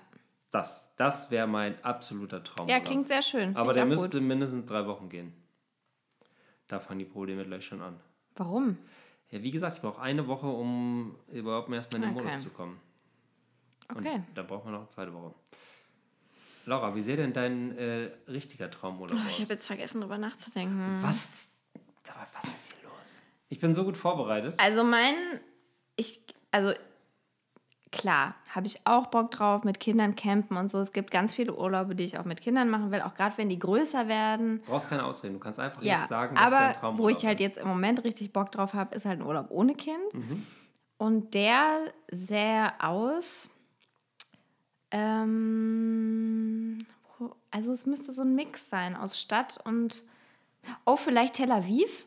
Das, 0.52 0.94
das 0.98 1.32
wäre 1.32 1.48
mein 1.48 1.82
absoluter 1.84 2.44
Traum. 2.44 2.68
Ja, 2.68 2.80
klingt 2.82 3.08
sehr 3.08 3.22
schön. 3.22 3.56
Aber 3.56 3.72
der 3.74 3.86
müsste 3.86 4.20
Gut. 4.20 4.28
mindestens 4.28 4.66
drei 4.66 4.86
Wochen 4.88 5.08
gehen. 5.10 5.34
Da 6.68 6.80
fangen 6.80 7.00
die 7.00 7.06
Probleme 7.06 7.46
gleich 7.46 7.66
schon 7.66 7.82
an. 7.82 8.00
Warum? 8.36 8.78
Ja, 9.32 9.42
wie 9.42 9.52
gesagt, 9.52 9.76
ich 9.78 9.82
brauche 9.82 10.02
eine 10.02 10.28
Woche, 10.28 10.48
um 10.48 11.16
überhaupt 11.32 11.70
mal 11.70 11.76
erstmal 11.78 12.02
in 12.02 12.10
den 12.10 12.16
Okay. 12.16 12.26
Modus 12.26 12.42
zu 12.42 12.50
kommen. 12.50 12.80
Okay. 13.90 14.16
Und 14.16 14.26
da 14.38 14.44
braucht 14.44 14.66
man 14.66 14.74
noch 14.74 14.82
eine 14.82 14.90
zweite 14.90 15.14
Woche. 15.14 15.34
Laura, 16.66 16.96
wie 16.96 17.02
sähe 17.02 17.18
denn 17.18 17.34
dein 17.34 17.78
äh, 17.78 18.10
richtiger 18.28 18.70
Traumurlaub 18.72 19.18
Oh, 19.18 19.28
ich 19.28 19.36
aus? 19.36 19.42
habe 19.42 19.54
jetzt 19.54 19.68
vergessen, 19.68 20.02
drüber 20.02 20.18
nachzudenken. 20.18 20.98
Was? 21.02 21.48
Aber 22.08 22.26
was 22.34 22.44
ist 22.46 22.74
hier 22.74 22.90
los? 22.90 23.20
Ich 23.50 23.60
bin 23.60 23.74
so 23.74 23.84
gut 23.84 23.98
vorbereitet. 23.98 24.56
Also 24.60 24.84
mein, 24.84 25.16
ich, 25.96 26.22
also 26.52 26.74
klar, 27.92 28.36
habe 28.50 28.68
ich 28.68 28.86
auch 28.86 29.08
Bock 29.08 29.32
drauf 29.32 29.64
mit 29.64 29.80
Kindern 29.80 30.16
campen 30.16 30.58
und 30.58 30.70
so. 30.70 30.80
Es 30.80 30.92
gibt 30.92 31.12
ganz 31.12 31.34
viele 31.34 31.56
Urlaube, 31.56 31.96
die 31.96 32.04
ich 32.04 32.18
auch 32.20 32.26
mit 32.26 32.42
Kindern 32.42 32.70
machen 32.70 32.92
will, 32.92 33.02
auch 33.02 33.14
gerade 33.16 33.38
wenn 33.38 33.50
die 33.50 33.60
größer 33.60 34.08
werden. 34.08 34.60
Du 34.66 34.72
brauchst 34.72 34.90
keine 34.90 35.06
Ausreden. 35.06 35.36
Du 35.36 35.40
kannst 35.40 35.60
einfach 35.60 35.82
Ja, 35.82 36.00
jetzt 36.00 36.10
sagen, 36.10 36.36
was 36.36 36.52
dein 36.52 36.54
aber 36.64 36.74
Traumurlaub 36.80 37.06
wo 37.06 37.18
ich 37.18 37.26
halt 37.26 37.40
jetzt 37.40 37.58
im 37.58 37.68
Moment 37.68 38.04
richtig 38.04 38.34
Bock 38.34 38.52
drauf 38.52 38.74
habe, 38.74 38.96
ist 38.96 39.06
halt 39.06 39.20
ein 39.20 39.26
Urlaub 39.26 39.48
ohne 39.50 39.76
Kind. 39.76 40.14
Mhm. 40.14 40.46
Und 40.98 41.34
der 41.34 41.92
sähe 42.12 42.72
aus. 42.80 43.50
Ähm, 44.92 46.80
also 47.52 47.72
es 47.72 47.86
müsste 47.86 48.12
so 48.12 48.22
ein 48.24 48.36
Mix 48.36 48.70
sein 48.70 48.96
aus 48.96 49.20
Stadt 49.20 49.60
und. 49.64 50.04
Oh, 50.86 50.96
vielleicht 50.96 51.36
Tel 51.36 51.52
Aviv? 51.52 52.06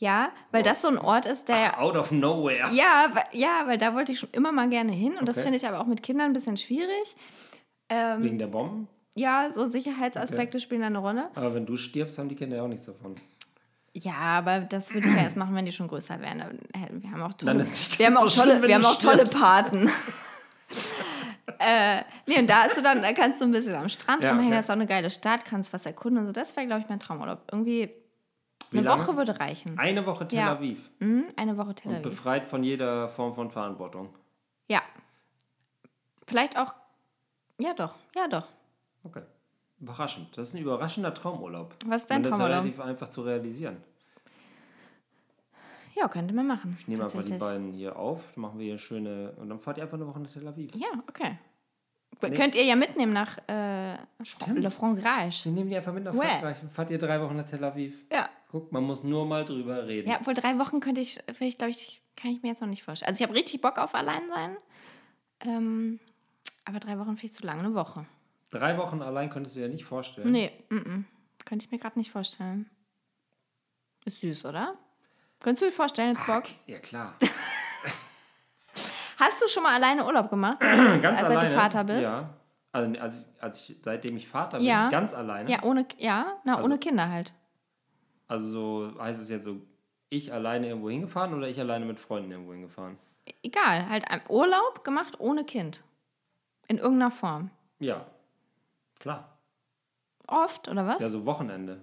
Ja, 0.00 0.30
weil 0.52 0.62
das 0.62 0.82
so 0.82 0.88
ein 0.88 0.98
Ort 0.98 1.26
ist, 1.26 1.48
der. 1.48 1.80
Out 1.80 1.96
of 1.96 2.10
nowhere. 2.12 2.70
Ja, 2.72 3.06
ja, 3.32 3.62
weil 3.66 3.78
da 3.78 3.94
wollte 3.94 4.12
ich 4.12 4.18
schon 4.20 4.28
immer 4.32 4.52
mal 4.52 4.68
gerne 4.68 4.92
hin. 4.92 5.16
Und 5.16 5.26
das 5.28 5.36
Okay. 5.38 5.44
finde 5.44 5.56
ich 5.58 5.66
aber 5.66 5.80
auch 5.80 5.86
mit 5.86 6.02
Kindern 6.02 6.26
ein 6.30 6.32
bisschen 6.32 6.56
schwierig. 6.56 7.16
Ähm, 7.88 8.22
Wegen 8.22 8.38
der 8.38 8.46
Bomben. 8.48 8.86
ja, 9.14 9.50
so 9.52 9.68
Sicherheitsaspekte 9.68 10.60
spielen 10.60 10.82
da 10.82 10.86
eine 10.88 10.98
Rolle. 10.98 11.30
Aber 11.34 11.54
wenn 11.54 11.64
du 11.66 11.76
stirbst, 11.76 12.18
haben 12.18 12.28
die 12.28 12.36
Kinder 12.36 12.56
ja 12.58 12.62
auch 12.64 12.68
nichts 12.68 12.86
davon. 12.86 13.16
Ja, 13.94 14.12
aber 14.14 14.60
das 14.60 14.92
würde 14.94 15.08
ich 15.08 15.14
ja 15.14 15.22
erst 15.22 15.36
machen, 15.36 15.54
wenn 15.56 15.64
die 15.66 15.72
schon 15.72 15.88
größer 15.88 16.14
hätten- 16.18 17.02
Wir 17.02 17.10
haben 17.10 17.22
auch 17.22 17.32
tolle, 17.34 17.50
Dann 17.52 17.58
ist 17.60 17.98
wir 17.98 18.06
haben 18.06 18.16
auch 18.18 18.28
so 18.28 18.40
tolle, 18.42 18.58
schlimm, 18.58 18.68
wir 18.68 18.74
haben 18.76 18.84
auch 18.84 18.98
tolle. 18.98 19.24
Paten. 19.24 19.90
äh, 21.58 22.02
nee, 22.26 22.38
und 22.38 22.48
da 22.48 22.64
ist 22.64 22.76
du 22.76 22.82
dann, 22.82 23.02
da 23.02 23.12
kannst 23.12 23.40
du 23.40 23.44
ein 23.44 23.52
bisschen 23.52 23.74
am 23.74 23.88
Strand 23.88 24.22
Ja, 24.22 24.30
rumhängen, 24.30 24.52
okay. 24.52 24.58
hast 24.58 24.70
auch 24.70 24.74
eine 24.74 24.86
geile 24.86 25.10
Stadt, 25.10 25.44
kannst 25.44 25.72
was 25.72 25.86
erkunden 25.86 26.18
und 26.20 26.26
so. 26.26 26.32
Das 26.32 26.56
wäre, 26.56 26.66
glaube 26.66 26.82
ich, 26.82 26.88
mein 26.88 27.00
Traumurlaub. 27.00 27.42
Irgendwie 27.50 27.90
Wie 28.70 28.78
eine 28.78 28.86
lange? 28.88 29.02
Woche 29.06 29.16
würde 29.16 29.38
reichen. 29.40 29.78
Eine 29.78 30.04
Woche 30.06 30.26
Tel 30.28 30.38
Ja. 30.38 30.52
Aviv. 30.52 30.90
Mhm, 31.00 31.26
eine 31.36 31.56
Woche 31.56 31.74
Tel 31.74 31.90
Und 31.90 31.94
Aviv. 31.98 32.10
befreit 32.10 32.46
von 32.46 32.62
jeder 32.64 33.08
Form 33.08 33.34
von 33.34 33.50
Verantwortung. 33.50 34.14
Ja. 34.68 34.82
Vielleicht 36.26 36.58
auch, 36.58 36.74
ja 37.58 37.72
doch, 37.74 37.94
ja 38.14 38.28
doch. 38.28 38.46
Okay. 39.04 39.22
Überraschend. 39.80 40.36
Das 40.36 40.48
ist 40.48 40.54
ein 40.54 40.62
überraschender 40.62 41.14
Traumurlaub. 41.14 41.74
Was 41.86 42.02
ist 42.02 42.10
dein 42.10 42.18
Und 42.18 42.22
das 42.24 42.32
ist 42.32 42.38
Traumurlaub? 42.38 42.64
relativ 42.64 42.80
einfach 42.80 43.08
zu 43.08 43.22
realisieren. 43.22 43.76
Ja, 45.98 46.08
könnte 46.08 46.34
man 46.34 46.46
machen. 46.46 46.76
Ich 46.78 46.86
nehme 46.86 47.04
einfach 47.04 47.24
die 47.24 47.32
beiden 47.32 47.72
hier 47.72 47.96
auf, 47.96 48.20
dann 48.34 48.42
machen 48.42 48.58
wir 48.58 48.66
hier 48.66 48.78
schöne. 48.78 49.32
Und 49.36 49.48
dann 49.48 49.58
fahrt 49.58 49.78
ihr 49.78 49.82
einfach 49.82 49.96
eine 49.96 50.06
Woche 50.06 50.20
nach 50.20 50.30
Tel 50.30 50.46
Aviv. 50.46 50.70
Ja, 50.74 50.88
okay. 51.08 51.38
Nee. 52.20 52.30
Könnt 52.34 52.54
ihr 52.54 52.64
ja 52.64 52.74
mitnehmen 52.74 53.12
nach 53.12 53.38
äh, 53.48 53.96
Stimmt. 54.22 54.58
Le 54.58 54.70
Frangrage. 54.70 55.44
Wir 55.44 55.52
nehmen 55.52 55.70
die 55.70 55.76
einfach 55.76 55.92
mit 55.92 56.04
nach 56.04 56.14
Ouais. 56.14 56.26
Frankreich. 56.26 56.56
Fahrt 56.70 56.90
ihr 56.90 56.98
drei 56.98 57.20
Wochen 57.20 57.36
nach 57.36 57.46
Tel 57.46 57.62
Aviv. 57.62 58.04
Ja. 58.12 58.28
Guck, 58.50 58.72
man 58.72 58.82
muss 58.82 59.04
nur 59.04 59.26
mal 59.26 59.44
drüber 59.44 59.86
reden. 59.86 60.10
Ja, 60.10 60.18
obwohl 60.20 60.34
drei 60.34 60.58
Wochen 60.58 60.80
könnte 60.80 61.00
ich, 61.00 61.18
vielleicht 61.32 61.58
glaube 61.58 61.70
ich, 61.70 62.02
kann 62.16 62.30
ich 62.30 62.42
mir 62.42 62.48
jetzt 62.48 62.60
noch 62.60 62.68
nicht 62.68 62.82
vorstellen. 62.82 63.08
Also 63.08 63.22
ich 63.22 63.28
habe 63.28 63.38
richtig 63.38 63.60
Bock 63.60 63.78
auf 63.78 63.94
allein 63.94 64.22
sein. 64.34 64.56
Ähm, 65.40 66.00
aber 66.64 66.80
drei 66.80 66.98
Wochen 66.98 67.16
finde 67.16 67.26
ich 67.26 67.34
zu 67.34 67.46
lang, 67.46 67.60
eine 67.60 67.74
Woche. 67.74 68.06
Drei 68.50 68.78
Wochen 68.78 69.02
allein 69.02 69.30
könntest 69.30 69.56
du 69.56 69.60
dir 69.60 69.68
nicht 69.68 69.84
vorstellen. 69.84 70.30
Nee, 70.30 70.50
mm 70.70 70.76
-mm. 70.76 71.04
könnte 71.44 71.66
ich 71.66 71.70
mir 71.70 71.78
gerade 71.78 71.98
nicht 71.98 72.10
vorstellen. 72.10 72.68
Ist 74.04 74.20
süß, 74.20 74.46
oder? 74.46 74.76
Könntest 75.40 75.62
du 75.62 75.66
dir 75.66 75.72
vorstellen, 75.72 76.16
jetzt 76.16 76.26
Bock? 76.26 76.44
Ja, 76.66 76.78
klar. 76.80 77.14
Hast 79.18 79.42
du 79.42 79.48
schon 79.48 79.62
mal 79.64 79.74
alleine 79.74 80.04
Urlaub 80.04 80.30
gemacht, 80.30 80.60
Ganz 80.60 81.04
als 81.20 81.30
alleine. 81.30 81.48
du 81.50 81.54
Vater 81.56 81.84
bist? 81.84 82.02
Ja. 82.02 82.30
Also, 82.70 83.00
als 83.00 83.16
ich, 83.18 83.42
als 83.42 83.60
ich, 83.70 83.76
seitdem 83.82 84.16
ich 84.16 84.28
Vater 84.28 84.58
bin, 84.58 84.66
Ja. 84.66 84.88
ganz 84.90 85.14
alleine. 85.14 85.50
Ja, 85.50 85.62
ohne, 85.64 85.86
ja, 85.96 86.36
na, 86.44 86.54
Also- 86.56 86.64
ohne 86.66 86.78
Kinder 86.78 87.08
halt. 87.08 87.32
Also 88.28 88.46
so 88.92 89.00
heißt 89.02 89.20
es 89.22 89.30
jetzt 89.30 89.44
so, 89.46 89.56
ich 90.10 90.32
alleine 90.34 90.68
irgendwo 90.68 90.90
hingefahren 90.90 91.32
oder 91.34 91.48
ich 91.48 91.58
alleine 91.58 91.86
mit 91.86 91.98
Freunden 91.98 92.30
irgendwo 92.30 92.52
hingefahren? 92.52 92.98
Egal, 93.42 93.88
halt 93.88 94.10
ein 94.10 94.20
Urlaub 94.28 94.84
gemacht 94.84 95.18
ohne 95.18 95.44
Kind. 95.44 95.82
In 96.66 96.76
irgendeiner 96.78 97.10
Form. 97.10 97.50
Ja, 97.78 98.04
klar. 99.00 99.38
Oft, 100.26 100.68
oder 100.68 100.86
was? 100.86 101.00
Ja, 101.00 101.08
so 101.08 101.24
Wochenende. 101.24 101.82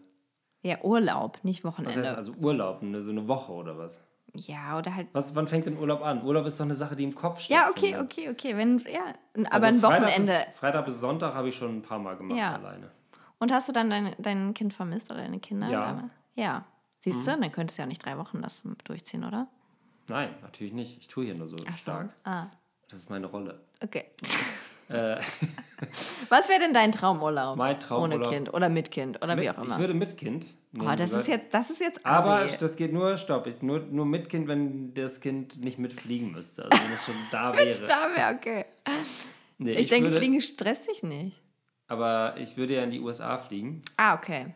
Ja, 0.66 0.82
Urlaub, 0.82 1.38
nicht 1.44 1.64
Wochenende. 1.64 2.02
heißt 2.02 2.16
also 2.18 2.34
Urlaub, 2.42 2.82
ne, 2.82 3.04
so 3.04 3.12
eine 3.12 3.28
Woche 3.28 3.52
oder 3.52 3.78
was? 3.78 4.02
Ja, 4.34 4.78
oder 4.80 4.96
halt. 4.96 5.08
was? 5.14 5.36
Wann 5.36 5.48
fängt 5.48 5.68
denn 5.68 5.78
Urlaub 5.78 6.02
an? 6.02 6.24
Urlaub 6.26 6.46
ist 6.48 6.60
doch 6.60 6.66
eine 6.66 6.74
Sache, 6.74 6.96
die 6.96 7.04
im 7.04 7.14
Kopf 7.14 7.40
steht. 7.40 7.56
Ja, 7.56 7.70
okay, 7.70 7.96
okay, 8.00 8.30
okay. 8.32 8.58
Wenn, 8.58 8.80
ja, 8.80 9.14
aber 9.36 9.54
Also 9.54 9.68
ein 9.68 9.80
Freitag 9.80 10.08
Wochenende. 10.10 10.34
Bis, 10.48 10.58
Freitag 10.58 10.86
bis 10.86 11.00
Sonntag 11.00 11.36
habe 11.36 11.50
ich 11.50 11.56
schon 11.56 11.78
ein 11.78 11.82
paar 11.84 12.00
Mal 12.00 12.18
gemacht 12.18 12.38
Ja. 12.40 12.56
alleine. 12.56 12.90
Und 13.38 13.52
hast 13.54 13.70
du 13.70 13.74
dann 13.74 13.92
dein, 13.92 14.16
dein 14.18 14.54
Kind 14.56 14.74
vermisst 14.74 15.12
oder 15.12 15.22
deine 15.22 15.40
Kinder? 15.40 15.70
Ja. 15.70 15.92
Mhm. 15.94 16.10
Ja. 16.34 16.66
Siehst 17.00 17.28
du, 17.28 17.38
dann 17.38 17.52
könntest 17.52 17.78
du 17.78 17.84
ja 17.84 17.88
nicht 17.88 18.04
drei 18.04 18.18
Wochen 18.18 18.42
das 18.42 18.64
durchziehen, 18.86 19.24
oder? 19.24 19.48
Nein, 20.08 20.34
natürlich 20.42 20.74
nicht. 20.74 20.98
Ich 21.00 21.08
tue 21.08 21.26
hier 21.26 21.36
nur 21.36 21.48
so 21.48 21.58
Ach 21.68 21.72
so. 21.74 21.78
stark. 21.78 22.10
Ah, 22.24 22.48
Das 22.90 22.98
ist 23.00 23.10
meine 23.12 23.28
Rolle. 23.28 23.60
okay. 23.84 24.06
Äh, 24.88 25.18
Was 26.30 26.48
wäre 26.50 26.60
denn 26.60 26.74
dein 26.74 26.92
Traumurlaub? 26.92 27.58
Mein 27.58 27.80
Traumurlaub- 27.80 28.20
Ohne 28.20 28.30
Kind 28.30 28.54
oder 28.54 28.70
mit 28.70 28.92
Kind 28.92 29.22
oder 29.24 29.36
wie 29.36 29.42
mit, 29.42 29.50
auch 29.50 29.58
ich 29.62 29.66
immer. 29.66 29.80
würde 29.80 29.94
mit 29.94 30.18
Kind. 30.18 30.46
Oh, 30.76 30.80
nehmen, 30.80 30.98
das 30.98 31.14
weil- 31.14 31.20
ist 31.22 31.28
jetzt, 31.28 31.54
das 31.54 31.70
ist 31.72 31.80
jetzt 31.82 32.06
Aber 32.06 32.42
assi. 32.42 32.58
das 32.60 32.76
geht 32.76 32.92
nur, 32.94 33.18
stopp, 33.18 33.48
ich, 33.48 33.62
nur, 33.62 33.80
nur 33.80 34.06
mit 34.06 34.30
Kind, 34.30 34.48
wenn 34.48 34.94
das 34.94 35.20
Kind 35.22 35.64
nicht 35.64 35.80
mitfliegen 35.80 36.32
müsste. 36.32 36.66
Also 36.66 36.78
wenn 36.84 36.92
es 36.94 37.06
schon 37.06 37.16
da 37.32 37.54
wäre. 37.58 37.86
Da 37.86 38.10
wäre 38.16 38.36
okay. 38.36 38.66
Nee, 39.58 39.72
Ich, 39.74 39.88
denke, 39.88 40.10
würde, 40.10 40.18
Fliegen 40.18 40.42
stresst 40.42 40.88
dich 40.90 41.02
nicht. 41.02 41.42
Aber 41.88 42.36
ich 42.38 42.58
würde 42.58 42.76
ja 42.76 42.84
in 42.84 42.92
die 42.92 43.00
USA 43.00 43.38
fliegen. 43.38 43.84
Ah, 43.98 44.16
okay. 44.16 44.54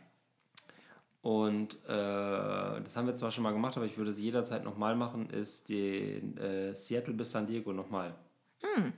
Und 1.21 1.75
äh, 1.85 1.87
das 1.87 2.95
haben 2.95 3.07
wir 3.07 3.15
zwar 3.15 3.31
schon 3.31 3.43
mal 3.43 3.51
gemacht, 3.51 3.75
aber 3.77 3.85
ich 3.85 3.97
würde 3.97 4.11
es 4.11 4.19
jederzeit 4.19 4.63
nochmal 4.63 4.95
machen, 4.95 5.29
ist 5.29 5.69
den 5.69 6.37
äh, 6.37 6.73
Seattle 6.73 7.13
bis 7.13 7.31
San 7.31 7.45
Diego 7.45 7.73
nochmal. 7.73 8.13
Hm. 8.61 8.93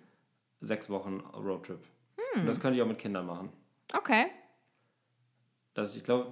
Sechs 0.62 0.90
Wochen 0.90 1.20
Roadtrip. 1.36 1.80
Und 2.36 2.46
das 2.46 2.60
könnte 2.60 2.78
ich 2.78 2.82
auch 2.84 2.88
mit 2.88 3.00
Kindern 3.00 3.26
machen. 3.26 3.50
Okay. 3.94 4.28
Das, 5.74 5.96
ich 5.96 6.04
glaube, 6.04 6.32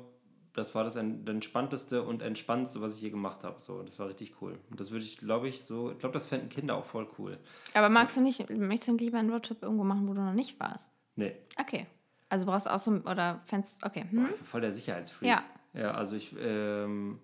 das 0.54 0.76
war 0.76 0.84
das 0.84 0.96
en- 0.96 1.26
entspannteste 1.28 2.04
und 2.04 2.22
entspannendste, 2.22 2.82
was 2.82 2.96
ich 2.98 3.02
je 3.02 3.10
gemacht 3.10 3.44
habe. 3.44 3.60
So, 3.60 3.82
das 3.84 3.98
war 4.00 4.08
richtig 4.08 4.42
cool. 4.42 4.60
Und 4.70 4.80
das 4.80 4.92
würde 4.92 5.06
ich, 5.06 5.18
glaube 5.18 5.48
ich, 5.48 5.64
so, 5.64 5.92
ich 5.92 5.98
glaube, 6.00 6.14
das 6.14 6.26
fänden 6.26 6.50
Kinder 6.50 6.76
auch 6.76 6.86
voll 6.86 7.08
cool. 7.18 7.38
Aber 7.74 7.90
magst 7.90 8.18
du 8.18 8.22
nicht, 8.22 8.50
möchtest 8.50 8.88
du 8.90 8.98
lieber 8.98 9.18
einen 9.20 9.32
Roadtrip 9.32 9.62
irgendwo 9.64 9.84
machen, 9.84 10.08
wo 10.08 10.14
du 10.14 10.22
noch 10.22 10.34
nicht 10.34 10.60
warst? 10.60 10.88
Nee, 11.16 11.36
Okay. 11.60 11.86
Also 12.32 12.46
brauchst 12.46 12.68
du 12.68 12.70
auch 12.74 12.78
so, 12.80 12.92
oder 12.92 13.42
fändest, 13.46 13.84
okay. 13.84 14.06
Boah, 14.12 14.26
Hm? 14.28 14.34
bin 14.36 14.46
voll 14.46 14.62
der 14.62 14.72
Sicherheitsfreak. 14.72 15.28
Ja. 15.30 15.44
Ja, 15.74 15.92
also 15.92 16.16
ich, 16.16 16.36
ähm, 16.40 17.20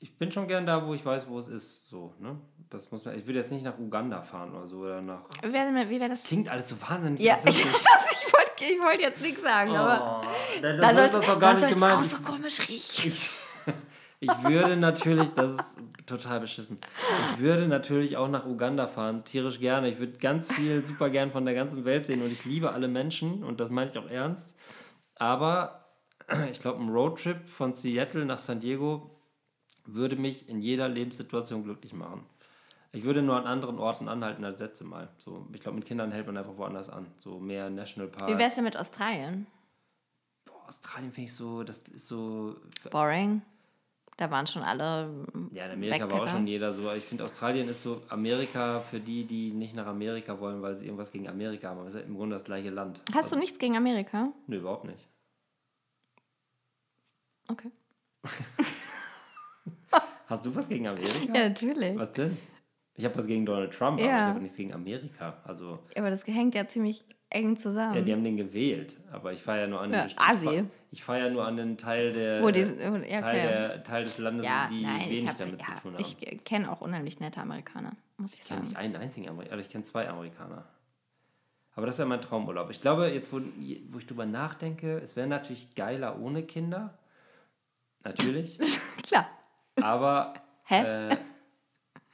ich 0.00 0.16
bin 0.16 0.30
schon 0.30 0.46
gern 0.48 0.66
da, 0.66 0.86
wo 0.86 0.94
ich 0.94 1.04
weiß, 1.04 1.28
wo 1.28 1.38
es 1.38 1.48
ist. 1.48 1.88
So, 1.88 2.14
ne? 2.20 2.36
Das 2.70 2.90
muss 2.90 3.04
man, 3.04 3.18
ich 3.18 3.26
würde 3.26 3.38
jetzt 3.38 3.50
nicht 3.50 3.64
nach 3.64 3.78
Uganda 3.78 4.22
fahren 4.22 4.54
oder 4.54 4.66
so 4.66 4.78
oder 4.78 5.00
nach. 5.00 5.22
Wie 5.42 5.52
wäre 5.52 5.88
wär 5.88 6.08
das? 6.08 6.24
Klingt 6.24 6.48
alles 6.48 6.68
so 6.68 6.76
wahnsinnig. 6.80 7.20
Ja, 7.20 7.38
ich, 7.44 7.60
ich 7.60 7.64
wollte 7.66 8.48
wollt 8.80 9.00
jetzt 9.00 9.20
nichts 9.20 9.42
sagen, 9.42 9.74
aber. 9.74 10.22
Oh, 10.22 10.60
da, 10.62 10.72
Da 10.72 10.76
das 10.76 10.96
soll's, 10.96 11.06
ist 11.08 11.16
das 11.16 11.26
doch 11.26 11.40
gar 11.40 11.52
da 11.52 11.52
nicht 11.54 11.60
soll's 11.60 11.74
gemeint. 11.74 11.98
auch 11.98 12.02
so 12.04 12.18
komisch 12.18 12.60
riechen. 12.68 13.08
Ich, 13.08 13.30
ich 14.20 14.44
würde 14.44 14.76
natürlich, 14.76 15.28
das 15.30 15.52
ist 15.52 15.78
total 16.06 16.40
beschissen, 16.40 16.78
ich 17.34 17.40
würde 17.40 17.68
natürlich 17.68 18.16
auch 18.16 18.28
nach 18.28 18.46
Uganda 18.46 18.86
fahren, 18.86 19.24
tierisch 19.24 19.60
gerne. 19.60 19.88
Ich 19.88 19.98
würde 19.98 20.18
ganz 20.18 20.52
viel, 20.52 20.84
super 20.84 21.10
gern 21.10 21.30
von 21.30 21.44
der 21.44 21.54
ganzen 21.54 21.84
Welt 21.84 22.06
sehen 22.06 22.22
und 22.22 22.32
ich 22.32 22.44
liebe 22.44 22.72
alle 22.72 22.88
Menschen 22.88 23.44
und 23.44 23.60
das 23.60 23.70
meine 23.70 23.90
ich 23.90 23.98
auch 23.98 24.08
ernst. 24.08 24.56
Aber 25.16 25.88
ich 26.52 26.60
glaube, 26.60 26.80
ein 26.82 26.88
Roadtrip 26.88 27.48
von 27.48 27.74
Seattle 27.74 28.24
nach 28.24 28.38
San 28.38 28.60
Diego 28.60 29.17
würde 29.94 30.16
mich 30.16 30.48
in 30.48 30.60
jeder 30.60 30.88
Lebenssituation 30.88 31.64
glücklich 31.64 31.92
machen. 31.92 32.24
Ich 32.92 33.04
würde 33.04 33.22
nur 33.22 33.36
an 33.36 33.46
anderen 33.46 33.78
Orten 33.78 34.08
anhalten 34.08 34.44
als 34.44 34.60
letzte 34.60 34.84
Mal. 34.84 35.08
So, 35.18 35.46
ich 35.52 35.60
glaube, 35.60 35.76
mit 35.76 35.86
Kindern 35.86 36.10
hält 36.10 36.26
man 36.26 36.36
einfach 36.36 36.56
woanders 36.56 36.88
an. 36.88 37.06
So 37.16 37.38
mehr 37.38 37.68
Nationalpark. 37.68 38.30
Wie 38.30 38.38
wär's 38.38 38.54
denn 38.54 38.64
mit 38.64 38.76
Australien? 38.76 39.46
Boah, 40.46 40.66
Australien 40.66 41.12
finde 41.12 41.26
ich 41.26 41.34
so, 41.34 41.62
das 41.64 41.78
ist 41.78 42.08
so. 42.08 42.56
Boring. 42.90 43.42
Da 44.16 44.30
waren 44.32 44.46
schon 44.46 44.62
alle. 44.62 45.26
Ja, 45.52 45.66
in 45.66 45.72
Amerika 45.72 46.10
war 46.10 46.22
auch 46.22 46.28
schon 46.28 46.46
jeder 46.46 46.72
so. 46.72 46.90
Ich 46.92 47.04
finde, 47.04 47.24
Australien 47.24 47.68
ist 47.68 47.82
so 47.82 48.02
Amerika 48.08 48.80
für 48.80 48.98
die, 48.98 49.24
die 49.24 49.52
nicht 49.52 49.76
nach 49.76 49.86
Amerika 49.86 50.40
wollen, 50.40 50.60
weil 50.60 50.74
sie 50.74 50.86
irgendwas 50.86 51.12
gegen 51.12 51.28
Amerika 51.28 51.68
haben. 51.68 51.78
Aber 51.78 51.88
es 51.88 51.94
ist 51.94 52.00
ja 52.00 52.06
im 52.06 52.16
Grunde 52.16 52.34
das 52.34 52.44
gleiche 52.44 52.70
Land. 52.70 53.00
Hast 53.12 53.24
also, 53.24 53.36
du 53.36 53.40
nichts 53.40 53.58
gegen 53.58 53.76
Amerika? 53.76 54.32
Nö, 54.48 54.56
überhaupt 54.56 54.86
nicht. 54.86 55.06
Okay. 57.48 57.70
Hast 60.28 60.44
du 60.46 60.54
was 60.54 60.68
gegen 60.68 60.86
Amerika? 60.86 61.10
Ja, 61.34 61.48
natürlich. 61.48 61.96
Was 61.98 62.12
denn? 62.12 62.36
Ich 62.94 63.04
habe 63.04 63.16
was 63.16 63.26
gegen 63.26 63.46
Donald 63.46 63.72
Trump, 63.72 63.98
aber 64.00 64.08
Ja. 64.08 64.18
ich 64.18 64.24
habe 64.26 64.40
nichts 64.40 64.56
gegen 64.56 64.72
Amerika. 64.74 65.38
Also, 65.44 65.78
Aber 65.96 66.10
das 66.10 66.26
hängt 66.26 66.54
ja 66.54 66.66
ziemlich 66.66 67.04
eng 67.30 67.56
zusammen. 67.56 67.94
ja, 67.96 68.00
die 68.02 68.12
haben 68.12 68.24
den 68.24 68.36
gewählt. 68.36 68.98
Aber 69.12 69.32
ich 69.32 69.42
fahre 69.42 69.60
ja 69.60 69.66
nur 69.66 69.80
an 69.80 69.90
den 69.90 70.00
Ja, 70.00 70.06
ich 70.06 70.18
Asi. 70.18 70.64
Ich 70.90 71.04
fahre 71.04 71.20
ja 71.20 71.30
nur 71.30 71.44
an 71.46 71.56
den 71.56 71.76
Teil 71.76 72.12
der 72.12 72.42
Wo 72.42 72.50
die, 72.50 72.60
ja, 72.60 73.20
Teil, 73.20 73.48
der, 73.48 73.82
Teil 73.82 74.04
des 74.04 74.18
Landes, 74.18 74.46
ja, 74.46 74.68
die 74.70 74.82
nein, 74.82 75.06
wenig 75.06 75.22
ich, 75.22 75.28
hab, 75.28 75.36
damit 75.36 75.62
zu 75.64 75.70
tun 75.82 75.92
haben. 75.94 76.00
ich 76.00 76.44
kenne 76.44 76.70
auch 76.72 76.80
unheimlich 76.80 77.20
nette 77.20 77.40
Amerikaner, 77.40 77.92
muss 78.16 78.32
ich 78.34 78.40
Ich 78.40 78.46
kenne 78.46 78.60
sagen. 78.60 78.68
nicht 78.68 78.76
einen 78.78 78.96
einzigen 78.96 79.28
Amerikaner, 79.28 79.60
ich 79.60 79.68
kenne 79.68 79.84
zwei 79.84 80.08
Amerikaner. 80.08 80.64
Aber 81.74 81.86
das 81.86 81.98
wäre 81.98 82.08
mein 82.08 82.20
Traumurlaub. 82.22 82.70
Ich 82.70 82.80
glaube, 82.80 83.08
jetzt, 83.08 83.32
wo, 83.32 83.40
wo 83.90 83.98
ich 83.98 84.06
drüber 84.06 84.26
nachdenke, 84.26 84.98
es 84.98 85.14
wäre 85.14 85.28
natürlich 85.28 85.74
geiler 85.76 86.18
ohne 86.18 86.42
Kinder. 86.42 86.98
Natürlich. 88.02 88.58
Klar. 89.02 89.28
Aber 89.82 90.34
äh, 90.68 91.14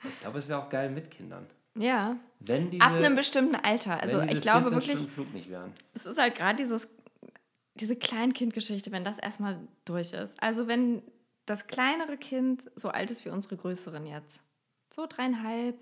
ich 0.04 0.20
glaube, 0.20 0.38
es 0.38 0.48
wäre 0.48 0.62
auch 0.62 0.68
geil 0.68 0.90
mit 0.90 1.10
Kindern. 1.10 1.46
Ja. 1.76 2.16
Wenn 2.40 2.70
diese, 2.70 2.84
Ab 2.84 2.92
einem 2.94 3.16
bestimmten 3.16 3.56
Alter. 3.56 4.00
Also 4.00 4.20
ich 4.20 4.40
glaube 4.40 4.70
14 4.70 4.88
wirklich, 4.88 5.10
Flug 5.10 5.32
nicht 5.34 5.50
wären. 5.50 5.72
es 5.94 6.06
ist 6.06 6.18
halt 6.18 6.34
gerade 6.34 6.56
dieses, 6.56 6.88
diese 7.74 7.96
Kleinkindgeschichte, 7.96 8.92
wenn 8.92 9.04
das 9.04 9.18
erstmal 9.18 9.58
durch 9.84 10.12
ist. 10.12 10.40
Also 10.42 10.68
wenn 10.68 11.02
das 11.46 11.66
kleinere 11.66 12.16
Kind 12.16 12.70
so 12.76 12.88
alt 12.88 13.10
ist 13.10 13.24
wie 13.24 13.30
unsere 13.30 13.56
größeren 13.56 14.06
jetzt. 14.06 14.40
So 14.92 15.06
dreieinhalb. 15.08 15.76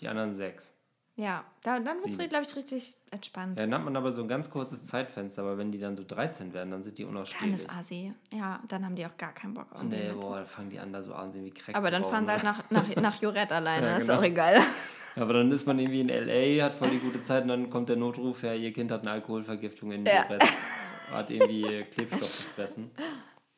Die 0.00 0.08
anderen 0.08 0.32
sechs. 0.32 0.72
Ja, 1.18 1.44
da, 1.62 1.80
dann 1.80 1.96
wird 2.02 2.10
es, 2.10 2.28
glaube 2.28 2.44
ich, 2.46 2.54
richtig 2.56 2.94
entspannt. 3.10 3.58
Ja, 3.58 3.64
dann 3.64 3.74
hat 3.74 3.84
man 3.86 3.96
aber 3.96 4.12
so 4.12 4.20
ein 4.20 4.28
ganz 4.28 4.50
kurzes 4.50 4.84
Zeitfenster, 4.84 5.40
aber 5.42 5.56
wenn 5.56 5.72
die 5.72 5.78
dann 5.78 5.96
so 5.96 6.04
13 6.06 6.52
werden, 6.52 6.70
dann 6.70 6.82
sind 6.82 6.98
die 6.98 7.04
Dann 7.04 7.12
unausstehlich. 7.12 7.54
ist 7.54 7.70
Asi. 7.70 8.12
Ja, 8.34 8.60
dann 8.68 8.84
haben 8.84 8.96
die 8.96 9.06
auch 9.06 9.16
gar 9.16 9.32
keinen 9.32 9.54
Bock 9.54 9.72
auf 9.74 9.82
Nee, 9.82 10.12
boah, 10.20 10.36
dann 10.36 10.46
fangen 10.46 10.68
die 10.68 10.78
an, 10.78 10.92
da 10.92 11.02
so 11.02 11.14
an, 11.14 11.32
wie 11.32 11.50
Crack 11.50 11.74
Aber 11.74 11.90
dann 11.90 12.04
fahren 12.04 12.26
sie 12.26 12.32
halt 12.32 12.44
nach, 12.44 12.62
nach, 12.70 12.96
nach 12.96 13.14
Jurette 13.22 13.54
alleine, 13.54 13.86
Ja, 13.86 13.96
ist 13.96 14.06
genau. 14.08 14.18
auch 14.18 14.22
egal. 14.24 14.60
Aber 15.16 15.32
dann 15.32 15.50
ist 15.50 15.66
man 15.66 15.78
irgendwie 15.78 16.02
in 16.02 16.10
L.A., 16.10 16.62
hat 16.66 16.74
voll 16.74 16.90
die 16.90 16.98
gute 16.98 17.22
Zeit 17.22 17.44
und 17.44 17.48
dann 17.48 17.70
kommt 17.70 17.88
der 17.88 17.96
Notruf, 17.96 18.42
ja, 18.42 18.52
ihr 18.52 18.74
Kind 18.74 18.90
hat 18.90 19.00
eine 19.00 19.12
Alkoholvergiftung 19.12 19.92
in 19.92 20.04
Ja. 20.04 20.26
ja. 20.30 20.38
hat 21.12 21.30
irgendwie 21.30 21.82
Klebstoff 21.84 22.20
gefressen. 22.20 22.90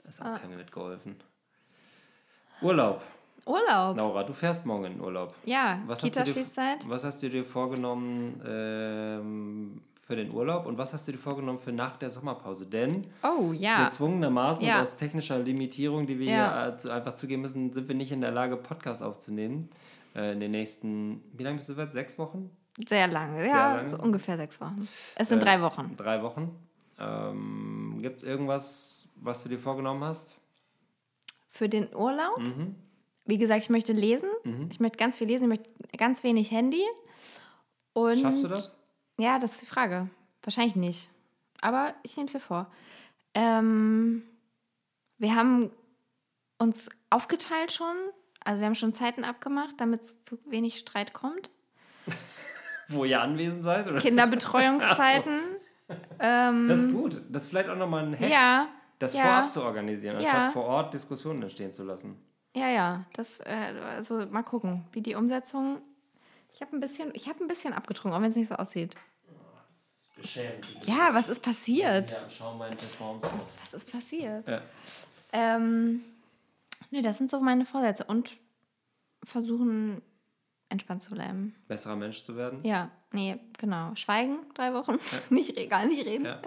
Ist 0.08 0.22
Ah. 0.22 0.36
auch 0.36 0.40
keiner 0.40 0.54
mitgeholfen. 0.56 1.16
Urlaub. 2.62 3.02
Urlaub. 3.48 3.96
Laura, 3.96 4.22
du 4.24 4.32
fährst 4.32 4.66
morgen 4.66 4.84
in 4.84 5.00
Urlaub. 5.00 5.34
Ja, 5.44 5.80
Was 5.86 6.02
hast, 6.02 6.14
du 6.14 6.20
dir, 6.20 6.24
Kita-Schließzeit. 6.24 6.88
was 6.88 7.04
hast 7.04 7.22
du 7.22 7.30
dir 7.30 7.44
vorgenommen 7.44 8.40
ähm, 8.46 9.80
für 10.02 10.16
den 10.16 10.30
Urlaub 10.32 10.66
und 10.66 10.78
was 10.78 10.92
hast 10.92 11.08
du 11.08 11.12
dir 11.12 11.18
vorgenommen 11.18 11.58
für 11.58 11.72
nach 11.72 11.96
der 11.96 12.10
Sommerpause? 12.10 12.66
Denn 12.66 13.06
Oh, 13.22 13.52
ja. 13.52 13.84
gezwungenermaßen 13.86 14.64
Ja. 14.66 14.76
und 14.76 14.82
aus 14.82 14.96
technischer 14.96 15.38
Limitierung, 15.38 16.06
die 16.06 16.18
wir 16.18 16.26
Ja. 16.26 16.64
hier 16.64 16.76
zu- 16.78 16.90
einfach 16.90 17.14
zugeben 17.14 17.42
müssen, 17.42 17.72
sind 17.72 17.88
wir 17.88 17.94
nicht 17.94 18.12
in 18.12 18.20
der 18.20 18.30
Lage, 18.30 18.56
Podcasts 18.56 19.02
aufzunehmen. 19.02 19.68
Äh, 20.14 20.32
in 20.32 20.40
den 20.40 20.50
nächsten, 20.52 21.22
wie 21.34 21.42
lange 21.42 21.56
bist 21.56 21.68
du 21.68 21.76
weit? 21.76 21.92
Sechs 21.92 22.18
Wochen? 22.18 22.50
Sehr 22.88 23.08
lange, 23.08 23.46
ja, 23.48 23.76
lange. 23.76 23.90
So 23.90 23.98
ungefähr 23.98 24.36
sechs 24.36 24.60
Wochen. 24.60 24.86
Es 25.16 25.28
sind 25.28 25.40
Äh, 25.42 25.44
drei 25.44 25.60
Wochen. 25.62 25.94
Drei 25.96 26.22
Wochen. 26.22 26.54
Ähm, 26.98 27.98
Gibt 28.02 28.16
es 28.18 28.22
irgendwas, 28.22 29.08
was 29.16 29.42
du 29.42 29.48
dir 29.48 29.58
vorgenommen 29.58 30.02
hast? 30.04 30.36
Für 31.50 31.68
den 31.68 31.94
Urlaub, 31.94 32.38
Mhm. 32.38 32.74
Wie 33.28 33.36
gesagt, 33.36 33.62
ich 33.62 33.68
möchte 33.68 33.92
lesen. 33.92 34.30
Ich 34.70 34.80
möchte 34.80 34.96
ganz 34.96 35.18
viel 35.18 35.26
lesen, 35.26 35.44
ich 35.44 35.48
möchte 35.60 35.70
ganz 35.98 36.24
wenig 36.24 36.50
Handy. 36.50 36.82
Und 37.92 38.18
Schaffst 38.20 38.42
du 38.42 38.48
das? 38.48 38.74
Ja, 39.18 39.38
das 39.38 39.52
ist 39.52 39.62
die 39.62 39.66
Frage. 39.66 40.08
Wahrscheinlich 40.42 40.76
nicht. 40.76 41.10
Aber 41.60 41.94
ich 42.02 42.16
nehme 42.16 42.26
es 42.26 42.32
dir 42.32 42.40
vor. 42.40 42.70
Ähm, 43.34 44.22
wir 45.18 45.34
haben 45.34 45.70
uns 46.56 46.88
aufgeteilt 47.10 47.70
schon. 47.70 47.94
Also 48.44 48.60
wir 48.60 48.66
haben 48.66 48.74
schon 48.74 48.94
Zeiten 48.94 49.24
abgemacht, 49.24 49.74
damit 49.78 50.00
es 50.02 50.22
zu 50.22 50.38
wenig 50.46 50.78
Streit 50.78 51.12
kommt. 51.12 51.50
Wo 52.88 53.04
ihr 53.04 53.20
anwesend 53.20 53.62
seid? 53.62 53.86
Oder? 53.88 54.00
Kinderbetreuungszeiten. 54.00 55.38
ähm, 56.18 56.66
Das 56.66 56.78
ist 56.78 56.92
gut. 56.94 57.20
Das 57.28 57.42
ist 57.42 57.48
vielleicht 57.50 57.68
auch 57.68 57.76
nochmal 57.76 58.06
ein 58.06 58.18
Hack, 58.18 58.30
ja, 58.30 58.68
das 58.98 59.12
ja. 59.12 59.22
vorab 59.22 59.52
zu 59.52 59.62
organisieren, 59.64 60.18
Ja. 60.20 60.30
anstatt 60.30 60.52
vor 60.54 60.64
Ort 60.64 60.94
Diskussionen 60.94 61.42
entstehen 61.42 61.74
zu 61.74 61.84
lassen. 61.84 62.16
Ja, 62.58 62.68
ja. 62.68 63.04
Das, 63.12 63.40
äh, 63.40 63.74
also 63.96 64.26
mal 64.26 64.42
gucken, 64.42 64.84
wie 64.92 65.00
die 65.00 65.14
Umsetzung. 65.14 65.80
Ich 66.52 66.60
habe 66.60 66.76
ein 66.76 66.80
bisschen, 66.80 67.10
ich 67.14 67.28
habe 67.28 67.42
ein 67.42 67.48
bisschen 67.48 67.72
abgetrunken, 67.72 68.16
auch 68.18 68.22
wenn 68.22 68.30
es 68.30 68.36
nicht 68.36 68.48
so 68.48 68.56
aussieht. 68.56 68.94
Beschämend. 70.16 70.66
Ja, 70.84 71.14
was 71.14 71.28
ist 71.28 71.42
passiert? 71.42 72.10
Ja, 72.10 72.28
schau 72.28 72.54
mal 72.54 72.70
in 72.70 72.76
Performance. 72.76 73.28
Was 73.62 73.74
ist 73.74 73.92
passiert? 73.92 74.48
Ja. 74.48 74.62
Ähm, 75.32 76.02
nee, 76.90 77.02
das 77.02 77.18
sind 77.18 77.30
so 77.30 77.40
meine 77.40 77.64
Vorsätze 77.64 78.04
und 78.04 78.36
versuchen 79.22 80.02
entspannt 80.68 81.02
zu 81.02 81.10
bleiben. 81.10 81.54
Besserer 81.68 81.96
Mensch 81.96 82.22
zu 82.22 82.36
werden. 82.36 82.60
Ja, 82.64 82.90
nee, 83.12 83.38
genau. 83.58 83.94
Schweigen 83.94 84.38
drei 84.54 84.74
Wochen, 84.74 84.98
nicht 85.30 85.56
re- 85.56 85.66
gar 85.66 85.86
nicht 85.86 86.04
reden. 86.04 86.24
Ja. 86.26 86.40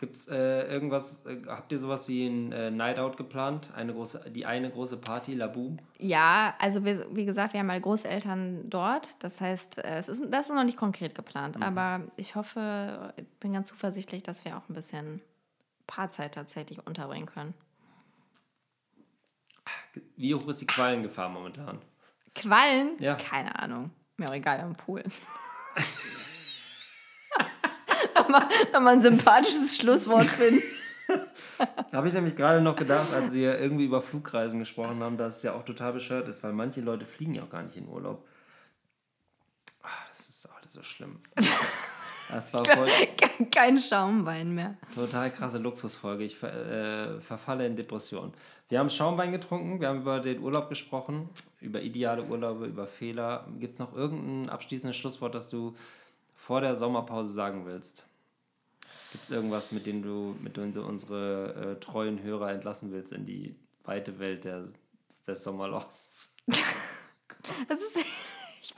Gibt 0.00 0.16
es 0.16 0.28
äh, 0.28 0.66
irgendwas, 0.72 1.24
äh, 1.26 1.42
habt 1.46 1.72
ihr 1.72 1.78
sowas 1.78 2.08
wie 2.08 2.26
ein 2.26 2.52
äh, 2.52 2.70
Night 2.70 2.98
Out 2.98 3.16
geplant? 3.16 3.70
Eine 3.74 3.92
große, 3.94 4.30
die 4.30 4.46
eine 4.46 4.70
große 4.70 4.96
Party, 4.98 5.34
La 5.34 5.46
Boom? 5.46 5.76
Ja, 5.98 6.54
also 6.58 6.84
wir, 6.84 7.06
wie 7.14 7.24
gesagt, 7.24 7.52
wir 7.52 7.60
haben 7.60 7.66
mal 7.66 7.80
Großeltern 7.80 8.70
dort. 8.70 9.22
Das 9.22 9.40
heißt, 9.40 9.78
äh, 9.78 9.98
es 9.98 10.08
ist, 10.08 10.22
das 10.30 10.48
ist 10.48 10.54
noch 10.54 10.64
nicht 10.64 10.76
konkret 10.78 11.14
geplant. 11.14 11.60
Aber 11.62 12.02
ich 12.16 12.34
hoffe, 12.36 13.12
ich 13.16 13.26
bin 13.40 13.52
ganz 13.52 13.68
zuversichtlich, 13.68 14.22
dass 14.22 14.44
wir 14.44 14.56
auch 14.56 14.68
ein 14.68 14.74
bisschen 14.74 15.20
Paarzeit 15.86 16.34
tatsächlich 16.34 16.86
unterbringen 16.86 17.26
können. 17.26 17.54
Wie 20.16 20.34
hoch 20.34 20.46
ist 20.48 20.60
die 20.60 20.66
Quallengefahr 20.66 21.28
momentan? 21.28 21.78
Quallen? 22.34 22.96
Ja. 22.98 23.14
Keine 23.16 23.58
Ahnung. 23.58 23.90
Mir 24.16 24.28
auch 24.28 24.34
egal, 24.34 24.60
am 24.60 24.74
Pool. 24.74 25.02
nochmal, 28.14 28.48
nochmal 28.72 28.94
ein 28.94 29.02
sympathisches 29.02 29.76
Schlusswort 29.76 30.26
finden. 30.26 30.62
Habe 31.92 32.08
ich 32.08 32.14
nämlich 32.14 32.36
gerade 32.36 32.60
noch 32.60 32.76
gedacht, 32.76 33.12
als 33.14 33.32
wir 33.32 33.58
irgendwie 33.58 33.84
über 33.84 34.02
Flugreisen 34.02 34.58
gesprochen 34.58 35.02
haben, 35.02 35.16
dass 35.16 35.38
es 35.38 35.42
ja 35.42 35.54
auch 35.54 35.64
total 35.64 35.92
bescheuert 35.92 36.28
ist, 36.28 36.42
weil 36.42 36.52
manche 36.52 36.80
Leute 36.80 37.06
fliegen 37.06 37.34
ja 37.34 37.42
auch 37.42 37.50
gar 37.50 37.62
nicht 37.62 37.76
in 37.76 37.88
Urlaub. 37.88 38.26
Ah, 39.82 39.88
das 40.08 40.28
ist 40.28 40.46
alles 40.46 40.72
so 40.72 40.82
schlimm. 40.82 41.20
Das 42.28 42.52
war 42.52 42.64
voll 42.64 42.88
Kein 43.50 43.78
Schaumwein 43.78 44.54
mehr. 44.54 44.76
total 44.94 45.30
krasse 45.30 45.58
Luxusfolge. 45.58 46.24
Ich 46.24 46.42
äh, 46.42 47.20
verfalle 47.20 47.66
in 47.66 47.76
Depression. 47.76 48.32
Wir 48.68 48.78
haben 48.78 48.90
Schaumwein 48.90 49.32
getrunken, 49.32 49.80
wir 49.80 49.88
haben 49.88 50.00
über 50.02 50.20
den 50.20 50.40
Urlaub 50.40 50.68
gesprochen, 50.68 51.28
über 51.60 51.82
ideale 51.82 52.22
Urlaube, 52.24 52.66
über 52.66 52.86
Fehler. 52.86 53.46
Gibt 53.58 53.74
es 53.74 53.78
noch 53.80 53.94
irgendein 53.94 54.48
abschließendes 54.50 54.96
Schlusswort, 54.96 55.34
das 55.34 55.50
du 55.50 55.74
vor 56.34 56.60
der 56.60 56.74
Sommerpause 56.76 57.32
sagen 57.32 57.66
willst? 57.66 58.04
Gibt 59.12 59.24
es 59.24 59.30
irgendwas, 59.30 59.70
mit 59.72 59.86
dem 59.86 60.02
du, 60.02 60.34
mit 60.40 60.56
dem 60.56 60.72
du 60.72 60.82
unsere 60.82 61.76
äh, 61.76 61.80
treuen 61.80 62.22
Hörer 62.22 62.52
entlassen 62.52 62.90
willst 62.92 63.12
in 63.12 63.26
die 63.26 63.54
weite 63.84 64.18
Welt 64.18 64.44
der, 64.44 64.64
des 65.26 65.42
Sommerlochs? 65.44 66.32
Das 67.68 67.78
ist 67.78 67.98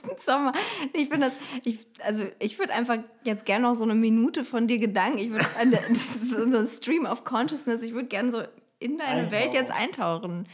Sommer. 0.17 0.53
Ich 0.93 1.09
finde 1.09 1.27
das, 1.27 1.33
ich, 1.63 1.85
also 2.03 2.25
ich 2.39 2.59
würde 2.59 2.73
einfach 2.73 2.97
jetzt 3.23 3.45
gerne 3.45 3.67
noch 3.67 3.75
so 3.75 3.83
eine 3.83 3.95
Minute 3.95 4.43
von 4.43 4.67
dir 4.67 4.79
Gedanken, 4.79 5.17
ich 5.17 5.31
würde, 5.31 5.45
so 5.95 6.57
ein 6.57 6.67
Stream 6.67 7.05
of 7.05 7.23
Consciousness, 7.23 7.81
ich 7.81 7.93
würde 7.93 8.07
gerne 8.07 8.31
so 8.31 8.43
in 8.79 8.97
deine 8.97 9.21
Eintauchen. 9.21 9.31
Welt 9.31 9.53
jetzt 9.53 9.71
eintauchen. 9.71 10.47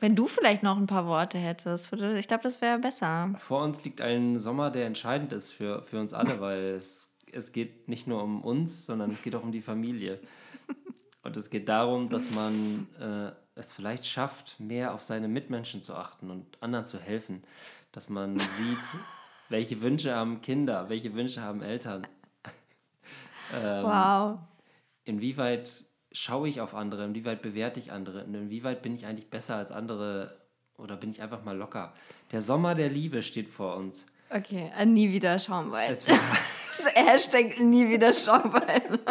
Wenn 0.00 0.16
du 0.16 0.26
vielleicht 0.26 0.62
noch 0.62 0.78
ein 0.78 0.86
paar 0.86 1.06
Worte 1.06 1.36
hättest, 1.36 1.92
ich 1.92 2.28
glaube, 2.28 2.42
das 2.42 2.62
wäre 2.62 2.78
besser. 2.78 3.34
Vor 3.38 3.62
uns 3.62 3.84
liegt 3.84 4.00
ein 4.00 4.38
Sommer, 4.38 4.70
der 4.70 4.86
entscheidend 4.86 5.32
ist 5.32 5.50
für, 5.50 5.82
für 5.82 6.00
uns 6.00 6.14
alle, 6.14 6.40
weil 6.40 6.60
es, 6.70 7.10
es 7.30 7.52
geht 7.52 7.88
nicht 7.88 8.06
nur 8.06 8.22
um 8.22 8.42
uns, 8.42 8.86
sondern 8.86 9.10
es 9.10 9.22
geht 9.22 9.34
auch 9.34 9.42
um 9.42 9.52
die 9.52 9.60
Familie. 9.60 10.18
Und 11.22 11.36
es 11.36 11.50
geht 11.50 11.68
darum, 11.68 12.08
dass 12.08 12.30
man 12.30 12.86
äh, 12.98 13.32
es 13.54 13.72
vielleicht 13.72 14.06
schafft, 14.06 14.58
mehr 14.58 14.94
auf 14.94 15.02
seine 15.02 15.28
Mitmenschen 15.28 15.82
zu 15.82 15.94
achten 15.94 16.30
und 16.30 16.46
anderen 16.62 16.86
zu 16.86 16.98
helfen. 16.98 17.42
Dass 17.92 18.08
man 18.08 18.38
sieht, 18.38 19.00
welche 19.48 19.80
Wünsche 19.82 20.14
haben 20.14 20.40
Kinder, 20.40 20.88
welche 20.88 21.14
Wünsche 21.14 21.42
haben 21.42 21.62
Eltern. 21.62 22.06
Ähm, 23.52 23.82
Wow. 23.84 24.38
Inwieweit 25.02 25.84
schaue 26.12 26.48
ich 26.48 26.60
auf 26.60 26.72
andere, 26.72 27.04
inwieweit 27.04 27.42
bewerte 27.42 27.80
ich 27.80 27.90
andere 27.90 28.22
und 28.24 28.32
inwieweit 28.34 28.80
bin 28.80 28.94
ich 28.94 29.06
eigentlich 29.06 29.28
besser 29.28 29.56
als 29.56 29.72
andere 29.72 30.36
oder 30.76 30.96
bin 30.96 31.10
ich 31.10 31.20
einfach 31.20 31.42
mal 31.42 31.56
locker. 31.56 31.92
Der 32.30 32.42
Sommer 32.42 32.76
der 32.76 32.88
Liebe 32.88 33.24
steht 33.24 33.48
vor 33.48 33.74
uns. 33.74 34.06
Okay, 34.30 34.70
äh, 34.78 34.86
nie 34.86 35.10
wieder 35.12 35.36
Schaumwein. 35.40 35.90
Es 35.90 36.06
wird, 36.06 36.20
Hashtag 36.94 37.58
nie 37.58 37.88
wieder 37.88 38.12
Schaumwein. 38.12 39.00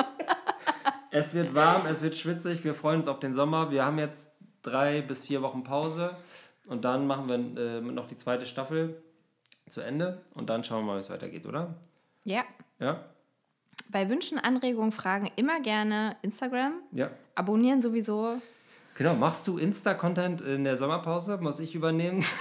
Es 1.11 1.33
wird 1.33 1.55
warm, 1.55 1.87
es 1.87 2.03
wird 2.03 2.15
schwitzig, 2.15 2.63
wir 2.63 2.75
freuen 2.75 2.99
uns 2.99 3.07
auf 3.07 3.19
den 3.19 3.33
Sommer. 3.33 3.71
Wir 3.71 3.83
haben 3.83 3.97
jetzt 3.97 4.31
drei 4.61 5.01
bis 5.01 5.25
vier 5.25 5.41
Wochen 5.41 5.63
Pause 5.63 6.15
und 6.69 6.85
dann 6.85 7.07
machen 7.07 7.27
wir 7.27 7.35
äh, 7.77 7.81
noch 7.81 8.07
die 8.07 8.17
zweite 8.17 8.45
Staffel 8.45 9.01
zu 9.69 9.81
Ende 9.81 10.21
und 10.35 10.49
dann 10.49 10.63
schauen 10.63 10.81
wir 10.81 10.87
mal, 10.93 10.95
wie 10.95 11.01
es 11.01 11.09
weitergeht, 11.09 11.45
oder? 11.45 11.75
Ja. 12.23 12.43
Ja? 12.79 13.03
Bei 13.89 14.09
Wünschen, 14.09 14.37
Anregungen, 14.39 14.91
Fragen 14.91 15.29
immer 15.35 15.59
gerne 15.61 16.15
Instagram. 16.21 16.73
Ja. 16.91 17.09
Abonnieren 17.35 17.81
sowieso. 17.81 18.41
Genau, 18.95 19.15
machst 19.15 19.47
du 19.47 19.57
Insta-Content 19.57 20.41
in 20.41 20.63
der 20.65 20.75
Sommerpause? 20.75 21.37
Muss 21.37 21.59
ich 21.59 21.75
übernehmen? 21.75 22.23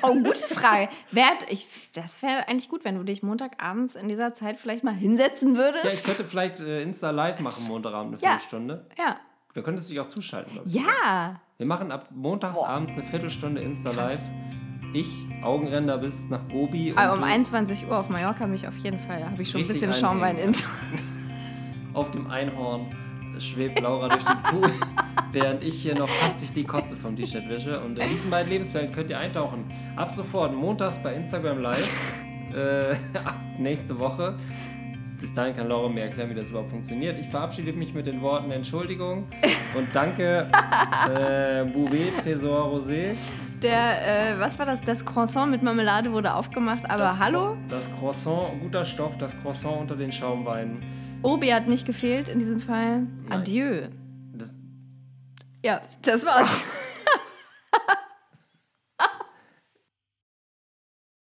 Oh, 0.00 0.14
gute 0.14 0.48
Frage. 0.48 0.88
Werd, 1.10 1.44
ich, 1.50 1.66
das 1.94 2.22
wäre 2.22 2.48
eigentlich 2.48 2.70
gut, 2.70 2.86
wenn 2.86 2.96
du 2.96 3.02
dich 3.04 3.22
Montagabends 3.22 3.94
in 3.96 4.08
dieser 4.08 4.32
Zeit 4.32 4.58
vielleicht 4.58 4.82
mal 4.82 4.94
hinsetzen 4.94 5.58
würdest. 5.58 5.84
ja, 5.84 5.90
ich 5.90 6.02
könnte 6.02 6.24
vielleicht 6.24 6.60
äh, 6.60 6.82
Insta 6.82 7.10
live 7.10 7.40
machen, 7.40 7.66
Montagabend 7.68 8.14
eine 8.14 8.22
Ja. 8.22 8.30
Viertelstunde. 8.30 8.86
Ja. 8.96 9.18
Da 9.54 9.62
könntest 9.62 9.88
du 9.88 9.94
dich 9.94 10.00
auch 10.00 10.08
zuschalten. 10.08 10.58
Ja. 10.64 11.40
Wir 11.58 11.66
machen 11.66 11.92
ab 11.92 12.08
montagsabends 12.12 12.94
eine 12.94 13.04
Viertelstunde 13.04 13.60
Insta 13.60 13.92
live. 13.92 14.20
Ich, 14.92 15.08
Augenränder 15.44 15.98
bis 15.98 16.28
nach 16.28 16.48
Gobi. 16.48 16.92
Aber 16.96 17.14
um 17.14 17.20
du 17.20 17.26
21 17.26 17.86
Uhr 17.86 17.96
auf 17.96 18.08
Mallorca 18.08 18.48
mich 18.48 18.66
auf 18.66 18.76
jeden 18.78 18.98
Fall. 18.98 19.20
Da 19.20 19.30
habe 19.30 19.42
ich 19.42 19.50
schon 19.50 19.60
ein 19.60 19.66
Richtig 19.68 19.88
bisschen 19.88 20.00
Schaumwein 20.00 20.38
in. 20.38 20.52
auf 21.94 22.10
dem 22.10 22.28
Einhorn 22.28 22.86
schwebt 23.38 23.80
Laura 23.80 24.08
durch 24.08 24.24
den 24.24 24.42
Pool, 24.42 24.70
während 25.32 25.62
ich 25.62 25.80
hier 25.80 25.96
noch 25.96 26.10
hastig 26.22 26.52
die 26.52 26.64
Kotze 26.64 26.96
vom 26.96 27.14
T-Shirt 27.14 27.48
wische. 27.48 27.80
Und 27.80 27.96
in 27.96 28.08
diesen 28.08 28.30
beiden 28.30 28.50
Lebenswelten 28.50 28.92
könnt 28.92 29.10
ihr 29.10 29.18
eintauchen. 29.18 29.66
Ab 29.94 30.10
sofort, 30.10 30.52
montags 30.52 31.00
bei 31.00 31.14
Instagram 31.14 31.58
Live. 31.60 31.90
äh, 32.52 32.96
ab 33.24 33.36
nächste 33.58 33.96
Woche. 34.00 34.36
Bis 35.20 35.32
dahin 35.32 35.56
kann 35.56 35.68
Laura 35.68 35.88
mir 35.88 36.02
erklären, 36.02 36.30
wie 36.30 36.34
das 36.34 36.50
überhaupt 36.50 36.70
funktioniert. 36.70 37.18
Ich 37.18 37.28
verabschiede 37.28 37.72
mich 37.72 37.94
mit 37.94 38.06
den 38.06 38.20
Worten 38.20 38.50
Entschuldigung 38.50 39.26
und 39.76 39.88
danke 39.94 40.48
äh, 41.14 41.64
Bouvet 41.64 42.16
Tresor 42.22 42.70
Rosé. 42.72 43.14
Der, 43.62 44.32
äh, 44.34 44.38
was 44.38 44.58
war 44.58 44.66
das? 44.66 44.80
Das 44.82 45.04
Croissant 45.04 45.50
mit 45.50 45.62
Marmelade 45.62 46.12
wurde 46.12 46.34
aufgemacht, 46.34 46.84
aber 46.84 47.04
Das 47.04 47.18
hallo? 47.18 47.56
Das 47.68 47.90
Croissant, 47.98 48.60
guter 48.60 48.84
Stoff, 48.84 49.16
das 49.16 49.40
Croissant 49.40 49.80
unter 49.80 49.96
den 49.96 50.12
Schaumweinen. 50.12 50.82
Obi 51.22 51.48
hat 51.54 51.66
nicht 51.68 51.86
gefehlt 51.86 52.28
in 52.28 52.38
diesem 52.38 52.60
Fall. 52.60 53.06
Adieu. 53.30 53.88
Das, 54.34 54.54
Ja, 55.64 55.80
das 56.02 56.26
war's. 56.26 56.64